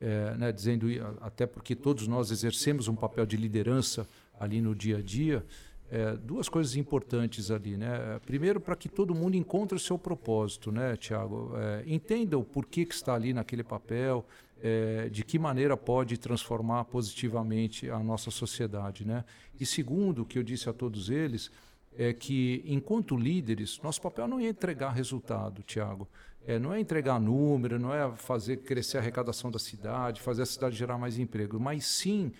é, 0.00 0.34
né, 0.36 0.50
dizendo 0.50 0.88
até 1.20 1.46
porque 1.46 1.76
todos 1.76 2.08
nós 2.08 2.32
exercemos 2.32 2.88
um 2.88 2.96
papel 2.96 3.24
de 3.24 3.36
liderança 3.36 4.04
ali 4.38 4.60
no 4.60 4.74
dia 4.74 4.96
a 4.96 5.00
dia, 5.00 5.46
é, 5.92 6.16
duas 6.16 6.48
coisas 6.48 6.74
importantes 6.74 7.50
ali, 7.50 7.76
né? 7.76 8.18
Primeiro, 8.24 8.58
para 8.58 8.74
que 8.74 8.88
todo 8.88 9.14
mundo 9.14 9.36
encontre 9.36 9.76
o 9.76 9.78
seu 9.78 9.98
propósito, 9.98 10.72
né, 10.72 10.96
Tiago? 10.96 11.52
É, 11.54 11.84
entenda 11.86 12.38
o 12.38 12.42
porquê 12.42 12.86
que 12.86 12.94
está 12.94 13.12
ali 13.12 13.34
naquele 13.34 13.62
papel, 13.62 14.24
é, 14.62 15.10
de 15.10 15.22
que 15.22 15.38
maneira 15.38 15.76
pode 15.76 16.16
transformar 16.16 16.86
positivamente 16.86 17.90
a 17.90 17.98
nossa 17.98 18.30
sociedade, 18.30 19.06
né? 19.06 19.22
E 19.60 19.66
segundo, 19.66 20.22
o 20.22 20.24
que 20.24 20.38
eu 20.38 20.42
disse 20.42 20.66
a 20.66 20.72
todos 20.72 21.10
eles, 21.10 21.50
é 21.98 22.10
que, 22.14 22.64
enquanto 22.66 23.14
líderes, 23.14 23.78
nosso 23.82 24.00
papel 24.00 24.26
não 24.26 24.40
é 24.40 24.48
entregar 24.48 24.92
resultado, 24.92 25.62
Tiago. 25.62 26.08
É, 26.46 26.58
não 26.58 26.72
é 26.72 26.80
entregar 26.80 27.20
número, 27.20 27.78
não 27.78 27.92
é 27.92 28.10
fazer 28.16 28.56
crescer 28.62 28.96
a 28.96 29.00
arrecadação 29.00 29.50
da 29.50 29.58
cidade, 29.58 30.22
fazer 30.22 30.40
a 30.40 30.46
cidade 30.46 30.74
gerar 30.74 30.96
mais 30.96 31.18
emprego, 31.18 31.60
mas 31.60 31.84
sim 31.84 32.32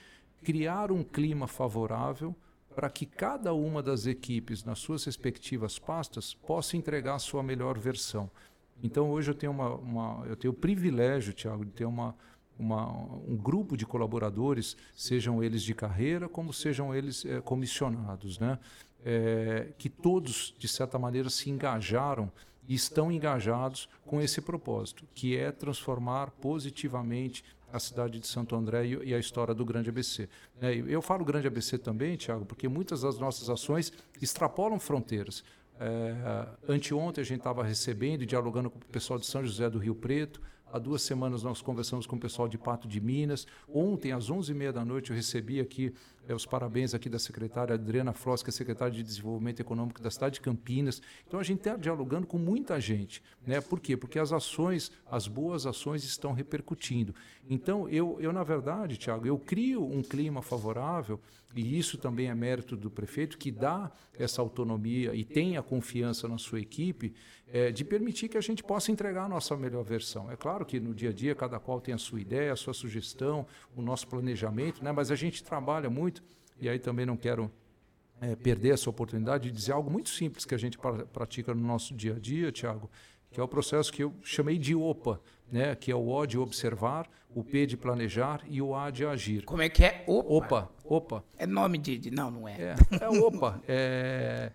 criar 0.42 0.90
um 0.90 1.05
clima 1.05 1.46
favorável 1.46 2.34
para 2.73 2.91
que 2.91 3.07
cada 3.07 3.53
uma 3.55 3.83
das 3.83 4.07
equipes, 4.07 4.64
nas 4.64 4.79
suas 4.79 5.05
respectivas 5.05 5.79
pastas, 5.79 6.35
possa 6.35 6.77
entregar 6.77 7.14
a 7.14 7.18
sua 7.18 7.43
melhor 7.43 7.79
versão. 7.79 8.31
Então, 8.83 9.11
hoje 9.11 9.31
eu 9.31 9.35
tenho, 9.35 9.53
uma, 9.53 9.75
uma- 9.77 10.27
eu 10.27 10.35
tenho 10.37 10.53
o 10.53 10.57
privilégio, 10.57 11.33
Tiago, 11.33 11.64
de 11.64 11.70
ter 11.70 11.85
uma, 11.85 12.16
uma, 12.59 12.91
um 13.29 13.37
grupo 13.37 13.77
de 13.77 13.87
colaboradores, 13.87 14.77
sejam 14.97 15.43
eles 15.43 15.62
de 15.62 15.75
carreira, 15.75 16.29
como 16.29 16.53
sejam 16.53 16.95
eles 16.95 17.25
eh, 17.25 17.41
comissionados, 17.41 18.39
né? 18.39 18.59
Eh, 19.05 19.73
que 19.79 19.89
todos, 19.89 20.55
de 20.59 20.66
certa 20.68 20.99
maneira, 20.99 21.29
se 21.31 21.49
engajaram 21.51 22.31
e 22.68 22.75
estão 22.75 23.11
engajados 23.11 23.89
com 24.07 24.20
esse 24.20 24.41
propósito, 24.41 25.05
que 25.14 25.37
é 25.37 25.51
transformar 25.53 26.31
positivamente 26.41 27.45
a 27.73 27.79
cidade 27.79 28.20
de 28.20 28.27
Santo 28.27 28.55
André 28.55 28.87
e, 28.87 29.14
a 29.14 29.18
história 29.18 29.55
do 29.55 29.64
Grande 29.64 29.89
ABC. 29.89 30.29
E 30.61 30.93
eu 30.93 31.01
falo 31.01 31.25
Grande 31.25 31.47
ABC 31.47 31.79
também, 31.79 32.16
Tiago, 32.16 32.45
porque 32.45 32.68
muitas 32.68 33.01
das 33.01 33.18
nossas 33.18 33.49
ações 33.49 33.93
extrapolam 34.20 34.79
fronteiras. 34.79 35.43
É, 35.81 36.47
anteontem 36.68 37.23
a 37.23 37.25
gente 37.25 37.39
estava 37.39 37.64
recebendo 37.64 38.23
e 38.23 38.27
dialogando 38.27 38.70
com 38.70 38.79
o 38.79 38.85
pessoal 38.93 39.18
de 39.18 39.27
São 39.27 39.43
José 39.43 39.68
do 39.70 39.79
Rio 39.79 39.95
Preto. 39.95 40.41
Há 40.73 40.79
duas 40.79 41.03
semanas 41.03 41.43
nós 41.43 41.61
conversamos 41.61 42.07
com 42.07 42.16
o 42.16 42.18
pessoal 42.18 42.49
de 42.49 42.57
Pato 42.57 42.89
de 42.89 42.99
Minas. 42.99 43.47
Ontem, 43.68 44.11
às 44.11 44.31
11h30 44.31 44.73
da 44.73 44.83
noite, 44.83 45.11
eu 45.11 45.16
recebi 45.16 45.61
aqui 45.61 45.93
eh, 46.27 46.35
os 46.35 46.47
parabéns 46.47 46.95
aqui 46.95 47.11
da 47.11 47.18
secretária 47.18 47.75
Adriana 47.75 48.14
Frost, 48.14 48.43
que 48.43 48.49
é 48.49 48.53
secretária 48.55 48.91
de 48.91 49.03
Desenvolvimento 49.03 49.61
Econômico 49.61 50.01
da 50.01 50.11
cidade 50.11 50.37
de 50.37 50.41
Campinas. 50.41 51.03
Então, 51.29 51.39
a 51.39 51.43
gente 51.43 51.59
está 51.59 51.77
dialogando 51.77 52.27
com 52.27 52.39
muita 52.39 52.81
gente. 52.81 53.23
Né? 53.47 53.61
Por 53.61 53.81
quê? 53.81 53.99
Porque 53.99 54.18
as 54.18 54.33
ações, 54.33 54.91
as 55.11 55.29
boas 55.29 55.66
ações 55.66 56.05
estão 56.05 56.33
repercutindo. 56.33 57.14
Então, 57.51 57.87
eu, 57.91 58.16
eu 58.18 58.33
na 58.33 58.43
verdade, 58.43 58.97
Tiago, 58.97 59.27
eu 59.27 59.39
crio 59.39 59.85
um 59.85 60.03
clima 60.03 60.41
favorável, 60.41 61.20
e 61.55 61.78
isso 61.78 61.98
também 61.98 62.28
é 62.28 62.34
mérito 62.34 62.76
do 62.76 62.90
prefeito, 62.90 63.36
que 63.36 63.50
dá 63.50 63.90
essa 64.18 64.40
autonomia 64.40 65.14
e 65.14 65.24
tem 65.24 65.57
a 65.57 65.62
confiança 65.62 66.26
na 66.28 66.38
sua 66.38 66.61
equipe, 66.61 67.12
eh, 67.48 67.70
de 67.70 67.84
permitir 67.84 68.28
que 68.28 68.38
a 68.38 68.40
gente 68.40 68.62
possa 68.62 68.90
entregar 68.90 69.24
a 69.24 69.28
nossa 69.28 69.57
melhor 69.57 69.84
versão. 69.84 70.30
É 70.30 70.36
claro 70.36 70.64
que 70.64 70.80
no 70.80 70.94
dia 70.94 71.11
a 71.11 71.12
dia 71.12 71.34
cada 71.34 71.59
qual 71.61 71.80
tem 71.80 71.94
a 71.94 71.98
sua 71.98 72.20
ideia, 72.20 72.53
a 72.53 72.57
sua 72.57 72.72
sugestão, 72.72 73.46
o 73.76 73.82
nosso 73.82 74.07
planejamento, 74.09 74.82
né? 74.82 74.92
mas 74.92 75.11
a 75.11 75.14
gente 75.14 75.42
trabalha 75.42 75.90
muito, 75.90 76.22
e 76.61 76.68
aí 76.68 76.78
também 76.78 77.05
não 77.05 77.16
quero 77.16 77.50
eh, 78.20 78.36
perder 78.36 78.74
essa 78.74 78.88
oportunidade 78.88 79.50
de 79.50 79.57
dizer 79.57 79.72
algo 79.72 79.90
muito 79.90 80.09
simples 80.09 80.44
que 80.44 80.55
a 80.55 80.59
gente 80.59 80.78
pra- 80.78 81.05
pratica 81.07 81.55
no 81.55 81.66
nosso 81.66 81.94
dia 81.94 82.14
a 82.14 82.18
dia, 82.18 82.50
Tiago, 82.53 82.90
que 83.30 83.40
é 83.40 83.42
o 83.42 83.48
processo 83.48 83.92
que 83.92 84.03
eu 84.05 84.14
chamei 84.22 84.59
de 84.59 84.74
OPA, 84.74 85.20
né? 85.50 85.74
que 85.74 85.90
é 85.90 85.94
o 85.94 86.09
O 86.09 86.26
de 86.26 86.38
observar, 86.38 87.09
o 87.35 87.43
P 87.43 87.66
de 87.66 87.76
planejar 87.76 88.43
e 88.49 88.61
o 88.61 88.74
A 88.74 88.91
de 88.91 89.05
agir. 89.07 89.45
Como 89.45 89.62
é 89.62 89.68
que 89.68 89.85
é? 89.85 90.05
Opa. 90.07 90.35
Opa, 90.37 90.70
opa. 90.85 91.24
É 91.39 91.47
nome 91.47 91.78
de, 91.78 91.99
de- 91.99 92.11
Não, 92.11 92.30
não 92.30 92.49
é. 92.49 92.53
É, 92.61 92.74
é 93.01 93.09
opa. 93.09 93.61
É, 93.66 94.53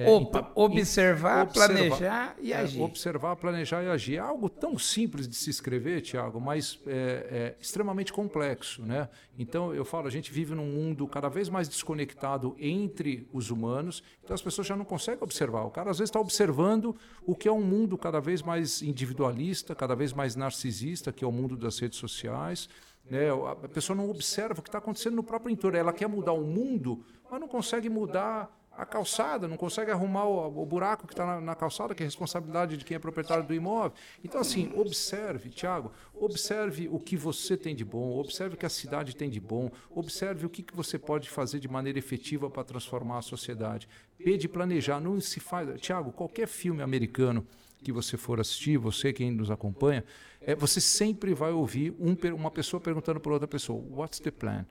É, 0.00 0.08
Opa, 0.08 0.38
então, 0.38 0.52
observar, 0.54 1.42
observar, 1.42 1.68
planejar 1.68 2.36
e 2.40 2.52
é, 2.54 2.56
agir. 2.56 2.80
Observar, 2.80 3.36
planejar 3.36 3.82
e 3.82 3.88
agir. 3.88 4.16
É 4.16 4.18
algo 4.18 4.48
tão 4.48 4.78
simples 4.78 5.28
de 5.28 5.36
se 5.36 5.50
escrever, 5.50 6.00
Tiago, 6.00 6.40
mas 6.40 6.80
é, 6.86 6.92
é, 7.30 7.56
extremamente 7.60 8.10
complexo. 8.10 8.82
Né? 8.82 9.10
Então, 9.38 9.74
eu 9.74 9.84
falo, 9.84 10.06
a 10.06 10.10
gente 10.10 10.32
vive 10.32 10.54
num 10.54 10.64
mundo 10.64 11.06
cada 11.06 11.28
vez 11.28 11.50
mais 11.50 11.68
desconectado 11.68 12.56
entre 12.58 13.28
os 13.30 13.50
humanos, 13.50 14.02
então 14.24 14.34
as 14.34 14.40
pessoas 14.40 14.66
já 14.66 14.74
não 14.74 14.86
conseguem 14.86 15.22
observar. 15.22 15.64
O 15.64 15.70
cara, 15.70 15.90
às 15.90 15.98
vezes, 15.98 16.08
está 16.08 16.18
observando 16.18 16.96
o 17.26 17.34
que 17.34 17.46
é 17.46 17.52
um 17.52 17.62
mundo 17.62 17.98
cada 17.98 18.20
vez 18.20 18.40
mais 18.40 18.80
individualista, 18.80 19.74
cada 19.74 19.94
vez 19.94 20.14
mais 20.14 20.34
narcisista, 20.34 21.12
que 21.12 21.22
é 21.22 21.28
o 21.28 21.32
mundo 21.32 21.58
das 21.58 21.78
redes 21.78 21.98
sociais. 21.98 22.70
Né? 23.10 23.28
A 23.28 23.68
pessoa 23.68 23.94
não 23.94 24.08
observa 24.08 24.60
o 24.60 24.62
que 24.62 24.68
está 24.68 24.78
acontecendo 24.78 25.16
no 25.16 25.22
próprio 25.22 25.52
entorno. 25.52 25.76
Ela 25.76 25.92
quer 25.92 26.08
mudar 26.08 26.32
o 26.32 26.42
mundo, 26.42 27.04
mas 27.30 27.38
não 27.38 27.48
consegue 27.48 27.90
mudar 27.90 28.59
a 28.80 28.86
calçada, 28.86 29.46
não 29.46 29.58
consegue 29.58 29.90
arrumar 29.90 30.24
o, 30.24 30.62
o 30.62 30.64
buraco 30.64 31.06
que 31.06 31.12
está 31.12 31.26
na, 31.26 31.40
na, 31.40 31.54
calçada, 31.54 31.94
que 31.94 32.02
é 32.02 32.06
responsabilidade 32.06 32.78
de 32.78 32.84
quem 32.84 32.94
é 32.94 32.98
proprietário 32.98 33.44
do 33.44 33.52
imóvel. 33.52 33.92
Então, 34.24 34.40
assim, 34.40 34.72
observe, 34.74 35.50
Tiago, 35.50 35.92
observe 36.14 36.88
o 36.90 36.98
que 36.98 37.14
você 37.14 37.58
tem 37.58 37.76
de 37.76 37.84
bom, 37.84 38.18
observe 38.18 38.54
o 38.54 38.58
que 38.58 38.64
a 38.64 38.70
cidade 38.70 39.14
tem 39.14 39.28
de 39.28 39.38
bom, 39.38 39.70
observe 39.90 40.46
o 40.46 40.48
que, 40.48 40.62
que 40.62 40.74
você 40.74 40.98
pode 40.98 41.28
fazer 41.28 41.60
de 41.60 41.68
maneira 41.68 41.98
efetiva 41.98 42.48
para 42.48 42.64
transformar 42.64 43.18
a 43.18 43.22
sociedade. 43.22 43.86
Pede 44.16 44.48
planejar, 44.48 44.98
não 44.98 45.20
se 45.20 45.40
faz. 45.40 45.78
Tiago, 45.78 46.10
qualquer 46.10 46.48
filme 46.48 46.82
americano 46.82 47.46
que 47.82 47.92
você 47.92 48.16
for 48.16 48.40
assistir, 48.40 48.78
você 48.78 49.12
quem 49.12 49.30
nos 49.30 49.50
acompanha, 49.50 50.04
é, 50.40 50.54
você 50.54 50.80
sempre 50.80 51.34
vai 51.34 51.52
ouvir 51.52 51.94
um, 51.98 52.16
uma 52.34 52.50
pessoa 52.50 52.80
perguntando 52.80 53.20
para 53.20 53.32
outra 53.32 53.48
pessoa: 53.48 53.82
What's 53.90 54.20
the 54.20 54.30
plan? 54.30 54.64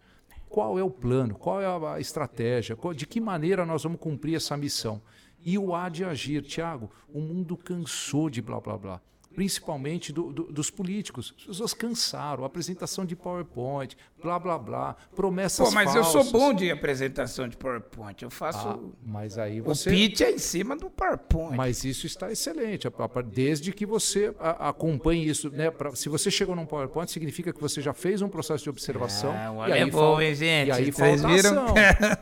Qual 0.49 0.79
é 0.79 0.83
o 0.83 0.89
plano? 0.89 1.35
Qual 1.35 1.61
é 1.61 1.65
a 1.65 1.99
estratégia? 1.99 2.75
De 2.95 3.05
que 3.05 3.21
maneira 3.21 3.65
nós 3.65 3.83
vamos 3.83 3.99
cumprir 3.99 4.35
essa 4.35 4.57
missão? 4.57 5.01
E 5.45 5.57
o 5.57 5.73
há 5.73 5.87
de 5.87 6.03
agir, 6.03 6.41
Tiago, 6.41 6.91
o 7.07 7.21
mundo 7.21 7.55
cansou 7.55 8.29
de 8.29 8.41
blá 8.41 8.59
blá 8.59 8.77
blá 8.77 9.01
principalmente 9.39 10.11
do, 10.11 10.33
do, 10.33 10.43
dos 10.51 10.69
políticos. 10.69 11.33
As 11.39 11.45
pessoas 11.45 11.73
cansaram, 11.73 12.43
apresentação 12.43 13.05
de 13.05 13.15
PowerPoint, 13.15 13.95
blá 14.21 14.37
blá 14.37 14.59
blá, 14.59 14.97
promessas 15.15 15.69
Pô, 15.69 15.73
mas 15.73 15.93
falsas. 15.93 16.13
eu 16.13 16.23
sou 16.23 16.31
bom 16.33 16.53
de 16.53 16.69
apresentação 16.69 17.47
de 17.47 17.55
PowerPoint. 17.55 18.21
Eu 18.21 18.29
faço. 18.29 18.67
Ah, 18.67 18.77
mas 19.01 19.37
aí 19.37 19.61
você. 19.61 19.87
O 19.89 19.93
pitch 19.93 20.19
é 20.19 20.31
em 20.31 20.37
cima 20.37 20.75
do 20.75 20.89
PowerPoint. 20.89 21.55
Mas 21.55 21.85
isso 21.85 22.05
está 22.05 22.29
excelente, 22.29 22.85
desde 23.27 23.71
que 23.71 23.85
você 23.85 24.35
acompanhe 24.37 25.25
isso. 25.25 25.49
Né? 25.49 25.71
Pra, 25.71 25.95
se 25.95 26.09
você 26.09 26.29
chegou 26.29 26.53
num 26.53 26.65
PowerPoint, 26.65 27.09
significa 27.09 27.53
que 27.53 27.61
você 27.61 27.81
já 27.81 27.93
fez 27.93 28.21
um 28.21 28.27
processo 28.27 28.65
de 28.65 28.69
observação. 28.69 29.31
Ah, 29.31 29.51
o 29.53 29.67
e 29.69 29.71
aí 29.71 29.81
é 29.83 29.85
bom, 29.85 30.19
hein, 30.19 30.35
gente? 30.35 30.67
E 30.67 30.71
aí 30.73 30.91
Vocês 30.91 31.21
falta 31.21 31.33
viram? 31.33 31.63
ação. 31.63 31.75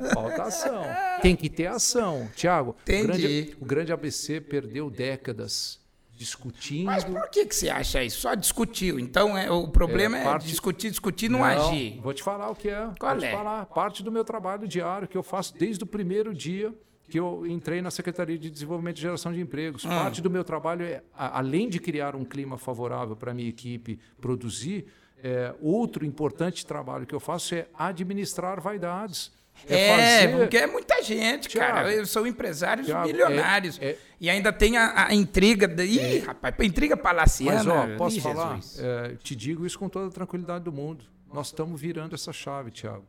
falta 0.13 0.43
ação. 0.43 0.83
Tem 1.23 1.35
que 1.35 1.49
ter 1.49 1.65
ação. 1.65 2.29
Tiago, 2.35 2.75
o 2.79 2.85
grande, 2.85 3.57
o 3.59 3.65
grande 3.65 3.91
ABC 3.91 4.39
perdeu 4.39 4.91
décadas 4.91 5.79
discutindo. 6.17 6.85
Mas 6.87 7.03
por 7.03 7.29
que, 7.29 7.45
que 7.45 7.55
você 7.55 7.69
acha 7.69 8.03
isso? 8.03 8.21
Só 8.21 8.33
discutiu. 8.33 8.99
Então 8.99 9.37
é, 9.37 9.49
o 9.51 9.67
problema 9.67 10.17
é, 10.17 10.23
parte... 10.23 10.45
é 10.45 10.49
discutir, 10.49 10.89
discutir, 10.89 11.29
não, 11.29 11.39
não, 11.39 11.45
agir. 11.45 11.99
Vou 12.01 12.13
te 12.13 12.23
falar 12.23 12.49
o 12.49 12.55
que 12.55 12.69
é. 12.69 12.89
Qual 12.99 13.15
vou 13.15 13.23
é? 13.23 13.31
falar. 13.31 13.65
Parte 13.67 14.03
do 14.03 14.11
meu 14.11 14.23
trabalho 14.23 14.67
diário 14.67 15.07
que 15.07 15.17
eu 15.17 15.23
faço 15.23 15.55
desde 15.57 15.83
o 15.83 15.87
primeiro 15.87 16.33
dia 16.33 16.73
que 17.09 17.17
eu 17.17 17.45
entrei 17.47 17.81
na 17.81 17.89
Secretaria 17.89 18.37
de 18.37 18.49
Desenvolvimento 18.49 18.97
e 18.97 19.01
Geração 19.01 19.31
de 19.31 19.39
Empregos. 19.39 19.85
Hum. 19.85 19.89
Parte 19.89 20.21
do 20.21 20.29
meu 20.29 20.43
trabalho 20.43 20.83
é, 20.83 21.01
além 21.15 21.69
de 21.69 21.79
criar 21.79 22.15
um 22.15 22.25
clima 22.25 22.57
favorável 22.57 23.15
para 23.15 23.31
a 23.31 23.33
minha 23.33 23.47
equipe 23.47 23.97
produzir, 24.19 24.87
é, 25.23 25.53
outro 25.61 26.05
importante 26.05 26.65
trabalho 26.65 27.05
que 27.05 27.15
eu 27.15 27.19
faço 27.19 27.55
é 27.55 27.67
administrar 27.77 28.59
vaidades. 28.59 29.31
É, 29.67 30.23
é 30.23 30.27
porque 30.27 30.57
é 30.57 30.67
muita 30.67 31.01
gente, 31.01 31.49
Thiago, 31.49 31.73
cara. 31.73 32.05
São 32.05 32.25
empresários 32.25 32.87
Thiago, 32.87 33.07
milionários. 33.07 33.79
É, 33.81 33.89
é, 33.89 33.97
e 34.19 34.29
ainda 34.29 34.51
tem 34.53 34.77
a, 34.77 35.07
a 35.07 35.13
intriga. 35.13 35.67
De, 35.67 35.83
ih, 35.83 36.17
é. 36.17 36.19
rapaz, 36.19 36.55
intriga 36.61 36.95
palaciana. 36.95 37.63
Mas, 37.63 37.67
ó, 37.67 37.97
posso 37.97 38.17
ih, 38.17 38.21
falar? 38.21 38.59
É, 38.77 39.15
te 39.21 39.35
digo 39.35 39.65
isso 39.65 39.77
com 39.77 39.89
toda 39.89 40.07
a 40.07 40.11
tranquilidade 40.11 40.63
do 40.63 40.71
mundo. 40.71 41.05
Nós 41.33 41.47
estamos 41.47 41.79
virando 41.79 42.15
essa 42.15 42.31
chave, 42.31 42.71
Tiago. 42.71 43.05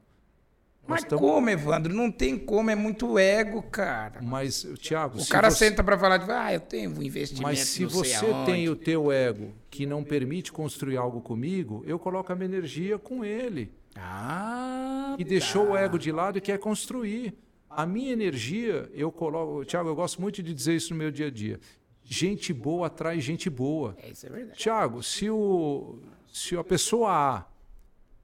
Mas 0.89 1.05
tamo... 1.05 1.21
como, 1.21 1.51
Evandro? 1.51 1.95
Não 1.95 2.11
tem 2.11 2.39
como, 2.39 2.71
é 2.71 2.75
muito 2.75 3.19
ego, 3.19 3.63
cara. 3.63 4.23
Mas, 4.23 4.67
Tiago... 4.79 5.21
O 5.21 5.29
cara 5.29 5.51
você... 5.51 5.67
senta 5.67 5.85
para 5.85 5.99
falar 5.99 6.17
de, 6.17 6.31
ah, 6.33 6.55
eu 6.55 6.61
tenho 6.61 6.91
um 6.91 7.03
investimento, 7.03 7.43
Mas 7.43 7.61
se 7.61 7.85
você 7.85 8.27
tem 8.47 8.71
o 8.71 8.75
teu 8.75 9.13
ego 9.13 9.53
que 9.71 9.85
não 9.85 10.03
permite 10.03 10.51
construir 10.51 10.97
algo 10.97 11.21
comigo, 11.21 11.85
eu 11.87 11.99
coloco 11.99 12.33
a 12.33 12.35
minha 12.35 12.47
energia 12.47 12.99
com 12.99 13.23
ele. 13.23 13.71
Ah, 14.01 15.17
e 15.19 15.25
deixou 15.25 15.67
tá. 15.67 15.73
o 15.73 15.77
ego 15.77 15.99
de 15.99 16.13
lado 16.13 16.39
e 16.39 16.41
quer 16.41 16.59
construir. 16.59 17.35
A 17.69 17.85
minha 17.85 18.13
energia, 18.13 18.91
eu 18.95 19.13
coloco. 19.13 19.65
Tiago, 19.65 19.89
eu 19.89 19.95
gosto 19.95 20.21
muito 20.21 20.43
de 20.43 20.55
dizer 20.55 20.75
isso 20.75 20.93
no 20.93 20.99
meu 20.99 21.11
dia 21.11 21.27
a 21.27 21.31
dia. 21.31 21.61
Gente 22.03 22.53
boa 22.55 22.87
atrai 22.87 23.21
gente 23.21 23.51
boa. 23.51 23.95
É, 23.99 24.11
isso 24.11 24.27
é 24.27 24.31
verdade. 24.31 24.59
Tiago, 24.59 25.03
se, 25.03 25.29
o, 25.29 25.99
se 26.33 26.57
a 26.57 26.65
pessoa 26.65 27.11
A 27.11 27.45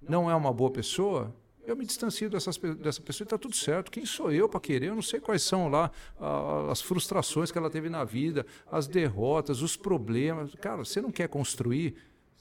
não 0.00 0.30
é 0.30 0.34
uma 0.34 0.52
boa 0.52 0.70
pessoa, 0.70 1.34
eu 1.66 1.76
me 1.76 1.84
distancio 1.84 2.28
dessas, 2.28 2.56
dessa 2.56 3.00
pessoa 3.00 3.24
e 3.24 3.26
está 3.26 3.38
tudo 3.38 3.54
certo. 3.54 3.90
Quem 3.90 4.04
sou 4.04 4.32
eu 4.32 4.48
para 4.48 4.60
querer? 4.60 4.88
Eu 4.88 4.94
não 4.94 5.02
sei 5.02 5.20
quais 5.20 5.42
são 5.42 5.68
lá 5.68 5.90
as 6.70 6.80
frustrações 6.80 7.50
que 7.50 7.58
ela 7.58 7.70
teve 7.70 7.88
na 7.88 8.04
vida, 8.04 8.46
as 8.70 8.86
derrotas, 8.86 9.62
os 9.62 9.76
problemas. 9.76 10.54
Cara, 10.56 10.84
você 10.84 11.00
não 11.00 11.10
quer 11.10 11.28
construir 11.28 11.94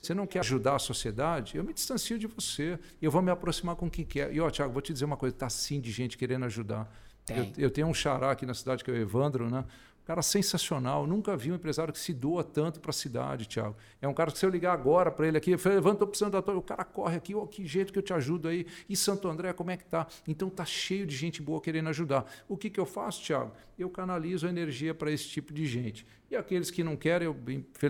você 0.04 0.14
não 0.14 0.28
quer 0.28 0.39
ajudar 0.39 0.76
a 0.76 0.80
sociedade? 0.80 1.56
Eu 1.56 1.64
me 1.64 1.74
distancio 1.74 2.20
de 2.20 2.28
você. 2.28 2.78
Eu 3.01 3.10
vou 3.10 3.22
me 3.22 3.32
aproximar 3.32 3.78
com 3.78 3.89
quem 3.89 4.04
quer. 4.04 4.34
E, 4.34 4.41
ó, 4.41 4.49
Tiago, 4.49 4.74
vou 4.74 4.82
te 4.82 4.91
dizer 4.91 5.06
uma 5.06 5.16
coisa: 5.16 5.34
está 5.34 5.49
sim 5.49 5.80
de 5.80 5.91
gente 5.91 6.18
querendo 6.18 6.43
ajudar. 6.43 6.93
Eu, 7.30 7.47
eu, 7.58 7.72
tenho 7.72 7.88
um 7.88 7.93
xará 7.93 8.32
aqui 8.32 8.45
na 8.45 8.54
cidade 8.54 8.84
que 8.84 8.91
é 8.91 8.93
o 8.93 8.97
Evandro, 8.97 9.49
né? 9.49 9.64
Cara 10.06 10.22
sensacional. 10.22 11.08
Nunca 11.08 11.36
vi 11.38 11.51
um 11.51 11.56
empresário 11.56 11.93
que 11.93 11.99
se 11.99 12.14
doa 12.14 12.43
tanto 12.43 12.82
para 12.82 12.89
a 12.89 12.93
cidade, 12.93 13.45
Tiago. 13.45 13.76
É 14.01 14.08
um 14.08 14.14
cara 14.14 14.32
que 14.32 14.38
se 14.38 14.45
eu 14.45 14.49
ligar 14.49 14.74
agora 14.74 15.10
para 15.10 15.28
ele 15.28 15.38
aqui, 15.38 15.51
eu 15.51 15.60
falei, 15.60 15.78
Evandro, 15.78 15.93
estou 15.93 16.08
precisando 16.08 16.34
da 16.34 16.41
tua... 16.41 16.58
O 16.58 16.62
cara 16.62 16.84
corre 16.84 17.16
aqui, 17.16 17.34
oh, 17.34 17.47
que 17.47 17.66
jeito 17.66 17.93
que 17.93 17.99
eu 17.99 18.04
te 18.04 18.14
ajudo 18.14 18.49
aí. 18.49 18.68
E 18.89 18.97
Santo 18.97 19.30
André, 19.30 19.54
como 19.54 19.72
é 19.72 19.78
que 19.78 19.86
tá? 19.86 20.06
Então 20.28 20.49
tá 20.49 20.66
cheio 20.66 21.08
de 21.08 21.16
gente 21.16 21.41
boa 21.41 21.62
querendo 21.62 21.88
ajudar. 21.88 22.26
O 22.49 22.58
que, 22.58 22.70
que 22.70 22.80
eu 22.80 22.86
faço, 22.86 23.22
Tiago? 23.22 23.54
Eu 23.80 23.89
canalizo 23.89 24.45
a 24.45 24.49
energia 24.49 24.93
para 24.93 25.10
esse 25.10 25.28
tipo 25.30 25.54
de 25.54 25.66
gente. 25.66 26.06
E 26.30 26.36
aqueles 26.36 26.70
que 26.70 26.84
não 26.84 26.97
querem, 26.97 27.28
eu 27.28 27.38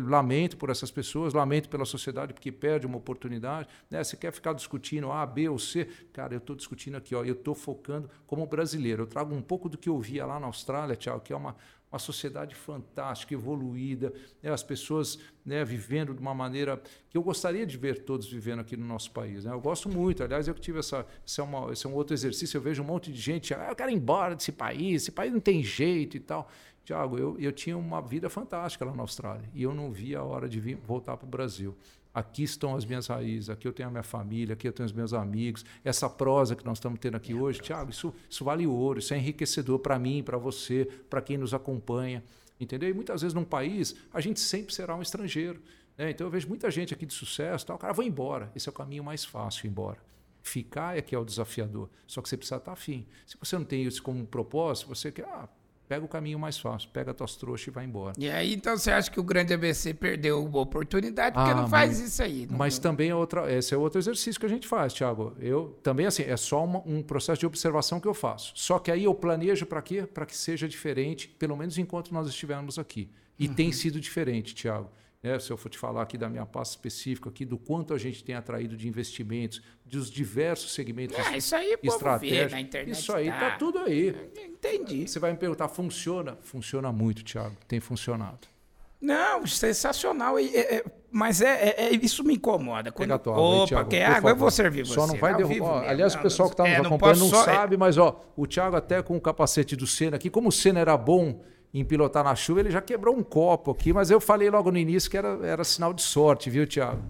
lamento 0.02 0.58
por 0.58 0.70
essas 0.70 0.92
pessoas, 0.92 1.34
lamento 1.34 1.70
pela 1.70 1.86
sociedade 1.86 2.34
porque 2.34 2.52
perde 2.52 2.86
uma 2.86 2.98
oportunidade. 2.98 3.68
Né? 3.90 4.04
Você 4.04 4.16
quer 4.18 4.32
ficar 4.32 4.54
discutindo 4.54 5.12
A, 5.12 5.26
B 5.26 5.50
ou 5.50 5.58
C? 5.58 5.88
Cara, 6.12 6.34
eu 6.34 6.40
estou 6.40 6.56
discutindo 6.56 6.96
aqui, 6.96 7.16
ó, 7.16 7.24
eu 7.24 7.34
estou 7.34 7.56
focando 7.56 8.10
como 8.28 8.46
brasileiro. 8.46 9.04
Eu 9.04 9.08
trago 9.08 9.34
um 9.34 9.42
pouco 9.42 9.68
do 9.68 9.78
que 9.78 9.90
eu 9.90 10.00
via 10.00 10.26
lá 10.26 10.40
na 10.40 10.48
Austrália, 10.48 10.96
Tiago, 10.96 11.22
que 11.22 11.32
é 11.32 11.36
uma, 11.36 11.56
uma 11.94 12.00
sociedade 12.00 12.56
fantástica, 12.56 13.36
evoluída, 13.36 14.12
né? 14.42 14.52
as 14.52 14.64
pessoas 14.64 15.20
né, 15.46 15.64
vivendo 15.64 16.14
de 16.14 16.20
uma 16.20 16.34
maneira 16.34 16.82
que 17.08 17.16
eu 17.16 17.22
gostaria 17.22 17.68
de 17.68 17.78
ver 17.78 18.04
todos 18.04 18.28
vivendo 18.28 18.62
aqui 18.62 18.76
no 18.76 18.86
nosso 18.86 19.12
país. 19.12 19.46
Né? 19.46 19.54
Eu 19.54 19.62
gosto 19.62 19.88
muito, 19.88 20.24
aliás, 20.24 20.48
eu 20.48 20.56
que 20.56 20.62
tive 20.62 20.80
essa. 20.80 21.06
Esse 21.26 21.40
é, 21.40 21.44
uma, 21.44 21.72
esse 21.72 21.86
é 21.86 21.90
um 21.90 21.94
outro 21.94 22.16
exercício, 22.16 22.58
eu 22.58 22.62
vejo 22.62 22.82
um 22.82 22.86
monte 22.86 23.12
de 23.12 23.22
gente, 23.22 23.54
ah, 23.54 23.68
eu 23.70 23.76
quero 23.76 23.92
ir 23.92 23.96
embora 23.96 24.36
desse 24.36 24.52
país, 24.52 25.04
esse 25.04 25.12
país 25.12 25.32
não 25.32 25.40
tem 25.40 25.64
jeito 25.64 26.18
e 26.18 26.20
tal. 26.20 26.50
Tiago, 26.84 27.18
eu, 27.18 27.40
eu 27.40 27.52
tinha 27.52 27.78
uma 27.78 28.02
vida 28.02 28.30
fantástica 28.30 28.84
lá 28.84 28.94
na 28.94 29.04
Austrália 29.04 29.48
e 29.54 29.62
eu 29.62 29.74
não 29.74 29.92
via 29.92 30.20
a 30.20 30.24
hora 30.24 30.50
de 30.50 30.60
vir, 30.60 30.76
voltar 30.76 31.16
para 31.16 31.28
o 31.28 31.30
Brasil. 31.30 31.78
Aqui 32.14 32.44
estão 32.44 32.76
as 32.76 32.86
minhas 32.86 33.08
raízes, 33.08 33.50
aqui 33.50 33.68
eu 33.68 33.74
tenho 33.74 33.90
a 33.90 33.92
minha 33.92 34.04
família, 34.04 34.54
aqui 34.54 34.68
eu 34.68 34.72
tenho 34.72 34.86
os 34.86 34.94
meus 34.94 35.14
amigos. 35.14 35.66
Essa 35.84 36.08
prosa 36.08 36.56
que 36.56 36.64
nós 36.64 36.78
estamos 36.78 37.00
tendo 37.00 37.18
aqui 37.18 37.34
hoje, 37.34 37.60
Tiago, 37.60 37.90
isso, 37.90 38.14
isso 38.30 38.46
vale 38.46 38.68
ouro, 38.68 39.00
isso 39.00 39.14
é 39.16 39.18
enriquecedor 39.18 39.80
para 39.80 39.98
mim, 39.98 40.22
para 40.22 40.38
você, 40.38 40.86
para 41.10 41.22
quem 41.22 41.38
nos 41.38 41.56
acompanha. 41.56 42.24
Entendeu? 42.60 42.88
E 42.90 42.94
muitas 42.94 43.22
vezes 43.22 43.34
num 43.34 43.44
país, 43.44 43.96
a 44.14 44.22
gente 44.22 44.40
sempre 44.40 44.74
será 44.74 44.96
um 44.96 45.02
estrangeiro. 45.02 45.60
Né? 45.98 46.12
Então 46.12 46.28
eu 46.28 46.32
vejo 46.32 46.48
muita 46.48 46.70
gente 46.70 46.94
aqui 46.94 47.06
de 47.06 47.14
sucesso, 47.14 47.66
tal, 47.66 47.78
o 47.78 47.80
cara 47.80 47.94
vai 47.94 48.06
embora. 48.06 48.52
Esse 48.56 48.70
é 48.70 48.72
o 48.72 48.74
caminho 48.74 49.04
mais 49.04 49.26
fácil, 49.26 49.66
ir 49.66 49.70
embora. 49.70 49.98
Ficar 50.44 50.98
é 50.98 51.02
que 51.02 51.16
é 51.16 51.18
o 51.18 51.26
desafiador. 51.26 51.90
Só 52.06 52.22
que 52.22 52.30
você 52.30 52.38
precisa 52.38 52.58
estar 52.58 52.74
afim. 52.74 53.08
Se 53.26 53.36
você 53.40 53.58
não 53.58 53.66
tem 53.66 53.84
isso 53.84 54.04
como 54.04 54.24
propósito, 54.26 54.88
você 54.88 55.12
quer, 55.12 55.26
ah, 55.26 55.50
pega 55.94 56.06
o 56.06 56.08
caminho 56.08 56.40
mais 56.40 56.58
fácil, 56.58 56.90
pega 56.92 57.14
tuas 57.14 57.36
trouxas 57.36 57.68
e 57.68 57.70
vai 57.70 57.86
embora. 57.86 58.14
E 58.18 58.28
aí, 58.28 58.54
então, 58.54 58.76
você 58.76 58.90
acha 58.90 59.12
que 59.12 59.20
o 59.20 59.24
grande 59.24 59.54
ABC 59.54 59.94
perdeu 59.94 60.38
a 60.38 60.60
oportunidade 60.60 61.36
porque 61.36 61.52
ah, 61.52 61.56
não 61.56 61.68
faz 61.68 62.00
mas, 62.00 62.00
isso 62.00 62.24
aí? 62.24 62.48
Não, 62.50 62.58
mas 62.58 62.80
também 62.80 63.12
é 63.12 63.16
outra, 63.16 63.52
esse 63.54 63.76
é 63.76 63.78
outro 63.78 64.00
exercício 64.00 64.40
que 64.40 64.46
a 64.46 64.50
gente 64.50 64.68
faz, 64.68 64.92
Thiago. 64.92 65.36
Eu 65.40 65.78
também, 65.84 66.08
assim, 66.08 66.24
é 66.24 66.36
só 66.36 66.64
uma, 66.64 66.82
um 66.84 67.04
processo 67.04 67.40
de 67.40 67.46
observação 67.46 68.00
que 68.00 68.08
eu 68.08 68.14
faço. 68.14 68.54
Só 68.56 68.80
que 68.80 68.90
aí 68.90 69.04
eu 69.04 69.14
planejo 69.14 69.68
para 69.68 69.82
quê? 69.84 70.08
Para 70.12 70.26
que 70.26 70.36
seja 70.36 70.68
diferente, 70.68 71.28
pelo 71.28 71.56
menos 71.56 71.78
enquanto 71.78 72.12
nós 72.12 72.28
estivermos 72.28 72.80
aqui. 72.80 73.12
E 73.38 73.48
uhum. 73.48 73.54
tem 73.54 73.72
sido 73.72 74.00
diferente, 74.00 74.56
Thiago. 74.56 74.90
É, 75.24 75.40
se 75.40 75.50
eu 75.50 75.56
for 75.56 75.70
te 75.70 75.78
falar 75.78 76.02
aqui 76.02 76.18
da 76.18 76.28
minha 76.28 76.46
pasta 76.46 76.76
específica, 76.76 77.30
aqui 77.30 77.46
do 77.46 77.58
quanto 77.58 77.94
a 77.94 77.98
gente 77.98 78.22
tem 78.22 78.36
atraído 78.36 78.76
de 78.76 78.90
investimentos, 78.90 79.62
dos 79.86 80.12
diversos 80.12 80.74
segmentos 80.74 81.18
ah, 81.18 81.38
isso 81.38 81.56
aí, 81.56 81.78
estratégicos. 81.82 82.52
na 82.52 82.60
internet 82.60 82.94
isso 83.00 83.14
aí 83.14 83.30
está 83.30 83.52
tá 83.52 83.58
tudo 83.58 83.80
aí. 83.80 84.14
Entendi. 84.46 85.08
Você 85.08 85.20
vai 85.20 85.32
me 85.32 85.38
perguntar, 85.38 85.70
funciona? 85.70 86.38
Funciona 86.42 86.92
muito, 86.92 87.24
Thiago. 87.24 87.56
Tem 87.70 87.80
funcionado. 87.80 88.54
Não, 89.00 89.46
sensacional. 89.48 90.38
E, 90.38 90.56
é, 90.56 90.84
mas 91.10 91.42
é, 91.42 91.70
é- 91.70 91.84
é- 91.86 91.96
isso 91.96 92.22
me 92.24 92.36
incomoda. 92.36 92.92
Quando, 92.92 93.08
Pega 93.08 93.16
a 93.16 93.20
tua 93.20 93.34
aí, 93.34 93.40
opa, 93.40 93.68
Thiago, 93.68 93.90
quer 93.90 94.08
por 94.08 94.16
água? 94.18 94.32
Eu 94.32 94.36
vou 94.36 94.52
servir 94.52 94.86
você. 94.86 94.94
Só 94.94 95.08
não 95.08 95.16
vai 95.16 95.36
derrubar. 95.36 95.90
Aliás, 95.90 96.14
Não, 96.14 96.20
o 96.20 96.24
pessoal 96.24 96.50
que 96.50 96.54
está 96.54 96.68
é, 96.68 96.78
nos 96.78 96.80
não 96.80 96.86
acompanhando 96.88 97.20
não 97.20 97.30
só- 97.30 97.42
é, 97.42 97.46
sabe, 97.46 97.78
mas 97.78 97.98
ó, 97.98 98.22
o 98.36 98.46
Thiago 98.48 98.76
até 98.76 99.02
com 99.02 99.16
o 99.16 99.22
capacete 99.22 99.76
do 99.76 99.88
Senna 99.88 100.18
aqui, 100.18 100.30
como 100.30 100.50
o 100.50 100.52
Senna 100.52 100.80
era 100.82 100.98
bom 100.98 101.42
em 101.74 101.84
pilotar 101.84 102.24
na 102.24 102.36
chuva, 102.36 102.60
ele 102.60 102.70
já 102.72 102.82
quebrou 102.82 103.16
um 103.16 103.24
copo 103.24 103.72
aqui, 103.72 103.92
mas 103.92 104.12
eu 104.12 104.20
falei 104.22 104.50
logo 104.50 104.72
no 104.72 104.78
início 104.78 105.10
que 105.10 105.18
era, 105.18 105.40
era 105.44 105.64
sinal 105.64 105.94
de 105.94 106.02
sorte, 106.04 106.50
viu, 106.50 106.68
Thiago? 106.68 107.02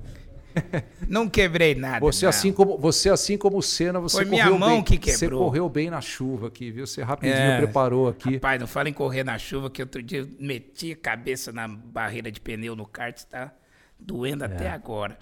Não 1.09 1.27
quebrei 1.27 1.73
nada. 1.73 1.99
Você 1.99 2.25
não. 2.25 2.29
assim 2.29 2.53
como 2.53 2.77
você 2.77 3.09
assim 3.09 3.37
como 3.37 3.57
o 3.57 3.61
Senna, 3.63 3.99
você 3.99 4.17
Foi 4.17 4.25
minha 4.25 4.43
correu 4.43 4.59
mão 4.59 4.69
bem, 4.69 4.83
que 4.83 5.11
Você 5.11 5.25
quebrou. 5.25 5.43
correu 5.45 5.67
bem 5.67 5.89
na 5.89 5.99
chuva 5.99 6.47
aqui, 6.47 6.69
viu? 6.69 6.85
Você 6.85 7.01
rapidinho 7.01 7.35
É. 7.39 7.57
preparou 7.57 8.07
aqui. 8.07 8.35
Rapaz, 8.35 8.59
não 8.59 8.67
fala 8.67 8.87
em 8.87 8.93
correr 8.93 9.23
na 9.23 9.35
chuva, 9.39 9.67
que 9.69 9.81
outro 9.81 10.01
dia 10.03 10.19
eu 10.19 10.29
meti 10.39 10.91
a 10.91 10.95
cabeça 10.95 11.51
na 11.51 11.67
barreira 11.67 12.31
de 12.31 12.39
pneu 12.39 12.75
no 12.75 12.85
kart, 12.85 13.19
tá 13.23 13.51
doendo 13.99 14.45
até 14.45 14.69
agora. 14.69 15.17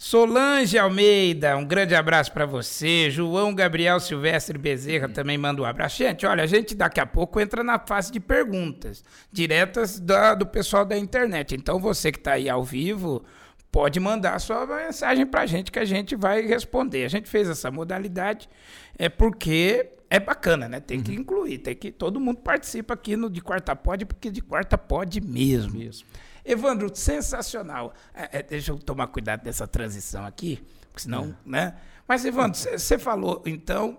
Solange 0.00 0.78
Almeida, 0.78 1.56
um 1.56 1.64
grande 1.64 1.92
abraço 1.92 2.30
para 2.32 2.46
você. 2.46 3.10
João 3.10 3.52
Gabriel 3.52 3.98
Silvestre 3.98 4.56
Bezerra 4.56 5.08
também 5.08 5.36
manda 5.36 5.60
um 5.60 5.64
abraço. 5.64 5.98
Gente, 5.98 6.24
olha, 6.24 6.44
a 6.44 6.46
gente 6.46 6.72
daqui 6.72 7.00
a 7.00 7.04
pouco 7.06 7.40
entra 7.40 7.64
na 7.64 7.80
fase 7.80 8.12
de 8.12 8.20
perguntas, 8.20 9.02
diretas 9.32 9.98
da- 9.98 10.36
do 10.36 10.46
pessoal 10.46 10.84
da 10.84 10.96
internet. 10.96 11.56
Então 11.56 11.80
você 11.80 12.12
que 12.12 12.18
está 12.18 12.34
aí 12.34 12.48
ao 12.48 12.62
vivo, 12.62 13.24
pode 13.72 13.98
mandar 13.98 14.38
sua 14.38 14.64
mensagem 14.66 15.26
para 15.26 15.40
a 15.40 15.46
gente 15.46 15.72
que 15.72 15.80
a 15.80 15.84
gente 15.84 16.14
vai 16.14 16.42
responder. 16.42 17.04
A 17.04 17.08
gente 17.08 17.28
fez 17.28 17.48
essa 17.50 17.68
modalidade 17.68 18.48
é 18.96 19.08
porque 19.08 19.90
é 20.08 20.20
bacana, 20.20 20.68
né? 20.68 20.78
Tem 20.78 21.02
que 21.02 21.12
incluir, 21.12 21.58
tem 21.58 21.74
que 21.74 21.90
todo 21.90 22.20
mundo 22.20 22.38
participa 22.38 22.94
aqui 22.94 23.16
no 23.16 23.28
de 23.28 23.40
quarta 23.42 23.74
pode, 23.74 24.06
porque 24.06 24.30
de 24.30 24.40
quarta 24.42 24.78
pode 24.78 25.20
mesmo. 25.20 25.76
Mesmo. 25.76 26.06
Evandro, 26.48 26.90
sensacional. 26.94 27.92
É, 28.14 28.38
é, 28.38 28.42
deixa 28.42 28.72
eu 28.72 28.78
tomar 28.78 29.08
cuidado 29.08 29.42
dessa 29.42 29.66
transição 29.66 30.24
aqui, 30.24 30.64
porque 30.88 31.02
senão, 31.02 31.36
né? 31.44 31.76
Mas, 32.06 32.24
Evandro, 32.24 32.58
você 32.58 32.98
falou, 32.98 33.42
então, 33.44 33.98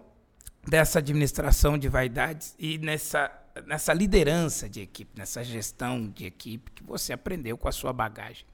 dessa 0.67 0.97
administração 0.97 1.77
de 1.77 1.87
vaidades 1.87 2.55
e 2.57 2.79
nessa, 2.79 3.31
nessa 3.67 3.93
liderança 3.93 4.67
de 4.67 4.81
equipe, 4.81 5.11
nessa 5.15 5.43
gestão 5.43 6.09
de 6.09 6.25
equipe 6.25 6.71
que 6.71 6.83
você 6.83 7.13
aprendeu 7.13 7.55
com 7.55 7.67
a 7.67 7.71
sua 7.71 7.93
bagagem. 7.93 8.45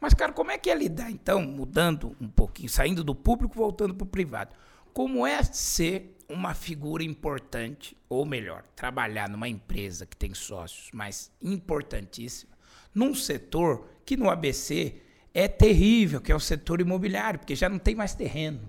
Mas, 0.00 0.14
cara, 0.14 0.32
como 0.32 0.52
é 0.52 0.58
que 0.58 0.70
é 0.70 0.74
lidar, 0.74 1.10
então, 1.10 1.42
mudando 1.42 2.16
um 2.20 2.28
pouquinho, 2.28 2.68
saindo 2.68 3.02
do 3.02 3.16
público, 3.16 3.54
voltando 3.56 3.94
para 3.94 4.04
o 4.04 4.08
privado? 4.08 4.54
Como 4.92 5.26
é 5.26 5.42
ser 5.42 6.16
uma 6.28 6.54
figura 6.54 7.02
importante, 7.02 7.96
ou 8.08 8.24
melhor, 8.24 8.62
trabalhar 8.76 9.28
numa 9.28 9.48
empresa 9.48 10.06
que 10.06 10.16
tem 10.16 10.32
sócios, 10.34 10.88
mas 10.92 11.32
importantíssima, 11.42 12.53
num 12.94 13.14
setor 13.14 13.86
que 14.04 14.16
no 14.16 14.30
ABC 14.30 14.94
é 15.32 15.48
terrível, 15.48 16.20
que 16.20 16.30
é 16.30 16.34
o 16.36 16.40
setor 16.40 16.80
imobiliário, 16.80 17.40
porque 17.40 17.56
já 17.56 17.68
não 17.68 17.78
tem 17.78 17.94
mais 17.94 18.14
terreno. 18.14 18.60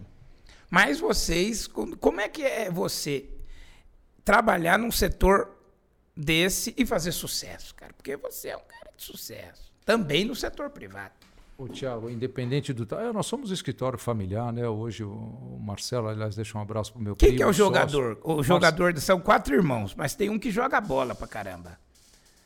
Mas 0.70 1.00
vocês, 1.00 1.68
como 1.68 2.20
é 2.20 2.28
que 2.28 2.42
é 2.42 2.72
você 2.72 3.30
trabalhar 4.24 4.80
num 4.80 4.92
setor 4.92 5.52
desse 6.16 6.74
e 6.78 6.86
fazer 6.86 7.12
sucesso, 7.12 7.76
cara? 7.76 7.94
Porque 7.94 8.18
você 8.18 8.50
é 8.50 8.58
um 8.58 8.64
cara 8.68 8.92
de 8.98 9.04
sucesso. 9.04 9.72
Também 9.86 10.26
no 10.26 10.36
setor 10.36 10.72
privado. 10.72 11.14
Ô, 11.58 11.70
Tiago, 11.70 12.10
independente 12.10 12.74
do. 12.74 12.84
é, 12.96 13.14
nós 13.14 13.28
somos 13.28 13.50
um 13.50 13.54
escritório 13.54 13.98
familiar, 13.98 14.52
né? 14.52 14.68
Hoje 14.68 15.04
o, 15.06 15.10
o 15.12 15.60
Marcelo, 15.62 16.10
aliás, 16.10 16.36
deixa 16.36 16.58
um 16.58 16.62
abraço 16.62 16.92
pro 16.92 17.02
meu 17.02 17.16
Quem 17.16 17.30
primo. 17.30 17.38
que 17.38 17.44
é 17.44 17.46
o 17.46 17.50
sócio. 17.50 17.64
jogador? 17.64 18.20
O 18.24 18.44
jogador 18.44 19.00
são 19.00 19.22
quatro 19.22 19.56
irmãos, 19.56 19.96
mas 19.96 20.16
tem 20.16 20.30
um 20.30 20.38
que 20.38 20.52
joga 20.52 20.82
bola 20.82 21.16
pra 21.16 21.28
caramba. 21.28 21.80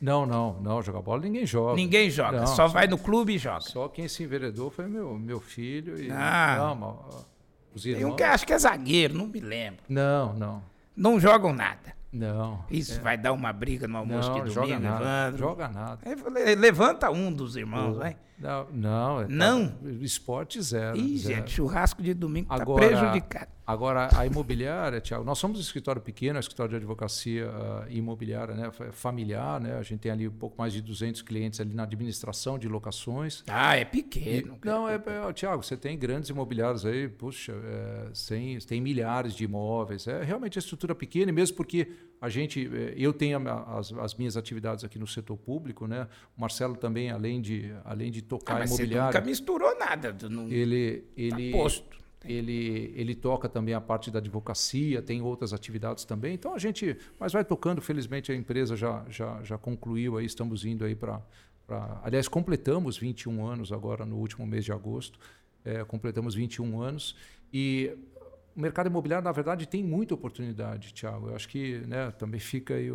Não, 0.00 0.24
não, 0.24 0.58
não. 0.60 0.82
Jogar 0.82 1.02
bola 1.02 1.20
ninguém 1.20 1.44
joga. 1.44 1.74
Ninguém 1.76 2.08
joga, 2.08 2.40
Não, 2.40 2.46
só 2.46 2.66
vai 2.66 2.86
no 2.86 2.96
clube 2.96 3.34
e 3.34 3.38
joga. 3.38 3.60
Só 3.60 3.86
quem 3.88 4.08
se 4.08 4.22
enveredou 4.22 4.70
foi 4.70 4.86
meu, 4.86 5.18
meu 5.18 5.40
filho. 5.40 6.00
E, 6.02 6.10
Ah. 6.10 6.56
Não, 6.58 6.74
mas, 6.74 7.26
os 7.74 7.82
Tem 7.82 7.92
irmãos. 7.92 8.12
um 8.12 8.16
que 8.16 8.22
acho 8.22 8.46
que 8.46 8.52
é 8.52 8.58
zagueiro, 8.58 9.14
não 9.14 9.26
me 9.26 9.40
lembro. 9.40 9.80
Não, 9.88 10.32
não. 10.34 10.62
Não 10.96 11.20
jogam 11.20 11.52
nada. 11.52 11.94
Não. 12.12 12.64
Isso 12.70 13.00
vai 13.00 13.16
dar 13.16 13.32
uma 13.32 13.52
briga 13.52 13.86
no 13.86 13.98
almoço 13.98 14.30
Não, 14.30 14.42
de 14.44 14.50
joga 14.50 14.66
domingo, 14.74 14.82
nada. 14.82 15.04
Evandro. 15.28 15.38
Joga 15.38 15.68
nada. 15.68 16.16
Falei, 16.16 16.54
Levanta 16.56 17.10
um 17.10 17.32
dos 17.32 17.54
irmãos, 17.56 17.96
vai. 17.96 18.16
Não, 18.40 18.66
não. 18.72 19.20
é- 19.20 19.28
Não? 19.28 19.72
Esporte 20.00 20.60
zero. 20.62 20.96
Ih, 20.96 21.18
zero. 21.18 21.34
gente, 21.36 21.50
churrasco 21.52 22.02
de 22.02 22.14
domingo 22.14 22.48
tá 22.48 22.54
Agora- 22.62 22.86
prejudicado. 22.88 23.50
Agora, 23.66 24.08
a 24.16 24.26
imobiliária, 24.26 25.00
Tiago, 25.00 25.22
nós 25.22 25.38
somos 25.38 25.58
um 25.58 25.60
escritório 25.60 26.02
pequeno, 26.02 26.36
é 26.36 26.38
um 26.38 26.40
escritório 26.40 26.70
de 26.70 26.76
advocacia 26.76 27.48
ah, 27.48 27.86
imobiliária 27.88 28.52
né, 28.52 28.68
fa- 28.72 28.90
familiar, 28.90 29.60
né? 29.60 29.76
A 29.76 29.82
gente 29.84 30.00
tem 30.00 30.10
ali 30.10 30.26
um 30.26 30.32
pouco 30.32 30.56
mais 30.58 30.72
de 30.72 30.80
200 30.82 31.22
clientes 31.22 31.60
ali 31.60 31.72
na 31.72 31.84
administração 31.84 32.58
de 32.58 32.66
locações. 32.66 33.44
Ah, 33.46 33.76
é 33.76 33.82
E- 33.82 33.84
pequeno. 33.84 34.58
não, 34.64 34.88
é, 34.88 34.96
é 34.96 35.32
Tiago, 35.32 35.62
você 35.62 35.76
tem 35.76 35.96
grandes 35.96 36.30
imobiliários 36.30 36.84
aí, 36.84 37.06
puxa, 37.08 37.52
é, 37.52 38.06
tem, 38.28 38.58
tem 38.58 38.80
milhares 38.80 39.34
de 39.34 39.44
imóveis. 39.44 40.04
É 40.08 40.24
realmente 40.24 40.58
a 40.58 40.60
estrutura 40.60 40.92
pequena, 40.92 41.30
e 41.30 41.32
mesmo 41.32 41.56
porque 41.56 41.92
a 42.20 42.28
gente, 42.28 42.68
é, 42.74 42.94
eu 42.96 43.12
tenho 43.12 43.38
as, 43.68 43.92
as 43.92 44.14
minhas 44.16 44.36
atividades 44.36 44.82
aqui 44.82 44.98
no 44.98 45.06
setor 45.06 45.36
público, 45.36 45.86
né? 45.86 46.08
O 46.36 46.40
Marcelo 46.40 46.74
também, 46.74 47.12
além 47.12 47.40
de, 47.40 47.72
além 47.84 48.10
de 48.10 48.20
Ah, 48.30 48.38
tocar 48.38 48.58
mas 48.58 48.70
você 48.70 48.82
imobiliário, 48.82 49.14
nunca 49.14 49.26
misturou 49.26 49.78
nada. 49.78 50.28
Não, 50.28 50.48
ele, 50.48 50.98
tá 50.98 51.06
ele, 51.16 51.52
posto. 51.52 51.98
ele, 52.24 52.92
ele 52.96 53.14
toca 53.14 53.48
também 53.48 53.74
a 53.74 53.80
parte 53.80 54.10
da 54.10 54.18
advocacia, 54.18 55.02
tem 55.02 55.20
outras 55.20 55.52
atividades 55.52 56.04
também. 56.04 56.34
Então 56.34 56.54
a 56.54 56.58
gente, 56.58 56.96
mas 57.18 57.32
vai 57.32 57.44
tocando. 57.44 57.80
Felizmente 57.80 58.30
a 58.30 58.34
empresa 58.34 58.76
já, 58.76 59.04
já, 59.08 59.42
já 59.42 59.58
concluiu 59.58 60.16
aí, 60.16 60.24
estamos 60.24 60.64
indo 60.64 60.84
aí 60.84 60.94
para, 60.94 61.20
aliás 62.02 62.28
completamos 62.28 62.96
21 62.96 63.44
anos 63.46 63.72
agora 63.72 64.04
no 64.06 64.16
último 64.16 64.46
mês 64.46 64.64
de 64.64 64.72
agosto, 64.72 65.18
é, 65.64 65.84
completamos 65.84 66.34
21 66.34 66.80
anos 66.80 67.16
e 67.52 67.92
o 68.56 68.60
mercado 68.60 68.88
imobiliário 68.88 69.24
na 69.24 69.32
verdade 69.32 69.66
tem 69.66 69.82
muita 69.82 70.14
oportunidade, 70.14 70.92
Thiago. 70.92 71.28
Eu 71.28 71.36
acho 71.36 71.48
que 71.48 71.78
né, 71.86 72.10
também 72.12 72.40
fica 72.40 72.74
aí 72.74 72.90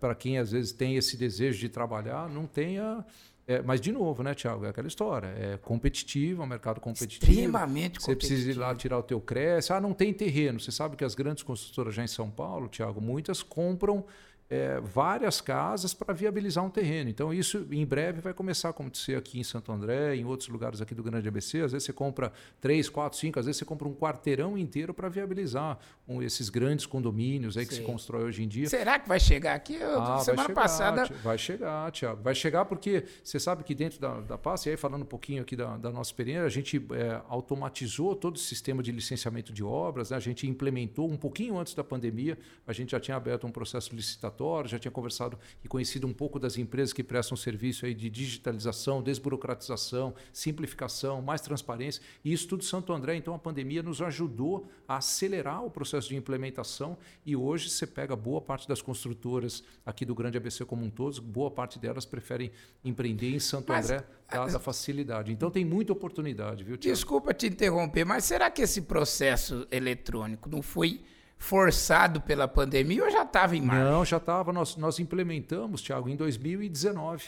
para 0.00 0.14
quem 0.14 0.38
às 0.38 0.52
vezes 0.52 0.72
tem 0.72 0.96
esse 0.96 1.16
desejo 1.16 1.58
de 1.58 1.68
trabalhar, 1.68 2.28
não 2.30 2.46
tenha 2.46 3.04
é, 3.48 3.62
mas, 3.62 3.80
de 3.80 3.92
novo, 3.92 4.22
né, 4.24 4.34
Tiago? 4.34 4.64
É 4.64 4.70
aquela 4.70 4.88
história. 4.88 5.28
É 5.28 5.56
competitivo, 5.58 6.42
é 6.42 6.44
um 6.44 6.48
mercado 6.48 6.80
competitivo. 6.80 7.30
Extremamente 7.30 8.00
Você 8.00 8.16
precisa 8.16 8.40
ir 8.40 8.54
competitivo. 8.54 8.60
lá 8.66 8.74
tirar 8.74 8.98
o 8.98 9.02
teu 9.02 9.20
crédito. 9.20 9.72
Ah, 9.72 9.80
não 9.80 9.94
tem 9.94 10.12
terreno. 10.12 10.58
Você 10.58 10.72
sabe 10.72 10.96
que 10.96 11.04
as 11.04 11.14
grandes 11.14 11.44
construtoras 11.44 11.94
já 11.94 12.02
em 12.02 12.08
São 12.08 12.28
Paulo, 12.28 12.68
Tiago, 12.68 13.00
muitas 13.00 13.42
compram 13.42 14.04
é, 14.48 14.80
várias 14.80 15.40
casas 15.40 15.92
para 15.92 16.14
viabilizar 16.14 16.64
um 16.64 16.70
terreno. 16.70 17.10
Então, 17.10 17.34
isso 17.34 17.66
em 17.70 17.84
breve 17.84 18.20
vai 18.20 18.32
começar 18.32 18.68
a 18.68 18.70
acontecer 18.70 19.16
aqui 19.16 19.40
em 19.40 19.42
Santo 19.44 19.72
André, 19.72 20.14
em 20.14 20.24
outros 20.24 20.48
lugares 20.48 20.80
aqui 20.80 20.94
do 20.94 21.02
Grande 21.02 21.26
ABC. 21.26 21.62
Às 21.62 21.72
vezes 21.72 21.84
você 21.86 21.92
compra 21.92 22.32
três, 22.60 22.88
quatro, 22.88 23.18
cinco, 23.18 23.38
às 23.40 23.46
vezes 23.46 23.58
você 23.58 23.64
compra 23.64 23.88
um 23.88 23.94
quarteirão 23.94 24.56
inteiro 24.56 24.94
para 24.94 25.08
viabilizar 25.08 25.78
um, 26.06 26.22
esses 26.22 26.48
grandes 26.48 26.86
condomínios 26.86 27.56
aí 27.56 27.66
que 27.66 27.74
Sim. 27.74 27.80
se 27.80 27.86
constrói 27.86 28.24
hoje 28.24 28.44
em 28.44 28.48
dia. 28.48 28.68
Será 28.68 28.98
que 28.98 29.08
vai 29.08 29.18
chegar 29.18 29.54
aqui? 29.54 29.74
Eu- 29.74 30.00
Ah, 30.00 30.18
semana 30.20 30.36
vai 30.36 30.46
chegar, 30.46 30.62
passada. 30.62 31.04
Vai 31.24 31.38
chegar, 31.38 31.90
Tiago. 31.90 32.22
Vai 32.22 32.34
chegar 32.34 32.64
porque 32.66 33.04
você 33.24 33.40
sabe 33.40 33.64
que 33.64 33.74
dentro 33.74 34.00
da, 34.00 34.20
da 34.20 34.38
PAS, 34.38 34.66
e 34.66 34.70
aí 34.70 34.76
falando 34.76 35.02
um 35.02 35.06
pouquinho 35.06 35.42
aqui 35.42 35.56
da, 35.56 35.76
da 35.76 35.90
nossa 35.90 36.10
experiência, 36.10 36.44
a 36.44 36.48
gente 36.48 36.76
é, 36.92 37.20
automatizou 37.28 38.14
todo 38.14 38.36
o 38.36 38.38
sistema 38.38 38.82
de 38.82 38.92
licenciamento 38.92 39.52
de 39.52 39.64
obras, 39.64 40.10
né? 40.10 40.16
a 40.16 40.20
gente 40.20 40.46
implementou 40.46 41.10
um 41.10 41.16
pouquinho 41.16 41.58
antes 41.58 41.74
da 41.74 41.82
pandemia, 41.82 42.38
a 42.66 42.72
gente 42.72 42.90
já 42.92 43.00
tinha 43.00 43.16
aberto 43.16 43.46
um 43.46 43.50
processo 43.50 43.94
licitatório, 43.94 44.35
já 44.66 44.78
tinha 44.78 44.90
conversado 44.90 45.38
e 45.64 45.68
conhecido 45.68 46.06
um 46.06 46.12
pouco 46.12 46.38
das 46.38 46.56
empresas 46.58 46.92
que 46.92 47.02
prestam 47.02 47.36
serviço 47.36 47.86
aí 47.86 47.94
de 47.94 48.10
digitalização, 48.10 49.02
desburocratização, 49.02 50.14
simplificação, 50.32 51.22
mais 51.22 51.40
transparência, 51.40 52.02
e 52.24 52.32
isso 52.32 52.48
tudo 52.48 52.64
Santo 52.64 52.92
André. 52.92 53.16
Então 53.16 53.34
a 53.34 53.38
pandemia 53.38 53.82
nos 53.82 54.02
ajudou 54.02 54.68
a 54.86 54.96
acelerar 54.96 55.64
o 55.64 55.70
processo 55.70 56.08
de 56.08 56.16
implementação 56.16 56.96
e 57.24 57.34
hoje 57.36 57.70
você 57.70 57.86
pega 57.86 58.14
boa 58.14 58.40
parte 58.40 58.68
das 58.68 58.82
construtoras 58.82 59.62
aqui 59.84 60.04
do 60.04 60.14
Grande 60.14 60.36
ABC 60.36 60.64
como 60.64 60.84
um 60.84 60.90
todo, 60.90 61.20
boa 61.22 61.50
parte 61.50 61.78
delas 61.78 62.04
preferem 62.04 62.50
empreender 62.84 63.34
em 63.34 63.38
Santo 63.38 63.72
Mas, 63.72 63.90
André, 63.90 64.04
dada 64.30 64.56
a 64.56 64.60
facilidade. 64.60 65.32
Então 65.32 65.50
tem 65.50 65.64
muita 65.64 65.92
oportunidade, 65.92 66.64
viu, 66.64 66.76
Tiago? 66.76 66.94
Desculpa 66.94 67.34
te 67.34 67.46
interromper, 67.46 68.04
mas 68.04 68.24
será 68.24 68.50
que 68.50 68.62
esse 68.62 68.82
processo 68.82 69.66
eletrônico 69.70 70.48
não 70.48 70.62
foi 70.62 71.00
forçado 71.38 72.20
pela 72.20 72.48
pandemia 72.48 73.04
ou 73.04 73.10
já 73.10 73.22
estava 73.22 73.56
em 73.56 73.60
marcha? 73.62 73.84
Não, 73.90 74.04
já 74.04 74.16
estava. 74.16 74.52
Nós, 74.52 74.76
nós 74.76 74.98
implementamos, 74.98 75.82
Tiago, 75.82 76.08
em 76.08 76.16
2019. 76.16 77.24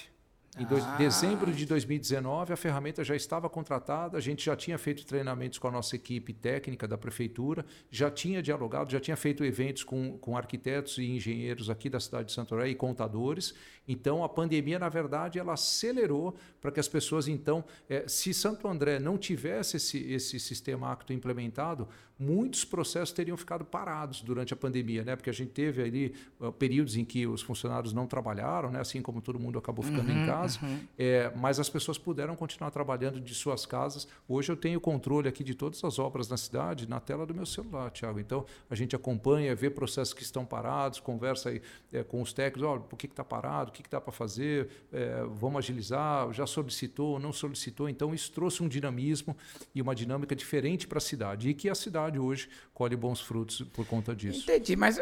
Em 0.58 0.64
dois- 0.64 0.82
Ah. 0.84 0.96
dezembro 0.96 1.52
de 1.52 1.64
2019, 1.64 2.52
a 2.52 2.56
ferramenta 2.56 3.04
já 3.04 3.14
estava 3.14 3.48
contratada, 3.48 4.18
a 4.18 4.20
gente 4.20 4.44
já 4.44 4.56
tinha 4.56 4.76
feito 4.76 5.06
treinamentos 5.06 5.56
com 5.56 5.68
a 5.68 5.70
nossa 5.70 5.94
equipe 5.94 6.32
técnica 6.32 6.88
da 6.88 6.98
prefeitura, 6.98 7.64
já 7.92 8.10
tinha 8.10 8.42
dialogado, 8.42 8.90
já 8.90 8.98
tinha 8.98 9.16
feito 9.16 9.44
eventos 9.44 9.84
com, 9.84 10.18
com 10.18 10.36
arquitetos 10.36 10.98
e 10.98 11.04
engenheiros 11.04 11.70
aqui 11.70 11.88
da 11.88 12.00
cidade 12.00 12.28
de 12.28 12.32
Santo 12.32 12.56
André 12.56 12.70
e 12.70 12.74
contadores. 12.74 13.54
Então, 13.86 14.24
a 14.24 14.28
pandemia, 14.28 14.80
na 14.80 14.88
verdade, 14.88 15.38
ela 15.38 15.52
acelerou 15.52 16.34
para 16.60 16.72
que 16.72 16.80
as 16.80 16.88
pessoas, 16.88 17.28
então, 17.28 17.64
eh, 17.88 18.02
se 18.08 18.34
Santo 18.34 18.66
André 18.66 18.98
não 18.98 19.16
tivesse 19.16 19.76
esse, 19.76 19.98
esse 20.12 20.40
sistema 20.40 20.90
acto 20.90 21.12
implementado, 21.12 21.88
muitos 22.18 22.64
processos 22.64 23.12
teriam 23.12 23.36
ficado 23.36 23.64
parados 23.64 24.22
durante 24.22 24.52
a 24.52 24.56
pandemia, 24.56 25.04
né? 25.04 25.14
Porque 25.14 25.30
a 25.30 25.32
gente 25.32 25.50
teve 25.50 25.82
ali 25.82 26.14
uh, 26.40 26.50
períodos 26.52 26.96
em 26.96 27.04
que 27.04 27.26
os 27.26 27.42
funcionários 27.42 27.92
não 27.92 28.06
trabalharam, 28.06 28.70
né? 28.70 28.80
Assim 28.80 29.00
como 29.00 29.20
todo 29.20 29.38
mundo 29.38 29.58
acabou 29.58 29.84
ficando 29.84 30.10
uhum, 30.10 30.24
em 30.24 30.26
casa, 30.26 30.58
uhum. 30.62 30.80
é, 30.98 31.32
mas 31.36 31.60
as 31.60 31.68
pessoas 31.68 31.96
puderam 31.96 32.34
continuar 32.34 32.70
trabalhando 32.70 33.20
de 33.20 33.34
suas 33.34 33.64
casas. 33.64 34.08
Hoje 34.28 34.50
eu 34.50 34.56
tenho 34.56 34.80
controle 34.80 35.28
aqui 35.28 35.44
de 35.44 35.54
todas 35.54 35.82
as 35.84 35.98
obras 35.98 36.28
na 36.28 36.36
cidade 36.36 36.88
na 36.88 36.98
tela 36.98 37.24
do 37.24 37.34
meu 37.34 37.46
celular, 37.46 37.90
Tiago. 37.90 38.18
Então 38.18 38.44
a 38.68 38.74
gente 38.74 38.96
acompanha, 38.96 39.54
vê 39.54 39.70
processos 39.70 40.12
que 40.12 40.22
estão 40.22 40.44
parados, 40.44 40.98
conversa 40.98 41.50
aí, 41.50 41.62
é, 41.92 42.02
com 42.02 42.20
os 42.20 42.32
técnicos, 42.32 42.62
olha, 42.62 42.80
por 42.80 42.96
que 42.96 43.06
está 43.06 43.22
parado, 43.22 43.70
o 43.70 43.72
que, 43.72 43.82
que 43.82 43.90
dá 43.90 44.00
para 44.00 44.12
fazer, 44.12 44.68
é, 44.92 45.22
vamos 45.34 45.58
agilizar, 45.58 46.32
já 46.32 46.46
solicitou, 46.46 47.18
não 47.20 47.32
solicitou. 47.32 47.88
Então 47.88 48.12
isso 48.12 48.32
trouxe 48.32 48.62
um 48.62 48.68
dinamismo 48.68 49.36
e 49.72 49.80
uma 49.80 49.94
dinâmica 49.94 50.34
diferente 50.34 50.86
para 50.86 50.98
a 50.98 51.00
cidade 51.00 51.48
e 51.48 51.54
que 51.54 51.68
a 51.68 51.74
cidade 51.74 52.07
hoje 52.16 52.48
colhe 52.72 52.94
bons 52.94 53.20
frutos 53.20 53.62
por 53.72 53.84
conta 53.84 54.14
disso. 54.14 54.42
Entendi, 54.44 54.76
mas 54.76 54.96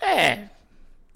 é, 0.00 0.48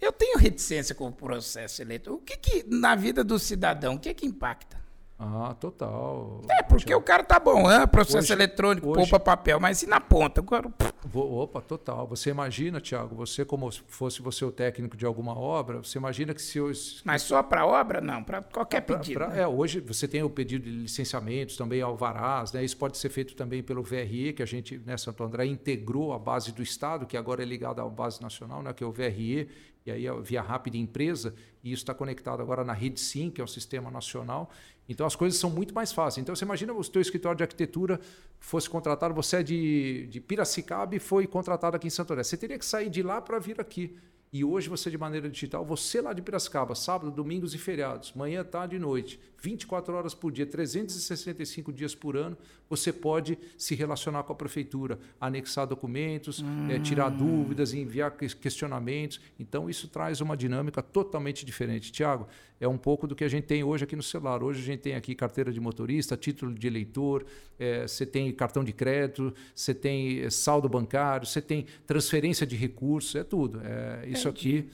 eu 0.01 0.13
tenho 0.13 0.39
reticência 0.39 0.95
com 0.95 1.07
o 1.07 1.13
processo 1.13 1.81
eleitoral. 1.81 2.19
O 2.19 2.23
que, 2.23 2.37
que 2.37 2.65
na 2.69 2.97
vida 2.97 3.23
do 3.23 3.39
cidadão, 3.39 3.95
o 3.95 3.99
que 3.99 4.13
que 4.13 4.27
impacta? 4.27 4.85
Ah, 5.19 5.57
total. 5.59 6.43
É, 6.51 6.63
porque 6.63 6.95
o 6.95 7.01
cara 7.01 7.25
tá 7.25 7.41
bom, 7.41 7.67
ah, 7.67 7.87
processo 7.87 8.19
hoje, 8.19 8.33
eletrônico, 8.35 8.89
hoje, 8.89 8.97
poupa 8.97 9.19
papel, 9.19 9.59
mas 9.59 9.83
e 9.83 9.87
na 9.87 9.99
ponta? 9.99 10.43
Agora... 10.43 10.71
Opa, 11.15 11.63
total. 11.63 12.07
Você 12.09 12.29
imagina, 12.29 12.81
Tiago, 12.81 13.15
você 13.15 13.43
como 13.43 13.71
fosse 13.87 14.21
você 14.21 14.45
o 14.45 14.53
técnico 14.53 14.95
de 14.95 15.07
alguma 15.07 15.37
obra, 15.39 15.79
você 15.79 15.97
imagina 15.97 16.35
que 16.35 16.43
se... 16.43 16.61
Os, 16.61 17.01
mas 17.03 17.23
só 17.23 17.43
para 17.43 17.65
obra, 17.65 18.03
não, 18.03 18.23
para 18.23 18.43
qualquer 18.43 18.83
pra, 18.83 18.99
pedido. 18.99 19.21
Pra, 19.21 19.29
né? 19.29 19.41
É, 19.41 19.49
hoje 19.49 19.81
você 19.81 20.07
tem 20.07 20.23
o 20.23 20.29
pedido 20.29 20.65
de 20.65 20.71
licenciamentos, 20.71 21.57
também 21.57 21.81
alvarás, 21.81 22.53
né? 22.53 22.63
isso 22.63 22.77
pode 22.77 22.99
ser 22.99 23.09
feito 23.09 23.35
também 23.35 23.63
pelo 23.63 23.83
VRE, 23.83 24.35
que 24.35 24.43
a 24.43 24.47
gente, 24.47 24.77
né, 24.85 24.99
Santo 24.99 25.25
André, 25.25 25.47
integrou 25.47 26.13
a 26.13 26.19
base 26.19 26.53
do 26.53 26.63
Estado, 26.63 27.07
que 27.07 27.17
agora 27.17 27.43
é 27.43 27.47
ligada 27.47 27.81
à 27.81 27.89
base 27.89 28.21
nacional, 28.21 28.63
né, 28.63 28.75
que 28.75 28.85
é 28.85 28.87
o 28.87 28.93
VRE, 28.93 29.49
e 29.87 29.91
aí 29.91 30.07
Via 30.23 30.43
Rápida 30.43 30.77
Empresa, 30.77 31.35
e 31.63 31.73
isso 31.73 31.83
está 31.83 31.95
conectado 31.95 32.43
agora 32.43 32.65
na 32.65 32.73
Rede 32.73 33.01
Sim, 33.01 33.31
que 33.31 33.41
é 33.41 33.45
o 33.45 33.47
sistema 33.47 33.91
nacional. 33.91 34.51
Então 34.89 35.07
as 35.07 35.17
coisas 35.17 35.39
são 35.39 35.51
muito 35.51 35.75
mais 35.75 35.93
fáceis. 35.93 36.23
Então 36.23 36.35
você 36.35 36.45
imagina 36.45 36.73
o 36.73 36.85
teu 36.85 37.01
escritório 37.01 37.37
de 37.37 37.43
arquitetura 37.43 38.01
fosse 38.39 38.69
contratado, 38.69 39.15
você 39.15 39.37
é 39.37 39.43
de, 39.43 40.07
de 40.09 40.21
Piracicaba 40.21 40.95
e 40.95 40.99
foi 40.99 41.27
contratado 41.27 41.77
aqui 41.77 41.87
em 41.87 41.91
Santo 41.91 42.13
André. 42.13 42.25
Você 42.25 42.37
teria 42.37 42.59
que 42.59 42.67
sair 42.67 42.91
de 42.91 43.03
lá 43.03 43.21
para 43.21 43.39
vir 43.39 43.61
aqui. 43.61 43.97
E 44.33 44.45
hoje 44.45 44.69
você, 44.69 44.91
de 44.91 44.99
maneira 44.99 45.31
digital, 45.31 45.65
você 45.65 46.01
lá 46.01 46.13
de 46.13 46.21
Piracicaba, 46.21 46.75
sábado, 46.75 47.11
domingos 47.11 47.55
e 47.55 47.59
feriados, 47.59 48.13
manhã, 48.13 48.45
tarde 48.45 48.77
e 48.77 48.79
noite, 48.79 49.21
24 49.41 49.95
horas 49.95 50.15
por 50.15 50.33
dia, 50.33 50.47
365 50.47 51.73
dias 51.73 51.95
por 51.95 52.17
ano, 52.17 52.37
você 52.69 52.93
pode 52.93 53.39
se 53.57 53.75
relacionar 53.75 54.23
com 54.25 54.33
a 54.33 54.37
prefeitura, 54.37 54.99
anexar 55.21 55.67
documentos, 55.67 56.43
hum. 56.43 56.71
é, 56.71 56.79
tirar 56.79 57.11
dúvidas, 57.11 57.73
enviar 57.73 58.11
questionamentos. 58.17 59.21
Então, 59.39 59.71
isso 59.71 59.89
traz 59.89 60.21
uma 60.21 60.37
dinâmica 60.37 60.83
totalmente 60.83 61.45
diferente. 61.45 61.93
Tiago, 61.93 62.27
é 62.59 62.67
um 62.67 62.79
pouco 62.79 63.07
do 63.07 63.15
que 63.15 63.23
a 63.23 63.29
gente 63.29 63.45
tem 63.45 63.63
hoje 63.63 63.85
aqui 63.85 63.95
no 63.95 64.03
celular. 64.03 64.43
Hoje 64.43 64.61
a 64.61 64.65
gente 64.65 64.81
tem 64.81 64.95
aqui 64.95 65.15
carteira 65.15 65.53
de 65.53 65.61
motorista, 65.61 66.17
título 66.17 66.55
de 66.55 66.67
eleitor, 66.67 67.25
é, 67.59 67.87
você 67.87 68.07
tem 68.07 68.33
cartão 68.33 68.65
de 68.65 68.73
crédito, 68.73 69.33
você 69.55 69.75
tem 69.75 70.21
é, 70.21 70.31
saldo 70.31 70.69
bancário, 70.69 71.27
você 71.27 71.43
tem 71.43 71.67
transferência 71.87 72.47
de 72.47 72.57
recursos, 72.57 73.15
é 73.15 73.23
tudo. 73.23 73.61
É, 73.63 74.09
isso 74.09 74.29
aqui 74.29 74.69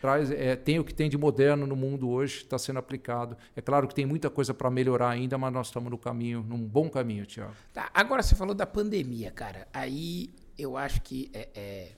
traz, 0.00 0.30
é, 0.30 0.56
tem 0.56 0.78
o 0.78 0.84
que 0.84 0.94
tem 0.94 1.08
de 1.08 1.18
moderno 1.18 1.66
no 1.66 1.76
mundo 1.76 2.08
hoje, 2.08 2.38
está 2.38 2.58
sendo 2.58 2.78
aplicado. 2.78 3.36
É 3.54 3.60
claro 3.60 3.86
que 3.86 3.94
tem 3.94 4.06
muita 4.06 4.30
coisa 4.30 4.54
para 4.54 4.70
melhorar 4.70 5.10
ainda, 5.10 5.36
mas 5.36 5.52
nós 5.52 5.68
estamos 5.68 5.90
no 5.90 5.98
caminho, 5.98 6.42
num 6.42 6.66
bom 6.66 6.88
caminho, 6.88 7.26
Tiago. 7.26 7.52
Tá, 7.72 7.90
agora 7.92 8.22
você 8.22 8.34
falou 8.34 8.54
da 8.54 8.66
pandemia, 8.66 9.30
cara. 9.30 9.66
Aí 9.72 10.30
eu 10.56 10.76
acho 10.76 11.02
que 11.02 11.30
é, 11.32 11.48
é, 11.54 11.92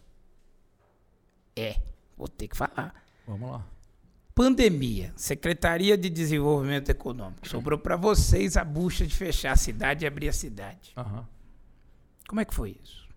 é 1.56 1.77
vou 2.16 2.28
ter 2.28 2.48
que 2.48 2.56
falar. 2.56 2.94
Vamos 3.27 3.51
lá. 3.51 3.66
Pandemia, 4.35 5.12
Secretaria 5.16 5.98
de 5.98 6.09
Desenvolvimento 6.09 6.89
Econômico. 6.89 7.47
Sobrou 7.47 7.78
para 7.78 7.97
vocês 7.97 8.56
a 8.56 8.64
bucha 8.64 9.06
de 9.06 9.14
fechar 9.14 9.52
a 9.52 9.56
cidade 9.56 10.05
e 10.05 10.09
abrir 10.09 10.28
a 10.28 10.32
cidade. 10.32 10.94
Uhum. 10.97 11.24
Como 12.27 12.40
é 12.40 12.44
que 12.44 12.55
foi 12.55 12.77
isso? 12.82 13.09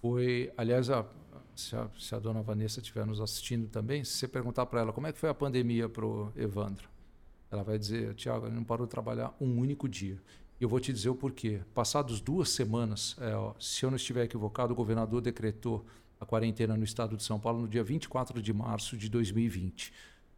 Foi, 0.00 0.50
aliás, 0.56 0.88
a, 0.88 1.04
se 1.58 1.74
a, 1.74 1.88
se 1.98 2.14
a 2.14 2.20
dona 2.20 2.40
Vanessa 2.40 2.80
estiver 2.80 3.04
nos 3.04 3.20
assistindo 3.20 3.68
também, 3.68 4.04
se 4.04 4.12
você 4.12 4.28
perguntar 4.28 4.64
para 4.66 4.80
ela 4.80 4.92
como 4.92 5.08
é 5.08 5.12
que 5.12 5.18
foi 5.18 5.28
a 5.28 5.34
pandemia 5.34 5.88
para 5.88 6.06
o 6.06 6.32
Evandro, 6.36 6.88
ela 7.50 7.64
vai 7.64 7.76
dizer, 7.76 8.14
Tiago, 8.14 8.46
ele 8.46 8.54
não 8.54 8.62
parou 8.62 8.86
de 8.86 8.90
trabalhar 8.90 9.34
um 9.40 9.58
único 9.58 9.88
dia. 9.88 10.22
E 10.60 10.62
eu 10.62 10.68
vou 10.68 10.78
te 10.78 10.92
dizer 10.92 11.08
o 11.08 11.16
porquê. 11.16 11.60
Passados 11.74 12.20
duas 12.20 12.50
semanas, 12.50 13.16
é, 13.20 13.34
ó, 13.34 13.54
se 13.58 13.84
eu 13.84 13.90
não 13.90 13.96
estiver 13.96 14.24
equivocado, 14.24 14.72
o 14.72 14.76
governador 14.76 15.20
decretou 15.20 15.84
a 16.20 16.26
quarentena 16.26 16.76
no 16.76 16.84
estado 16.84 17.16
de 17.16 17.24
São 17.24 17.40
Paulo 17.40 17.62
no 17.62 17.68
dia 17.68 17.82
24 17.82 18.40
de 18.40 18.52
março 18.52 18.96
de 18.96 19.08
2020. 19.08 19.92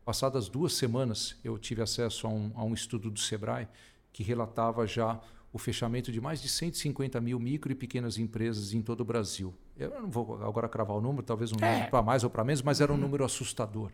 Passadas 0.04 0.48
duas 0.48 0.72
semanas, 0.72 1.36
eu 1.44 1.58
tive 1.58 1.82
acesso 1.82 2.26
a 2.26 2.30
um, 2.30 2.50
a 2.54 2.64
um 2.64 2.72
estudo 2.72 3.10
do 3.10 3.20
SEBRAE 3.20 3.68
que 4.12 4.22
relatava 4.22 4.86
já 4.86 5.20
o 5.52 5.58
fechamento 5.58 6.12
de 6.12 6.20
mais 6.20 6.40
de 6.40 6.48
150 6.48 7.20
mil 7.20 7.38
micro 7.38 7.72
e 7.72 7.74
pequenas 7.74 8.16
empresas 8.16 8.72
em 8.72 8.80
todo 8.80 9.00
o 9.00 9.04
Brasil. 9.04 9.54
Eu 9.84 10.00
não 10.00 10.10
vou 10.10 10.42
agora 10.42 10.68
cravar 10.68 10.96
o 10.96 11.00
número, 11.00 11.22
talvez 11.22 11.52
um 11.52 11.56
é. 11.60 11.72
número 11.72 11.90
para 11.90 12.02
mais 12.02 12.22
ou 12.22 12.30
para 12.30 12.44
menos, 12.44 12.62
mas 12.62 12.80
era 12.80 12.92
um 12.92 12.94
uhum. 12.94 13.00
número 13.00 13.24
assustador. 13.24 13.90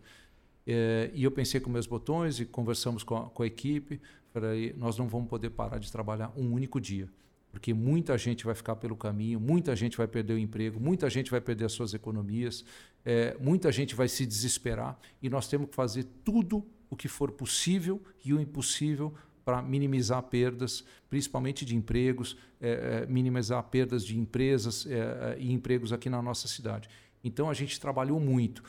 É, 0.67 1.11
e 1.15 1.23
eu 1.23 1.31
pensei 1.31 1.61
com 1.61 1.71
meus 1.71 1.87
botões 1.87 2.41
e 2.41 2.45
conversamos 2.45 3.05
com 3.05 3.17
a, 3.17 3.31
com 3.31 3.43
a 3.43 3.47
equipe. 3.47 4.01
Falei, 4.33 4.75
nós 4.77 4.99
não 4.99 5.07
vamos 5.07 5.29
poder 5.29 5.51
parar 5.51 5.79
de 5.79 5.91
trabalhar 5.91 6.33
um 6.37 6.53
único 6.53 6.81
dia, 6.81 7.09
porque 7.53 7.73
muita 7.73 8.19
gente 8.19 8.45
vai 8.45 8.55
ficar 8.55 8.77
pelo 8.77 8.97
caminho, 8.97 9.39
muita 9.39 9.75
gente 9.77 9.97
vai 9.97 10.09
perder 10.09 10.35
o 10.35 10.39
emprego, 10.39 10.81
muita 10.81 11.09
gente 11.09 11.31
vai 11.31 11.41
perder 11.41 11.67
as 11.67 11.73
suas 11.73 11.95
economias, 11.95 12.65
é, 13.05 13.37
muita 13.41 13.71
gente 13.71 13.95
vai 13.95 14.09
se 14.09 14.27
desesperar 14.27 14.99
e 15.23 15.31
nós 15.31 15.49
temos 15.49 15.71
que 15.71 15.77
fazer 15.77 16.05
tudo 16.25 16.67
o 16.91 16.97
que 16.97 17.09
for 17.09 17.31
possível 17.31 18.03
e 18.25 18.35
o 18.35 18.41
impossível 18.41 19.15
para 19.47 19.63
minimizar 19.63 20.21
perdas, 20.25 20.85
principalmente 21.09 21.65
de 21.65 21.77
empregos, 21.77 22.37
é, 22.61 23.05
é, 23.05 23.07
minimizar 23.07 23.63
perdas 23.63 24.05
de 24.05 24.19
empresas 24.19 24.85
é, 24.87 25.37
e 25.39 25.53
empregos 25.53 25.93
aqui 25.93 26.11
na 26.11 26.21
nossa 26.21 26.49
cidade. 26.49 26.89
Então 27.23 27.49
a 27.49 27.55
gente 27.55 27.81
trabalhou 27.81 28.19
muito. 28.19 28.63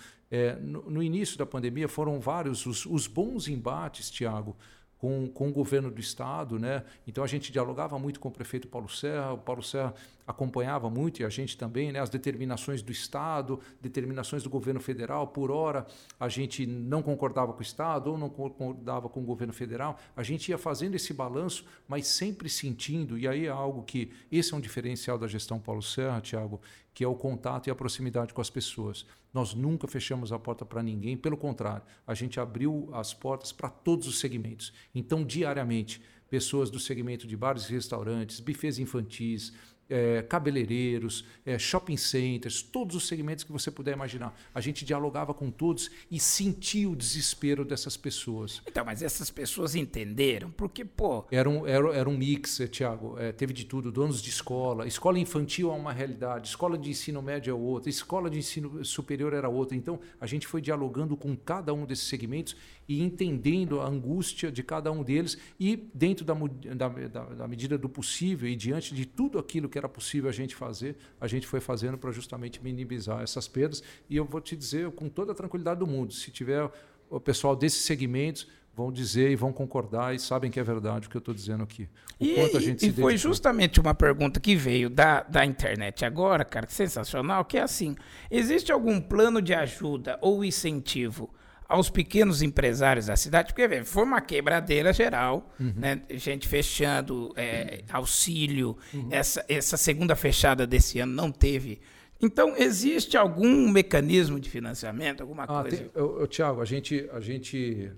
No, 0.62 0.90
no, 0.90 1.02
início 1.02 1.38
da 1.38 1.46
pandemia 1.46 1.88
foram 1.88 2.20
vários 2.20 2.66
os, 2.66 2.86
os 2.86 3.08
bons 3.08 3.48
embates, 3.48 4.12
Tiago, 4.12 4.58
com, 4.98 5.26
com 5.30 5.48
o 5.48 5.54
governo 5.54 5.90
do 5.90 6.02
estado, 6.02 6.60
né? 6.60 6.84
Então 7.08 7.24
a 7.24 7.28
gente 7.28 7.50
dialogava 7.50 7.98
muito 7.98 8.20
com 8.20 8.28
o 8.28 8.32
prefeito 8.32 8.68
Paulo 8.68 8.90
Serra, 8.90 9.32
o 9.32 9.38
Paulo 9.38 9.64
Serra 9.64 9.96
acompanhava 10.28 10.90
muito 10.90 11.22
e 11.22 11.26
a 11.26 11.30
gente 11.30 11.58
também, 11.58 11.92
né? 11.92 12.02
As 12.02 12.10
determinações 12.10 12.82
do 12.82 12.92
estado, 12.92 13.62
determinações 13.82 14.44
do 14.44 14.50
governo 14.50 14.82
federal. 14.82 15.28
Por 15.28 15.50
hora 15.50 15.88
a 16.20 16.28
gente 16.28 16.66
não 16.68 17.02
concordava 17.02 17.54
com 17.54 17.60
o 17.60 17.64
estado 17.64 18.12
ou 18.12 18.18
não 18.18 18.30
concordava 18.30 19.08
com 19.08 19.22
o 19.22 19.26
governo 19.26 19.54
federal. 19.54 19.98
A 20.16 20.24
gente 20.24 20.50
ia 20.50 20.58
fazendo 20.58 20.96
esse 20.96 21.14
balanço, 21.14 21.66
mas 21.88 22.08
sempre 22.08 22.50
sentindo 22.50 23.18
e 23.18 23.26
aí 23.26 23.46
é 23.46 23.50
algo 23.50 23.84
que 23.84 24.12
esse 24.30 24.54
é 24.54 24.58
um 24.58 24.60
diferencial 24.60 25.18
da 25.18 25.28
gestão 25.28 25.60
Paulo 25.60 25.82
Serra, 25.82 26.20
Tiago, 26.20 26.60
que 26.94 27.04
é 27.04 27.08
o 27.08 27.16
contato 27.16 27.68
e 27.68 27.72
a 27.72 27.76
proximidade 27.76 28.34
com 28.34 28.42
as 28.42 28.50
pessoas. 28.50 29.06
Nós 29.34 29.54
nunca 29.54 29.88
fechamos 29.88 30.34
a 30.34 30.40
porta 30.40 30.66
para 30.66 30.84
ninguém, 30.84 31.16
pelo 31.16 31.38
contrário, 31.38 31.84
a 32.06 32.14
gente 32.14 32.40
abriu 32.40 32.90
as 32.92 33.14
portas 33.14 33.52
para 33.52 33.70
todos 33.70 34.08
os 34.08 34.20
segmentos. 34.20 34.74
Então, 34.96 35.24
diariamente, 35.24 36.02
pessoas 36.30 36.70
do 36.70 36.80
segmento 36.80 37.28
de 37.28 37.38
bares 37.38 37.70
e 37.70 37.74
restaurantes, 37.74 38.40
bufês 38.40 38.80
infantis, 38.80 39.54
é, 39.90 40.22
cabeleireiros, 40.22 41.26
é, 41.46 41.58
shopping 41.58 41.98
centers, 41.98 42.62
todos 42.62 42.96
os 42.96 43.08
segmentos 43.08 43.44
que 43.44 43.52
você 43.52 43.72
puder 43.72 43.94
imaginar. 43.94 44.38
A 44.54 44.62
gente 44.62 44.84
dialogava 44.84 45.34
com 45.34 45.50
todos 45.50 45.90
e 46.12 46.20
sentia 46.20 46.90
o 46.90 46.96
desespero 46.96 47.64
dessas 47.64 47.96
pessoas. 47.96 48.62
Então, 48.68 48.84
mas 48.86 49.02
essas 49.02 49.30
pessoas 49.30 49.76
entenderam? 49.76 50.52
Porque, 50.52 50.84
pô. 50.84 51.26
Era 51.32 51.50
um, 51.50 51.66
era, 51.66 51.96
era 51.96 52.10
um 52.10 52.18
mix, 52.18 52.62
Tiago. 52.70 53.18
É, 53.18 53.32
teve 53.32 53.54
de 53.54 53.66
tudo: 53.66 53.92
donos 53.92 54.22
de 54.22 54.30
escola. 54.30 54.88
Escola 54.88 55.20
infantil 55.20 55.72
é 55.72 55.74
uma 55.74 55.94
realidade, 55.94 56.50
escola 56.50 56.78
de 56.78 56.90
ensino 56.90 57.22
médio 57.22 57.52
é 57.52 57.54
outra, 57.54 57.90
escola 57.90 58.30
de 58.30 58.40
ensino 58.40 58.84
superior 58.84 59.34
era 59.34 59.50
outra. 59.50 59.76
Então, 59.76 60.00
a 60.20 60.26
gente 60.26 60.48
foi 60.48 60.62
dialogando 60.62 61.16
com 61.16 61.36
cada 61.36 61.74
um 61.74 61.86
desses 61.86 62.08
segmentos 62.08 62.56
e 62.88 63.02
entendendo 63.02 63.82
a 63.82 63.88
angústia 63.88 64.52
de 64.52 64.64
cada 64.64 64.92
um 64.92 65.04
deles 65.04 65.38
e, 65.60 65.76
dentro 65.94 66.24
da, 66.24 66.34
da, 66.34 66.88
da, 66.88 67.24
da 67.26 67.48
medida 67.48 67.78
do 67.78 67.90
possível 67.90 68.48
e 68.48 68.56
diante 68.56 68.96
de 68.96 69.06
tudo 69.06 69.38
aquilo 69.38 69.68
que 69.68 69.77
que 69.78 69.80
era 69.80 69.88
possível 69.88 70.30
a 70.30 70.34
gente 70.34 70.56
fazer, 70.56 70.98
a 71.22 71.28
gente 71.28 71.46
foi 71.46 71.60
fazendo 71.60 71.98
para 71.98 72.12
justamente 72.12 72.62
minimizar 72.64 73.22
essas 73.22 73.48
perdas. 73.48 73.84
E 74.10 74.18
eu 74.18 74.26
vou 74.26 74.42
te 74.42 74.56
dizer 74.56 74.90
com 74.92 75.08
toda 75.08 75.32
a 75.32 75.36
tranquilidade 75.36 75.80
do 75.80 75.88
mundo, 75.88 76.12
se 76.14 76.32
tiver 76.32 76.70
o 77.10 77.20
pessoal 77.20 77.56
desses 77.56 77.84
segmentos 77.84 78.48
vão 78.76 78.92
dizer 78.92 79.32
e 79.32 79.36
vão 79.36 79.52
concordar 79.52 80.14
e 80.14 80.20
sabem 80.20 80.52
que 80.52 80.60
é 80.60 80.64
verdade 80.64 81.08
o 81.08 81.10
que 81.10 81.18
eu 81.18 81.20
estou 81.20 81.34
dizendo 81.34 81.64
aqui. 81.64 81.90
O 82.20 82.24
e, 82.24 82.36
quanto 82.36 82.58
a 82.58 82.60
gente 82.60 82.86
e, 82.86 82.90
e 82.90 82.94
foi 82.94 83.18
justamente 83.18 83.80
uma 83.80 83.96
pergunta 83.96 84.40
que 84.40 84.56
veio 84.56 84.88
da, 84.88 85.24
da 85.24 85.44
internet 85.44 86.06
agora, 86.06 86.46
cara, 86.46 86.68
que 86.68 86.74
sensacional, 86.74 87.44
que 87.44 87.58
é 87.58 87.62
assim, 87.62 87.96
existe 88.30 88.72
algum 88.72 89.02
plano 89.02 89.42
de 89.42 89.54
ajuda 89.54 90.20
ou 90.22 90.46
incentivo 90.46 91.34
aos 91.68 91.90
pequenos 91.90 92.42
empresários 92.42 93.08
da 93.08 93.16
cidade, 93.16 93.54
porque 93.54 93.84
foi 93.84 94.04
uma 94.04 94.22
quebradeira 94.22 94.94
geral, 94.94 95.54
uhum. 95.60 95.74
né? 95.76 96.02
gente 96.12 96.48
fechando, 96.48 97.34
é, 97.36 97.84
auxílio, 97.92 98.78
uhum. 98.94 99.10
essa, 99.12 99.44
essa 99.50 99.76
segunda 99.76 100.16
fechada 100.16 100.66
desse 100.66 101.00
ano 101.00 101.14
não 101.14 101.32
teve. 101.32 101.80
Então, 102.22 102.56
existe 102.58 103.16
algum 103.16 103.70
mecanismo 103.70 104.40
de 104.40 104.50
financiamento, 104.50 105.22
alguma 105.22 105.44
ah, 105.44 105.62
coisa? 105.62 105.78
Tem, 105.78 105.92
eu, 105.94 106.20
eu, 106.22 106.28
Tiago, 106.28 106.62
a 106.62 106.66
gente, 106.66 107.08
a 107.12 107.20
gente, 107.20 107.92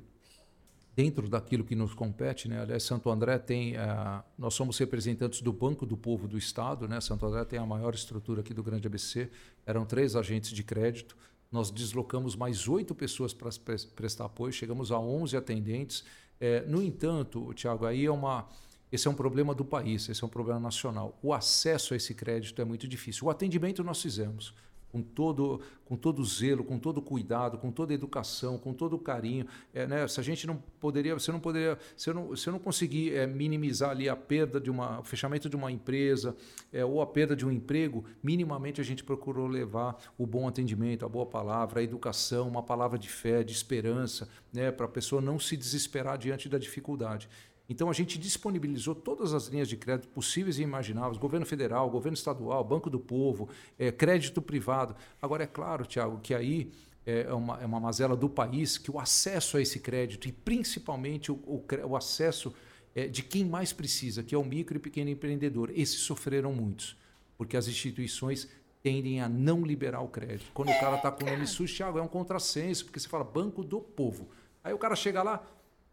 dentro 0.95 1.29
daquilo 1.29 1.63
que 1.63 1.75
nos 1.75 1.93
compete, 1.93 2.49
né? 2.49 2.59
aliás, 2.59 2.83
Santo 2.83 3.09
André 3.09 3.37
tem, 3.37 3.75
uh, 3.75 4.21
nós 4.37 4.53
somos 4.55 4.77
representantes 4.77 5.41
do 5.41 5.53
Banco 5.53 5.85
do 5.85 5.95
Povo 5.95 6.27
do 6.27 6.37
Estado, 6.37 6.87
né? 6.87 6.99
Santo 6.99 7.25
André 7.25 7.45
tem 7.45 7.59
a 7.59 7.65
maior 7.65 7.93
estrutura 7.93 8.41
aqui 8.41 8.53
do 8.53 8.61
Grande 8.61 8.87
ABC, 8.87 9.29
eram 9.65 9.85
três 9.85 10.15
agentes 10.15 10.51
de 10.51 10.63
crédito, 10.63 11.15
nós 11.51 11.71
deslocamos 11.71 12.35
mais 12.35 12.67
oito 12.67 12.93
pessoas 12.93 13.33
para 13.33 13.49
prestar 13.95 14.25
apoio, 14.25 14.53
chegamos 14.53 14.91
a 14.91 14.99
11 14.99 15.35
atendentes. 15.35 16.03
É, 16.39 16.61
no 16.61 16.81
entanto, 16.81 17.53
Tiago, 17.53 17.85
aí 17.85 18.05
é 18.05 18.11
uma, 18.11 18.47
esse 18.91 19.07
é 19.07 19.11
um 19.11 19.15
problema 19.15 19.53
do 19.55 19.65
país, 19.65 20.07
esse 20.07 20.23
é 20.23 20.27
um 20.27 20.29
problema 20.29 20.59
nacional. 20.59 21.17
O 21.21 21.33
acesso 21.33 21.93
a 21.93 21.97
esse 21.97 22.13
crédito 22.13 22.61
é 22.61 22.65
muito 22.65 22.87
difícil. 22.87 23.27
O 23.27 23.29
atendimento 23.29 23.83
nós 23.83 24.01
fizemos 24.01 24.53
com 24.91 25.01
todo, 25.01 25.61
com 25.85 25.95
todo 25.95 26.23
zelo, 26.23 26.63
com 26.63 26.77
todo 26.77 27.01
cuidado, 27.01 27.57
com 27.57 27.71
toda 27.71 27.93
educação, 27.93 28.57
com 28.57 28.73
todo 28.73 28.97
carinho. 28.97 29.45
É, 29.73 29.85
né? 29.87 30.07
Se 30.07 30.19
a 30.19 30.23
gente 30.23 30.45
não 30.47 30.57
poderia, 30.79 31.13
você 31.13 31.31
não 31.31 31.39
poderia, 31.39 31.77
se 31.95 32.09
eu 32.09 32.13
não, 32.13 32.35
se 32.35 32.47
eu 32.47 32.53
não 32.53 32.59
conseguir 32.59 33.15
é, 33.15 33.27
minimizar 33.27 33.91
ali 33.91 34.09
a 34.09 34.15
perda 34.15 34.59
de 34.59 34.69
uma, 34.69 34.99
o 34.99 35.03
fechamento 35.03 35.49
de 35.49 35.55
uma 35.55 35.71
empresa 35.71 36.35
é, 36.71 36.83
ou 36.83 37.01
a 37.01 37.07
perda 37.07 37.35
de 37.35 37.45
um 37.45 37.51
emprego, 37.51 38.03
minimamente 38.21 38.81
a 38.81 38.83
gente 38.83 39.03
procurou 39.03 39.47
levar 39.47 39.97
o 40.17 40.25
bom 40.25 40.47
atendimento, 40.47 41.05
a 41.05 41.09
boa 41.09 41.25
palavra, 41.25 41.79
a 41.79 41.83
educação, 41.83 42.47
uma 42.47 42.63
palavra 42.63 42.97
de 42.97 43.09
fé, 43.09 43.43
de 43.43 43.53
esperança, 43.53 44.27
né? 44.51 44.71
para 44.71 44.85
a 44.85 44.89
pessoa 44.89 45.21
não 45.21 45.39
se 45.39 45.55
desesperar 45.55 46.17
diante 46.17 46.49
da 46.49 46.57
dificuldade. 46.57 47.29
Então 47.69 47.89
a 47.89 47.93
gente 47.93 48.17
disponibilizou 48.17 48.95
todas 48.95 49.33
as 49.33 49.45
linhas 49.47 49.67
de 49.69 49.77
crédito 49.77 50.09
possíveis 50.09 50.57
e 50.57 50.63
imagináveis, 50.63 51.17
governo 51.17 51.45
federal, 51.45 51.87
governo 51.89 52.15
estadual, 52.15 52.63
Banco 52.63 52.89
do 52.89 52.99
Povo, 52.99 53.47
é, 53.77 53.91
crédito 53.91 54.41
privado. 54.41 54.95
Agora 55.21 55.43
é 55.43 55.47
claro, 55.47 55.85
Tiago, 55.85 56.19
que 56.19 56.33
aí 56.33 56.71
é, 57.05 57.27
é 57.29 57.33
uma, 57.33 57.61
é 57.61 57.65
uma 57.65 57.79
mazela 57.79 58.15
do 58.17 58.27
país 58.27 58.77
que 58.77 58.89
o 58.89 58.99
acesso 58.99 59.55
a 59.55 59.61
esse 59.61 59.79
crédito 59.79 60.27
e 60.27 60.31
principalmente 60.31 61.31
o, 61.31 61.35
o, 61.35 61.63
o 61.87 61.95
acesso 61.95 62.53
é, 62.95 63.07
de 63.07 63.21
quem 63.21 63.45
mais 63.45 63.71
precisa, 63.71 64.23
que 64.23 64.33
é 64.33 64.37
o 64.37 64.43
micro 64.43 64.77
e 64.77 64.79
pequeno 64.79 65.11
empreendedor, 65.11 65.71
esses 65.75 65.99
sofreram 65.99 66.51
muitos, 66.51 66.97
porque 67.37 67.55
as 67.55 67.67
instituições 67.67 68.49
tendem 68.81 69.21
a 69.21 69.29
não 69.29 69.63
liberar 69.63 70.01
o 70.01 70.07
crédito. 70.07 70.51
Quando 70.53 70.69
o 70.69 70.79
cara 70.79 70.95
está 70.95 71.11
com 71.11 71.23
o 71.23 71.29
nome 71.29 71.45
sujo, 71.45 71.73
Tiago, 71.73 71.99
é 71.99 72.01
um 72.01 72.07
contrassenso, 72.07 72.85
porque 72.85 72.99
você 72.99 73.07
fala 73.07 73.23
Banco 73.23 73.63
do 73.63 73.79
Povo. 73.79 74.29
Aí 74.63 74.73
o 74.73 74.77
cara 74.77 74.95
chega 74.95 75.21
lá, 75.21 75.45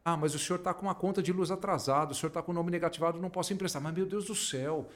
ah, 0.07 0.17
mas 0.17 0.37
o 0.37 0.39
senhor 0.39 0.61
está 0.61 0.73
com 0.73 0.87
uma 0.87 0.95
conta 0.95 1.21
de 1.21 1.33
luz 1.33 1.51
atrasada, 1.51 2.13
o 2.13 2.15
senhor 2.15 2.29
está 2.29 2.41
com 2.41 2.53
o 2.53 2.55
nome 2.55 2.71
negativado, 2.71 3.21
não 3.21 3.29
posso 3.29 3.53
emprestar. 3.53 3.83
Mas, 3.83 3.93
meu 3.93 4.07
Deus 4.07 4.27
do 4.27 4.37
céu, 4.37 4.89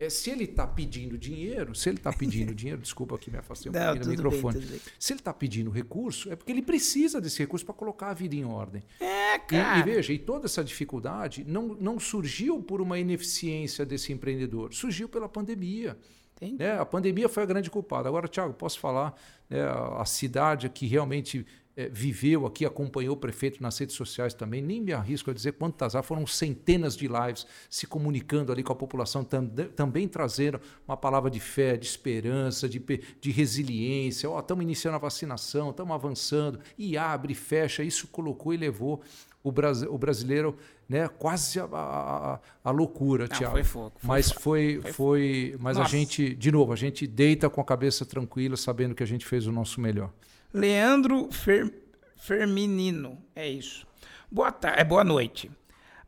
é, 0.00 0.10
se 0.10 0.30
ele 0.30 0.42
está 0.42 0.66
pedindo 0.66 1.16
dinheiro, 1.16 1.76
se 1.76 1.88
ele 1.88 1.98
está 1.98 2.12
pedindo 2.12 2.52
dinheiro, 2.56 2.82
desculpa 2.82 3.16
que 3.16 3.30
me 3.30 3.38
afastei 3.38 3.70
um 3.70 3.72
não, 3.72 3.80
pouquinho 3.80 4.04
do 4.04 4.10
microfone. 4.10 4.58
Bem, 4.58 4.80
se 4.98 5.12
ele 5.12 5.20
está 5.20 5.32
pedindo 5.32 5.70
recurso, 5.70 6.32
é 6.32 6.34
porque 6.34 6.50
ele 6.50 6.60
precisa 6.60 7.20
desse 7.20 7.38
recurso 7.38 7.64
para 7.64 7.72
colocar 7.72 8.08
a 8.08 8.14
vida 8.14 8.34
em 8.34 8.44
ordem. 8.44 8.82
É, 8.98 9.38
cara. 9.38 9.78
E, 9.78 9.80
e, 9.80 9.94
veja, 9.94 10.12
e 10.12 10.18
toda 10.18 10.46
essa 10.46 10.64
dificuldade 10.64 11.44
não, 11.46 11.68
não 11.80 12.00
surgiu 12.00 12.60
por 12.60 12.80
uma 12.80 12.98
ineficiência 12.98 13.86
desse 13.86 14.12
empreendedor, 14.12 14.74
surgiu 14.74 15.08
pela 15.08 15.28
pandemia. 15.28 15.96
Né? 16.40 16.76
A 16.80 16.84
pandemia 16.84 17.28
foi 17.28 17.44
a 17.44 17.46
grande 17.46 17.70
culpada. 17.70 18.08
Agora, 18.08 18.26
Tiago, 18.26 18.54
posso 18.54 18.80
falar, 18.80 19.14
né, 19.48 19.60
a 19.96 20.04
cidade 20.04 20.68
que 20.68 20.84
realmente 20.84 21.46
viveu 21.92 22.44
aqui, 22.44 22.64
acompanhou 22.64 23.14
o 23.14 23.16
prefeito 23.16 23.62
nas 23.62 23.78
redes 23.78 23.94
sociais 23.94 24.34
também, 24.34 24.60
nem 24.60 24.80
me 24.80 24.92
arrisco 24.92 25.30
a 25.30 25.34
dizer 25.34 25.52
quantas 25.52 25.94
há, 25.94 26.02
foram 26.02 26.26
centenas 26.26 26.96
de 26.96 27.06
lives 27.06 27.46
se 27.70 27.86
comunicando 27.86 28.50
ali 28.50 28.64
com 28.64 28.72
a 28.72 28.76
população, 28.76 29.22
tam, 29.22 29.46
também 29.46 30.08
trazendo 30.08 30.60
uma 30.86 30.96
palavra 30.96 31.30
de 31.30 31.38
fé, 31.38 31.76
de 31.76 31.86
esperança, 31.86 32.68
de, 32.68 32.82
de 33.20 33.30
resiliência. 33.30 34.26
Estamos 34.26 34.62
oh, 34.62 34.66
iniciando 34.66 34.96
a 34.96 34.98
vacinação, 34.98 35.70
estamos 35.70 35.94
avançando, 35.94 36.58
e 36.76 36.96
abre, 36.96 37.34
fecha. 37.34 37.84
Isso 37.84 38.08
colocou 38.08 38.52
e 38.52 38.56
levou 38.56 39.00
o, 39.42 39.52
Bras, 39.52 39.82
o 39.82 39.96
brasileiro 39.96 40.56
né, 40.88 41.06
quase 41.06 41.60
a, 41.60 41.68
a, 41.70 42.40
a 42.64 42.70
loucura, 42.70 43.28
Tiago. 43.28 43.52
Foi 43.52 43.64
fogo. 43.64 43.92
Foi 43.98 44.08
mas 44.08 44.32
foi, 44.32 44.80
foi, 44.82 44.92
foi 44.92 45.56
mas 45.60 45.76
Nossa. 45.76 45.88
a 45.88 45.90
gente, 45.90 46.34
de 46.34 46.50
novo, 46.50 46.72
a 46.72 46.76
gente 46.76 47.06
deita 47.06 47.48
com 47.48 47.60
a 47.60 47.64
cabeça 47.64 48.04
tranquila, 48.04 48.56
sabendo 48.56 48.94
que 48.94 49.02
a 49.02 49.06
gente 49.06 49.24
fez 49.24 49.46
o 49.46 49.52
nosso 49.52 49.80
melhor. 49.80 50.10
Leandro 50.52 51.30
Fer, 51.30 51.72
Ferminino, 52.16 53.22
é 53.34 53.48
isso. 53.48 53.86
Boa 54.30 54.50
tarde, 54.50 54.80
é 54.80 54.84
boa 54.84 55.04
noite. 55.04 55.50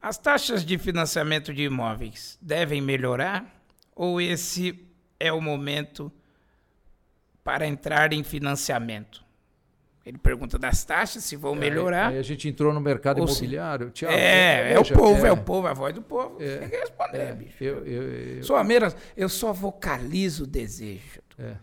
As 0.01 0.17
taxas 0.17 0.65
de 0.65 0.79
financiamento 0.79 1.53
de 1.53 1.63
imóveis 1.65 2.39
devem 2.41 2.81
melhorar 2.81 3.63
ou 3.95 4.21
esse 4.21 4.87
é 5.19 5.31
o 5.31 5.41
momento 5.41 6.11
para 7.45 7.67
entrar 7.67 8.13
em 8.13 8.25
financiamento? 8.25 9.23
Ele 10.05 10.17
pergunta 10.17 10.59
das 10.59 10.83
taxas, 10.83 11.23
se 11.23 11.37
vão 11.37 11.55
é, 11.55 11.59
melhorar. 11.59 12.09
Aí 12.09 12.19
a 12.19 12.23
gente 12.23 12.49
entrou 12.49 12.73
no 12.73 12.81
mercado 12.81 13.23
imobiliário. 13.23 13.91
Tiago, 13.91 14.15
é, 14.15 14.73
é 14.73 14.79
o 14.81 14.85
povo, 14.85 15.27
é, 15.27 15.29
é, 15.29 15.33
o 15.33 15.37
povo, 15.37 15.67
a 15.67 15.75
voz 15.75 15.95
do 15.95 16.01
povo. 16.01 16.39
É, 16.41 16.57
Tem 16.57 16.69
que 16.71 16.77
responder, 16.77 17.19
é, 17.19 17.33
bicho. 17.35 17.63
Eu, 17.63 17.85
eu, 17.85 18.03
eu, 18.39 18.95
eu 19.17 19.29
só 19.29 19.53
vocalizo 19.53 20.45
o 20.45 20.47
desejo. 20.47 21.21
É. 21.39 21.55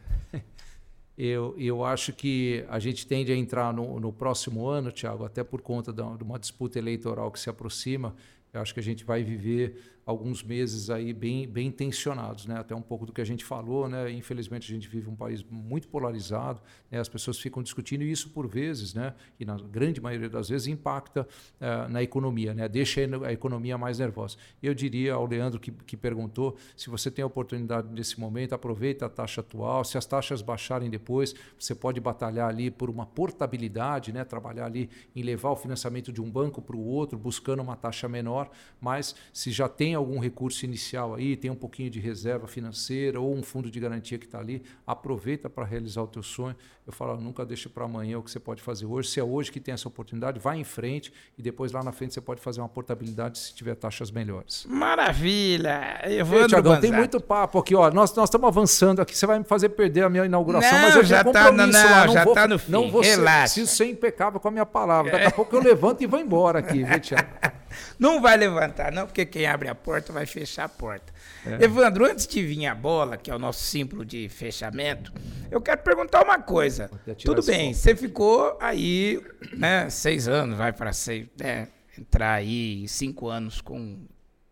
Eu, 1.18 1.56
eu 1.57 1.84
acho 1.84 2.14
que 2.14 2.64
a 2.69 2.77
gente 2.77 3.07
tende 3.07 3.31
a 3.31 3.35
entrar 3.35 3.73
no, 3.73 3.99
no 3.99 4.14
próximo 4.14 4.68
ano, 4.68 4.91
Tiago, 4.91 5.26
até 5.26 5.44
por 5.44 5.61
conta 5.61 5.91
de 5.91 6.23
uma 6.23 6.38
disputa 6.38 6.77
eleitoral 6.77 7.31
que 7.31 7.39
se 7.39 7.49
aproxima. 7.49 8.15
Eu 8.53 8.61
acho 8.61 8.73
que 8.73 8.80
a 8.80 8.84
gente 8.84 9.03
vai 9.03 9.23
viver 9.23 9.97
alguns 10.08 10.42
meses 10.42 10.90
aí 10.90 11.12
bem, 11.12 11.46
bem 11.46 11.70
tensionados, 11.70 12.46
né? 12.46 12.58
Até 12.58 12.74
um 12.74 12.82
pouco 12.82 13.06
do 13.06 13.12
que 13.12 13.20
a 13.20 13.26
gente 13.26 13.44
falou, 13.44 13.90
né? 13.90 14.10
Infelizmente 14.10 14.72
a 14.72 14.74
gente 14.74 14.88
vive 14.88 15.10
um 15.10 15.16
país 15.18 15.44
muito 15.44 15.90
polarizado, 15.90 16.62
né? 16.90 16.98
as 16.98 17.10
pessoas 17.10 17.38
ficam 17.38 17.62
discutindo 17.62 18.04
e 18.04 18.10
isso 18.10 18.30
por 18.30 18.48
vezes, 18.48 18.94
né? 18.94 19.14
E 19.38 19.44
na 19.44 19.58
grande 19.58 20.00
maioria 20.00 20.30
das 20.30 20.48
vezes 20.48 20.66
impacta 20.68 21.28
uh, 21.60 21.90
na 21.92 22.02
economia, 22.02 22.54
né? 22.54 22.70
Deixa 22.70 23.02
a 23.26 23.34
economia 23.34 23.78
mais 23.78 24.00
nervosa. 24.00 24.38
Eu 24.64 24.74
diria 24.74 25.14
ao 25.14 25.26
Leandro 25.26 25.60
que, 25.60 25.72
que 25.72 25.98
perguntou, 25.98 26.56
se 26.78 26.90
você 26.90 27.12
tem 27.12 27.22
a 27.22 27.26
oportunidade 27.26 27.90
nesse 27.94 28.18
momento, 28.18 28.56
aproveita 28.56 29.08
a 29.08 29.10
taxa 29.10 29.42
atual. 29.42 29.84
Se 29.84 29.98
as 29.98 30.06
taxas 30.06 30.42
baixarem 30.42 30.90
depois, 30.90 31.36
você 31.60 31.76
pode 31.76 32.00
batalhar 32.00 32.48
ali 32.48 32.72
por 32.72 32.90
uma 32.90 33.06
portabilidade, 33.06 34.14
né? 34.14 34.24
Trabalhar 34.24 34.68
ali 34.68 34.90
em 35.14 35.22
levar 35.22 35.50
o 35.50 35.56
financiamento 35.58 36.14
de 36.14 36.22
um 36.22 36.32
banco 36.32 36.62
para 36.62 36.78
o 36.78 36.86
outro, 36.86 37.20
buscando 37.20 37.62
uma 37.62 37.76
taxa 37.76 38.08
menor. 38.08 38.50
Mas 38.80 39.14
se 39.34 39.52
já 39.52 39.68
tem 39.68 39.97
algum 39.98 40.19
recurso 40.19 40.65
inicial 40.65 41.15
aí, 41.15 41.36
tem 41.36 41.52
um 41.52 41.56
pouquinho 41.56 41.90
de 41.90 41.99
reserva 41.99 42.48
financeira 42.48 43.19
ou 43.19 43.36
um 43.36 43.44
fundo 43.44 43.69
de 43.69 43.80
garantia 43.80 44.18
que 44.18 44.26
está 44.26 44.40
ali, 44.40 44.64
aproveita 44.86 45.49
para 45.49 45.65
realizar 45.65 46.02
o 46.02 46.07
teu 46.07 46.24
sonho. 46.24 46.56
Eu 46.86 46.94
falo, 46.94 47.19
nunca 47.19 47.45
deixa 47.45 47.69
para 47.69 47.84
amanhã 47.84 48.18
o 48.18 48.24
que 48.24 48.32
você 48.32 48.40
pode 48.40 48.61
fazer 48.61 48.86
hoje. 48.86 49.10
Se 49.10 49.19
é 49.19 49.24
hoje 49.24 49.52
que 49.52 49.60
tem 49.60 49.74
essa 49.74 49.90
oportunidade, 49.90 50.40
vai 50.40 50.57
em 50.57 50.64
frente 50.64 51.11
e 51.38 51.41
depois 51.41 51.74
lá 51.74 51.84
na 51.84 51.91
frente 51.91 52.14
você 52.14 52.22
pode 52.22 52.40
fazer 52.40 52.61
uma 52.61 52.69
portabilidade 52.69 53.40
se 53.40 53.53
tiver 53.53 53.76
taxas 53.76 54.10
melhores. 54.10 54.65
Maravilha! 54.69 55.99
Evandro 56.06 56.48
Tiagão, 56.48 56.80
tem 56.80 56.94
muito 56.94 57.19
papo 57.19 57.60
aqui, 57.60 57.76
ó. 57.76 57.91
Nós, 57.91 58.15
nós 58.15 58.30
estamos 58.30 58.48
avançando 58.48 59.02
aqui. 59.02 59.18
Você 59.18 59.26
vai 59.26 59.38
me 59.38 59.44
fazer 59.44 59.69
perder 59.69 60.03
a 60.03 60.10
minha 60.10 60.26
inauguração, 60.26 60.72
não, 60.72 60.82
mas 60.82 60.95
eu 60.95 61.03
já 61.03 61.26
tá, 61.26 61.52
não, 61.52 61.68
não, 61.68 61.84
lá. 61.84 62.06
Não 62.06 62.14
já 62.14 62.24
está 62.24 62.48
no 62.48 62.57
fim. 62.57 62.72
Não 62.72 62.90
vou 62.90 63.02
Relaxa. 63.02 63.48
Ser, 63.48 63.61
preciso 63.61 63.78
ser 63.78 63.86
impecável 63.90 64.40
com 64.40 64.48
a 64.48 64.52
minha 64.52 64.65
palavra. 64.65 65.11
Daqui 65.11 65.26
a 65.26 65.32
pouco 65.32 65.53
eu 65.56 65.61
levanto 65.61 66.02
e 66.03 66.07
vou 66.07 66.19
embora 66.19 66.60
aqui, 66.60 66.84
viu, 66.84 66.99
Tiago? 67.02 67.28
Não 67.98 68.22
vai 68.22 68.38
levantar, 68.38 68.91
não, 68.91 69.06
porque 69.06 69.26
quem 69.26 69.45
abre 69.45 69.68
a 69.70 69.76
porta 69.76 70.14
vai 70.14 70.26
fechar 70.26 70.66
a 70.66 70.70
porta. 70.70 71.14
É. 71.45 71.64
Evandro, 71.64 72.06
antes 72.06 72.28
de 72.28 72.44
vir 72.44 72.66
a 72.68 72.76
bola, 72.76 73.18
que 73.18 73.32
é 73.32 73.36
o 73.36 73.40
nosso 73.40 73.64
símbolo 73.64 74.06
de 74.06 74.30
fechamento, 74.30 75.12
eu 75.49 75.62
quero 75.62 75.82
perguntar 75.82 76.24
uma 76.24 76.40
coisa. 76.40 76.90
Tudo 77.24 77.44
bem, 77.44 77.74
você 77.74 77.95
ficou 77.95 78.58
aí 78.60 79.22
né, 79.54 79.90
seis 79.90 80.28
anos, 80.28 80.58
vai 80.58 80.74
para 80.74 80.94
seis, 80.94 81.28
né, 81.40 81.68
entrar 81.98 82.34
aí 82.34 82.88
cinco 82.88 83.28
anos 83.28 83.62
com 83.62 84.06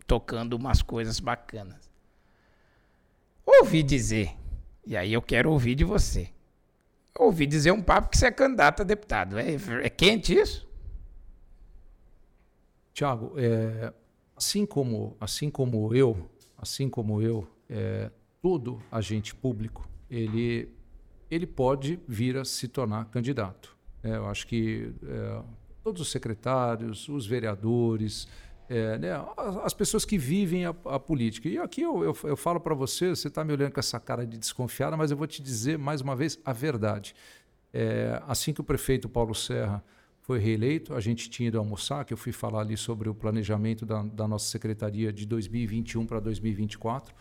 tocando 0.08 0.54
umas 0.54 0.82
coisas 0.82 1.20
bacanas. 1.20 1.90
Ouvi 3.46 3.84
dizer, 3.84 4.32
e 4.86 4.98
aí 4.98 5.14
eu 5.14 5.22
quero 5.22 5.52
ouvir 5.52 5.76
de 5.76 5.84
você. 5.84 6.30
Ouvi 7.18 7.46
dizer 7.46 7.72
um 7.72 7.82
papo 7.82 8.10
que 8.10 8.18
você 8.18 8.28
é 8.28 8.32
candidato 8.32 8.82
a 8.82 8.86
deputado. 8.86 9.40
É, 9.40 9.56
é 9.84 9.90
quente 9.90 10.38
isso? 10.38 10.65
Tiago, 12.96 13.34
é, 13.36 13.94
assim 14.38 14.66
como 14.66 15.18
assim 15.20 15.50
como 15.50 15.94
eu, 15.94 16.30
assim 16.58 16.90
como 16.90 17.22
eu, 17.22 17.46
é, 17.70 18.10
todo 18.42 18.82
agente 18.90 19.36
público 19.36 19.86
ele 20.10 20.70
ele 21.30 21.46
pode 21.46 22.00
vir 22.08 22.38
a 22.38 22.46
se 22.46 22.70
tornar 22.70 23.04
candidato. 23.06 23.76
É, 24.02 24.16
eu 24.16 24.28
acho 24.28 24.48
que 24.48 24.94
é, 25.04 25.42
todos 25.84 26.04
os 26.04 26.10
secretários, 26.10 27.10
os 27.10 27.28
vereadores, 27.28 28.30
é, 28.70 28.98
né, 28.98 29.12
as, 29.36 29.58
as, 29.58 29.74
pessoas 29.74 30.06
que 30.06 30.18
vivem 30.18 30.66
a, 30.66 30.70
a 30.86 30.98
política. 30.98 31.50
E 31.50 31.58
aqui 31.58 31.82
eu, 31.82 32.02
eu, 32.02 32.18
eu 32.24 32.38
falo 32.38 32.62
para 32.62 32.74
você, 32.74 33.10
você 33.10 33.28
está 33.28 33.44
me 33.44 33.52
olhando 33.52 33.74
com 33.74 33.80
essa 33.80 34.00
cara 34.00 34.26
de 34.26 34.38
desconfiada, 34.38 34.96
mas 34.96 35.12
eu 35.12 35.18
vou 35.18 35.28
te 35.28 35.44
dizer 35.44 35.78
mais 35.78 36.00
uma 36.00 36.16
vez 36.16 36.40
a 36.46 36.54
verdade. 36.54 37.14
É, 37.74 38.22
assim 38.26 38.54
que 38.54 38.62
o 38.62 38.64
prefeito 38.64 39.10
Paulo 39.10 39.36
Serra 39.36 39.84
foi 40.26 40.40
reeleito. 40.40 40.96
A 40.96 41.00
gente 41.00 41.30
tinha 41.30 41.50
ido 41.50 41.60
almoçar, 41.60 42.04
que 42.04 42.12
eu 42.12 42.18
fui 42.18 42.32
falar 42.32 42.62
ali 42.62 42.76
sobre 42.76 43.08
o 43.08 43.14
planejamento 43.14 43.86
da, 43.86 44.02
da 44.02 44.28
nossa 44.28 44.48
secretaria 44.48 45.14
de 45.14 45.24
2021 45.24 46.04
para 46.08 46.20
2024. 46.20 47.14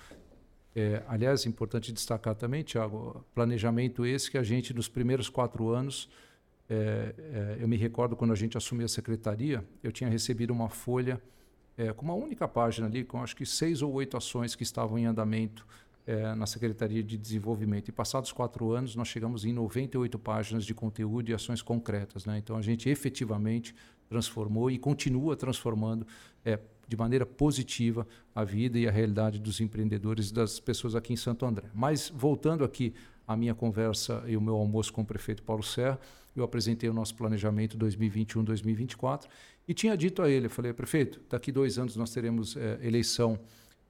É, 0.75 1.03
aliás, 1.07 1.45
importante 1.45 1.93
destacar 1.93 2.35
também, 2.35 2.63
Tiago, 2.63 3.23
planejamento 3.35 4.07
esse 4.07 4.31
que 4.31 4.39
a 4.39 4.43
gente, 4.43 4.73
nos 4.73 4.89
primeiros 4.89 5.29
quatro 5.29 5.69
anos, 5.69 6.09
é, 6.69 7.15
é, 7.19 7.57
eu 7.61 7.69
me 7.69 7.77
recordo 7.77 8.17
quando 8.17 8.33
a 8.33 8.37
gente 8.37 8.57
assumiu 8.57 8.87
a 8.87 8.89
secretaria, 8.89 9.63
eu 9.83 9.93
tinha 9.93 10.09
recebido 10.09 10.51
uma 10.51 10.71
folha 10.71 11.21
é, 11.77 11.93
com 11.93 12.07
uma 12.07 12.15
única 12.15 12.49
página 12.49 12.87
ali, 12.87 13.05
com 13.05 13.23
acho 13.23 13.37
que 13.37 13.45
seis 13.45 13.83
ou 13.83 13.93
oito 13.93 14.17
ações 14.17 14.55
que 14.55 14.63
estavam 14.63 14.99
em 14.99 15.05
andamento 15.05 15.67
é, 16.07 16.35
na 16.35 16.47
Secretaria 16.47 17.03
de 17.03 17.17
Desenvolvimento. 17.17 17.89
E 17.89 17.93
passados 17.93 18.33
quatro 18.33 18.73
anos, 18.73 18.95
nós 18.95 19.09
chegamos 19.09 19.45
em 19.45 19.53
98 19.53 20.19
páginas 20.19 20.65
de 20.65 20.75
conteúdo 20.75 21.31
e 21.31 21.35
ações 21.35 21.63
concretas. 21.63 22.27
Né? 22.27 22.39
Então, 22.39 22.57
a 22.57 22.63
gente 22.63 22.89
efetivamente 22.89 23.75
transformou 24.09 24.71
e 24.71 24.79
continua 24.79 25.35
transformando 25.37 26.07
é, 26.45 26.59
de 26.87 26.97
maneira 26.97 27.25
positiva 27.25 28.07
a 28.35 28.45
vida 28.45 28.79
e 28.79 28.87
a 28.87 28.91
realidade 28.91 29.39
dos 29.39 29.61
empreendedores 29.61 30.31
e 30.31 30.35
das 30.35 30.61
pessoas 30.61 30.95
aqui 30.95 31.13
em 31.13 31.17
Santo 31.17 31.47
André. 31.47 31.69
Mas, 31.75 32.13
voltando 32.15 32.65
aqui 32.65 32.95
à 33.27 33.37
minha 33.37 33.55
conversa 33.55 34.23
e 34.27 34.37
o 34.37 34.41
meu 34.41 34.55
almoço 34.57 34.93
com 34.93 35.01
o 35.01 35.07
prefeito 35.07 35.43
Paulo 35.43 35.63
Serra, 35.63 35.99
eu 36.37 36.45
apresentei 36.45 36.91
o 36.91 36.93
nosso 36.93 37.15
planejamento 37.15 37.79
2021-2024 37.79 39.27
e 39.67 39.73
tinha 39.73 39.97
dito 39.97 40.21
a 40.21 40.29
ele, 40.29 40.47
eu 40.47 40.51
falei, 40.51 40.73
prefeito, 40.73 41.21
daqui 41.31 41.51
dois 41.51 41.79
anos 41.79 41.97
nós 41.97 42.11
teremos 42.11 42.57
é, 42.57 42.79
eleição 42.83 43.39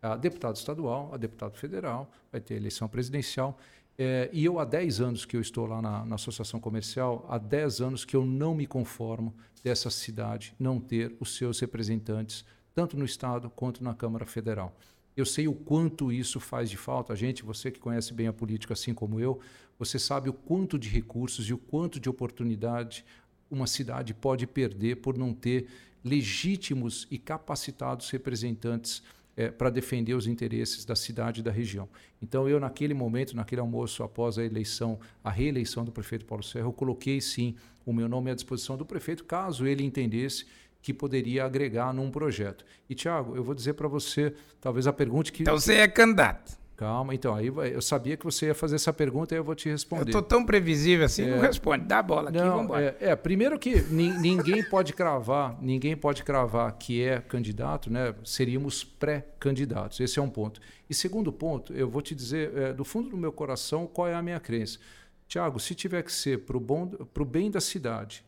a 0.05 0.17
deputado 0.17 0.57
estadual, 0.57 1.11
a 1.15 1.17
deputado 1.17 1.57
federal, 1.57 2.11
vai 2.31 2.41
ter 2.41 2.55
eleição 2.55 2.87
presidencial. 2.87 3.59
É, 3.97 4.29
e 4.33 4.45
eu, 4.45 4.59
há 4.59 4.65
10 4.65 5.01
anos 5.01 5.25
que 5.25 5.37
eu 5.37 5.41
estou 5.41 5.67
lá 5.67 5.81
na, 5.81 6.05
na, 6.05 6.17
Associação 6.17 6.61
Comercial, 6.61 7.25
há 7.29 7.39
10 7.39 7.81
anos 7.81 8.05
que 8.05 8.15
eu 8.15 8.25
não 8.25 8.55
me 8.55 8.67
conformo 8.67 9.35
dessa 9.63 9.89
cidade 9.89 10.55
não 10.59 10.79
ter 10.79 11.17
os 11.21 11.37
seus 11.37 11.59
representantes, 11.61 12.45
tanto 12.75 12.99
no 12.99 13.05
Estado 13.05 13.49
quanto 13.49 13.83
na 13.83 13.95
Câmara 13.95 14.27
Federal. 14.27 14.77
Eu 15.17 15.25
sei 15.25 15.49
o 15.49 15.55
quanto 15.55 16.13
isso 16.13 16.39
faz 16.39 16.69
de 16.69 16.77
falta. 16.77 17.13
A 17.13 17.17
gente, 17.17 17.45
você 17.45 17.71
que 17.71 17.79
conhece 17.79 18.13
bem 18.13 18.27
a 18.27 18.33
política 18.33 18.75
assim 18.75 18.93
como 18.93 19.21
eu, 19.21 19.41
você 19.79 19.99
sabe 19.99 20.29
o 20.29 20.35
quanto 20.35 20.79
de 20.79 20.89
recursos 20.89 21.49
e 21.49 21.55
o 21.55 21.59
quanto 21.59 21.99
de 21.99 22.11
oportunidade 22.11 23.05
uma 23.51 23.67
cidade 23.67 24.13
pode 24.13 24.47
perder 24.47 24.97
por 24.97 25.17
não 25.17 25.33
ter 25.33 25.69
legítimos 26.05 27.07
e 27.11 27.17
capacitados 27.17 28.11
representantes 28.11 29.03
é, 29.37 29.51
para 29.51 29.71
defender 29.71 30.15
os 30.15 30.27
interesses 30.27 30.85
da 30.85 30.95
cidade 30.95 31.41
e 31.41 31.43
da 31.43 31.51
região. 31.51 31.89
Então, 32.23 32.49
eu, 32.49 32.61
naquele 32.61 32.95
momento, 32.95 33.37
naquele 33.37 33.61
almoço 33.61 34.03
após 34.03 34.39
a 34.39 34.45
eleição, 34.45 34.99
a 35.23 35.31
reeleição 35.31 35.85
do 35.85 35.93
prefeito 35.93 36.25
Paulo 36.25 36.43
Serra, 36.43 36.67
eu 36.67 36.73
coloquei 36.73 37.21
sim 37.21 37.55
o 37.85 37.93
meu 37.93 38.09
nome 38.09 38.31
à 38.31 38.35
disposição 38.35 38.77
do 38.77 38.87
prefeito, 38.87 39.25
caso 39.25 39.67
ele 39.67 39.85
entendesse 39.85 40.47
que 40.81 40.93
poderia 40.93 41.45
agregar 41.45 41.93
num 41.95 42.11
projeto. 42.11 42.65
E, 42.89 42.95
Tiago, 42.95 43.35
eu 43.35 43.43
vou 43.43 43.55
dizer 43.55 43.73
para 43.75 43.89
você, 43.89 44.35
talvez 44.61 44.87
a 44.87 44.93
pergunta 44.93 45.33
que. 45.33 45.43
Então, 45.43 45.59
você 45.59 45.75
é 45.75 45.89
candidato. 45.89 46.64
Calma, 46.77 47.15
então, 47.15 47.35
aí 47.37 47.47
eu 47.47 47.81
sabia 47.81 48.17
que 48.17 48.25
você 48.25 48.47
ia 48.47 48.55
fazer 48.55 48.75
essa 48.75 48.93
pergunta 48.93 49.33
e 49.33 49.39
eu 49.39 49.45
vou 49.45 49.55
te 49.55 49.69
responder. 49.69 50.03
Eu 50.03 50.07
estou 50.07 50.23
tão 50.23 50.45
previsível 50.45 51.07
assim, 51.07 51.23
é, 51.23 51.31
não 51.31 51.41
responde. 51.41 51.85
Dá 51.85 52.01
a 52.01 52.03
bola 52.03 52.31
aqui, 52.31 52.39
vamos 52.39 52.65
embora. 52.65 52.97
É, 53.01 53.11
é, 53.11 53.17
primeiro 53.17 53.57
que 53.61 53.81
ninguém 53.83 54.63
pode 54.69 54.93
cravar, 54.93 55.57
ninguém 55.63 55.97
pode 55.97 56.25
cravar 56.25 56.73
que 56.77 57.01
é 57.01 57.21
candidato, 57.21 57.93
né? 57.93 58.13
Seríamos 58.25 58.83
pré-candidatos. 58.83 60.01
Esse 60.01 60.19
é 60.19 60.23
um 60.23 60.29
ponto. 60.29 60.61
E 60.91 60.95
segundo 60.95 61.33
ponto, 61.33 61.73
eu 61.73 61.89
vou 61.89 62.03
te 62.03 62.13
dizer, 62.13 62.57
é, 62.57 62.73
do 62.73 62.85
fundo 62.85 63.09
do 63.09 63.17
meu 63.17 63.31
coração, 63.31 63.87
qual 63.87 64.09
é 64.09 64.15
a 64.15 64.23
minha 64.23 64.41
crença. 64.41 64.81
Tiago, 65.29 65.61
se 65.61 65.77
tiver 65.77 66.03
que 66.03 66.13
ser 66.13 66.41
para 66.41 66.57
o 66.57 67.25
bem 67.25 67.53
da 67.53 67.61
cidade, 67.61 68.25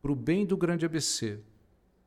para 0.00 0.10
o 0.10 0.16
bem 0.16 0.46
do 0.46 0.56
grande 0.56 0.86
ABC, 0.86 1.38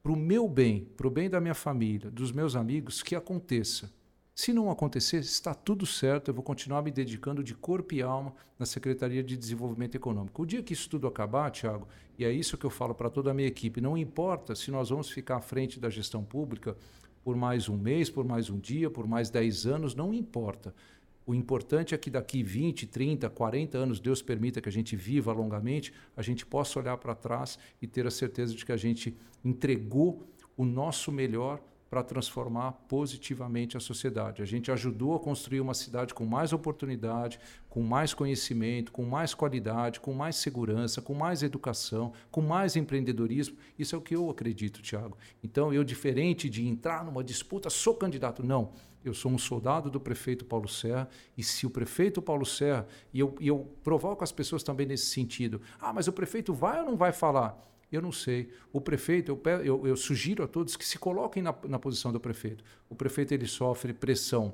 para 0.02 0.12
o 0.12 0.16
meu 0.16 0.48
bem, 0.48 0.88
para 0.98 1.06
o 1.06 1.10
bem 1.10 1.30
da 1.30 1.40
minha 1.40 1.54
família, 1.54 2.10
dos 2.10 2.32
meus 2.32 2.56
amigos, 2.56 3.04
que 3.04 3.16
aconteça. 3.16 3.91
Se 4.39 4.53
não 4.53 4.69
acontecer, 4.69 5.18
está 5.18 5.51
tudo 5.51 5.84
certo, 5.84 6.27
eu 6.27 6.34
vou 6.34 6.43
continuar 6.43 6.84
me 6.84 6.91
dedicando 6.91 7.43
de 7.43 7.55
corpo 7.55 7.95
e 7.95 8.03
alma 8.03 8.35
na 8.59 8.68
Secretaria 8.68 9.23
de 9.23 9.35
Desenvolvimento 9.35 9.95
Econômico. 9.95 10.43
O 10.43 10.45
dia 10.45 10.61
que 10.61 10.73
isso 10.73 10.88
tudo 10.88 11.07
acabar, 11.07 11.49
Tiago, 11.49 11.88
e 12.19 12.23
é 12.23 12.31
isso 12.31 12.55
que 12.55 12.64
eu 12.64 12.69
falo 12.69 12.93
para 12.93 13.09
toda 13.09 13.31
a 13.31 13.34
minha 13.34 13.47
equipe, 13.47 13.81
não 13.81 13.97
importa 13.97 14.53
se 14.53 14.69
nós 14.69 14.89
vamos 14.89 15.09
ficar 15.09 15.38
à 15.38 15.41
frente 15.41 15.80
da 15.80 15.89
gestão 15.89 16.23
pública 16.23 16.77
por 17.23 17.35
mais 17.35 17.68
um 17.68 17.76
mês, 17.76 18.11
por 18.11 18.23
mais 18.23 18.47
um 18.47 18.59
dia, 18.59 18.91
por 18.91 19.07
mais 19.07 19.31
10 19.31 19.65
anos, 19.65 19.95
não 19.95 20.14
importa. 20.14 20.72
O 21.26 21.34
importante 21.34 21.95
é 21.95 21.97
que 21.97 22.11
daqui 22.11 22.43
20, 22.43 22.85
30, 22.85 23.31
40 23.31 23.76
anos, 23.76 23.99
Deus 23.99 24.22
permita 24.22 24.61
que 24.61 24.69
a 24.69 24.72
gente 24.72 24.95
viva 24.95 25.34
longamente, 25.34 25.91
a 26.15 26.22
gente 26.22 26.45
possa 26.45 26.77
olhar 26.77 26.97
para 26.97 27.15
trás 27.15 27.57
e 27.81 27.88
ter 27.88 28.05
a 28.05 28.11
certeza 28.11 28.53
de 28.53 28.64
que 28.64 28.72
a 28.72 28.77
gente 28.77 29.18
entregou 29.43 30.30
o 30.55 30.64
nosso 30.64 31.11
melhor 31.11 31.59
para 31.89 32.03
transformar 32.03 32.73
positivamente 32.88 33.77
a 33.77 33.80
sociedade. 33.80 34.41
A 34.41 34.45
gente 34.45 34.72
ajudou 34.72 35.15
a 35.15 35.19
construir 35.19 35.61
uma 35.61 35.73
cidade 35.73 36.14
com 36.14 36.26
mais 36.26 36.53
oportunidade, 36.53 37.39
com 37.69 37.81
mais 37.81 38.14
conhecimento, 38.14 38.91
com 38.91 39.03
mais 39.03 39.34
qualidade, 39.34 39.99
com 39.99 40.14
mais 40.14 40.35
segurança, 40.35 41.01
com 41.01 41.14
mais 41.14 41.43
educação, 41.43 42.14
com 42.31 42.41
mais 42.41 42.76
empreendedorismo. 42.76 43.57
Isso 43.77 43.95
é 43.95 43.97
o 43.97 44.01
que 44.01 44.15
eu 44.15 44.30
acredito, 44.30 44.81
Tiago. 44.81 45.18
Então, 45.43 45.73
eu, 45.73 45.84
diferente 45.84 46.49
de 46.49 46.68
entrar 46.68 47.05
numa 47.05 47.23
disputa, 47.23 47.69
sou 47.69 47.95
candidato. 47.95 48.43
Não. 48.43 48.73
Eu 49.05 49.14
sou 49.14 49.31
um 49.31 49.38
soldado 49.38 49.89
do 49.89 50.01
prefeito 50.01 50.43
Paulo 50.43 50.68
Serra, 50.68 51.07
e 51.38 51.43
se 51.43 51.65
o 51.65 51.69
prefeito 51.69 52.22
Paulo 52.22 52.45
Serra, 52.45 52.85
e 53.14 53.19
eu, 53.19 53.35
e 53.39 53.47
eu 53.47 53.59
provoco 53.81 54.23
as 54.23 54.34
pessoas 54.34 54.64
também 54.64 54.85
nesse 54.85 55.05
sentido, 55.05 55.61
ah, 55.80 55.93
mas 55.93 56.07
o 56.07 56.11
prefeito 56.11 56.53
vai 56.53 56.80
ou 56.80 56.85
não 56.85 56.97
vai 56.97 57.14
falar? 57.14 57.57
Eu 57.91 58.01
não 58.01 58.11
sei. 58.11 58.49
O 58.72 58.81
prefeito, 58.81 59.31
eu, 59.31 59.51
eu, 59.64 59.88
eu 59.88 59.95
sugiro 59.95 60.43
a 60.43 60.47
todos 60.47 60.76
que 60.76 60.85
se 60.85 60.99
coloquem 60.99 61.41
na, 61.41 61.55
na, 61.68 61.80
posição 61.80 62.11
do 62.11 62.19
prefeito. 62.19 62.64
O 62.89 62.95
prefeito 62.95 63.34
ele 63.34 63.47
sofre 63.47 63.93
pressão 63.93 64.53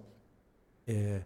é, 0.85 1.23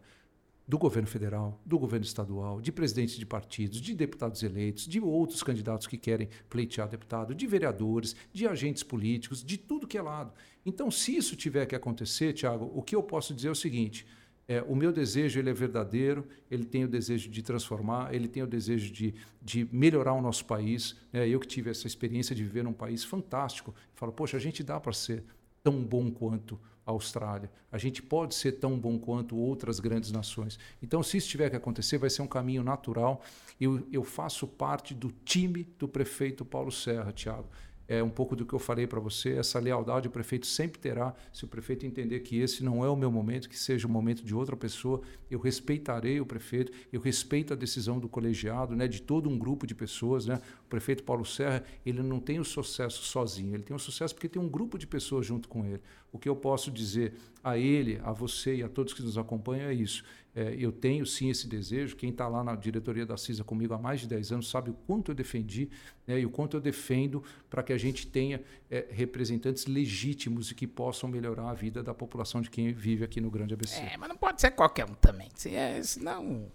do 0.68 0.78
governo 0.78 1.08
federal, 1.08 1.62
do 1.66 1.80
governo 1.80 2.06
estadual, 2.06 2.60
de 2.62 2.72
presidentes 2.72 3.18
de 3.18 3.26
partidos, 3.26 3.80
de 3.82 3.94
deputados 3.94 4.44
eleitos, 4.44 4.88
de 4.88 5.00
outros 5.00 5.42
candidatos 5.42 5.88
que 5.88 5.98
querem 5.98 6.30
pleitear 6.50 6.90
deputado, 6.90 7.34
de 7.36 7.48
vereadores, 7.48 8.16
de 8.34 8.48
agentes 8.48 8.84
políticos, 8.84 9.44
de 9.44 9.58
tudo 9.58 9.88
que 9.88 9.98
é 9.98 10.02
lado. 10.02 10.34
Então, 10.66 10.92
se 10.92 11.16
isso 11.16 11.36
tiver 11.36 11.66
que 11.66 11.76
acontecer, 11.76 12.34
Tiago, 12.34 12.72
o 12.74 12.82
que 12.82 12.96
eu 12.96 13.04
posso 13.04 13.34
dizer 13.34 13.48
é 13.48 13.52
o 13.52 13.56
seguinte: 13.56 14.06
é, 14.48 14.62
o 14.62 14.76
meu 14.76 14.94
desejo 14.94 15.40
ele 15.40 15.50
é 15.50 15.54
verdadeiro, 15.54 16.26
ele 16.50 16.64
tem 16.64 16.86
o 16.86 16.88
desejo 16.88 17.30
de 17.30 17.42
transformar, 17.42 18.14
ele 18.14 18.30
tem 18.30 18.42
o 18.42 18.48
desejo 18.48 18.92
de, 18.94 19.14
de 19.42 19.68
melhorar 19.72 20.14
o 20.14 20.22
nosso 20.22 20.46
país. 20.46 20.96
É, 21.12 21.28
eu 21.28 21.40
que 21.40 21.48
tive 21.48 21.70
essa 21.70 21.86
experiência 21.86 22.34
de 22.34 22.44
viver 22.44 22.64
num 22.64 22.74
país 22.74 23.04
fantástico, 23.04 23.76
falo, 23.94 24.14
poxa, 24.14 24.38
a 24.38 24.40
gente 24.40 24.64
dá 24.64 24.80
para 24.80 24.94
ser 24.94 25.24
tão 25.62 25.84
bom 25.84 26.10
quanto 26.10 26.58
a 26.86 26.92
Austrália, 26.92 27.52
a 27.70 27.78
gente 27.78 28.02
pode 28.02 28.34
ser 28.34 28.54
tão 28.54 28.80
bom 28.80 28.98
quanto 28.98 29.36
outras 29.36 29.82
grandes 29.82 30.10
nações. 30.14 30.58
Então, 30.82 31.04
se 31.04 31.18
isso 31.18 31.28
tiver 31.28 31.50
que 31.50 31.58
acontecer, 31.58 31.98
vai 31.98 32.10
ser 32.10 32.22
um 32.22 32.28
caminho 32.28 32.64
natural. 32.64 33.22
Eu, 33.60 33.86
eu 33.92 34.06
faço 34.06 34.48
parte 34.48 34.94
do 34.94 35.12
time 35.26 35.68
do 35.78 35.90
prefeito 35.90 36.46
Paulo 36.46 36.72
Serra, 36.72 37.12
Tiago 37.12 37.50
é 37.88 38.04
um 38.04 38.10
pouco 38.10 38.36
do 38.36 38.46
que 38.46 38.54
eu 38.54 38.60
falei 38.60 38.86
para 38.86 39.00
você. 39.00 39.34
Essa 39.34 39.60
lealdade 39.60 40.08
o 40.08 40.12
prefeito 40.12 40.46
sempre 40.46 40.80
terá. 40.80 41.16
Se 41.32 41.46
o 41.46 41.48
prefeito 41.48 41.86
entender 41.86 42.20
que 42.20 42.38
esse 42.40 42.64
não 42.64 42.84
é 42.84 42.90
o 42.90 42.96
meu 42.96 43.12
momento, 43.12 43.48
que 43.48 43.58
seja 43.58 43.88
o 43.88 43.90
momento 43.90 44.24
de 44.24 44.36
outra 44.36 44.58
pessoa, 44.58 45.02
eu 45.32 45.40
respeitarei 45.40 46.20
o 46.20 46.26
prefeito, 46.26 46.72
eu 46.92 47.00
respeito 47.00 47.54
a 47.54 47.56
decisão 47.56 48.00
do 48.00 48.10
colegiado, 48.10 48.76
né, 48.76 48.88
de 48.88 49.02
todo 49.02 49.30
um 49.30 49.38
grupo 49.38 49.66
de 49.66 49.74
pessoas. 49.74 50.26
Né? 50.26 50.40
O 50.66 50.70
prefeito 50.70 51.04
Paulo 51.04 51.26
Serra 51.26 51.64
ele 51.86 52.04
não 52.04 52.20
tem 52.20 52.40
o 52.40 52.46
sucesso 52.46 53.04
sozinho, 53.04 53.54
ele 53.54 53.64
tem 53.64 53.76
o 53.76 53.80
sucesso 53.80 54.14
porque 54.14 54.28
tem 54.28 54.42
um 54.42 54.50
grupo 54.50 54.78
de 54.78 54.86
pessoas 54.86 55.26
junto 55.26 55.48
com 55.48 55.66
ele. 55.66 55.82
O 56.12 56.20
que 56.20 56.28
eu 56.28 56.36
posso 56.36 56.72
dizer 56.72 57.14
a 57.44 57.58
ele, 57.58 58.00
a 58.04 58.12
você 58.12 58.56
e 58.56 58.64
a 58.64 58.70
todos 58.70 58.94
que 58.94 59.02
nos 59.02 59.18
acompanham 59.18 59.70
é 59.70 59.74
isso. 59.74 60.04
É, 60.38 60.56
eu 60.56 60.72
tenho 60.72 61.04
sim 61.04 61.32
esse 61.32 61.48
desejo. 61.48 61.96
Quem 61.96 62.12
está 62.12 62.28
lá 62.28 62.44
na 62.44 62.56
diretoria 62.56 63.08
da 63.08 63.18
CISA 63.18 63.44
comigo 63.44 63.74
há 63.74 63.78
mais 63.80 64.02
de 64.02 64.08
10 64.08 64.34
anos 64.34 64.50
sabe 64.52 64.70
o 64.70 64.74
quanto 64.86 65.10
eu 65.10 65.16
defendi 65.16 65.68
né, 66.06 66.20
e 66.20 66.28
o 66.28 66.30
quanto 66.30 66.56
eu 66.56 66.62
defendo 66.62 67.24
para 67.50 67.64
que 67.64 67.74
a 67.74 67.78
gente 67.78 68.06
tenha 68.06 68.40
é, 68.70 68.86
representantes 68.92 69.66
legítimos 69.66 70.52
e 70.52 70.56
que 70.56 70.68
possam 70.68 71.10
melhorar 71.10 71.50
a 71.50 71.56
vida 71.56 71.82
da 71.82 71.92
população 71.92 72.40
de 72.40 72.52
quem 72.52 72.72
vive 72.72 73.04
aqui 73.04 73.20
no 73.20 73.32
Grande 73.32 73.56
ABC. 73.56 73.80
É, 73.80 73.98
mas 73.98 74.08
não 74.08 74.16
pode 74.16 74.40
ser 74.40 74.52
qualquer 74.52 74.86
um 74.86 74.94
também. 74.94 75.28
Se 75.34 75.56
é, 75.56 75.82
senão. 75.82 76.46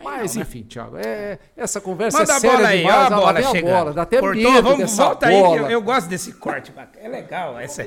Mas, 0.00 0.36
não, 0.36 0.42
né? 0.42 0.48
enfim, 0.48 0.62
Thiago, 0.62 0.96
é, 0.96 1.40
essa 1.56 1.80
conversa 1.80 2.16
Manda 2.16 2.32
é 2.32 2.38
séria 2.38 2.54
a 2.54 2.58
bola 2.58 2.68
aí, 2.68 2.78
demais. 2.78 2.96
Ó 2.96 3.02
a 3.02 3.10
bola, 3.10 3.38
a 3.40 3.62
bola, 3.62 3.92
dá 3.92 4.02
até 4.02 4.20
Cortou, 4.20 4.52
medo 4.52 4.62
vamos, 4.62 4.96
volta 4.96 5.28
bola. 5.28 5.56
aí, 5.56 5.62
eu, 5.64 5.70
eu, 5.70 5.82
gosto 5.82 6.08
desse 6.08 6.32
corte, 6.34 6.72
é 6.96 7.08
legal. 7.08 7.58
Essa, 7.58 7.84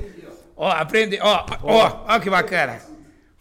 ó, 0.57 0.69
aprende, 0.69 1.17
ó, 1.21 1.45
ó, 1.63 2.05
ó, 2.09 2.19
que 2.19 2.29
bacana. 2.29 2.92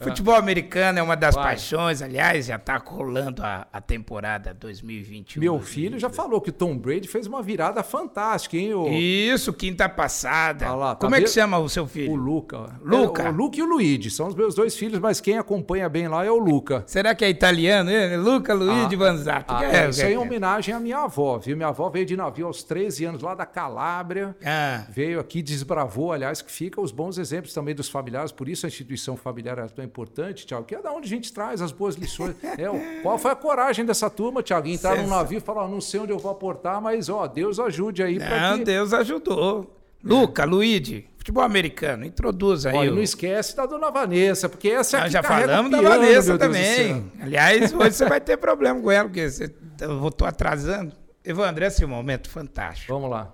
Futebol 0.03 0.35
americano 0.35 0.99
é 0.99 1.03
uma 1.03 1.17
das 1.17 1.35
Vai. 1.35 1.45
paixões, 1.45 2.03
aliás, 2.03 2.47
já 2.47 2.57
está 2.57 2.77
rolando 2.77 3.43
a, 3.43 3.67
a 3.73 3.81
temporada 3.81 4.55
2021. 4.55 5.41
Meu 5.41 5.61
filho 5.61 5.99
já 5.99 6.11
falou 6.11 6.41
que 6.41 6.51
o 6.51 6.53
Tom 6.53 6.77
Brady 6.77 7.09
fez 7.09 7.27
uma 7.27 7.43
virada 7.43 7.83
fantástica, 7.83 8.57
hein? 8.57 8.75
O... 8.75 8.89
Isso, 8.89 9.53
quinta 9.53 9.89
passada. 9.89 10.67
Ah 10.67 10.75
lá, 10.75 10.95
tá 10.95 11.01
Como 11.01 11.15
é 11.15 11.21
que 11.21 11.29
chama 11.29 11.59
o 11.59 11.69
seu 11.69 11.87
filho? 11.87 12.13
O 12.13 12.17
Luca. 12.17 12.79
Luca. 12.83 13.23
É, 13.23 13.29
o 13.29 13.33
Luca 13.33 13.59
e 13.59 13.63
o 13.63 13.67
Luigi, 13.67 14.11
são 14.11 14.29
os 14.29 14.35
meus 14.35 14.55
dois 14.55 14.77
filhos, 14.77 14.99
mas 14.99 15.21
quem 15.21 15.39
acompanha 15.39 15.89
bem 15.89 16.09
lá 16.09 16.25
é 16.25 16.31
o 16.31 16.39
Luca. 16.39 16.85
Será 16.87 17.15
que 17.15 17.25
é 17.25 17.31
italiano? 17.31 17.91
Ele? 17.91 18.17
Luca, 18.17 18.55
Luigi, 18.55 18.95
ah, 18.95 18.99
Vanzato. 18.99 19.55
Ah, 19.55 19.65
é, 19.65 19.89
isso 19.89 20.05
aí 20.05 20.13
é, 20.13 20.15
é 20.15 20.19
homenagem 20.19 20.75
à 20.75 20.81
minha 20.81 20.99
avó, 20.99 21.39
viu? 21.39 21.57
Minha 21.57 21.69
avó 21.69 21.89
veio 21.89 22.07
de 22.07 22.17
navio 22.17 22.47
aos 22.47 22.63
13 22.63 23.05
anos 23.05 23.23
lá 23.23 23.35
da 23.35 23.47
Calábria, 23.47 24.37
ah. 24.45 24.85
veio 24.89 25.21
aqui, 25.21 25.43
desbravou, 25.43 26.13
aliás, 26.13 26.43
que 26.43 26.51
fica 26.51 26.81
os 26.81 26.93
bons 26.93 27.19
exemplos 27.19 27.53
também 27.53 27.75
dos 27.75 27.89
familiares, 27.89 28.33
por 28.33 28.49
isso 28.49 28.67
a 28.67 28.69
instituição 28.69 29.17
familiar 29.17 29.59
é 29.59 29.67
tão 29.67 29.85
importante, 29.93 30.47
Tiago, 30.47 30.65
que 30.65 30.75
é 30.75 30.81
da 30.81 30.91
onde 30.91 31.07
a 31.07 31.09
gente 31.09 31.33
traz 31.33 31.61
as 31.61 31.71
boas 31.71 31.95
lições. 31.95 32.35
É, 32.43 33.01
qual 33.03 33.19
foi 33.19 33.31
a 33.31 33.37
coragem 33.37 33.85
dessa 33.85 34.09
turma, 34.11 34.43
Tiago? 34.43 34.69
Entrar 34.69 34.97
num 34.97 35.07
navio 35.07 35.39
e 35.39 35.41
falar, 35.41 35.67
não 35.69 35.81
sei 35.81 36.01
onde 36.01 36.13
eu 36.13 36.19
vou 36.19 36.31
aportar, 36.31 36.81
mas 36.81 37.09
ó, 37.09 37.27
Deus 37.27 37.59
ajude 37.59 38.03
aí 38.03 38.19
para 38.19 38.59
que... 38.59 38.65
Deus 38.65 38.93
ajudou. 38.93 39.75
Luca, 40.05 40.45
Luigi, 40.45 41.09
futebol 41.17 41.43
americano, 41.43 42.05
introduz 42.05 42.67
aí. 42.67 42.75
Olha, 42.75 42.93
o... 42.93 42.95
não 42.97 43.03
esquece 43.03 43.57
da 43.57 43.67
dona 43.67 43.91
Vanessa, 43.91 44.49
porque 44.49 44.69
essa 44.69 44.99
é 44.99 45.01
a 45.03 45.09
Já 45.09 45.23
falamos 45.23 45.71
da 45.71 45.81
Vanessa 45.81 46.37
também. 46.37 47.11
Aliás, 47.21 47.73
hoje 47.75 47.93
você 47.93 48.09
vai 48.09 48.21
ter 48.21 48.37
problema 48.37 48.81
com 48.81 48.91
ela, 48.91 49.09
porque 49.09 49.31
você, 49.31 49.53
eu 49.81 50.09
estou 50.09 50.27
atrasando. 50.27 50.95
Evandro, 51.25 51.65
esse 51.65 51.83
é 51.83 51.87
um 51.87 51.91
momento 51.91 52.29
fantástico. 52.29 52.93
Vamos 52.93 53.11
lá. 53.11 53.33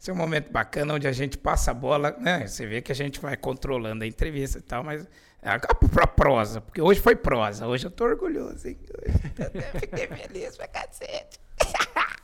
Esse 0.00 0.10
é 0.10 0.12
um 0.12 0.16
momento 0.16 0.50
bacana 0.50 0.94
onde 0.94 1.08
a 1.08 1.12
gente 1.12 1.36
passa 1.36 1.72
a 1.72 1.74
bola, 1.74 2.16
né? 2.20 2.46
Você 2.46 2.66
vê 2.66 2.80
que 2.80 2.92
a 2.92 2.94
gente 2.94 3.20
vai 3.20 3.36
controlando 3.36 4.04
a 4.04 4.06
entrevista 4.06 4.58
e 4.58 4.62
tal, 4.62 4.84
mas 4.84 5.02
é 5.02 5.06
pra 5.92 6.06
prosa, 6.06 6.60
porque 6.60 6.80
hoje 6.80 7.00
foi 7.00 7.16
prosa. 7.16 7.66
Hoje 7.66 7.86
eu 7.86 7.90
tô 7.90 8.04
orgulhoso, 8.04 8.68
hein? 8.68 8.78
Hoje 8.82 9.18
eu 9.54 9.80
fiquei 9.80 10.06
feliz 10.26 10.56
pra 10.56 10.68
cacete. 10.68 11.38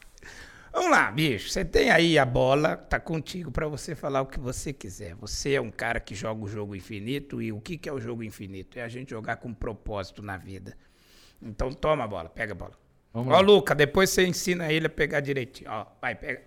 Vamos 0.72 0.90
lá, 0.90 1.12
bicho. 1.12 1.50
Você 1.50 1.64
tem 1.64 1.90
aí 1.90 2.18
a 2.18 2.24
bola, 2.24 2.76
tá 2.76 2.98
contigo 2.98 3.50
para 3.50 3.68
você 3.68 3.94
falar 3.94 4.22
o 4.22 4.26
que 4.26 4.40
você 4.40 4.72
quiser. 4.72 5.14
Você 5.14 5.54
é 5.54 5.60
um 5.60 5.70
cara 5.70 6.00
que 6.00 6.16
joga 6.16 6.42
o 6.42 6.48
jogo 6.48 6.74
infinito 6.74 7.40
e 7.40 7.52
o 7.52 7.60
que, 7.60 7.78
que 7.78 7.88
é 7.88 7.92
o 7.92 8.00
jogo 8.00 8.24
infinito? 8.24 8.76
É 8.76 8.82
a 8.82 8.88
gente 8.88 9.10
jogar 9.10 9.36
com 9.36 9.54
propósito 9.54 10.20
na 10.20 10.36
vida. 10.36 10.76
Então 11.40 11.72
toma 11.72 12.02
a 12.02 12.08
bola, 12.08 12.28
pega 12.28 12.52
a 12.52 12.56
bola. 12.56 12.72
Vamos 13.12 13.32
Ó, 13.32 13.36
lá. 13.36 13.40
Luca, 13.40 13.72
depois 13.72 14.10
você 14.10 14.26
ensina 14.26 14.72
ele 14.72 14.88
a 14.88 14.90
pegar 14.90 15.20
direitinho. 15.20 15.70
Ó, 15.70 15.86
vai, 16.00 16.16
pega. 16.16 16.42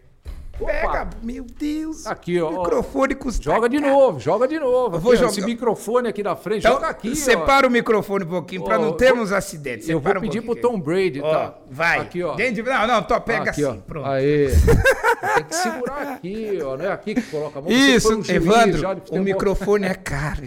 Pega, 0.65 1.09
meu 1.21 1.45
Deus. 1.45 2.07
Aqui, 2.07 2.41
ó. 2.41 2.49
Microfone 2.49 3.15
custa. 3.15 3.43
Joga 3.43 3.69
de 3.69 3.79
novo, 3.79 4.19
joga 4.19 4.47
de 4.47 4.59
novo. 4.59 4.95
Eu 4.95 4.99
vou 4.99 5.11
aqui, 5.11 5.21
jogar. 5.21 5.31
Esse 5.31 5.41
microfone 5.41 6.07
aqui 6.07 6.23
na 6.23 6.35
frente, 6.35 6.59
então, 6.59 6.73
joga 6.73 6.87
aqui. 6.87 7.15
Separa 7.15 7.67
ó. 7.67 7.69
o 7.69 7.71
microfone 7.71 8.25
um 8.25 8.29
pouquinho 8.29 8.63
para 8.63 8.79
não 8.79 8.93
termos 8.93 9.31
acidentes. 9.31 9.87
Eu 9.87 9.99
vou 9.99 10.19
pedir 10.19 10.39
um 10.39 10.45
pro 10.45 10.55
Tom 10.55 10.79
Brady, 10.79 11.21
ó, 11.21 11.29
tá? 11.29 11.53
Vai. 11.69 11.99
Aqui, 11.99 12.23
ó. 12.23 12.35
Dentro, 12.35 12.63
não, 12.63 12.87
não, 12.87 13.03
tô, 13.03 13.19
pega 13.21 13.51
aqui, 13.51 13.63
assim, 13.63 13.77
ó. 13.77 13.81
pronto. 13.81 14.07
Aê. 14.07 14.49
Tem 15.35 15.43
que 15.43 15.55
segurar 15.55 16.13
aqui, 16.13 16.59
ó. 16.63 16.77
Não 16.77 16.85
é 16.85 16.91
aqui 16.91 17.15
que 17.15 17.21
coloca 17.23 17.59
a 17.59 17.61
mão. 17.61 17.71
Isso, 17.71 18.15
um 18.15 18.23
Evandro, 18.27 19.01
o 19.11 19.19
microfone 19.19 19.85
é 19.85 19.93
caro. 19.93 20.43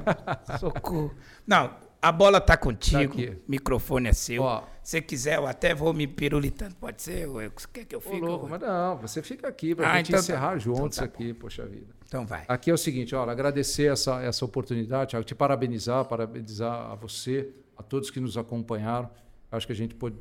Socorro. 0.58 1.12
Não, 1.46 1.70
a 2.02 2.10
bola 2.10 2.40
tá 2.40 2.56
contigo, 2.56 3.14
tá 3.14 3.32
microfone 3.46 4.08
é 4.08 4.12
seu. 4.12 4.42
Ó. 4.42 4.64
Se 4.82 5.00
quiser, 5.00 5.36
eu 5.36 5.46
até 5.46 5.72
vou 5.72 5.94
me 5.94 6.08
pirulitando. 6.08 6.74
Pode 6.74 7.00
ser? 7.00 7.28
Você 7.28 7.68
quer 7.72 7.84
que 7.84 7.94
eu 7.94 8.00
fique? 8.00 8.18
louco, 8.18 8.48
mas 8.48 8.60
não, 8.60 8.96
você 8.96 9.22
fica 9.22 9.46
aqui 9.46 9.72
para 9.72 9.86
a 9.86 9.92
ah, 9.92 9.96
gente 9.98 10.08
então, 10.08 10.18
tá 10.18 10.24
encerrar 10.24 10.50
tá. 10.50 10.58
juntos 10.58 10.98
então 10.98 11.08
tá 11.08 11.14
aqui, 11.14 11.32
poxa 11.32 11.64
vida. 11.64 11.94
Então 12.04 12.26
vai. 12.26 12.44
Aqui 12.48 12.72
é 12.72 12.74
o 12.74 12.78
seguinte, 12.78 13.14
olha, 13.14 13.30
agradecer 13.30 13.92
essa, 13.92 14.20
essa 14.20 14.44
oportunidade, 14.44 15.16
te 15.22 15.34
parabenizar, 15.36 16.04
parabenizar 16.04 16.90
a 16.90 16.96
você, 16.96 17.50
a 17.76 17.82
todos 17.84 18.10
que 18.10 18.18
nos 18.18 18.36
acompanharam. 18.36 19.08
Acho 19.52 19.66
que 19.66 19.72
a 19.72 19.76
gente 19.76 19.94
pode 19.94 20.16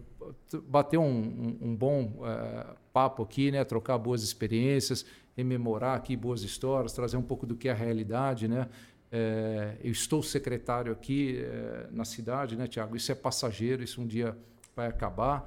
bater 0.67 0.97
um, 0.97 1.03
um, 1.03 1.57
um 1.69 1.75
bom 1.75 2.23
é, 2.25 2.67
papo 2.93 3.23
aqui, 3.23 3.51
né? 3.51 3.63
trocar 3.63 3.97
boas 3.97 4.21
experiências, 4.21 5.03
rememorar 5.35 5.95
aqui 5.95 6.15
boas 6.15 6.43
histórias, 6.43 6.93
trazer 6.93 7.17
um 7.17 7.21
pouco 7.23 7.47
do 7.47 7.55
que 7.55 7.67
é 7.67 7.71
a 7.71 7.75
realidade, 7.75 8.47
né? 8.47 8.67
É, 9.11 9.75
eu 9.83 9.91
estou 9.91 10.23
secretário 10.23 10.91
aqui 10.91 11.37
é, 11.39 11.87
na 11.91 12.05
cidade, 12.05 12.55
né, 12.55 12.65
Tiago? 12.65 12.95
Isso 12.95 13.11
é 13.11 13.15
passageiro, 13.15 13.83
isso 13.83 14.01
um 14.01 14.07
dia 14.07 14.37
vai 14.73 14.87
acabar, 14.87 15.45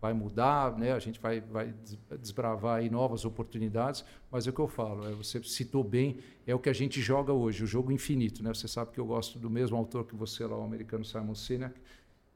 vai 0.00 0.14
mudar, 0.14 0.78
né? 0.78 0.92
A 0.92 0.98
gente 0.98 1.20
vai, 1.20 1.40
vai 1.40 1.74
desbravar 2.18 2.78
aí 2.78 2.88
novas 2.88 3.24
oportunidades, 3.24 4.02
mas 4.30 4.46
é 4.46 4.50
o 4.50 4.52
que 4.52 4.60
eu 4.60 4.66
falo, 4.66 5.06
é, 5.06 5.12
você 5.12 5.42
citou 5.42 5.84
bem, 5.84 6.16
é 6.46 6.54
o 6.54 6.58
que 6.58 6.70
a 6.70 6.72
gente 6.72 7.02
joga 7.02 7.32
hoje, 7.32 7.62
o 7.62 7.66
jogo 7.66 7.92
infinito, 7.92 8.42
né? 8.42 8.52
Você 8.54 8.66
sabe 8.66 8.92
que 8.92 8.98
eu 8.98 9.06
gosto 9.06 9.38
do 9.38 9.50
mesmo 9.50 9.76
autor 9.76 10.06
que 10.06 10.16
você 10.16 10.46
lá, 10.46 10.56
o 10.56 10.64
americano 10.64 11.04
Simon 11.04 11.34
Sinek, 11.34 11.78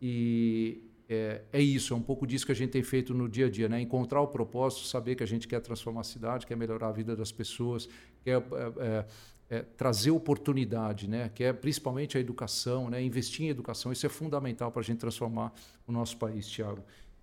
e 0.01 0.83
é, 1.09 1.43
é, 1.53 1.61
isso, 1.61 1.95
é 1.95 1.97
um 1.97 2.03
pouco 2.03 2.27
disso 2.27 2.45
que 2.45 2.53
a 2.53 2.55
gente 2.55 2.71
tem 2.71 2.83
feito 2.83 3.15
no 3.15 3.29
dia 3.29 3.47
a 3.47 3.51
dia, 3.51 3.69
né? 3.69 3.81
Encontrar 3.81 4.21
o 4.21 4.29
propósito, 4.29 4.87
saber 4.87 5.15
que 5.15 5.23
a 5.23 5.27
gente 5.27 5.49
quer 5.49 5.61
transformar 5.61 6.03
a 6.03 6.05
cidade, 6.05 6.47
quer 6.47 6.57
melhorar 6.57 6.89
a 6.89 6.93
vida 6.93 7.17
das 7.17 7.33
pessoas, 7.33 7.89
quer 8.23 8.43
é, 8.79 9.07
é 9.49 9.61
trazer 9.63 10.11
oportunidade, 10.11 11.09
né? 11.09 11.31
que 11.35 11.45
é 11.45 11.53
principalmente 11.53 12.17
a 12.17 12.21
educação, 12.21 12.91
né? 12.91 13.03
investir 13.03 13.47
em 13.47 13.49
educação. 13.49 13.93
Isso 13.93 14.05
é 14.05 14.09
fundamental 14.09 14.73
para 14.73 14.81
a 14.81 14.85
gente 14.85 14.99
transformar 14.99 15.53
o 15.87 15.93
nosso 15.93 16.17
país, 16.17 16.49
Tiago. 16.49 16.83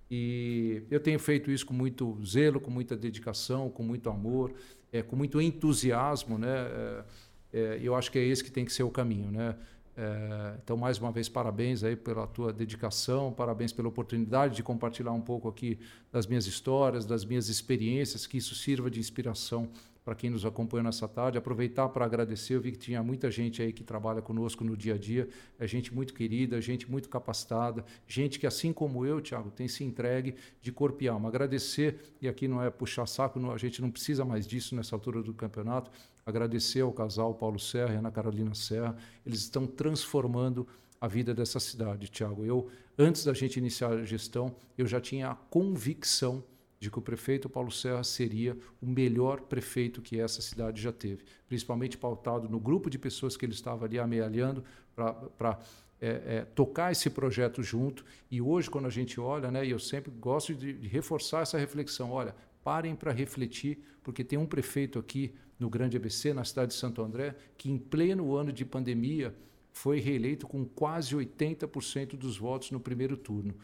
E 0.10 0.84
eu 0.90 1.00
tenho 1.00 1.20
feito 1.20 1.52
isso 1.52 1.66
com 1.66 1.74
muito 1.74 2.18
zelo, 2.26 2.60
com 2.60 2.72
muita 2.72 2.96
dedicação, 2.96 3.70
com 3.70 3.84
muito 3.84 4.10
amor, 4.10 4.54
é, 4.92 5.02
com 5.02 5.16
muito 5.16 5.42
entusiasmo. 5.42 6.38
Né? 6.38 6.48
É, 6.50 7.04
é 7.52 7.80
eu 7.82 7.96
acho 7.96 8.12
que 8.12 8.20
é 8.20 8.24
esse 8.24 8.44
que 8.44 8.52
tem 8.52 8.64
que 8.64 8.72
ser 8.72 8.84
o 8.84 8.90
caminho. 8.90 9.30
Né? 9.30 9.56
É, 9.96 10.56
então, 10.64 10.78
mais 10.78 10.98
uma 10.98 11.12
vez, 11.12 11.28
parabéns 11.28 11.84
aí 11.84 11.96
pela 11.96 12.26
tua 12.26 12.54
dedicação, 12.54 13.32
parabéns 13.32 13.74
pela 13.74 13.88
oportunidade 13.90 14.56
de 14.56 14.64
compartilhar 14.64 15.12
um 15.12 15.22
pouco 15.22 15.48
aqui 15.50 15.78
das 16.12 16.26
minhas 16.26 16.48
histórias, 16.48 17.06
das 17.06 17.26
minhas 17.26 17.50
experiências, 17.50 18.26
que 18.26 18.38
isso 18.38 18.56
sirva 18.56 18.90
de 18.90 19.00
inspiração 19.00 19.70
para 20.04 20.16
quem 20.16 20.30
nos 20.30 20.46
acompanhou 20.46 20.84
nessa 20.84 21.08
tarde. 21.08 21.38
Aproveitar 21.38 21.88
para 21.90 22.06
agradecer, 22.06 22.56
eu 22.56 22.62
vi 22.62 22.72
que 22.72 22.78
tinha 22.78 23.02
muita 23.02 23.32
gente 23.32 23.62
aí 23.62 23.72
que 23.72 23.84
trabalha 23.84 24.22
conosco 24.22 24.64
no 24.64 24.76
dia 24.76 24.96
a 24.96 24.98
dia, 24.98 25.30
é 25.58 25.66
gente 25.66 25.94
muito 25.94 26.14
querida, 26.14 26.60
gente 26.60 26.90
muito 26.90 27.10
capacitada, 27.10 27.86
gente 28.08 28.40
que, 28.40 28.46
assim 28.46 28.74
como 28.74 29.06
eu, 29.06 29.22
Tiago, 29.22 29.50
tem 29.52 29.68
se 29.68 29.84
entregue 29.84 30.36
de 30.62 30.72
corpo 30.72 31.04
e 31.04 31.08
alma. 31.08 31.30
Agradecer, 31.30 32.16
e 32.22 32.28
aqui 32.28 32.48
não 32.48 32.62
é 32.62 32.70
puxar 32.70 33.08
saco, 33.08 33.40
não, 33.40 33.52
a 33.52 33.58
gente 33.58 33.82
não 33.82 33.90
precisa 33.90 34.26
mais 34.26 34.46
disso 34.46 34.76
nessa 34.76 34.96
altura 34.96 35.22
do 35.22 35.34
campeonato. 35.34 35.92
Agradecer 36.26 36.82
ao 36.82 36.92
casal 36.92 37.34
Paulo 37.36 37.60
Serra 37.60 37.94
e 37.94 37.98
Ana 37.98 38.12
Carolina 38.12 38.54
Serra, 38.54 38.96
eles 39.26 39.40
estão 39.40 39.66
transformando 39.66 40.68
a 41.00 41.08
vida 41.08 41.34
dessa 41.34 41.60
cidade, 41.60 42.08
Tiago. 42.08 42.46
Eu, 42.46 42.70
antes 42.98 43.26
da 43.26 43.34
gente 43.34 43.58
iniciar 43.58 43.90
a 43.90 44.06
gestão, 44.06 44.56
eu 44.78 44.88
já 44.88 45.02
tinha 45.02 45.32
a 45.32 45.36
convicção 45.36 46.42
de 46.84 46.92
que 46.92 47.00
o 47.00 47.02
prefeito 47.02 47.48
Paulo 47.48 47.72
Serra 47.72 48.04
seria 48.04 48.58
o 48.82 48.86
melhor 48.86 49.40
prefeito 49.40 50.02
que 50.02 50.20
essa 50.20 50.42
cidade 50.42 50.82
já 50.82 50.92
teve, 50.92 51.24
principalmente 51.48 51.98
pautado 51.98 52.50
no 52.50 52.60
grupo 52.60 52.90
de 52.90 53.00
pessoas 53.00 53.38
que 53.38 53.46
ele 53.46 53.54
estava 53.54 53.86
ali 53.86 53.98
amealhando 53.98 54.66
para 54.94 55.60
é, 56.02 56.08
é, 56.08 56.46
tocar 56.54 56.92
esse 56.92 57.10
projeto 57.10 57.64
junto. 57.64 58.04
E 58.30 58.42
hoje, 58.42 58.70
quando 58.70 58.86
a 58.86 58.90
gente 58.90 59.18
olha, 59.18 59.50
né, 59.50 59.66
e 59.66 59.72
eu 59.72 59.80
sempre 59.80 60.12
gosto 60.12 60.54
de, 60.54 60.74
de 60.74 60.88
reforçar 60.90 61.44
essa 61.44 61.58
reflexão, 61.58 62.12
olha, 62.12 62.36
parem 62.66 62.96
para 62.96 63.14
refletir, 63.14 63.80
porque 64.04 64.22
tem 64.22 64.38
um 64.38 64.46
prefeito 64.46 65.00
aqui 65.00 65.34
no 65.58 65.70
Grande 65.70 65.96
ABC, 65.96 66.34
na 66.34 66.44
cidade 66.44 66.74
de 66.74 66.78
Santo 66.78 67.02
André, 67.02 67.34
que 67.58 67.72
em 67.72 67.78
pleno 67.78 68.36
ano 68.36 68.52
de 68.52 68.66
pandemia 68.66 69.34
foi 69.72 70.02
reeleito 70.02 70.46
com 70.46 70.66
quase 70.66 71.16
80% 71.16 72.18
dos 72.18 72.38
votos 72.38 72.72
no 72.72 72.80
primeiro 72.80 73.16
turno. 73.16 73.56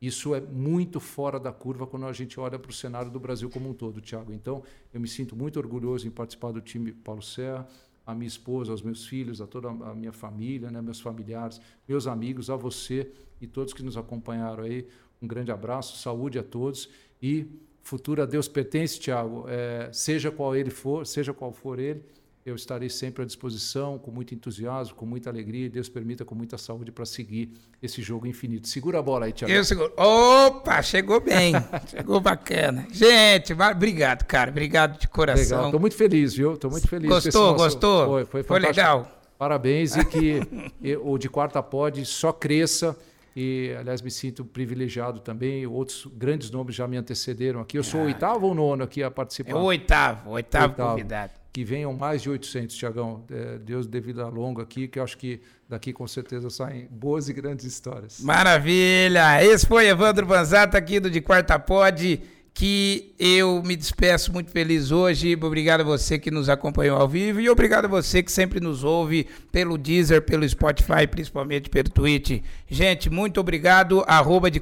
Isso 0.00 0.34
é 0.34 0.40
muito 0.40 0.98
fora 0.98 1.38
da 1.38 1.52
curva 1.52 1.86
quando 1.86 2.06
a 2.06 2.12
gente 2.12 2.40
olha 2.40 2.58
para 2.58 2.70
o 2.70 2.72
cenário 2.72 3.10
do 3.10 3.20
Brasil 3.20 3.50
como 3.50 3.68
um 3.68 3.74
todo, 3.74 4.00
Tiago. 4.00 4.32
Então, 4.32 4.62
eu 4.94 5.00
me 5.00 5.06
sinto 5.06 5.36
muito 5.36 5.58
orgulhoso 5.58 6.06
em 6.08 6.10
participar 6.10 6.52
do 6.52 6.60
time 6.60 6.90
Paulo 6.90 7.20
Serra, 7.20 7.68
a 8.06 8.14
minha 8.14 8.26
esposa, 8.28 8.72
aos 8.72 8.80
meus 8.80 9.06
filhos, 9.06 9.42
a 9.42 9.46
toda 9.46 9.68
a 9.68 9.94
minha 9.94 10.12
família, 10.12 10.70
né, 10.70 10.80
meus 10.80 11.00
familiares, 11.00 11.60
meus 11.86 12.06
amigos, 12.06 12.48
a 12.48 12.56
você 12.56 13.12
e 13.40 13.46
todos 13.46 13.74
que 13.74 13.82
nos 13.82 13.96
acompanharam 13.96 14.64
aí. 14.64 14.86
Um 15.20 15.26
grande 15.26 15.52
abraço, 15.52 15.98
saúde 15.98 16.38
a 16.38 16.42
todos 16.42 16.88
e 17.22 17.46
futuro 17.82 18.22
a 18.22 18.26
Deus 18.26 18.48
pertence, 18.48 18.98
Tiago. 18.98 19.44
É, 19.48 19.92
seja 19.92 20.30
qual 20.30 20.56
ele 20.56 20.70
for, 20.70 21.06
seja 21.06 21.34
qual 21.34 21.52
for 21.52 21.78
ele, 21.78 22.02
eu 22.44 22.54
estarei 22.54 22.88
sempre 22.88 23.22
à 23.22 23.26
disposição, 23.26 23.98
com 23.98 24.10
muito 24.10 24.34
entusiasmo, 24.34 24.94
com 24.94 25.04
muita 25.04 25.28
alegria, 25.28 25.66
e 25.66 25.68
Deus 25.68 25.88
permita 25.88 26.24
com 26.24 26.34
muita 26.34 26.56
saúde 26.56 26.90
para 26.90 27.04
seguir 27.04 27.52
esse 27.82 28.00
jogo 28.00 28.26
infinito. 28.26 28.66
Segura 28.66 28.98
a 28.98 29.02
bola 29.02 29.26
aí, 29.26 29.32
Tiago. 29.32 29.52
Eu 29.52 29.62
seguro. 29.62 29.92
Opa, 29.96 30.80
chegou 30.82 31.20
bem. 31.20 31.52
chegou 31.88 32.18
bacana. 32.20 32.86
Gente, 32.90 33.52
obrigado, 33.52 34.24
cara. 34.24 34.50
Obrigado 34.50 34.98
de 34.98 35.06
coração. 35.06 35.58
Legal. 35.58 35.70
Tô 35.72 35.78
muito 35.78 35.96
feliz, 35.96 36.34
viu? 36.34 36.56
Tô 36.56 36.70
muito 36.70 36.88
feliz. 36.88 37.08
Gostou, 37.10 37.52
nosso... 37.52 37.64
gostou? 37.64 38.06
Foi, 38.06 38.24
foi, 38.24 38.42
foi 38.42 38.58
legal. 38.58 39.20
Parabéns 39.38 39.96
e 39.96 40.04
que 40.04 40.40
o 41.02 41.18
De 41.18 41.28
Quarta 41.28 41.62
Pode 41.62 42.04
só 42.06 42.32
cresça 42.32 42.96
E, 43.34 43.74
aliás, 43.78 44.02
me 44.02 44.10
sinto 44.10 44.44
privilegiado 44.44 45.20
também. 45.20 45.66
Outros 45.66 46.06
grandes 46.12 46.50
nomes 46.50 46.74
já 46.74 46.86
me 46.86 46.96
antecederam 46.96 47.60
aqui. 47.60 47.78
Eu 47.78 47.84
sou 47.84 48.00
o 48.00 48.04
oitavo 48.04 48.46
ou 48.46 48.54
nono 48.54 48.82
aqui 48.82 49.02
a 49.02 49.10
participar? 49.10 49.50
É 49.50 49.54
o 49.54 49.62
oitavo, 49.62 50.30
oitavo, 50.30 50.64
oitavo. 50.66 50.90
convidado. 50.90 51.32
Que 51.52 51.64
venham 51.64 51.92
mais 51.92 52.22
de 52.22 52.30
800, 52.30 52.76
Tiagão. 52.76 53.24
É, 53.30 53.58
Deus 53.58 53.86
devido 53.86 54.22
a 54.22 54.28
longa 54.28 54.62
aqui, 54.62 54.86
que 54.86 54.98
eu 54.98 55.02
acho 55.02 55.18
que 55.18 55.40
daqui 55.68 55.92
com 55.92 56.06
certeza 56.06 56.48
saem 56.48 56.86
boas 56.90 57.28
e 57.28 57.32
grandes 57.32 57.64
histórias. 57.64 58.20
Maravilha! 58.20 59.44
Esse 59.44 59.66
foi 59.66 59.88
Evandro 59.88 60.26
Vanzata 60.26 60.78
aqui 60.78 61.00
do 61.00 61.10
De 61.10 61.20
Quarta 61.20 61.58
Pod 61.58 62.20
que 62.52 63.14
eu 63.18 63.62
me 63.62 63.76
despeço 63.76 64.32
muito 64.32 64.50
feliz 64.50 64.90
hoje. 64.90 65.34
Obrigado 65.40 65.80
a 65.80 65.84
você 65.84 66.18
que 66.18 66.30
nos 66.30 66.48
acompanhou 66.48 67.00
ao 67.00 67.08
vivo 67.08 67.40
e 67.40 67.48
obrigado 67.48 67.84
a 67.86 67.88
você 67.88 68.22
que 68.22 68.30
sempre 68.30 68.60
nos 68.60 68.84
ouve 68.84 69.26
pelo 69.50 69.78
Deezer, 69.78 70.22
pelo 70.22 70.48
Spotify, 70.48 71.06
principalmente 71.10 71.70
pelo 71.70 71.88
Twitch. 71.88 72.42
Gente, 72.68 73.08
muito 73.08 73.40
obrigado. 73.40 74.04
Arroba 74.06 74.50
de 74.50 74.60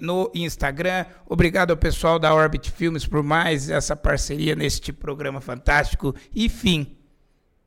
no 0.00 0.30
Instagram. 0.34 1.06
Obrigado 1.26 1.70
ao 1.70 1.76
pessoal 1.76 2.18
da 2.18 2.34
Orbit 2.34 2.70
Filmes 2.70 3.06
por 3.06 3.22
mais 3.22 3.70
essa 3.70 3.96
parceria 3.96 4.54
neste 4.54 4.92
programa 4.92 5.40
fantástico. 5.40 6.14
E 6.34 6.48
fim. 6.48 6.96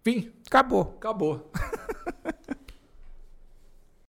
Fim. 0.04 0.32
Acabou. 0.48 0.96
Acabou. 0.98 1.52